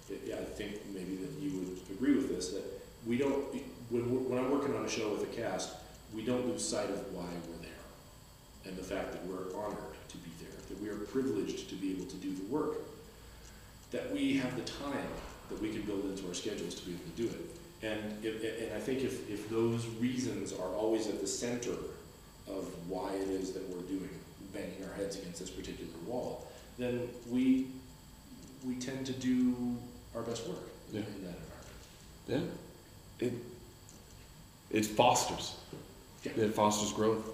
it- 0.09 0.21
yeah, 0.25 0.37
I 0.37 0.45
think 0.45 0.85
maybe 0.93 1.15
that 1.17 1.31
you 1.39 1.51
would 1.59 1.79
agree 1.91 2.15
with 2.15 2.29
this, 2.29 2.49
that 2.49 2.63
we 3.05 3.17
don't, 3.17 3.43
when, 3.89 4.29
when 4.29 4.39
I'm 4.39 4.51
working 4.51 4.73
on 4.75 4.85
a 4.85 4.89
show 4.89 5.11
with 5.11 5.23
a 5.23 5.35
cast, 5.35 5.71
we 6.15 6.23
don't 6.23 6.47
lose 6.47 6.63
sight 6.65 6.89
of 6.89 7.13
why 7.13 7.25
we're 7.49 7.61
there. 7.61 7.83
And 8.65 8.77
the 8.77 8.83
fact 8.83 9.11
that 9.11 9.25
we're 9.25 9.53
honored 9.55 9.77
to 9.77 9.83
be 9.83 9.85
there, 9.85 9.98
that 10.79 10.83
we 10.83 10.89
are 10.89 10.97
privileged 11.05 11.69
to 11.69 11.75
be 11.75 11.91
able 11.91 12.05
to 12.05 12.15
do 12.17 12.33
the 12.33 12.43
work, 12.45 12.77
that 13.91 14.11
we 14.11 14.37
have 14.37 14.55
the 14.55 14.61
time 14.63 15.07
that 15.49 15.61
we 15.61 15.69
can 15.71 15.81
build 15.81 16.05
into 16.05 16.27
our 16.27 16.33
schedules 16.33 16.75
to 16.75 16.85
be 16.85 16.93
able 16.93 17.03
to 17.03 17.21
do 17.23 17.27
it. 17.27 17.55
And 17.81 18.25
if, 18.25 18.43
and 18.61 18.73
I 18.75 18.79
think 18.79 19.03
if, 19.03 19.29
if 19.29 19.49
those 19.49 19.85
reasons 19.99 20.53
are 20.53 20.67
always 20.75 21.07
at 21.07 21.21
the 21.21 21.27
center 21.27 21.71
of 22.47 22.65
why 22.87 23.13
it 23.13 23.27
is 23.29 23.53
that 23.53 23.67
we're 23.69 23.81
doing, 23.83 24.09
banging 24.53 24.83
our 24.87 24.93
heads 24.95 25.17
against 25.17 25.39
this 25.39 25.49
particular 25.49 25.89
wall, 26.05 26.47
then 26.77 27.07
we, 27.29 27.67
we 28.65 28.75
tend 28.75 29.05
to 29.05 29.13
do 29.13 29.77
our 30.15 30.21
best 30.21 30.47
work 30.47 30.57
Yeah. 30.91 30.99
in 31.01 31.23
that 31.25 31.35
environment. 32.27 32.51
Yeah. 33.21 33.27
It 33.27 33.33
it 34.71 34.85
fosters. 34.85 35.55
Yeah. 36.23 36.43
It 36.43 36.53
fosters 36.53 36.93
growth. 36.93 37.25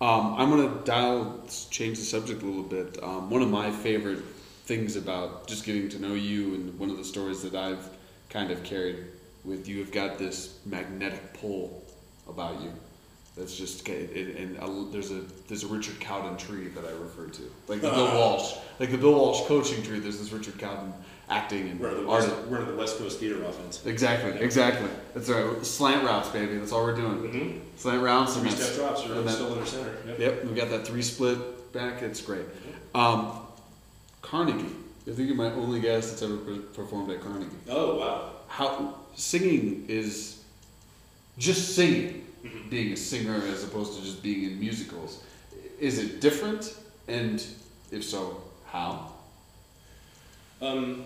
Um, 0.00 0.34
I'm 0.36 0.50
gonna 0.50 0.84
dial 0.84 1.42
change 1.70 1.98
the 1.98 2.04
subject 2.04 2.42
a 2.42 2.44
little 2.44 2.62
bit. 2.62 3.02
Um, 3.02 3.30
one 3.30 3.40
of 3.40 3.50
my 3.50 3.70
favorite 3.70 4.22
things 4.64 4.96
about 4.96 5.46
just 5.46 5.64
getting 5.64 5.88
to 5.90 5.98
know 5.98 6.12
you 6.12 6.54
and 6.54 6.78
one 6.78 6.90
of 6.90 6.98
the 6.98 7.04
stories 7.04 7.42
that 7.42 7.54
I've 7.54 7.88
kind 8.28 8.50
of 8.50 8.62
carried 8.62 9.06
with 9.44 9.68
you 9.68 9.78
have 9.78 9.92
got 9.92 10.18
this 10.18 10.58
magnetic 10.66 11.40
pull 11.40 11.82
about 12.28 12.60
you. 12.60 12.72
That's 13.38 13.56
just 13.56 13.88
it, 13.88 14.10
it, 14.14 14.36
and 14.36 14.58
uh, 14.58 14.90
there's 14.90 15.10
a 15.10 15.22
there's 15.48 15.64
a 15.64 15.66
Richard 15.66 15.98
Cowden 15.98 16.36
tree 16.36 16.68
that 16.68 16.84
I 16.84 16.90
refer 16.90 17.28
to, 17.28 17.42
like 17.68 17.80
the 17.80 17.90
Bill 17.90 18.14
Walsh, 18.14 18.54
like 18.78 18.90
the 18.90 18.98
Bill 18.98 19.14
Walsh 19.14 19.46
coaching 19.46 19.82
tree. 19.82 19.98
There's 19.98 20.18
this 20.18 20.32
Richard 20.32 20.58
Cowden 20.58 20.92
acting 21.28 21.68
and 21.70 21.80
We're 21.80 21.94
the 21.94 22.08
art. 22.08 22.22
West, 22.22 22.36
we're 22.48 22.64
the 22.64 22.76
West 22.76 22.98
Coast 22.98 23.18
Theater 23.18 23.42
Offense. 23.44 23.84
Exactly, 23.84 24.32
exactly. 24.40 24.88
That's 25.14 25.28
right. 25.28 25.64
Slant 25.66 26.04
routes, 26.04 26.28
baby. 26.30 26.56
That's 26.58 26.72
all 26.72 26.84
we're 26.84 26.94
doing. 26.94 27.18
Mm-hmm. 27.18 27.58
Slant 27.76 28.02
routes 28.02 28.36
Three 28.36 28.48
that's, 28.50 28.62
step 28.64 28.76
drops, 28.76 29.00
are 29.02 29.28
still 29.28 29.52
in 29.54 29.60
the 29.60 29.66
center. 29.66 29.94
Yep. 30.06 30.18
Yep, 30.18 30.44
we 30.44 30.54
got 30.54 30.70
that 30.70 30.86
three 30.86 31.02
split 31.02 31.72
back. 31.72 32.02
It's 32.02 32.20
great. 32.20 32.44
Um, 32.94 33.32
Carnegie. 34.22 34.64
I 35.08 35.12
think 35.12 35.28
you're 35.28 35.36
my 35.36 35.52
only 35.52 35.80
guest 35.80 36.10
that's 36.10 36.22
ever 36.22 36.36
performed 36.74 37.10
at 37.12 37.20
Carnegie. 37.20 37.46
Oh, 37.68 37.96
wow. 37.96 38.30
How 38.48 38.94
singing 39.14 39.84
is 39.88 40.42
just 41.38 41.76
singing, 41.76 42.26
Mhm. 42.44 42.70
being 42.70 42.92
a 42.92 42.96
singer 42.96 43.40
as 43.52 43.62
opposed 43.62 43.96
to 43.98 44.02
just 44.04 44.22
being 44.22 44.44
in 44.50 44.58
musicals. 44.58 45.22
Is 45.78 45.98
it 45.98 46.20
different? 46.20 46.74
And 47.06 47.44
if 47.92 48.02
so, 48.02 48.42
how? 48.66 49.12
Um, 50.60 51.04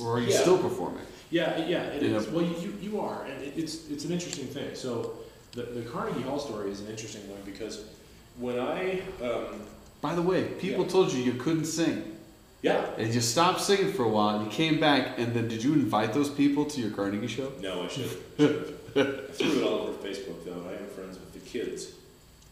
Or 0.00 0.16
are 0.16 0.20
you 0.20 0.28
Yeah. 0.28 0.40
still 0.40 0.58
performing? 0.58 1.02
Yeah, 1.30 1.66
yeah, 1.66 1.84
it 1.94 2.02
You 2.02 2.16
is. 2.16 2.26
know- 2.26 2.32
Well, 2.34 2.44
you, 2.44 2.74
you 2.80 3.00
are, 3.00 3.24
and 3.24 3.42
it, 3.42 3.54
it's 3.56 3.88
it's 3.90 4.04
an 4.04 4.12
interesting 4.12 4.46
thing. 4.46 4.74
So 4.74 5.12
the, 5.52 5.62
the 5.62 5.82
Carnegie 5.82 6.22
Hall 6.22 6.38
story 6.38 6.70
is 6.70 6.80
an 6.80 6.88
interesting 6.88 7.28
one 7.30 7.40
because 7.44 7.84
when 8.38 8.58
I 8.60 9.00
um, 9.22 9.60
By 10.02 10.14
the 10.14 10.22
way, 10.22 10.44
people 10.60 10.84
Yeah. 10.84 10.90
told 10.92 11.12
you 11.12 11.20
you 11.22 11.34
couldn't 11.44 11.64
sing. 11.66 11.98
yeah 12.62 12.84
And 12.98 13.12
you 13.14 13.20
stopped 13.20 13.60
singing 13.60 13.92
for 13.92 14.04
a 14.04 14.08
while, 14.16 14.36
and 14.36 14.44
you 14.46 14.50
came 14.62 14.78
back, 14.78 15.02
and 15.18 15.28
then 15.34 15.48
did 15.48 15.60
you 15.64 15.72
invite 15.72 16.12
those 16.12 16.30
people 16.42 16.64
to 16.72 16.76
your 16.82 16.90
Carnegie 16.98 17.26
show? 17.38 17.48
no 17.68 17.72
I 17.84 17.88
should 17.88 18.04
have 18.04 18.18
I 18.96 19.32
threw 19.36 19.52
it 19.58 19.62
all 19.68 19.78
over 19.84 19.92
Facebook 20.08 20.38
though. 20.46 20.62
I 20.70 20.74
am 20.82 20.88
friends 20.96 21.14
with 21.22 21.32
the 21.38 21.44
kids 21.54 21.78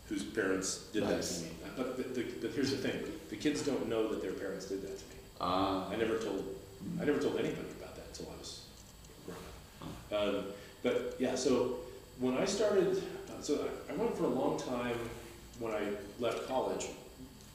whose 0.08 0.24
parents 0.38 0.68
did 0.94 1.02
that 1.10 1.22
to 1.22 1.34
me. 1.42 1.48
But, 1.76 1.86
the, 1.96 2.02
the, 2.16 2.22
but 2.42 2.50
here's 2.56 2.70
the 2.76 2.80
thing: 2.86 2.96
the 3.32 3.36
kids 3.44 3.58
don't 3.70 3.86
know 3.92 4.02
that 4.10 4.20
their 4.24 4.36
parents 4.44 4.64
did 4.72 4.80
that 4.86 4.96
to 5.02 5.04
me. 5.12 5.16
Uh, 5.40 5.92
I 5.92 5.96
never 5.96 6.16
told 6.26 6.42
I 7.00 7.04
never 7.04 7.18
told 7.18 7.38
anybody 7.38 7.66
about 7.80 7.96
that 7.96 8.06
until 8.08 8.32
I 8.34 8.38
was 8.38 8.66
grown 9.26 9.38
up. 9.82 10.34
Um, 10.34 10.44
but 10.82 11.16
yeah, 11.18 11.34
so 11.34 11.76
when 12.18 12.36
I 12.36 12.44
started, 12.44 13.02
uh, 13.28 13.40
so 13.40 13.68
I, 13.90 13.94
went 13.94 14.16
for 14.16 14.24
a 14.24 14.28
long 14.28 14.58
time 14.58 14.96
when 15.58 15.72
I 15.72 15.82
left 16.18 16.46
college, 16.46 16.86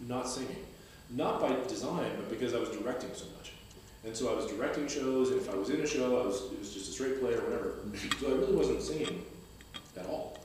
not 0.02 0.28
singing, 0.28 0.66
not 1.10 1.40
by 1.40 1.56
design, 1.68 2.12
but 2.18 2.30
because 2.30 2.54
I 2.54 2.60
was 2.60 2.70
directing 2.70 3.12
so 3.14 3.26
much. 3.38 3.54
And 4.06 4.16
so 4.16 4.32
I 4.32 4.36
was 4.36 4.48
directing 4.48 4.88
shows, 4.88 5.32
and 5.32 5.42
if 5.42 5.50
I 5.50 5.56
was 5.56 5.70
in 5.70 5.82
a 5.82 5.88
show, 5.88 6.22
I 6.22 6.26
was 6.26 6.52
it 6.52 6.60
was 6.60 6.74
just 6.74 6.90
a 6.90 6.94
straight 6.94 7.20
play 7.20 7.34
or 7.34 7.42
whatever. 7.42 7.76
So 8.20 8.28
I 8.28 8.32
really 8.32 8.56
wasn't 8.56 8.82
singing 8.82 9.26
at 9.98 10.06
all. 10.06 10.40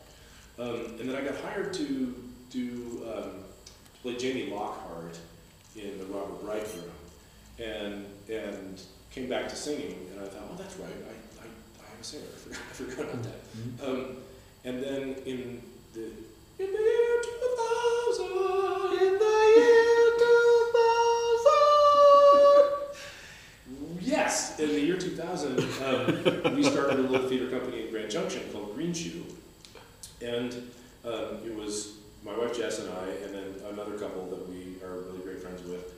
Um, 0.59 0.97
and 0.99 1.09
then 1.09 1.16
I 1.16 1.20
got 1.20 1.41
hired 1.41 1.72
to 1.74 2.14
do 2.51 3.03
um, 3.14 3.30
to 3.95 4.01
play 4.03 4.16
Jamie 4.16 4.51
Lockhart 4.51 5.18
in 5.76 5.99
the 5.99 6.05
Robber 6.07 6.35
Bridegroom 6.45 6.91
and 7.59 8.07
and 8.31 8.81
came 9.11 9.29
back 9.29 9.49
to 9.49 9.57
singing, 9.57 10.09
and 10.12 10.20
I 10.20 10.29
thought, 10.29 10.49
oh, 10.51 10.57
that's 10.57 10.77
right, 10.77 10.89
I, 10.89 11.45
I, 11.45 11.47
I 11.47 11.93
am 11.93 12.01
a 12.01 12.05
singer. 12.05 12.25
I 12.35 12.37
forgot, 12.39 12.59
I 12.70 12.75
forgot 12.75 13.05
about 13.14 13.22
that. 13.22 13.41
Um, 13.87 14.16
and 14.64 14.83
then 14.83 15.14
in 15.27 15.62
the 15.93 16.05
in 16.59 16.72
the 16.72 16.79
year 16.81 17.22
2000, 17.22 18.26
in 18.26 19.18
the 19.18 19.53
year 19.57 20.14
2000. 23.68 24.01
yes, 24.01 24.59
in 24.59 24.68
the 24.68 24.80
year 24.80 24.96
2000, 24.96 25.59
um, 25.84 26.57
we 26.57 26.63
started 26.63 26.99
a 27.01 27.03
little 27.03 27.29
theater 27.29 27.49
company 27.51 27.84
in 27.87 27.91
Grand 27.91 28.11
Junction 28.11 28.42
called 28.53 28.75
Green 28.75 28.92
Shoe, 28.95 29.25
and 30.22 30.53
um, 31.05 31.41
it 31.45 31.55
was 31.55 31.99
my 32.25 32.37
wife 32.37 32.57
Jess 32.57 32.79
and 32.79 32.88
I, 32.91 33.09
and 33.25 33.34
then 33.34 33.55
another 33.71 33.99
couple 33.99 34.26
that 34.30 34.49
we 34.49 34.76
are 34.83 35.01
really 35.03 35.21
great 35.22 35.41
friends 35.41 35.63
with. 35.63 35.92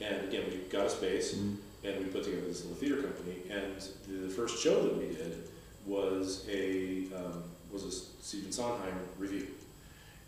And 0.00 0.28
again, 0.28 0.44
we 0.50 0.56
got 0.70 0.86
a 0.86 0.90
space 0.90 1.34
Mm. 1.34 1.56
And 1.84 1.98
we 1.98 2.04
put 2.06 2.24
together 2.24 2.42
this 2.42 2.62
little 2.64 2.76
theater 2.76 3.02
company. 3.02 3.36
And 3.50 3.80
the 4.22 4.28
first 4.28 4.62
show 4.62 4.82
that 4.82 4.96
we 4.96 5.14
did 5.14 5.48
was 5.86 6.46
a 6.50 7.06
um, 7.14 7.44
was 7.72 7.84
a 7.84 7.90
Stephen 7.90 8.52
Sondheim 8.52 8.94
review, 9.18 9.46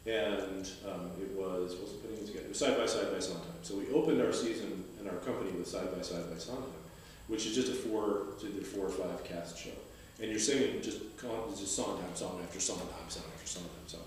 and 0.06 0.68
um, 0.88 1.10
it 1.20 1.36
was 1.36 1.76
was 1.76 1.90
putting 2.00 2.18
it 2.18 2.26
together? 2.26 2.46
It 2.46 2.50
was 2.50 2.58
side 2.58 2.76
by 2.76 2.86
side 2.86 3.12
by 3.12 3.20
Sondheim. 3.20 3.52
So 3.62 3.76
we 3.76 3.88
opened 3.92 4.20
our 4.22 4.32
season 4.32 4.84
and 4.98 5.08
our 5.08 5.16
company 5.16 5.50
with 5.50 5.66
side 5.66 5.94
by 5.94 6.02
side 6.02 6.30
by 6.30 6.38
Sondheim, 6.38 6.72
which 7.28 7.46
is 7.46 7.54
just 7.54 7.68
a 7.68 7.74
four 7.74 8.26
to 8.40 8.46
the 8.46 8.64
four 8.64 8.86
or 8.86 8.90
five 8.90 9.24
cast 9.24 9.58
show, 9.58 9.70
and 10.20 10.30
you're 10.30 10.40
singing 10.40 10.80
just 10.82 11.00
just 11.56 11.76
Sondheim 11.76 12.14
song 12.14 12.40
after 12.42 12.60
Sondheim 12.60 12.88
song 13.08 13.24
after 13.34 13.46
Sondheim 13.46 13.86
song. 13.86 14.00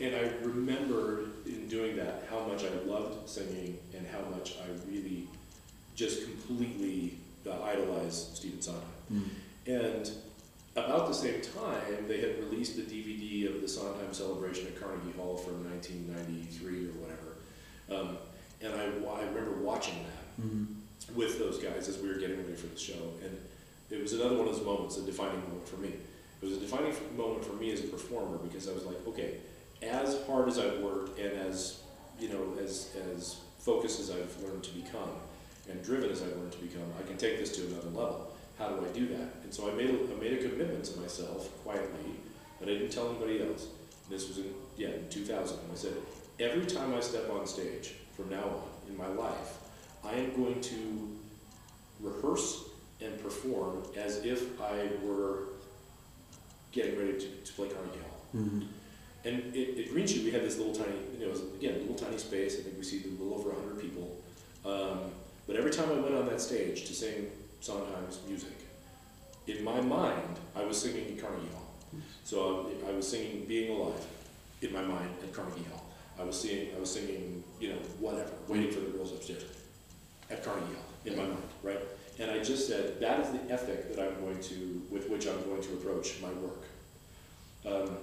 And 0.00 0.14
I 0.14 0.30
remember 0.46 1.24
in 1.44 1.66
doing 1.68 1.96
that 1.96 2.24
how 2.30 2.40
much 2.46 2.62
I 2.64 2.70
loved 2.88 3.28
singing 3.28 3.78
and 3.96 4.06
how 4.06 4.20
much 4.30 4.54
I 4.62 4.68
really 4.88 5.26
just 5.98 6.22
completely 6.22 7.18
uh, 7.44 7.60
idolized 7.64 8.36
Stephen 8.36 8.62
Sondheim. 8.62 8.84
Mm. 9.12 9.24
And 9.66 10.10
about 10.76 11.08
the 11.08 11.12
same 11.12 11.40
time, 11.40 12.06
they 12.06 12.20
had 12.20 12.38
released 12.38 12.76
the 12.76 12.82
DVD 12.82 13.52
of 13.52 13.60
the 13.60 13.66
Sondheim 13.68 14.14
celebration 14.14 14.68
at 14.68 14.80
Carnegie 14.80 15.10
Hall 15.18 15.36
from 15.36 15.68
1993 15.68 16.86
or 16.86 16.92
whatever. 17.02 17.28
Um, 17.90 18.16
and 18.62 18.72
I, 18.74 18.84
I 18.84 19.24
remember 19.26 19.60
watching 19.60 19.94
that 20.04 20.44
Mhm. 20.46 20.66
with 21.16 21.40
those 21.40 21.58
guys 21.58 21.88
as 21.88 21.98
we 21.98 22.08
were 22.08 22.14
getting 22.14 22.36
ready 22.36 22.54
for 22.54 22.68
the 22.68 22.78
show. 22.78 23.12
And 23.24 23.36
it 23.90 24.00
was 24.00 24.12
another 24.12 24.36
one 24.36 24.46
of 24.46 24.54
those 24.54 24.64
moments, 24.64 24.96
a 24.98 25.02
defining 25.02 25.40
moment 25.48 25.66
for 25.66 25.78
me. 25.78 25.88
It 26.40 26.44
was 26.44 26.56
a 26.58 26.60
defining 26.60 26.94
moment 27.16 27.44
for 27.44 27.54
me 27.54 27.72
as 27.72 27.80
a 27.80 27.88
performer 27.88 28.38
because 28.38 28.68
I 28.68 28.72
was 28.72 28.84
like, 28.84 29.04
okay, 29.08 29.38
as 29.82 30.16
hard 30.28 30.46
as 30.48 30.58
I've 30.60 30.78
worked 30.78 31.18
and 31.18 31.32
as, 31.32 31.80
you 32.20 32.28
know, 32.28 32.54
as, 32.62 32.90
as 33.12 33.38
focused 33.58 33.98
as 33.98 34.10
I've 34.10 34.32
learned 34.44 34.62
to 34.62 34.70
become 34.70 35.10
and 35.68 35.82
driven 35.82 36.10
as 36.10 36.22
I've 36.22 36.36
learned 36.36 36.52
to 36.52 36.58
become, 36.58 36.82
I 36.98 37.06
can 37.06 37.16
take 37.16 37.38
this 37.38 37.52
to 37.56 37.66
another 37.66 37.88
level. 37.88 38.32
How 38.58 38.68
do 38.68 38.84
I 38.84 38.88
do 38.92 39.06
that? 39.08 39.28
And 39.44 39.52
so 39.54 39.70
I 39.70 39.74
made 39.74 39.90
a, 39.90 39.92
I 39.92 40.18
made 40.20 40.32
a 40.32 40.48
commitment 40.48 40.84
to 40.86 41.00
myself 41.00 41.50
quietly, 41.62 42.12
but 42.58 42.68
I 42.68 42.72
didn't 42.72 42.90
tell 42.90 43.08
anybody 43.10 43.42
else. 43.42 43.68
This 44.10 44.26
was 44.28 44.38
in, 44.38 44.52
yeah, 44.76 44.88
in 44.88 45.08
2000. 45.10 45.58
And 45.58 45.72
I 45.72 45.74
said, 45.76 45.92
every 46.40 46.66
time 46.66 46.94
I 46.94 47.00
step 47.00 47.30
on 47.30 47.46
stage 47.46 47.94
from 48.16 48.30
now 48.30 48.42
on 48.42 48.62
in 48.88 48.96
my 48.96 49.06
life, 49.06 49.58
I 50.04 50.12
am 50.14 50.34
going 50.34 50.60
to 50.60 51.16
rehearse 52.00 52.64
and 53.00 53.20
perform 53.22 53.82
as 53.96 54.24
if 54.24 54.60
I 54.60 54.88
were 55.04 55.44
getting 56.72 56.98
ready 56.98 57.12
to, 57.12 57.26
to 57.28 57.52
play 57.52 57.68
Carnegie 57.68 57.98
Hall. 58.00 58.20
Mhm. 58.34 58.66
And 59.24 59.54
it, 59.54 59.78
at 59.86 59.92
Green 59.92 60.06
Shoe, 60.06 60.24
we 60.24 60.30
had 60.30 60.42
this 60.42 60.58
little 60.58 60.74
tiny, 60.74 60.94
you 61.12 61.20
know, 61.20 61.26
it 61.26 61.30
was, 61.30 61.42
again, 61.42 61.74
a 61.74 61.78
little 61.78 61.96
tiny 61.96 62.18
space. 62.18 62.58
I 62.58 62.62
think 62.62 62.76
we 62.78 62.84
seated 62.84 63.12
a 63.18 63.22
little 63.22 63.38
over 63.38 63.50
100 63.50 63.80
people. 63.80 64.16
Um, 64.64 65.10
but 65.48 65.56
every 65.56 65.72
time 65.72 65.88
I 65.90 65.94
went 65.94 66.14
on 66.14 66.26
that 66.28 66.40
stage 66.40 66.84
to 66.84 66.94
sing 66.94 67.30
Sondheim's 67.60 68.20
music, 68.28 68.52
in 69.48 69.64
my 69.64 69.80
mind, 69.80 70.38
I 70.54 70.62
was 70.62 70.80
singing 70.80 71.16
at 71.16 71.20
Carnegie 71.20 71.48
Hall. 71.54 71.66
So 72.22 72.70
I 72.86 72.92
was 72.92 73.08
singing 73.08 73.46
"Being 73.46 73.74
Alive" 73.74 74.04
in 74.60 74.72
my 74.72 74.82
mind 74.82 75.10
at 75.22 75.32
Carnegie 75.32 75.64
Hall. 75.72 75.86
I 76.20 76.24
was 76.24 76.38
singing, 76.40 76.68
I 76.76 76.80
was 76.80 76.92
singing, 76.92 77.42
you 77.58 77.70
know, 77.70 77.78
whatever, 77.98 78.32
waiting 78.46 78.70
for 78.70 78.80
the 78.80 78.90
girls 78.90 79.12
upstairs 79.12 79.44
at 80.30 80.44
Carnegie 80.44 80.74
Hall 80.74 80.84
in 81.06 81.16
my 81.16 81.24
mind, 81.24 81.48
right? 81.62 81.80
And 82.18 82.30
I 82.30 82.42
just 82.42 82.66
said 82.66 83.00
that 83.00 83.20
is 83.20 83.30
the 83.30 83.50
ethic 83.50 83.94
that 83.94 84.04
I'm 84.04 84.20
going 84.20 84.40
to, 84.40 84.82
with 84.90 85.08
which 85.08 85.26
I'm 85.26 85.42
going 85.44 85.62
to 85.62 85.72
approach 85.74 86.20
my 86.20 86.30
work. 86.30 86.64
Um, 87.64 87.96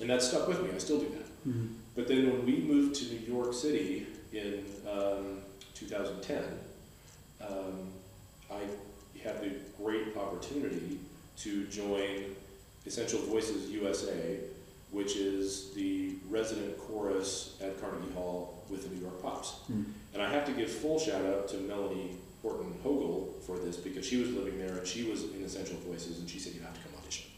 and 0.00 0.08
that 0.10 0.22
stuck 0.22 0.48
with 0.48 0.62
me. 0.62 0.70
I 0.74 0.78
still 0.78 0.98
do 0.98 1.08
that. 1.10 1.48
Mm-hmm. 1.48 1.66
But 1.94 2.08
then 2.08 2.30
when 2.30 2.46
we 2.46 2.58
moved 2.58 2.94
to 2.96 3.04
New 3.06 3.34
York 3.34 3.52
City 3.52 4.06
in 4.32 4.64
um, 4.90 5.38
2010, 5.74 6.42
um, 7.40 7.88
I 8.50 8.60
had 9.22 9.40
the 9.42 9.52
great 9.82 10.16
opportunity 10.16 10.98
to 11.38 11.66
join 11.66 12.24
Essential 12.86 13.20
Voices 13.20 13.70
USA, 13.70 14.38
which 14.90 15.16
is 15.16 15.72
the 15.74 16.14
resident 16.30 16.78
chorus 16.78 17.56
at 17.62 17.80
Carnegie 17.80 18.12
Hall 18.12 18.62
with 18.70 18.88
the 18.88 18.94
New 18.94 19.00
York 19.00 19.20
Pops. 19.22 19.54
Mm. 19.70 19.84
And 20.12 20.22
I 20.22 20.30
have 20.30 20.44
to 20.46 20.52
give 20.52 20.70
full 20.70 20.98
shout 20.98 21.24
out 21.24 21.48
to 21.48 21.56
Melanie 21.56 22.16
Horton 22.42 22.74
Hogel 22.82 23.34
for 23.46 23.58
this 23.58 23.76
because 23.76 24.06
she 24.06 24.18
was 24.18 24.30
living 24.32 24.58
there 24.58 24.76
and 24.76 24.86
she 24.86 25.04
was 25.04 25.24
in 25.24 25.42
Essential 25.42 25.76
Voices 25.78 26.18
and 26.18 26.28
she 26.28 26.38
said, 26.38 26.54
You 26.54 26.60
have 26.60 26.74
to 26.74 26.80
come 26.80 26.92
audition. 27.00 27.30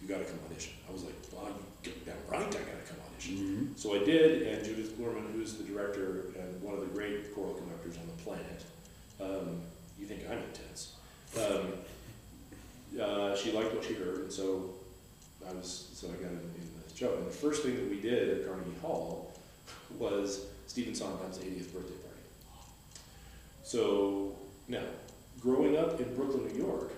You 0.00 0.08
got 0.08 0.18
to 0.18 0.24
come 0.24 0.38
audition. 0.48 0.74
I 0.88 0.92
was 0.92 1.02
like, 1.02 1.14
Well, 1.32 1.48
you 1.48 1.90
get 1.90 2.06
damn 2.06 2.14
right, 2.30 2.40
I 2.40 2.44
got 2.44 2.54
to 2.54 2.92
come 2.92 2.98
audition. 3.12 3.36
Mm-hmm. 3.36 3.66
So 3.76 4.00
I 4.00 4.04
did, 4.04 4.42
and 4.42 4.64
Judith 4.64 4.96
Clurman, 4.96 5.32
who's 5.32 5.54
the 5.54 5.64
director 5.64 6.26
one 6.68 6.78
of 6.78 6.86
the 6.86 6.94
great 6.94 7.34
choral 7.34 7.54
conductors 7.54 7.96
on 7.96 8.06
the 8.06 8.22
planet, 8.22 8.64
um, 9.20 9.60
you 9.98 10.04
think 10.04 10.20
I'm 10.30 10.38
intense. 10.38 10.92
Um, 11.36 11.72
uh, 13.00 13.34
she 13.34 13.52
liked 13.52 13.74
what 13.74 13.84
she 13.84 13.94
heard, 13.94 14.18
and 14.20 14.32
so 14.32 14.74
I 15.48 15.52
was 15.54 15.88
so 15.94 16.08
I 16.08 16.12
got 16.12 16.30
in, 16.30 16.38
in 16.38 16.70
the 16.86 16.96
show. 16.96 17.14
And 17.14 17.26
the 17.26 17.30
first 17.30 17.62
thing 17.62 17.76
that 17.76 17.88
we 17.88 18.00
did 18.00 18.40
at 18.40 18.46
Carnegie 18.46 18.78
Hall 18.82 19.32
was 19.98 20.46
Stephen 20.66 20.94
Sondheim's 20.94 21.38
80th 21.38 21.72
birthday 21.72 21.96
party. 22.04 22.22
So 23.62 24.36
now, 24.68 24.84
growing 25.40 25.78
up 25.78 25.98
in 25.98 26.14
Brooklyn, 26.14 26.46
New 26.48 26.58
York, 26.58 26.92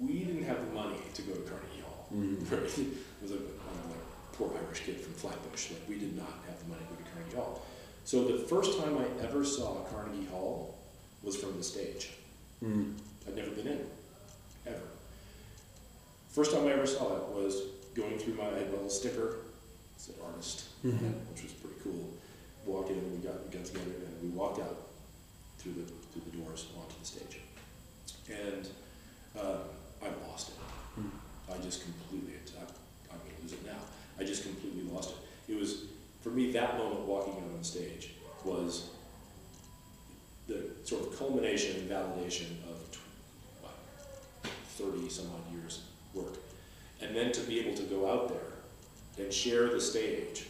we 0.00 0.20
didn't 0.20 0.44
have 0.44 0.64
the 0.66 0.72
money 0.72 0.96
to 1.12 1.22
go 1.22 1.34
to 1.34 1.40
Carnegie 1.40 1.82
Hall. 1.82 2.08
Mm-hmm. 2.14 2.54
Right? 2.54 2.88
It 3.24 3.30
was 3.30 3.40
a, 3.40 3.40
I'm 3.40 3.88
like 3.88 3.96
a 3.96 4.36
poor 4.36 4.50
Irish 4.66 4.80
kid 4.80 5.00
from 5.00 5.14
Flatbush. 5.14 5.70
Like 5.70 5.88
we 5.88 5.98
did 5.98 6.14
not 6.14 6.44
have 6.46 6.58
the 6.58 6.68
money 6.68 6.82
to 6.82 6.92
go 6.92 7.04
to 7.04 7.10
Carnegie 7.10 7.36
Hall. 7.36 7.62
So 8.04 8.24
the 8.24 8.38
first 8.38 8.78
time 8.78 8.98
I 8.98 9.24
ever 9.24 9.44
saw 9.44 9.76
Carnegie 9.92 10.26
Hall 10.26 10.76
was 11.22 11.36
from 11.36 11.56
the 11.56 11.64
stage. 11.64 12.10
Mm. 12.62 12.94
I'd 13.26 13.36
never 13.36 13.50
been 13.50 13.66
in, 13.66 13.80
ever. 14.66 14.76
First 16.30 16.52
time 16.52 16.66
I 16.66 16.72
ever 16.72 16.86
saw 16.86 17.16
it 17.16 17.28
was 17.32 17.62
going 17.94 18.18
through 18.18 18.34
my, 18.34 18.44
I 18.44 18.58
had 18.58 18.70
little 18.70 18.90
sticker, 18.90 19.28
it 19.28 20.00
said 20.00 20.14
artist, 20.24 20.64
Mhm. 20.84 21.14
which 21.32 21.42
was 21.44 21.52
pretty 21.52 21.76
cool. 21.82 22.10
Walked 22.66 22.90
in, 22.90 23.12
we 23.12 23.18
got, 23.26 23.42
we 23.44 23.56
got 23.56 23.64
together, 23.64 23.90
and 23.90 24.22
we 24.22 24.28
walked 24.36 24.60
out 24.60 24.76
through 25.58 25.72
the, 25.72 25.82
through 26.12 26.30
the 26.30 26.36
doors 26.38 26.66
onto 26.76 26.94
the 27.00 27.06
stage. 27.06 27.40
And 28.28 28.68
um, 29.40 29.60
I 30.02 30.08
lost 30.28 30.50
it. 30.50 30.54
Mm. 31.00 31.10
I 31.52 31.58
just 31.62 31.82
completely, 31.82 32.34
I, 32.58 32.62
I'm 33.12 33.18
gonna 33.18 33.30
lose 33.42 33.52
it 33.52 33.64
now. 33.64 33.78
I 34.18 34.24
just 34.24 34.42
completely 34.42 34.82
lost 34.92 35.10
it. 35.12 35.52
It 35.52 35.58
was, 35.58 35.84
for 36.24 36.30
me, 36.30 36.50
that 36.52 36.78
moment 36.78 37.00
walking 37.00 37.34
out 37.34 37.54
on 37.54 37.62
stage 37.62 38.12
was 38.46 38.88
the 40.48 40.62
sort 40.84 41.02
of 41.02 41.18
culmination 41.18 41.76
and 41.76 41.90
validation 41.90 42.46
of 42.64 42.98
what, 43.60 43.74
30 44.68 45.10
some 45.10 45.26
odd 45.26 45.54
years 45.54 45.82
work. 46.14 46.32
And 47.02 47.14
then 47.14 47.30
to 47.32 47.40
be 47.42 47.60
able 47.60 47.76
to 47.76 47.82
go 47.82 48.10
out 48.10 48.30
there 48.30 49.22
and 49.22 49.32
share 49.32 49.68
the 49.68 49.78
stage 49.78 50.46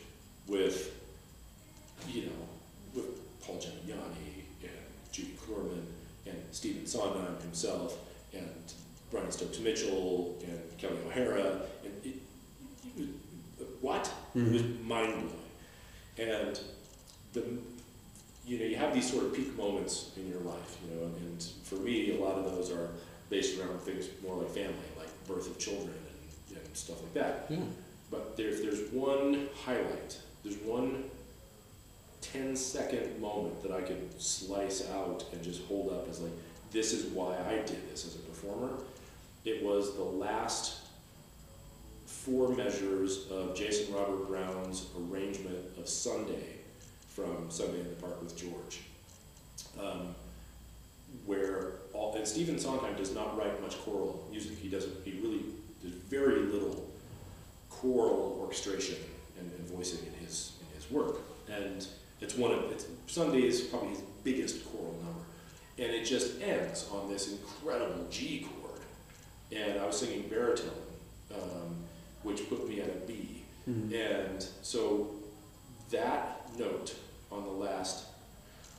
with, 0.47 0.95
you 2.09 2.27
know, 2.27 2.33
with 2.95 3.43
Paul 3.43 3.57
Giamatti 3.57 4.45
and 4.63 4.71
Judy 5.11 5.37
Clurman 5.45 5.83
and 6.25 6.41
Stephen 6.53 6.87
Sondheim 6.87 7.37
himself 7.43 7.99
and 8.33 8.73
Brian 9.11 9.33
Stokes 9.33 9.59
Mitchell 9.59 10.39
and 10.47 10.79
Kelly 10.79 10.99
O'Hara 11.05 11.63
and 11.83 11.93
it, 12.05 12.15
it 12.85 12.97
was, 12.97 13.09
what? 13.81 14.09
It 14.37 14.53
was 14.53 14.63
mm-hmm. 14.63 14.89
mind 14.89 15.13
blowing. 15.15 15.44
And 16.19 16.59
the 17.33 17.43
you 18.47 18.59
know, 18.59 18.65
you 18.67 18.77
have 18.77 18.93
these 18.93 19.11
sort 19.11 19.25
of 19.25 19.35
peak 19.35 19.57
moments 19.57 20.11
in 20.17 20.29
your 20.29 20.41
life, 20.41 20.77
you 20.85 20.95
know, 20.95 21.07
and 21.07 21.43
for 21.65 21.77
me, 21.77 22.17
a 22.17 22.21
lot 22.21 22.35
of 22.35 22.45
those 22.45 22.71
are 22.71 22.91
based 23.31 23.59
around 23.59 23.81
things 23.81 24.07
more 24.23 24.37
like 24.37 24.51
family, 24.51 24.75
like 24.99 25.09
birth 25.27 25.51
of 25.51 25.59
children 25.59 25.95
and, 26.51 26.59
and 26.59 26.77
stuff 26.77 27.01
like 27.03 27.15
that. 27.15 27.47
Yeah. 27.49 27.59
But 28.11 28.37
there, 28.37 28.49
if 28.49 28.63
there's 28.63 28.91
one 28.93 29.49
highlight, 29.65 30.19
there's 30.43 30.59
one 30.59 31.05
10 32.21 32.55
second 32.55 33.21
moment 33.21 33.63
that 33.63 33.73
I 33.73 33.81
could 33.81 34.21
slice 34.21 34.89
out 34.91 35.25
and 35.33 35.43
just 35.43 35.63
hold 35.65 35.93
up 35.93 36.09
as 36.09 36.21
like, 36.21 36.33
this 36.71 36.93
is 36.93 37.07
why 37.07 37.37
I 37.49 37.57
did 37.57 37.91
this 37.91 38.07
as 38.07 38.17
a 38.17 38.19
performer. 38.19 38.75
It 39.45 39.63
was 39.63 39.95
the 39.95 40.03
last 40.03 40.79
four 42.25 42.49
measures 42.49 43.27
of 43.31 43.55
Jason 43.55 43.95
Robert 43.95 44.27
Brown's 44.29 44.87
arrangement 44.99 45.59
of 45.77 45.87
Sunday 45.87 46.57
from 47.09 47.51
Sunday 47.51 47.81
in 47.81 47.91
the 47.91 47.97
Park 47.97 48.23
with 48.23 48.35
George. 48.35 48.81
Um, 49.79 50.15
where 51.27 51.73
all, 51.93 52.15
and 52.17 52.27
Stephen 52.27 52.59
Sondheim 52.59 52.97
does 52.97 53.15
not 53.15 53.37
write 53.37 53.61
much 53.61 53.79
choral 53.79 54.27
music. 54.31 54.59
He 54.59 54.69
doesn't, 54.69 54.93
he 55.05 55.13
really, 55.21 55.41
there's 55.83 55.95
very 55.95 56.41
little 56.41 56.89
choral 57.69 58.39
orchestration 58.41 58.97
and, 59.39 59.51
and 59.53 59.69
voicing 59.69 60.01
in 60.07 60.25
his, 60.25 60.53
in 60.61 60.81
his 60.81 60.91
work. 60.91 61.19
And 61.51 61.87
it's 62.23 62.37
one 62.37 62.53
of, 62.53 62.73
it's, 62.73 62.87
Sunday 63.07 63.47
is 63.47 63.61
probably 63.63 63.91
his 63.91 64.03
biggest 64.25 64.65
choral 64.65 64.99
number. 65.05 65.21
And 65.79 65.93
it 65.93 66.05
just 66.05 66.41
ends 66.41 66.89
on 66.91 67.11
this 67.11 67.33
incredible 67.33 68.07
G 68.11 68.47
chord. 68.61 68.81
And 69.53 69.79
I 69.79 69.87
was 69.87 69.99
singing 69.99 70.27
baritone, 70.29 70.71
um, 71.35 71.77
which 72.25 72.49
put 72.49 72.69
me 72.69 72.81
at 72.81 72.89
a 72.89 72.99
B. 73.07 73.43
Mhm. 73.69 73.95
And 73.95 74.45
so 74.63 75.11
that 75.91 76.51
note 76.59 76.95
on 77.31 77.45
the 77.45 77.51
last 77.53 78.07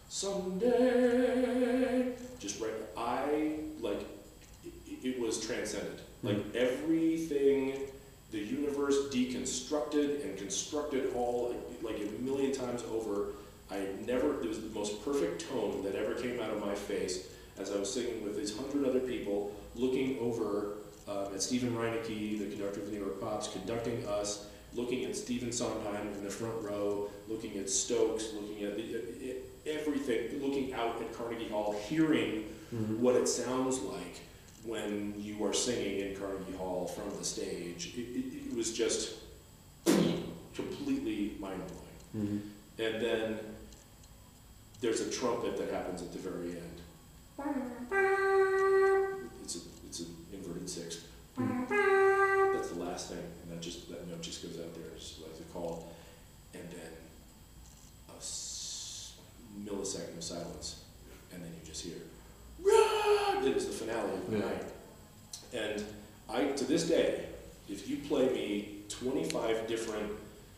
Someday, 0.09 2.13
just 2.39 2.61
right, 2.61 2.71
I 2.95 3.55
like 3.81 4.01
it, 4.63 4.71
it 5.03 5.19
was 5.19 5.45
transcendent. 5.45 5.99
Like 6.23 6.37
everything, 6.55 7.73
the 8.31 8.39
universe 8.39 8.95
deconstructed 9.11 10.23
and 10.23 10.37
constructed 10.37 11.11
all 11.15 11.53
like, 11.81 11.95
like 11.95 12.01
a 12.07 12.21
million 12.23 12.51
times 12.51 12.83
over. 12.91 13.27
I 13.69 13.87
never, 14.05 14.41
it 14.41 14.47
was 14.47 14.61
the 14.61 14.69
most 14.69 15.03
perfect 15.03 15.49
tone 15.49 15.83
that 15.83 15.95
ever 15.95 16.13
came 16.13 16.39
out 16.39 16.51
of 16.51 16.63
my 16.65 16.75
face 16.75 17.27
as 17.59 17.71
I 17.71 17.77
was 17.77 17.91
singing 17.93 18.23
with 18.23 18.37
these 18.37 18.55
hundred 18.55 18.87
other 18.87 18.99
people, 19.01 19.51
looking 19.75 20.17
over 20.19 20.74
uh, 21.07 21.29
at 21.33 21.41
Steven 21.41 21.75
Reineke, 21.75 22.39
the 22.39 22.47
conductor 22.49 22.79
of 22.81 22.87
the 22.87 22.91
New 22.93 22.99
York 22.99 23.19
Pops, 23.21 23.47
conducting 23.49 24.05
us, 24.07 24.47
looking 24.73 25.05
at 25.05 25.15
Stephen 25.15 25.51
Sondheim 25.51 26.07
in 26.13 26.23
the 26.23 26.29
front 26.29 26.61
row, 26.63 27.09
looking 27.27 27.57
at 27.57 27.69
Stokes, 27.69 28.33
looking 28.33 28.63
at 28.65 28.75
the, 28.75 28.83
it, 28.83 29.43
everything, 29.65 30.41
looking 30.41 30.73
out 30.73 30.99
at 31.01 31.13
Carnegie 31.13 31.47
Hall, 31.49 31.73
hearing 31.87 32.45
Mhm. 32.73 32.97
what 32.97 33.15
it 33.15 33.27
sounds 33.27 33.79
like 33.79 34.19
when 34.65 35.13
you 35.17 35.45
are 35.45 35.53
singing 35.53 35.99
in 35.99 36.15
Carnegie 36.17 36.57
Hall 36.57 36.87
from 36.87 37.15
the 37.17 37.23
stage. 37.23 37.93
It, 37.95 38.01
it, 38.01 38.47
it 38.49 38.55
was 38.55 38.73
just 38.73 39.13
completely 40.55 41.35
mind 41.39 41.61
blowing. 41.67 42.25
Mhm. 42.27 42.41
And 42.83 43.01
then 43.05 43.39
there's 44.81 44.99
a 45.01 45.09
trumpet 45.11 45.57
that 45.57 45.69
happens 45.71 46.01
at 46.01 46.11
the 46.11 46.19
very 46.19 46.57
end. 46.57 46.81
It's 49.97 50.09
an 50.09 50.15
inverted 50.33 50.69
sixth. 50.69 51.07
That's 51.37 52.69
the 52.71 52.83
last 52.83 53.07
thing, 53.07 53.23
and 53.43 53.51
that 53.51 53.61
just 53.61 53.87
that 53.89 54.05
note 54.09 54.21
just 54.21 54.43
goes 54.43 54.59
out 54.59 54.75
there 54.75 54.91
just 54.97 55.21
like 55.21 55.31
a 55.39 55.53
call, 55.53 55.93
and 56.53 56.63
then 56.69 56.91
a 58.09 58.11
millisecond 59.63 60.17
of 60.17 60.23
silence, 60.23 60.81
and 61.31 61.41
then 61.41 61.49
you 61.53 61.65
just 61.65 61.81
hear. 61.85 61.95
"Run!" 62.61 63.47
It 63.47 63.55
is 63.55 63.67
the 63.67 63.71
finale 63.71 64.11
of 64.15 64.29
the 64.29 64.37
Yeah. 64.37 64.45
night, 64.45 64.65
and 65.53 65.85
I 66.27 66.47
to 66.47 66.65
this 66.65 66.83
day, 66.89 67.27
if 67.69 67.87
you 67.89 67.99
play 67.99 68.27
me 68.33 68.83
25 68.89 69.65
different 69.65 70.11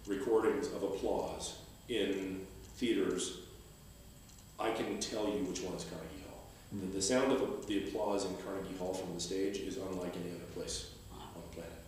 recordings 0.07 0.65
of 0.69 0.81
applause 0.81 1.57
in 1.89 2.47
theaters, 2.77 3.37
I 4.59 4.71
can 4.71 4.99
tell 4.99 5.25
you 5.29 5.43
which 5.43 5.61
one 5.61 5.75
is 5.75 5.83
Carnegie 5.83 6.07
Hall. 6.07 6.16
The, 6.71 6.85
the 6.97 7.01
sound 7.01 7.31
of 7.31 7.65
the 7.67 7.87
applause 7.87 8.25
in 8.25 8.35
Carnegie 8.37 8.75
Hall 8.77 8.93
from 8.93 9.13
the 9.13 9.21
stage 9.21 9.57
is 9.57 9.77
unlike 9.77 10.13
any 10.15 10.31
other 10.35 10.45
place 10.53 10.91
on 11.13 11.41
the 11.49 11.55
planet. 11.55 11.79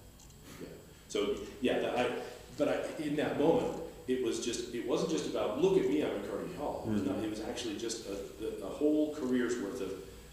Yeah. 0.62 0.68
So 1.10 1.36
yeah, 1.62 1.80
that, 1.80 1.98
I, 1.98 2.10
but 2.58 2.68
I, 2.70 3.04
in 3.04 3.16
that 3.18 3.38
moment, 3.38 3.78
it 4.08 4.24
was 4.24 4.44
just, 4.44 4.74
it 4.74 4.88
wasn't 4.88 5.12
just 5.12 5.30
about, 5.30 5.62
look 5.62 5.78
at 5.78 5.88
me, 5.88 6.04
I'm 6.04 6.16
in 6.16 6.24
Carnegie 6.30 6.56
Hall. 6.56 6.84
It 6.88 6.92
was, 6.92 7.02
mm-hmm. 7.02 7.16
not, 7.16 7.24
it 7.24 7.30
was 7.30 7.42
actually 7.42 7.78
just 7.78 8.08
a, 8.08 8.14
a, 8.46 8.68
a 8.68 8.70
whole 8.70 9.14
career's 9.16 9.62
worth 9.62 9.82
of, 9.82 9.92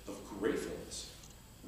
of 0.09 0.17
gratefulness. 0.39 1.11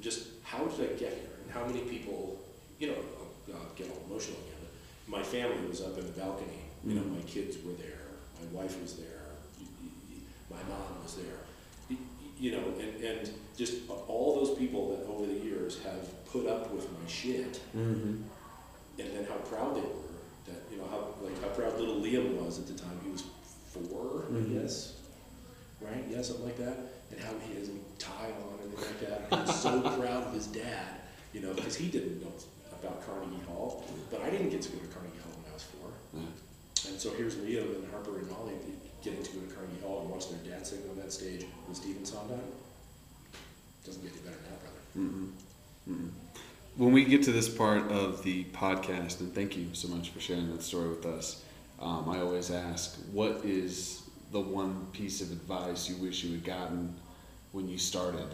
Just 0.01 0.29
how 0.45 0.65
did 0.65 0.81
I 0.81 0.93
get 0.95 1.13
here, 1.13 1.35
and 1.43 1.51
how 1.51 1.67
many 1.67 1.81
people, 1.81 2.39
you 2.79 2.87
know, 2.89 2.95
I'll, 2.95 3.57
I'll 3.57 3.75
get 3.75 3.91
all 3.91 4.03
emotional 4.09 4.39
again. 4.39 4.63
But 5.09 5.19
my 5.19 5.23
family 5.25 5.67
was 5.67 5.83
up 5.83 5.99
in 5.99 6.07
the 6.07 6.13
balcony. 6.13 6.63
You 6.85 6.95
know, 6.95 7.03
mm-hmm. 7.03 7.17
my 7.17 7.23
kids 7.23 7.57
were 7.65 7.73
there. 7.73 8.07
My 8.41 8.63
wife 8.63 8.81
was 8.81 8.95
there. 8.95 9.27
My 10.49 10.63
mom 10.69 11.03
was 11.03 11.17
there. 11.17 11.43
You 12.41 12.53
know, 12.53 12.63
and, 12.81 13.03
and 13.05 13.31
just 13.57 13.75
all 14.07 14.37
those 14.45 14.57
people 14.57 14.91
that 14.97 15.07
over 15.11 15.27
the 15.27 15.33
years 15.45 15.81
have 15.83 16.25
put 16.27 16.47
up 16.47 16.71
with 16.73 16.85
my 16.93 17.09
shit 17.09 17.61
Mm-hmm. 17.77 18.23
and 19.01 19.17
then 19.17 19.25
how 19.29 19.35
proud 19.37 19.75
they 19.77 19.81
were 19.81 20.15
that 20.47 20.63
you 20.71 20.79
know 20.79 20.87
how 20.91 21.15
like 21.23 21.41
how 21.43 21.49
proud 21.49 21.79
little 21.79 21.97
Liam 22.01 22.35
was 22.41 22.59
at 22.59 22.67
the 22.69 22.75
time. 22.75 22.99
He 23.05 23.11
was 23.11 23.25
4 23.73 23.81
Mhm. 24.31 24.59
I 24.59 24.63
guess, 24.63 24.95
right? 25.81 26.05
Yeah, 26.09 26.23
something 26.23 26.45
like 26.47 26.59
that. 26.59 26.77
And 27.11 27.19
how 27.21 27.33
he 27.47 27.55
has 27.59 27.69
a 27.69 27.73
tie 27.99 28.31
on 28.47 28.59
and 28.63 28.75
like 28.75 29.01
that. 29.01 29.19
And 29.33 29.41
he 29.43 29.47
was 29.47 29.61
so 29.61 29.81
proud 30.01 30.27
of 30.29 30.33
his 30.33 30.47
dad, 30.47 31.01
you 31.33 31.41
know, 31.41 31.53
because 31.55 31.75
he 31.77 31.89
didn't 31.89 32.21
know 32.23 32.33
about 32.81 33.05
Carnegie 33.07 33.43
Hall, 33.49 33.85
but 34.11 34.21
I 34.23 34.31
didn't 34.31 34.51
get 34.51 34.63
to 34.63 34.71
go 34.71 34.79
to 34.79 34.87
Carnegie 34.87 35.19
Hall 35.25 35.33
when 35.43 35.51
I 35.51 35.55
was 35.55 35.65
four. 35.65 35.91
And 36.91 37.01
so 37.01 37.11
here's 37.15 37.35
Liam 37.37 37.75
and 37.77 37.91
Harper 37.91 38.19
and 38.19 38.31
Molly 38.31 38.55
getting 39.03 39.23
to 39.23 39.31
go 39.33 39.41
to 39.41 39.55
Carnegie 39.55 39.81
Hall 39.83 40.03
and 40.03 40.11
watch 40.11 40.31
their 40.31 40.39
dad 40.39 40.67
sing 40.67 40.81
on 40.91 40.97
that 40.99 41.13
stage 41.13 41.47
with 41.67 41.77
Stephen 41.77 42.05
Sondheim. 42.05 42.41
Doesn't 43.85 44.03
get 44.03 44.13
any 44.13 44.21
better 44.23 44.37
than 44.37 44.45
that, 44.51 44.61
brother. 44.61 44.79
Mm-mm. 44.99 45.31
Mm-mm. 45.89 46.11
When 46.77 46.93
we 46.93 47.05
get 47.05 47.23
to 47.25 47.33
this 47.33 47.49
part 47.49 47.91
of 47.91 48.23
the 48.23 48.45
podcast, 48.45 49.21
and 49.21 49.35
thank 49.35 49.57
you 49.57 49.69
so 49.73 49.89
much 49.89 50.11
for 50.11 50.21
sharing 50.21 50.51
that 50.53 50.63
story 50.63 50.89
with 50.89 51.07
us, 51.07 51.43
um, 51.81 52.09
I 52.09 52.21
always 52.21 52.51
ask, 52.51 52.99
what 53.13 53.45
is 53.45 54.03
the 54.33 54.41
one 54.41 54.87
piece 54.93 55.21
of 55.21 55.33
advice 55.33 55.89
you 55.89 55.97
wish 55.97 56.23
you 56.23 56.33
had 56.33 56.45
gotten 56.45 56.95
when 57.53 57.69
you 57.69 57.79
started? 57.79 58.29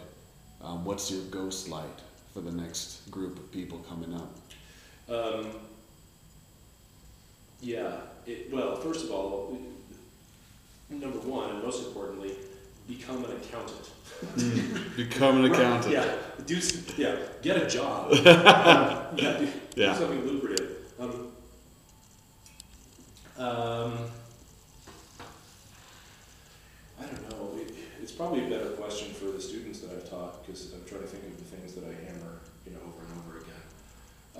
Um, 0.61 0.83
what's 0.83 1.09
your 1.09 1.21
ghost 1.25 1.69
light 1.69 1.85
for 2.33 2.41
the 2.41 2.51
next 2.51 3.09
group 3.09 3.37
of 3.37 3.51
people 3.51 3.79
coming 3.79 4.13
up? 4.13 4.35
Um, 5.07 5.51
yeah, 7.61 7.97
it, 8.25 8.51
well, 8.51 8.75
first 8.75 9.05
of 9.05 9.11
all, 9.11 9.57
number 10.89 11.19
one, 11.19 11.49
and 11.51 11.63
most 11.63 11.85
importantly, 11.87 12.31
become 12.87 13.23
an 13.25 13.31
accountant. 13.31 13.89
Become 14.95 15.43
an 15.43 15.51
accountant. 15.51 15.93
Yeah, 15.93 16.15
do, 16.45 16.59
yeah, 16.97 17.15
get 17.41 17.57
a 17.57 17.67
job. 17.67 18.11
Um, 18.25 19.17
yeah, 19.17 19.37
do, 19.37 19.47
Yeah. 19.75 19.93
do 19.93 19.99
something 19.99 20.25
lucrative. 20.25 20.71
Um, 20.99 21.09
um, 23.37 23.93
I 26.99 27.05
don't 27.05 27.29
know. 27.29 27.59
It, 27.59 27.73
it's 28.01 28.11
probably 28.11 28.45
a 28.45 28.49
better 28.49 28.69
question 28.71 29.13
for 29.13 29.25
the 29.25 29.41
students 29.41 29.79
that 29.81 29.91
I've 29.91 30.09
taught 30.09 30.45
because 30.45 30.71
I'm 30.73 30.85
trying 30.85 31.01
to 31.01 31.07
think 31.07 31.23
of 31.25 31.37
the 31.37 31.55
things 31.55 31.73
that 31.75 31.83
I 31.83 31.93
hammer, 32.05 32.39
you 32.65 32.71
know, 32.73 32.79
over 32.87 33.03
and 33.03 33.21
over 33.27 33.37
again. 33.39 33.63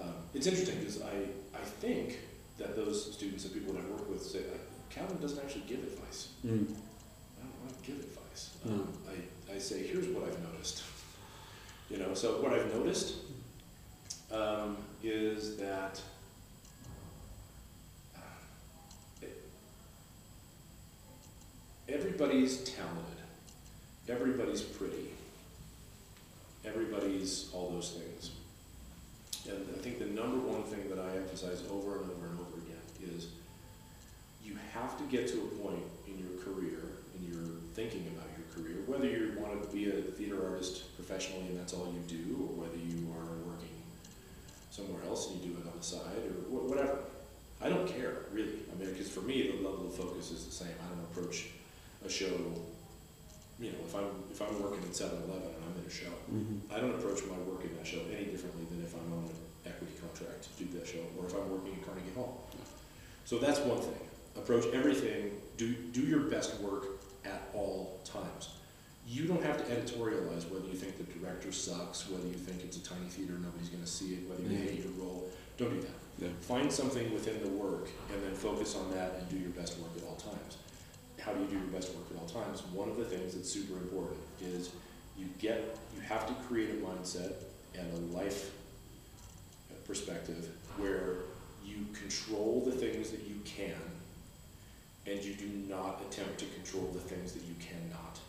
Um, 0.02 0.14
it's 0.34 0.48
interesting 0.48 0.80
because 0.80 1.02
I, 1.02 1.58
I 1.58 1.64
think 1.82 2.20
that 2.58 2.76
those 2.76 3.14
students 3.14 3.44
and 3.46 3.54
people 3.54 3.74
that 3.74 3.84
I 3.86 3.90
work 3.90 4.10
with 4.10 4.22
say, 4.22 4.40
"Uh, 4.40 4.58
Cowden 4.90 5.20
doesn't 5.22 5.44
actually 5.44 5.64
give 5.68 5.80
advice. 5.80 6.30
Mm. 6.46 6.52
I 6.52 7.44
don't 7.44 7.62
want 7.62 7.84
to 7.84 7.92
give 7.92 8.00
advice. 8.00 8.52
No. 8.64 8.74
Um, 8.74 8.94
I, 9.10 9.54
I 9.56 9.60
say, 9.60 9.86
here's 9.86 10.08
what 10.08 10.24
I've 10.24 10.42
noticed. 10.42 10.84
You 11.90 11.98
know, 11.98 12.14
so 12.14 12.42
what 12.42 12.54
I've 12.54 12.74
noticed 12.74 13.16
um, 14.32 14.78
is 15.04 15.58
that 15.58 16.02
uh, 18.16 19.28
everybody's 21.88 22.64
talented, 22.64 23.04
everybody's 24.10 24.62
pretty, 24.62 25.14
everybody's 26.66 27.50
all 27.54 27.70
those 27.70 27.92
things. 27.92 28.32
And 29.48 29.64
I 29.76 29.80
think 29.80 30.00
the 30.00 30.06
number 30.06 30.38
one 30.38 30.64
thing 30.64 30.90
that 30.90 30.98
I 30.98 31.18
emphasize 31.18 31.62
over 31.72 32.02
and 32.02 32.10
over 32.10 32.26
and 32.26 32.40
over 32.40 32.58
again 32.66 33.16
is 33.16 33.28
you 34.44 34.56
have 34.76 34.98
to 34.98 35.04
get 35.06 35.28
to 35.30 35.38
a 35.42 35.50
point 35.64 35.84
in 36.08 36.20
your 36.20 36.36
career, 36.44 36.80
in 37.18 37.24
your 37.32 37.44
thinking 37.74 38.08
about 38.14 38.28
your 38.38 38.48
career, 38.54 38.84
whether 38.86 39.08
you 39.08 39.34
want 39.40 39.56
to 39.62 39.68
be 39.76 39.90
a 39.90 40.02
theater 40.16 40.48
artist 40.52 40.96
professionally 40.96 41.48
and 41.48 41.60
that's 41.60 41.74
all 41.74 41.88
you 41.94 42.04
do, 42.08 42.36
or 42.44 42.64
whether 42.66 42.78
you 42.78 43.08
are 43.16 43.36
working 43.48 43.72
somewhere 44.72 45.02
else 45.08 45.32
and 45.32 45.42
you 45.42 45.52
do 45.52 45.58
it 45.60 45.68
on 45.68 45.78
the 45.78 45.84
side, 45.84 46.20
or 46.28 46.36
wh- 46.52 46.70
whatever. 46.70 47.00
I 47.62 47.70
don't 47.70 47.88
care, 47.88 48.28
really. 48.34 48.68
I 48.72 48.76
mean, 48.78 48.92
because 48.92 49.10
for 49.10 49.22
me, 49.22 49.48
the 49.50 49.64
level 49.64 49.88
of 49.88 49.96
focus 49.96 50.32
is 50.32 50.44
the 50.46 50.52
same. 50.52 50.76
I 50.84 50.88
don't 50.92 51.04
approach 51.08 51.48
a 52.06 52.10
show, 52.10 52.36
you 53.58 53.72
know, 53.72 53.80
if 53.88 53.96
I'm, 53.96 54.12
if 54.30 54.42
I'm 54.44 54.60
working 54.62 54.84
at 54.84 54.92
7-Eleven 54.92 55.56
and 55.56 55.62
I'm 55.64 55.76
in 55.80 55.88
a 55.88 55.90
show, 55.94 56.12
Mhm. 56.28 56.60
I 56.70 56.80
don't 56.84 56.96
approach 57.00 57.24
my 57.32 57.38
work 57.48 57.64
in 57.64 57.72
that 57.78 57.88
show 57.88 58.04
any 58.12 58.26
differently 58.28 58.68
than 58.70 58.84
if 58.84 58.94
I'm 58.94 59.08
on 59.16 59.24
an 59.32 59.72
equity 59.72 59.94
contract 60.04 60.44
to 60.44 60.64
do 60.64 60.78
that 60.78 60.86
show, 60.86 61.00
or 61.18 61.26
if 61.28 61.34
I'm 61.34 61.50
working 61.50 61.80
at 61.80 61.86
Carnegie 61.88 62.12
Hall. 62.14 62.44
So 63.24 63.40
that's 63.40 63.60
one 63.62 63.80
thing. 63.80 64.04
Approach 64.36 64.66
everything, 64.74 65.32
do, 65.58 65.74
do 65.74 66.02
your 66.02 66.22
best 66.22 66.60
work 66.60 66.86
at 67.24 67.50
all 67.54 68.00
times. 68.04 68.50
You 69.08 69.26
don't 69.26 69.44
have 69.44 69.58
to 69.58 69.64
editorialize 69.74 70.50
whether 70.52 70.66
you 70.68 70.74
think 70.74 70.98
the 70.98 71.04
director 71.20 71.52
sucks, 71.52 72.10
whether 72.10 72.28
you 72.28 72.34
think 72.34 72.64
it's 72.64 72.78
a 72.78 72.84
tiny 72.84 73.06
theater, 73.08 73.34
nobody's 73.34 73.70
gonna 73.70 73.86
see 73.88 74.14
it, 74.16 74.28
whether 74.30 74.42
you 74.44 74.50
Yeah. 74.50 74.72
hate 74.72 74.84
your 74.84 74.92
role. 74.94 75.30
Don't 75.58 75.70
do 75.74 75.82
that. 75.82 75.90
Yeah. 76.18 76.30
Find 76.42 76.72
something 76.72 77.14
within 77.14 77.42
the 77.42 77.50
work 77.50 77.88
and 78.12 78.24
then 78.24 78.34
focus 78.36 78.76
on 78.76 78.92
that 78.92 79.16
and 79.16 79.30
do 79.30 79.38
your 79.38 79.52
best 79.52 79.78
work 79.80 79.92
at 79.98 80.04
all 80.04 80.16
times. 80.16 80.58
How 81.20 81.34
do 81.34 81.42
you 81.42 81.48
do 81.48 81.54
your 81.58 81.68
best 81.68 81.94
work 81.96 82.06
at 82.12 82.18
all 82.20 82.28
times? 82.28 82.64
One 82.74 82.90
of 82.90 82.98
the 82.98 83.06
things 83.06 83.36
that's 83.36 83.50
super 83.50 83.78
important 83.78 84.20
is 84.42 84.70
you 85.18 85.28
get, 85.40 85.78
you 85.96 86.02
have 86.02 86.28
to 86.28 86.34
create 86.48 86.72
a 86.72 86.74
mindset 86.86 87.34
and 87.74 87.92
a 87.94 88.16
life 88.18 88.52
perspective 89.86 90.50
where 90.78 91.18
you 91.64 91.86
control 91.94 92.64
the 92.66 92.72
things 92.72 93.12
that 93.12 93.22
you 93.28 93.36
can 93.46 93.76
and 95.08 95.24
you 95.24 95.34
do 95.34 95.48
not 95.70 96.02
attempt 96.10 96.40
to 96.40 96.46
control 96.46 96.90
the 96.94 97.00
things 97.00 97.34
that 97.34 97.44
you 97.44 97.56
cannot. 97.60 98.20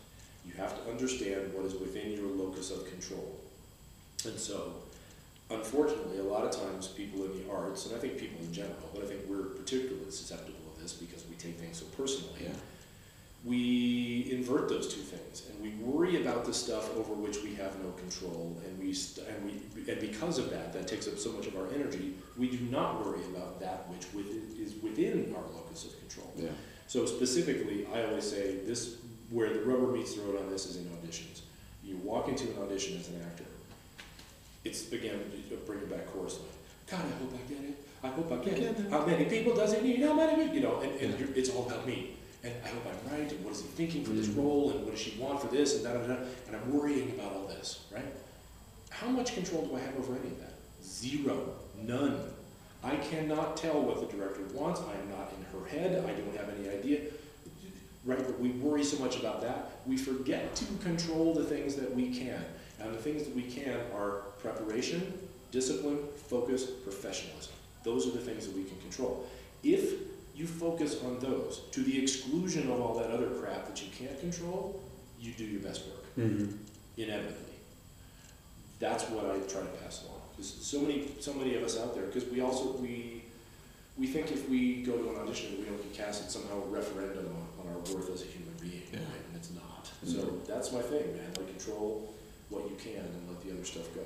You 0.47 0.53
have 0.55 0.82
to 0.82 0.90
understand 0.90 1.53
what 1.55 1.65
is 1.65 1.74
within 1.74 2.12
your 2.12 2.28
locus 2.28 2.70
of 2.70 2.89
control. 2.90 3.40
And 4.24 4.39
so, 4.39 4.74
unfortunately, 5.51 6.19
a 6.19 6.23
lot 6.23 6.44
of 6.44 6.51
times 6.51 6.89
people 6.89 7.24
in 7.24 7.43
the 7.43 7.51
arts, 7.51 7.86
and 7.86 7.97
I 7.97 7.98
think 7.98 8.19
people 8.19 8.40
in 8.44 8.53
general, 8.53 8.90
but 8.94 9.03
I 9.03 9.07
think 9.07 9.20
we're 9.28 9.44
particularly 9.44 10.11
susceptible 10.11 10.61
of 10.74 10.82
this 10.82 10.93
because 10.93 11.24
we 11.28 11.36
take 11.36 11.59
things 11.59 11.78
so 11.78 11.86
personally, 11.97 12.40
Yeah. 12.43 12.51
We 13.47 14.28
invert 14.32 14.68
those 14.68 14.93
two 14.93 15.01
things 15.01 15.48
and 15.48 15.62
we 15.62 15.70
worry 15.85 16.20
about 16.20 16.44
the 16.44 16.52
stuff 16.52 16.94
over 16.97 17.12
which 17.12 17.43
we 17.44 17.55
have 17.55 17.78
no 17.82 17.90
control 17.93 18.60
and 18.66 18.78
we 18.78 18.93
st- 18.93 19.27
and 19.28 19.44
we 19.44 19.52
and 19.90 20.01
because 20.01 20.39
of 20.39 20.51
that 20.51 20.73
that 20.73 20.89
takes 20.89 21.06
up 21.06 21.16
so 21.16 21.31
much 21.31 21.47
of 21.47 21.56
our 21.56 21.68
energy 21.73 22.14
we 22.36 22.48
do 22.51 22.59
not 22.70 23.05
worry 23.06 23.23
about 23.27 23.60
that 23.60 23.89
which 23.89 24.12
within, 24.12 24.43
is 24.59 24.74
within 24.82 25.32
our 25.36 25.43
locus 25.55 25.85
of 25.85 25.98
control. 26.01 26.32
Yeah. 26.36 26.48
so 26.89 27.06
specifically 27.06 27.86
i 27.94 28.05
always 28.05 28.28
say 28.28 28.56
this 28.66 28.97
where 29.31 29.52
the 29.52 29.60
rubber 29.60 29.93
meets 29.93 30.14
the 30.14 30.23
road 30.23 30.40
on 30.40 30.51
this 30.51 30.66
is 30.66 30.77
in 30.77 30.85
auditions. 30.85 31.40
You 31.85 31.97
walk 31.98 32.28
into 32.28 32.44
an 32.51 32.62
audition 32.62 32.98
as 32.98 33.09
an 33.09 33.20
actor. 33.23 33.44
It's 34.64 34.90
again 34.90 35.20
bring 35.66 35.78
it 35.78 35.90
back 35.90 36.12
chorus 36.12 36.39
line 36.40 36.48
god 36.90 37.01
i 37.01 37.18
hope 37.23 37.32
i 37.32 37.52
get 37.52 37.62
it. 37.62 37.77
I 38.02 38.09
hope 38.09 38.32
i 38.32 38.36
get 38.44 38.59
it. 38.59 38.90
How 38.90 39.06
many 39.06 39.24
people 39.27 39.55
does 39.55 39.73
it 39.73 39.85
need? 39.85 40.01
How 40.01 40.14
many 40.14 40.52
you 40.52 40.60
know 40.60 40.81
and, 40.81 40.93
and 41.01 41.18
you're, 41.20 41.28
it's 41.36 41.51
all 41.51 41.66
about 41.66 41.86
me 41.86 42.16
and 42.45 42.53
I 42.65 42.69
hope 42.69 42.85
I'm 42.87 43.13
right, 43.13 43.31
and 43.31 43.45
what 43.45 43.53
is 43.55 43.63
he 43.63 43.69
thinking 43.69 44.05
for 44.05 44.13
this 44.13 44.29
Mhm. 44.29 44.37
role, 44.39 44.71
and 44.71 44.85
what 44.85 44.93
does 44.93 45.01
she 45.01 45.19
want 45.19 45.41
for 45.41 45.49
this, 45.49 45.75
and 45.75 45.85
da 45.85 45.93
da 45.95 46.07
da, 46.07 46.17
and 46.47 46.57
I'm 46.57 46.73
worrying 46.73 47.11
about 47.11 47.33
all 47.35 47.47
this, 47.47 47.81
right? 47.91 48.05
How 48.91 49.09
much 49.09 49.35
control 49.35 49.67
do 49.67 49.77
I 49.77 49.81
have 49.81 49.97
over 49.99 50.15
any 50.15 50.29
of 50.29 50.39
that? 50.41 50.55
Zero, 50.83 51.55
none. 51.83 52.33
I 52.83 52.97
cannot 52.97 53.57
tell 53.57 53.81
what 53.83 54.01
the 54.01 54.17
director 54.17 54.43
wants. 54.55 54.81
I 54.81 54.95
am 54.95 55.11
not 55.11 55.33
in 55.37 55.59
her 55.59 55.67
head. 55.67 56.05
I 56.05 56.13
don't 56.13 56.37
have 56.37 56.49
any 56.57 56.69
idea. 56.69 57.01
Right? 58.05 58.19
But 58.25 58.39
we 58.39 58.51
worry 58.51 58.85
so 58.85 58.99
much 59.03 59.19
about 59.19 59.41
that. 59.41 59.81
We 59.85 59.97
forget 59.97 60.55
to 60.55 60.65
control 60.85 61.35
the 61.35 61.43
things 61.43 61.75
that 61.75 61.93
we 61.93 62.17
can. 62.17 62.45
And 62.79 62.95
the 62.95 62.99
things 62.99 63.25
that 63.25 63.35
we 63.35 63.43
can 63.43 63.81
are 63.93 64.23
preparation, 64.39 65.29
discipline, 65.51 65.99
focus, 66.29 66.67
professionalism. 66.67 67.53
Those 67.83 68.07
are 68.07 68.13
the 68.13 68.21
things 68.21 68.47
that 68.47 68.55
we 68.55 68.63
can 68.63 68.79
control. 68.79 69.27
If 69.65 69.95
you 70.37 70.47
focus 70.47 71.03
on 71.03 71.19
those 71.19 71.63
to 71.73 71.81
the 71.83 72.01
exclusion 72.03 72.71
of 72.71 72.81
all 72.81 72.95
that 72.99 73.11
other 73.11 73.27
crap 73.31 73.67
that 73.67 73.83
you 73.83 73.89
can't 73.99 74.19
control, 74.21 74.81
you 75.19 75.33
do 75.33 75.45
your 75.45 75.63
best 75.63 75.87
work 75.87 76.05
Mm-hmm. 76.19 76.57
inevitably. 76.97 77.55
That's 78.79 79.05
what 79.11 79.25
I 79.27 79.39
try 79.49 79.61
to 79.63 79.73
pass 79.83 80.05
along. 80.05 80.21
Because 80.37 80.51
so 80.51 80.81
many, 80.81 81.09
so 81.21 81.33
many 81.35 81.55
of 81.57 81.63
us 81.63 81.79
out 81.79 81.95
there, 81.95 82.05
because 82.05 82.25
we 82.27 82.41
also, 82.43 82.73
we, 82.77 83.23
we 83.97 84.07
think 84.07 84.31
if 84.33 84.49
we 84.51 84.83
go 84.83 84.97
to 84.97 85.11
an 85.11 85.17
audition 85.17 85.51
and 85.51 85.59
we 85.61 85.65
don't 85.65 85.77
get 85.83 85.95
cast, 86.07 86.25
it's 86.25 86.35
somehow 86.35 86.63
a 86.63 86.67
referendum 86.69 87.27
on, 87.27 87.67
on 87.67 87.73
our 87.73 87.79
worth 87.95 88.11
as 88.13 88.23
a 88.23 88.27
human 88.27 88.55
being, 88.61 88.83
Yeah. 88.93 88.99
right? 88.99 89.23
And 89.29 89.37
it's 89.37 89.51
not. 89.51 89.91
So 90.05 90.39
that's 90.47 90.73
my 90.73 90.81
thing, 90.83 91.17
man. 91.17 91.31
Like 91.39 91.49
control 91.49 92.15
what 92.51 92.65
you 92.71 92.77
can 92.77 93.01
and 93.01 93.29
let 93.31 93.43
the 93.43 93.53
other 93.53 93.65
stuff 93.65 93.87
go. 93.95 94.03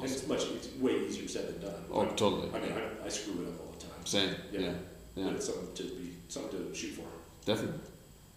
And 0.00 0.04
it's 0.04 0.26
much, 0.26 0.44
it's 0.50 0.68
way 0.76 0.94
easier 1.06 1.28
said 1.28 1.48
than 1.48 1.70
done. 1.70 1.82
Oh, 1.92 2.04
totally. 2.06 2.50
I 2.54 2.58
mean, 2.60 2.72
I, 2.72 3.06
I 3.06 3.08
screw 3.08 3.42
it 3.42 3.48
up 3.48 3.60
all 3.60 3.72
the 3.78 3.84
time 3.84 4.04
Same. 4.04 4.34
Yeah. 4.52 4.60
Yeah. 4.60 4.72
But 5.18 5.30
Yeah. 5.30 5.34
it's 5.36 5.46
something 5.46 5.74
to 5.74 5.82
be 5.94 6.12
something 6.28 6.68
to 6.70 6.74
shoot 6.74 6.92
for. 6.92 7.02
Definitely. 7.44 7.80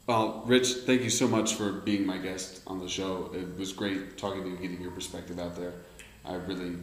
Well, 0.07 0.43
Rich, 0.45 0.73
thank 0.87 1.03
you 1.03 1.09
so 1.09 1.27
much 1.27 1.53
for 1.55 1.71
being 1.71 2.05
my 2.05 2.17
guest 2.17 2.61
on 2.65 2.79
the 2.79 2.89
show. 2.89 3.29
It 3.33 3.57
was 3.57 3.71
great 3.71 4.17
talking 4.17 4.43
to 4.43 4.49
you, 4.49 4.57
getting 4.57 4.81
your 4.81 4.91
perspective 4.91 5.39
out 5.39 5.55
there. 5.55 5.73
I 6.25 6.35
really, 6.35 6.75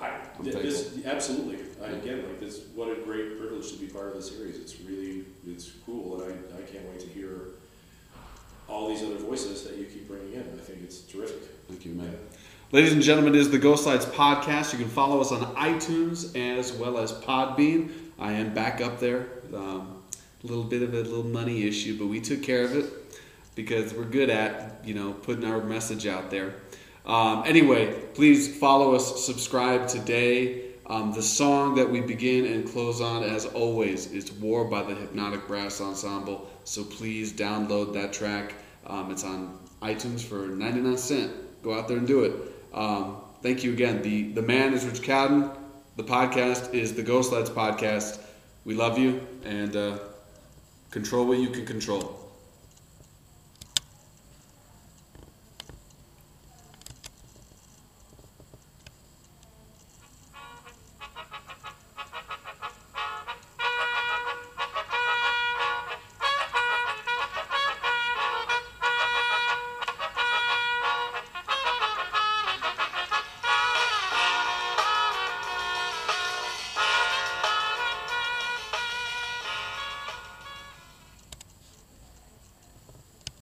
I, 0.00 0.10
th- 0.42 0.54
this, 0.54 1.04
absolutely. 1.04 1.58
I, 1.82 1.90
again, 1.90 2.22
like 2.22 2.38
this, 2.40 2.60
what 2.74 2.90
a 2.96 3.00
great 3.02 3.38
privilege 3.38 3.72
to 3.72 3.78
be 3.78 3.86
part 3.86 4.08
of 4.08 4.14
the 4.14 4.22
series. 4.22 4.56
It's 4.56 4.80
really, 4.80 5.24
it's 5.46 5.72
cool, 5.84 6.20
and 6.22 6.32
I, 6.32 6.58
I 6.58 6.62
can't 6.62 6.84
wait 6.88 7.00
to 7.00 7.08
hear 7.08 7.48
all 8.68 8.88
these 8.88 9.02
other 9.02 9.16
voices 9.16 9.64
that 9.64 9.76
you 9.76 9.84
keep 9.86 10.06
bringing 10.08 10.34
in. 10.34 10.40
I 10.40 10.62
think 10.62 10.80
it's 10.84 11.00
terrific. 11.00 11.42
thank 11.68 11.84
you, 11.84 11.92
man. 11.92 12.16
Ladies 12.70 12.92
and 12.92 13.02
gentlemen, 13.02 13.34
it 13.34 13.38
is 13.40 13.50
the 13.50 13.58
Ghost 13.58 13.86
Lights 13.86 14.04
podcast. 14.04 14.72
You 14.72 14.78
can 14.78 14.88
follow 14.90 15.20
us 15.20 15.32
on 15.32 15.40
iTunes 15.56 16.36
as 16.36 16.72
well 16.72 16.98
as 16.98 17.12
Podbean. 17.12 17.90
I 18.18 18.32
am 18.32 18.52
back 18.52 18.80
up 18.80 18.98
there. 18.98 19.28
Um, 19.54 20.02
a 20.42 20.46
little 20.46 20.64
bit 20.64 20.82
of 20.82 20.94
a 20.94 21.02
little 21.02 21.24
money 21.24 21.66
issue, 21.66 21.98
but 21.98 22.06
we 22.06 22.20
took 22.20 22.42
care 22.42 22.64
of 22.64 22.76
it 22.76 22.92
because 23.54 23.92
we're 23.92 24.04
good 24.04 24.30
at 24.30 24.80
you 24.84 24.94
know 24.94 25.12
putting 25.12 25.44
our 25.44 25.60
message 25.62 26.06
out 26.06 26.30
there. 26.30 26.54
Um, 27.06 27.42
anyway, 27.46 27.92
please 28.14 28.56
follow 28.58 28.94
us, 28.94 29.24
subscribe 29.24 29.88
today. 29.88 30.64
Um, 30.86 31.12
the 31.12 31.22
song 31.22 31.74
that 31.74 31.90
we 31.90 32.00
begin 32.00 32.46
and 32.46 32.66
close 32.66 33.00
on, 33.00 33.22
as 33.22 33.46
always, 33.46 34.10
is 34.12 34.32
"War" 34.32 34.64
by 34.64 34.82
the 34.82 34.94
Hypnotic 34.94 35.46
Brass 35.46 35.80
Ensemble. 35.80 36.48
So 36.64 36.84
please 36.84 37.32
download 37.32 37.92
that 37.94 38.12
track. 38.12 38.54
Um, 38.86 39.10
it's 39.10 39.24
on 39.24 39.58
iTunes 39.82 40.22
for 40.22 40.46
99 40.46 40.96
cent. 40.96 41.62
Go 41.62 41.74
out 41.74 41.88
there 41.88 41.98
and 41.98 42.06
do 42.06 42.24
it. 42.24 42.32
Um, 42.72 43.18
thank 43.42 43.64
you 43.64 43.72
again. 43.72 44.02
The 44.02 44.32
the 44.32 44.42
man 44.42 44.72
is 44.72 44.84
Rich 44.86 45.02
Cowden. 45.02 45.50
The 45.98 46.04
podcast 46.04 46.74
is 46.74 46.94
the 46.94 47.02
Ghost 47.02 47.32
Lights 47.32 47.50
Podcast. 47.50 48.20
We 48.64 48.76
love 48.76 49.00
you 49.00 49.20
and 49.44 49.74
uh, 49.74 49.98
control 50.92 51.26
what 51.26 51.38
you 51.38 51.48
can 51.48 51.66
control. 51.66 52.27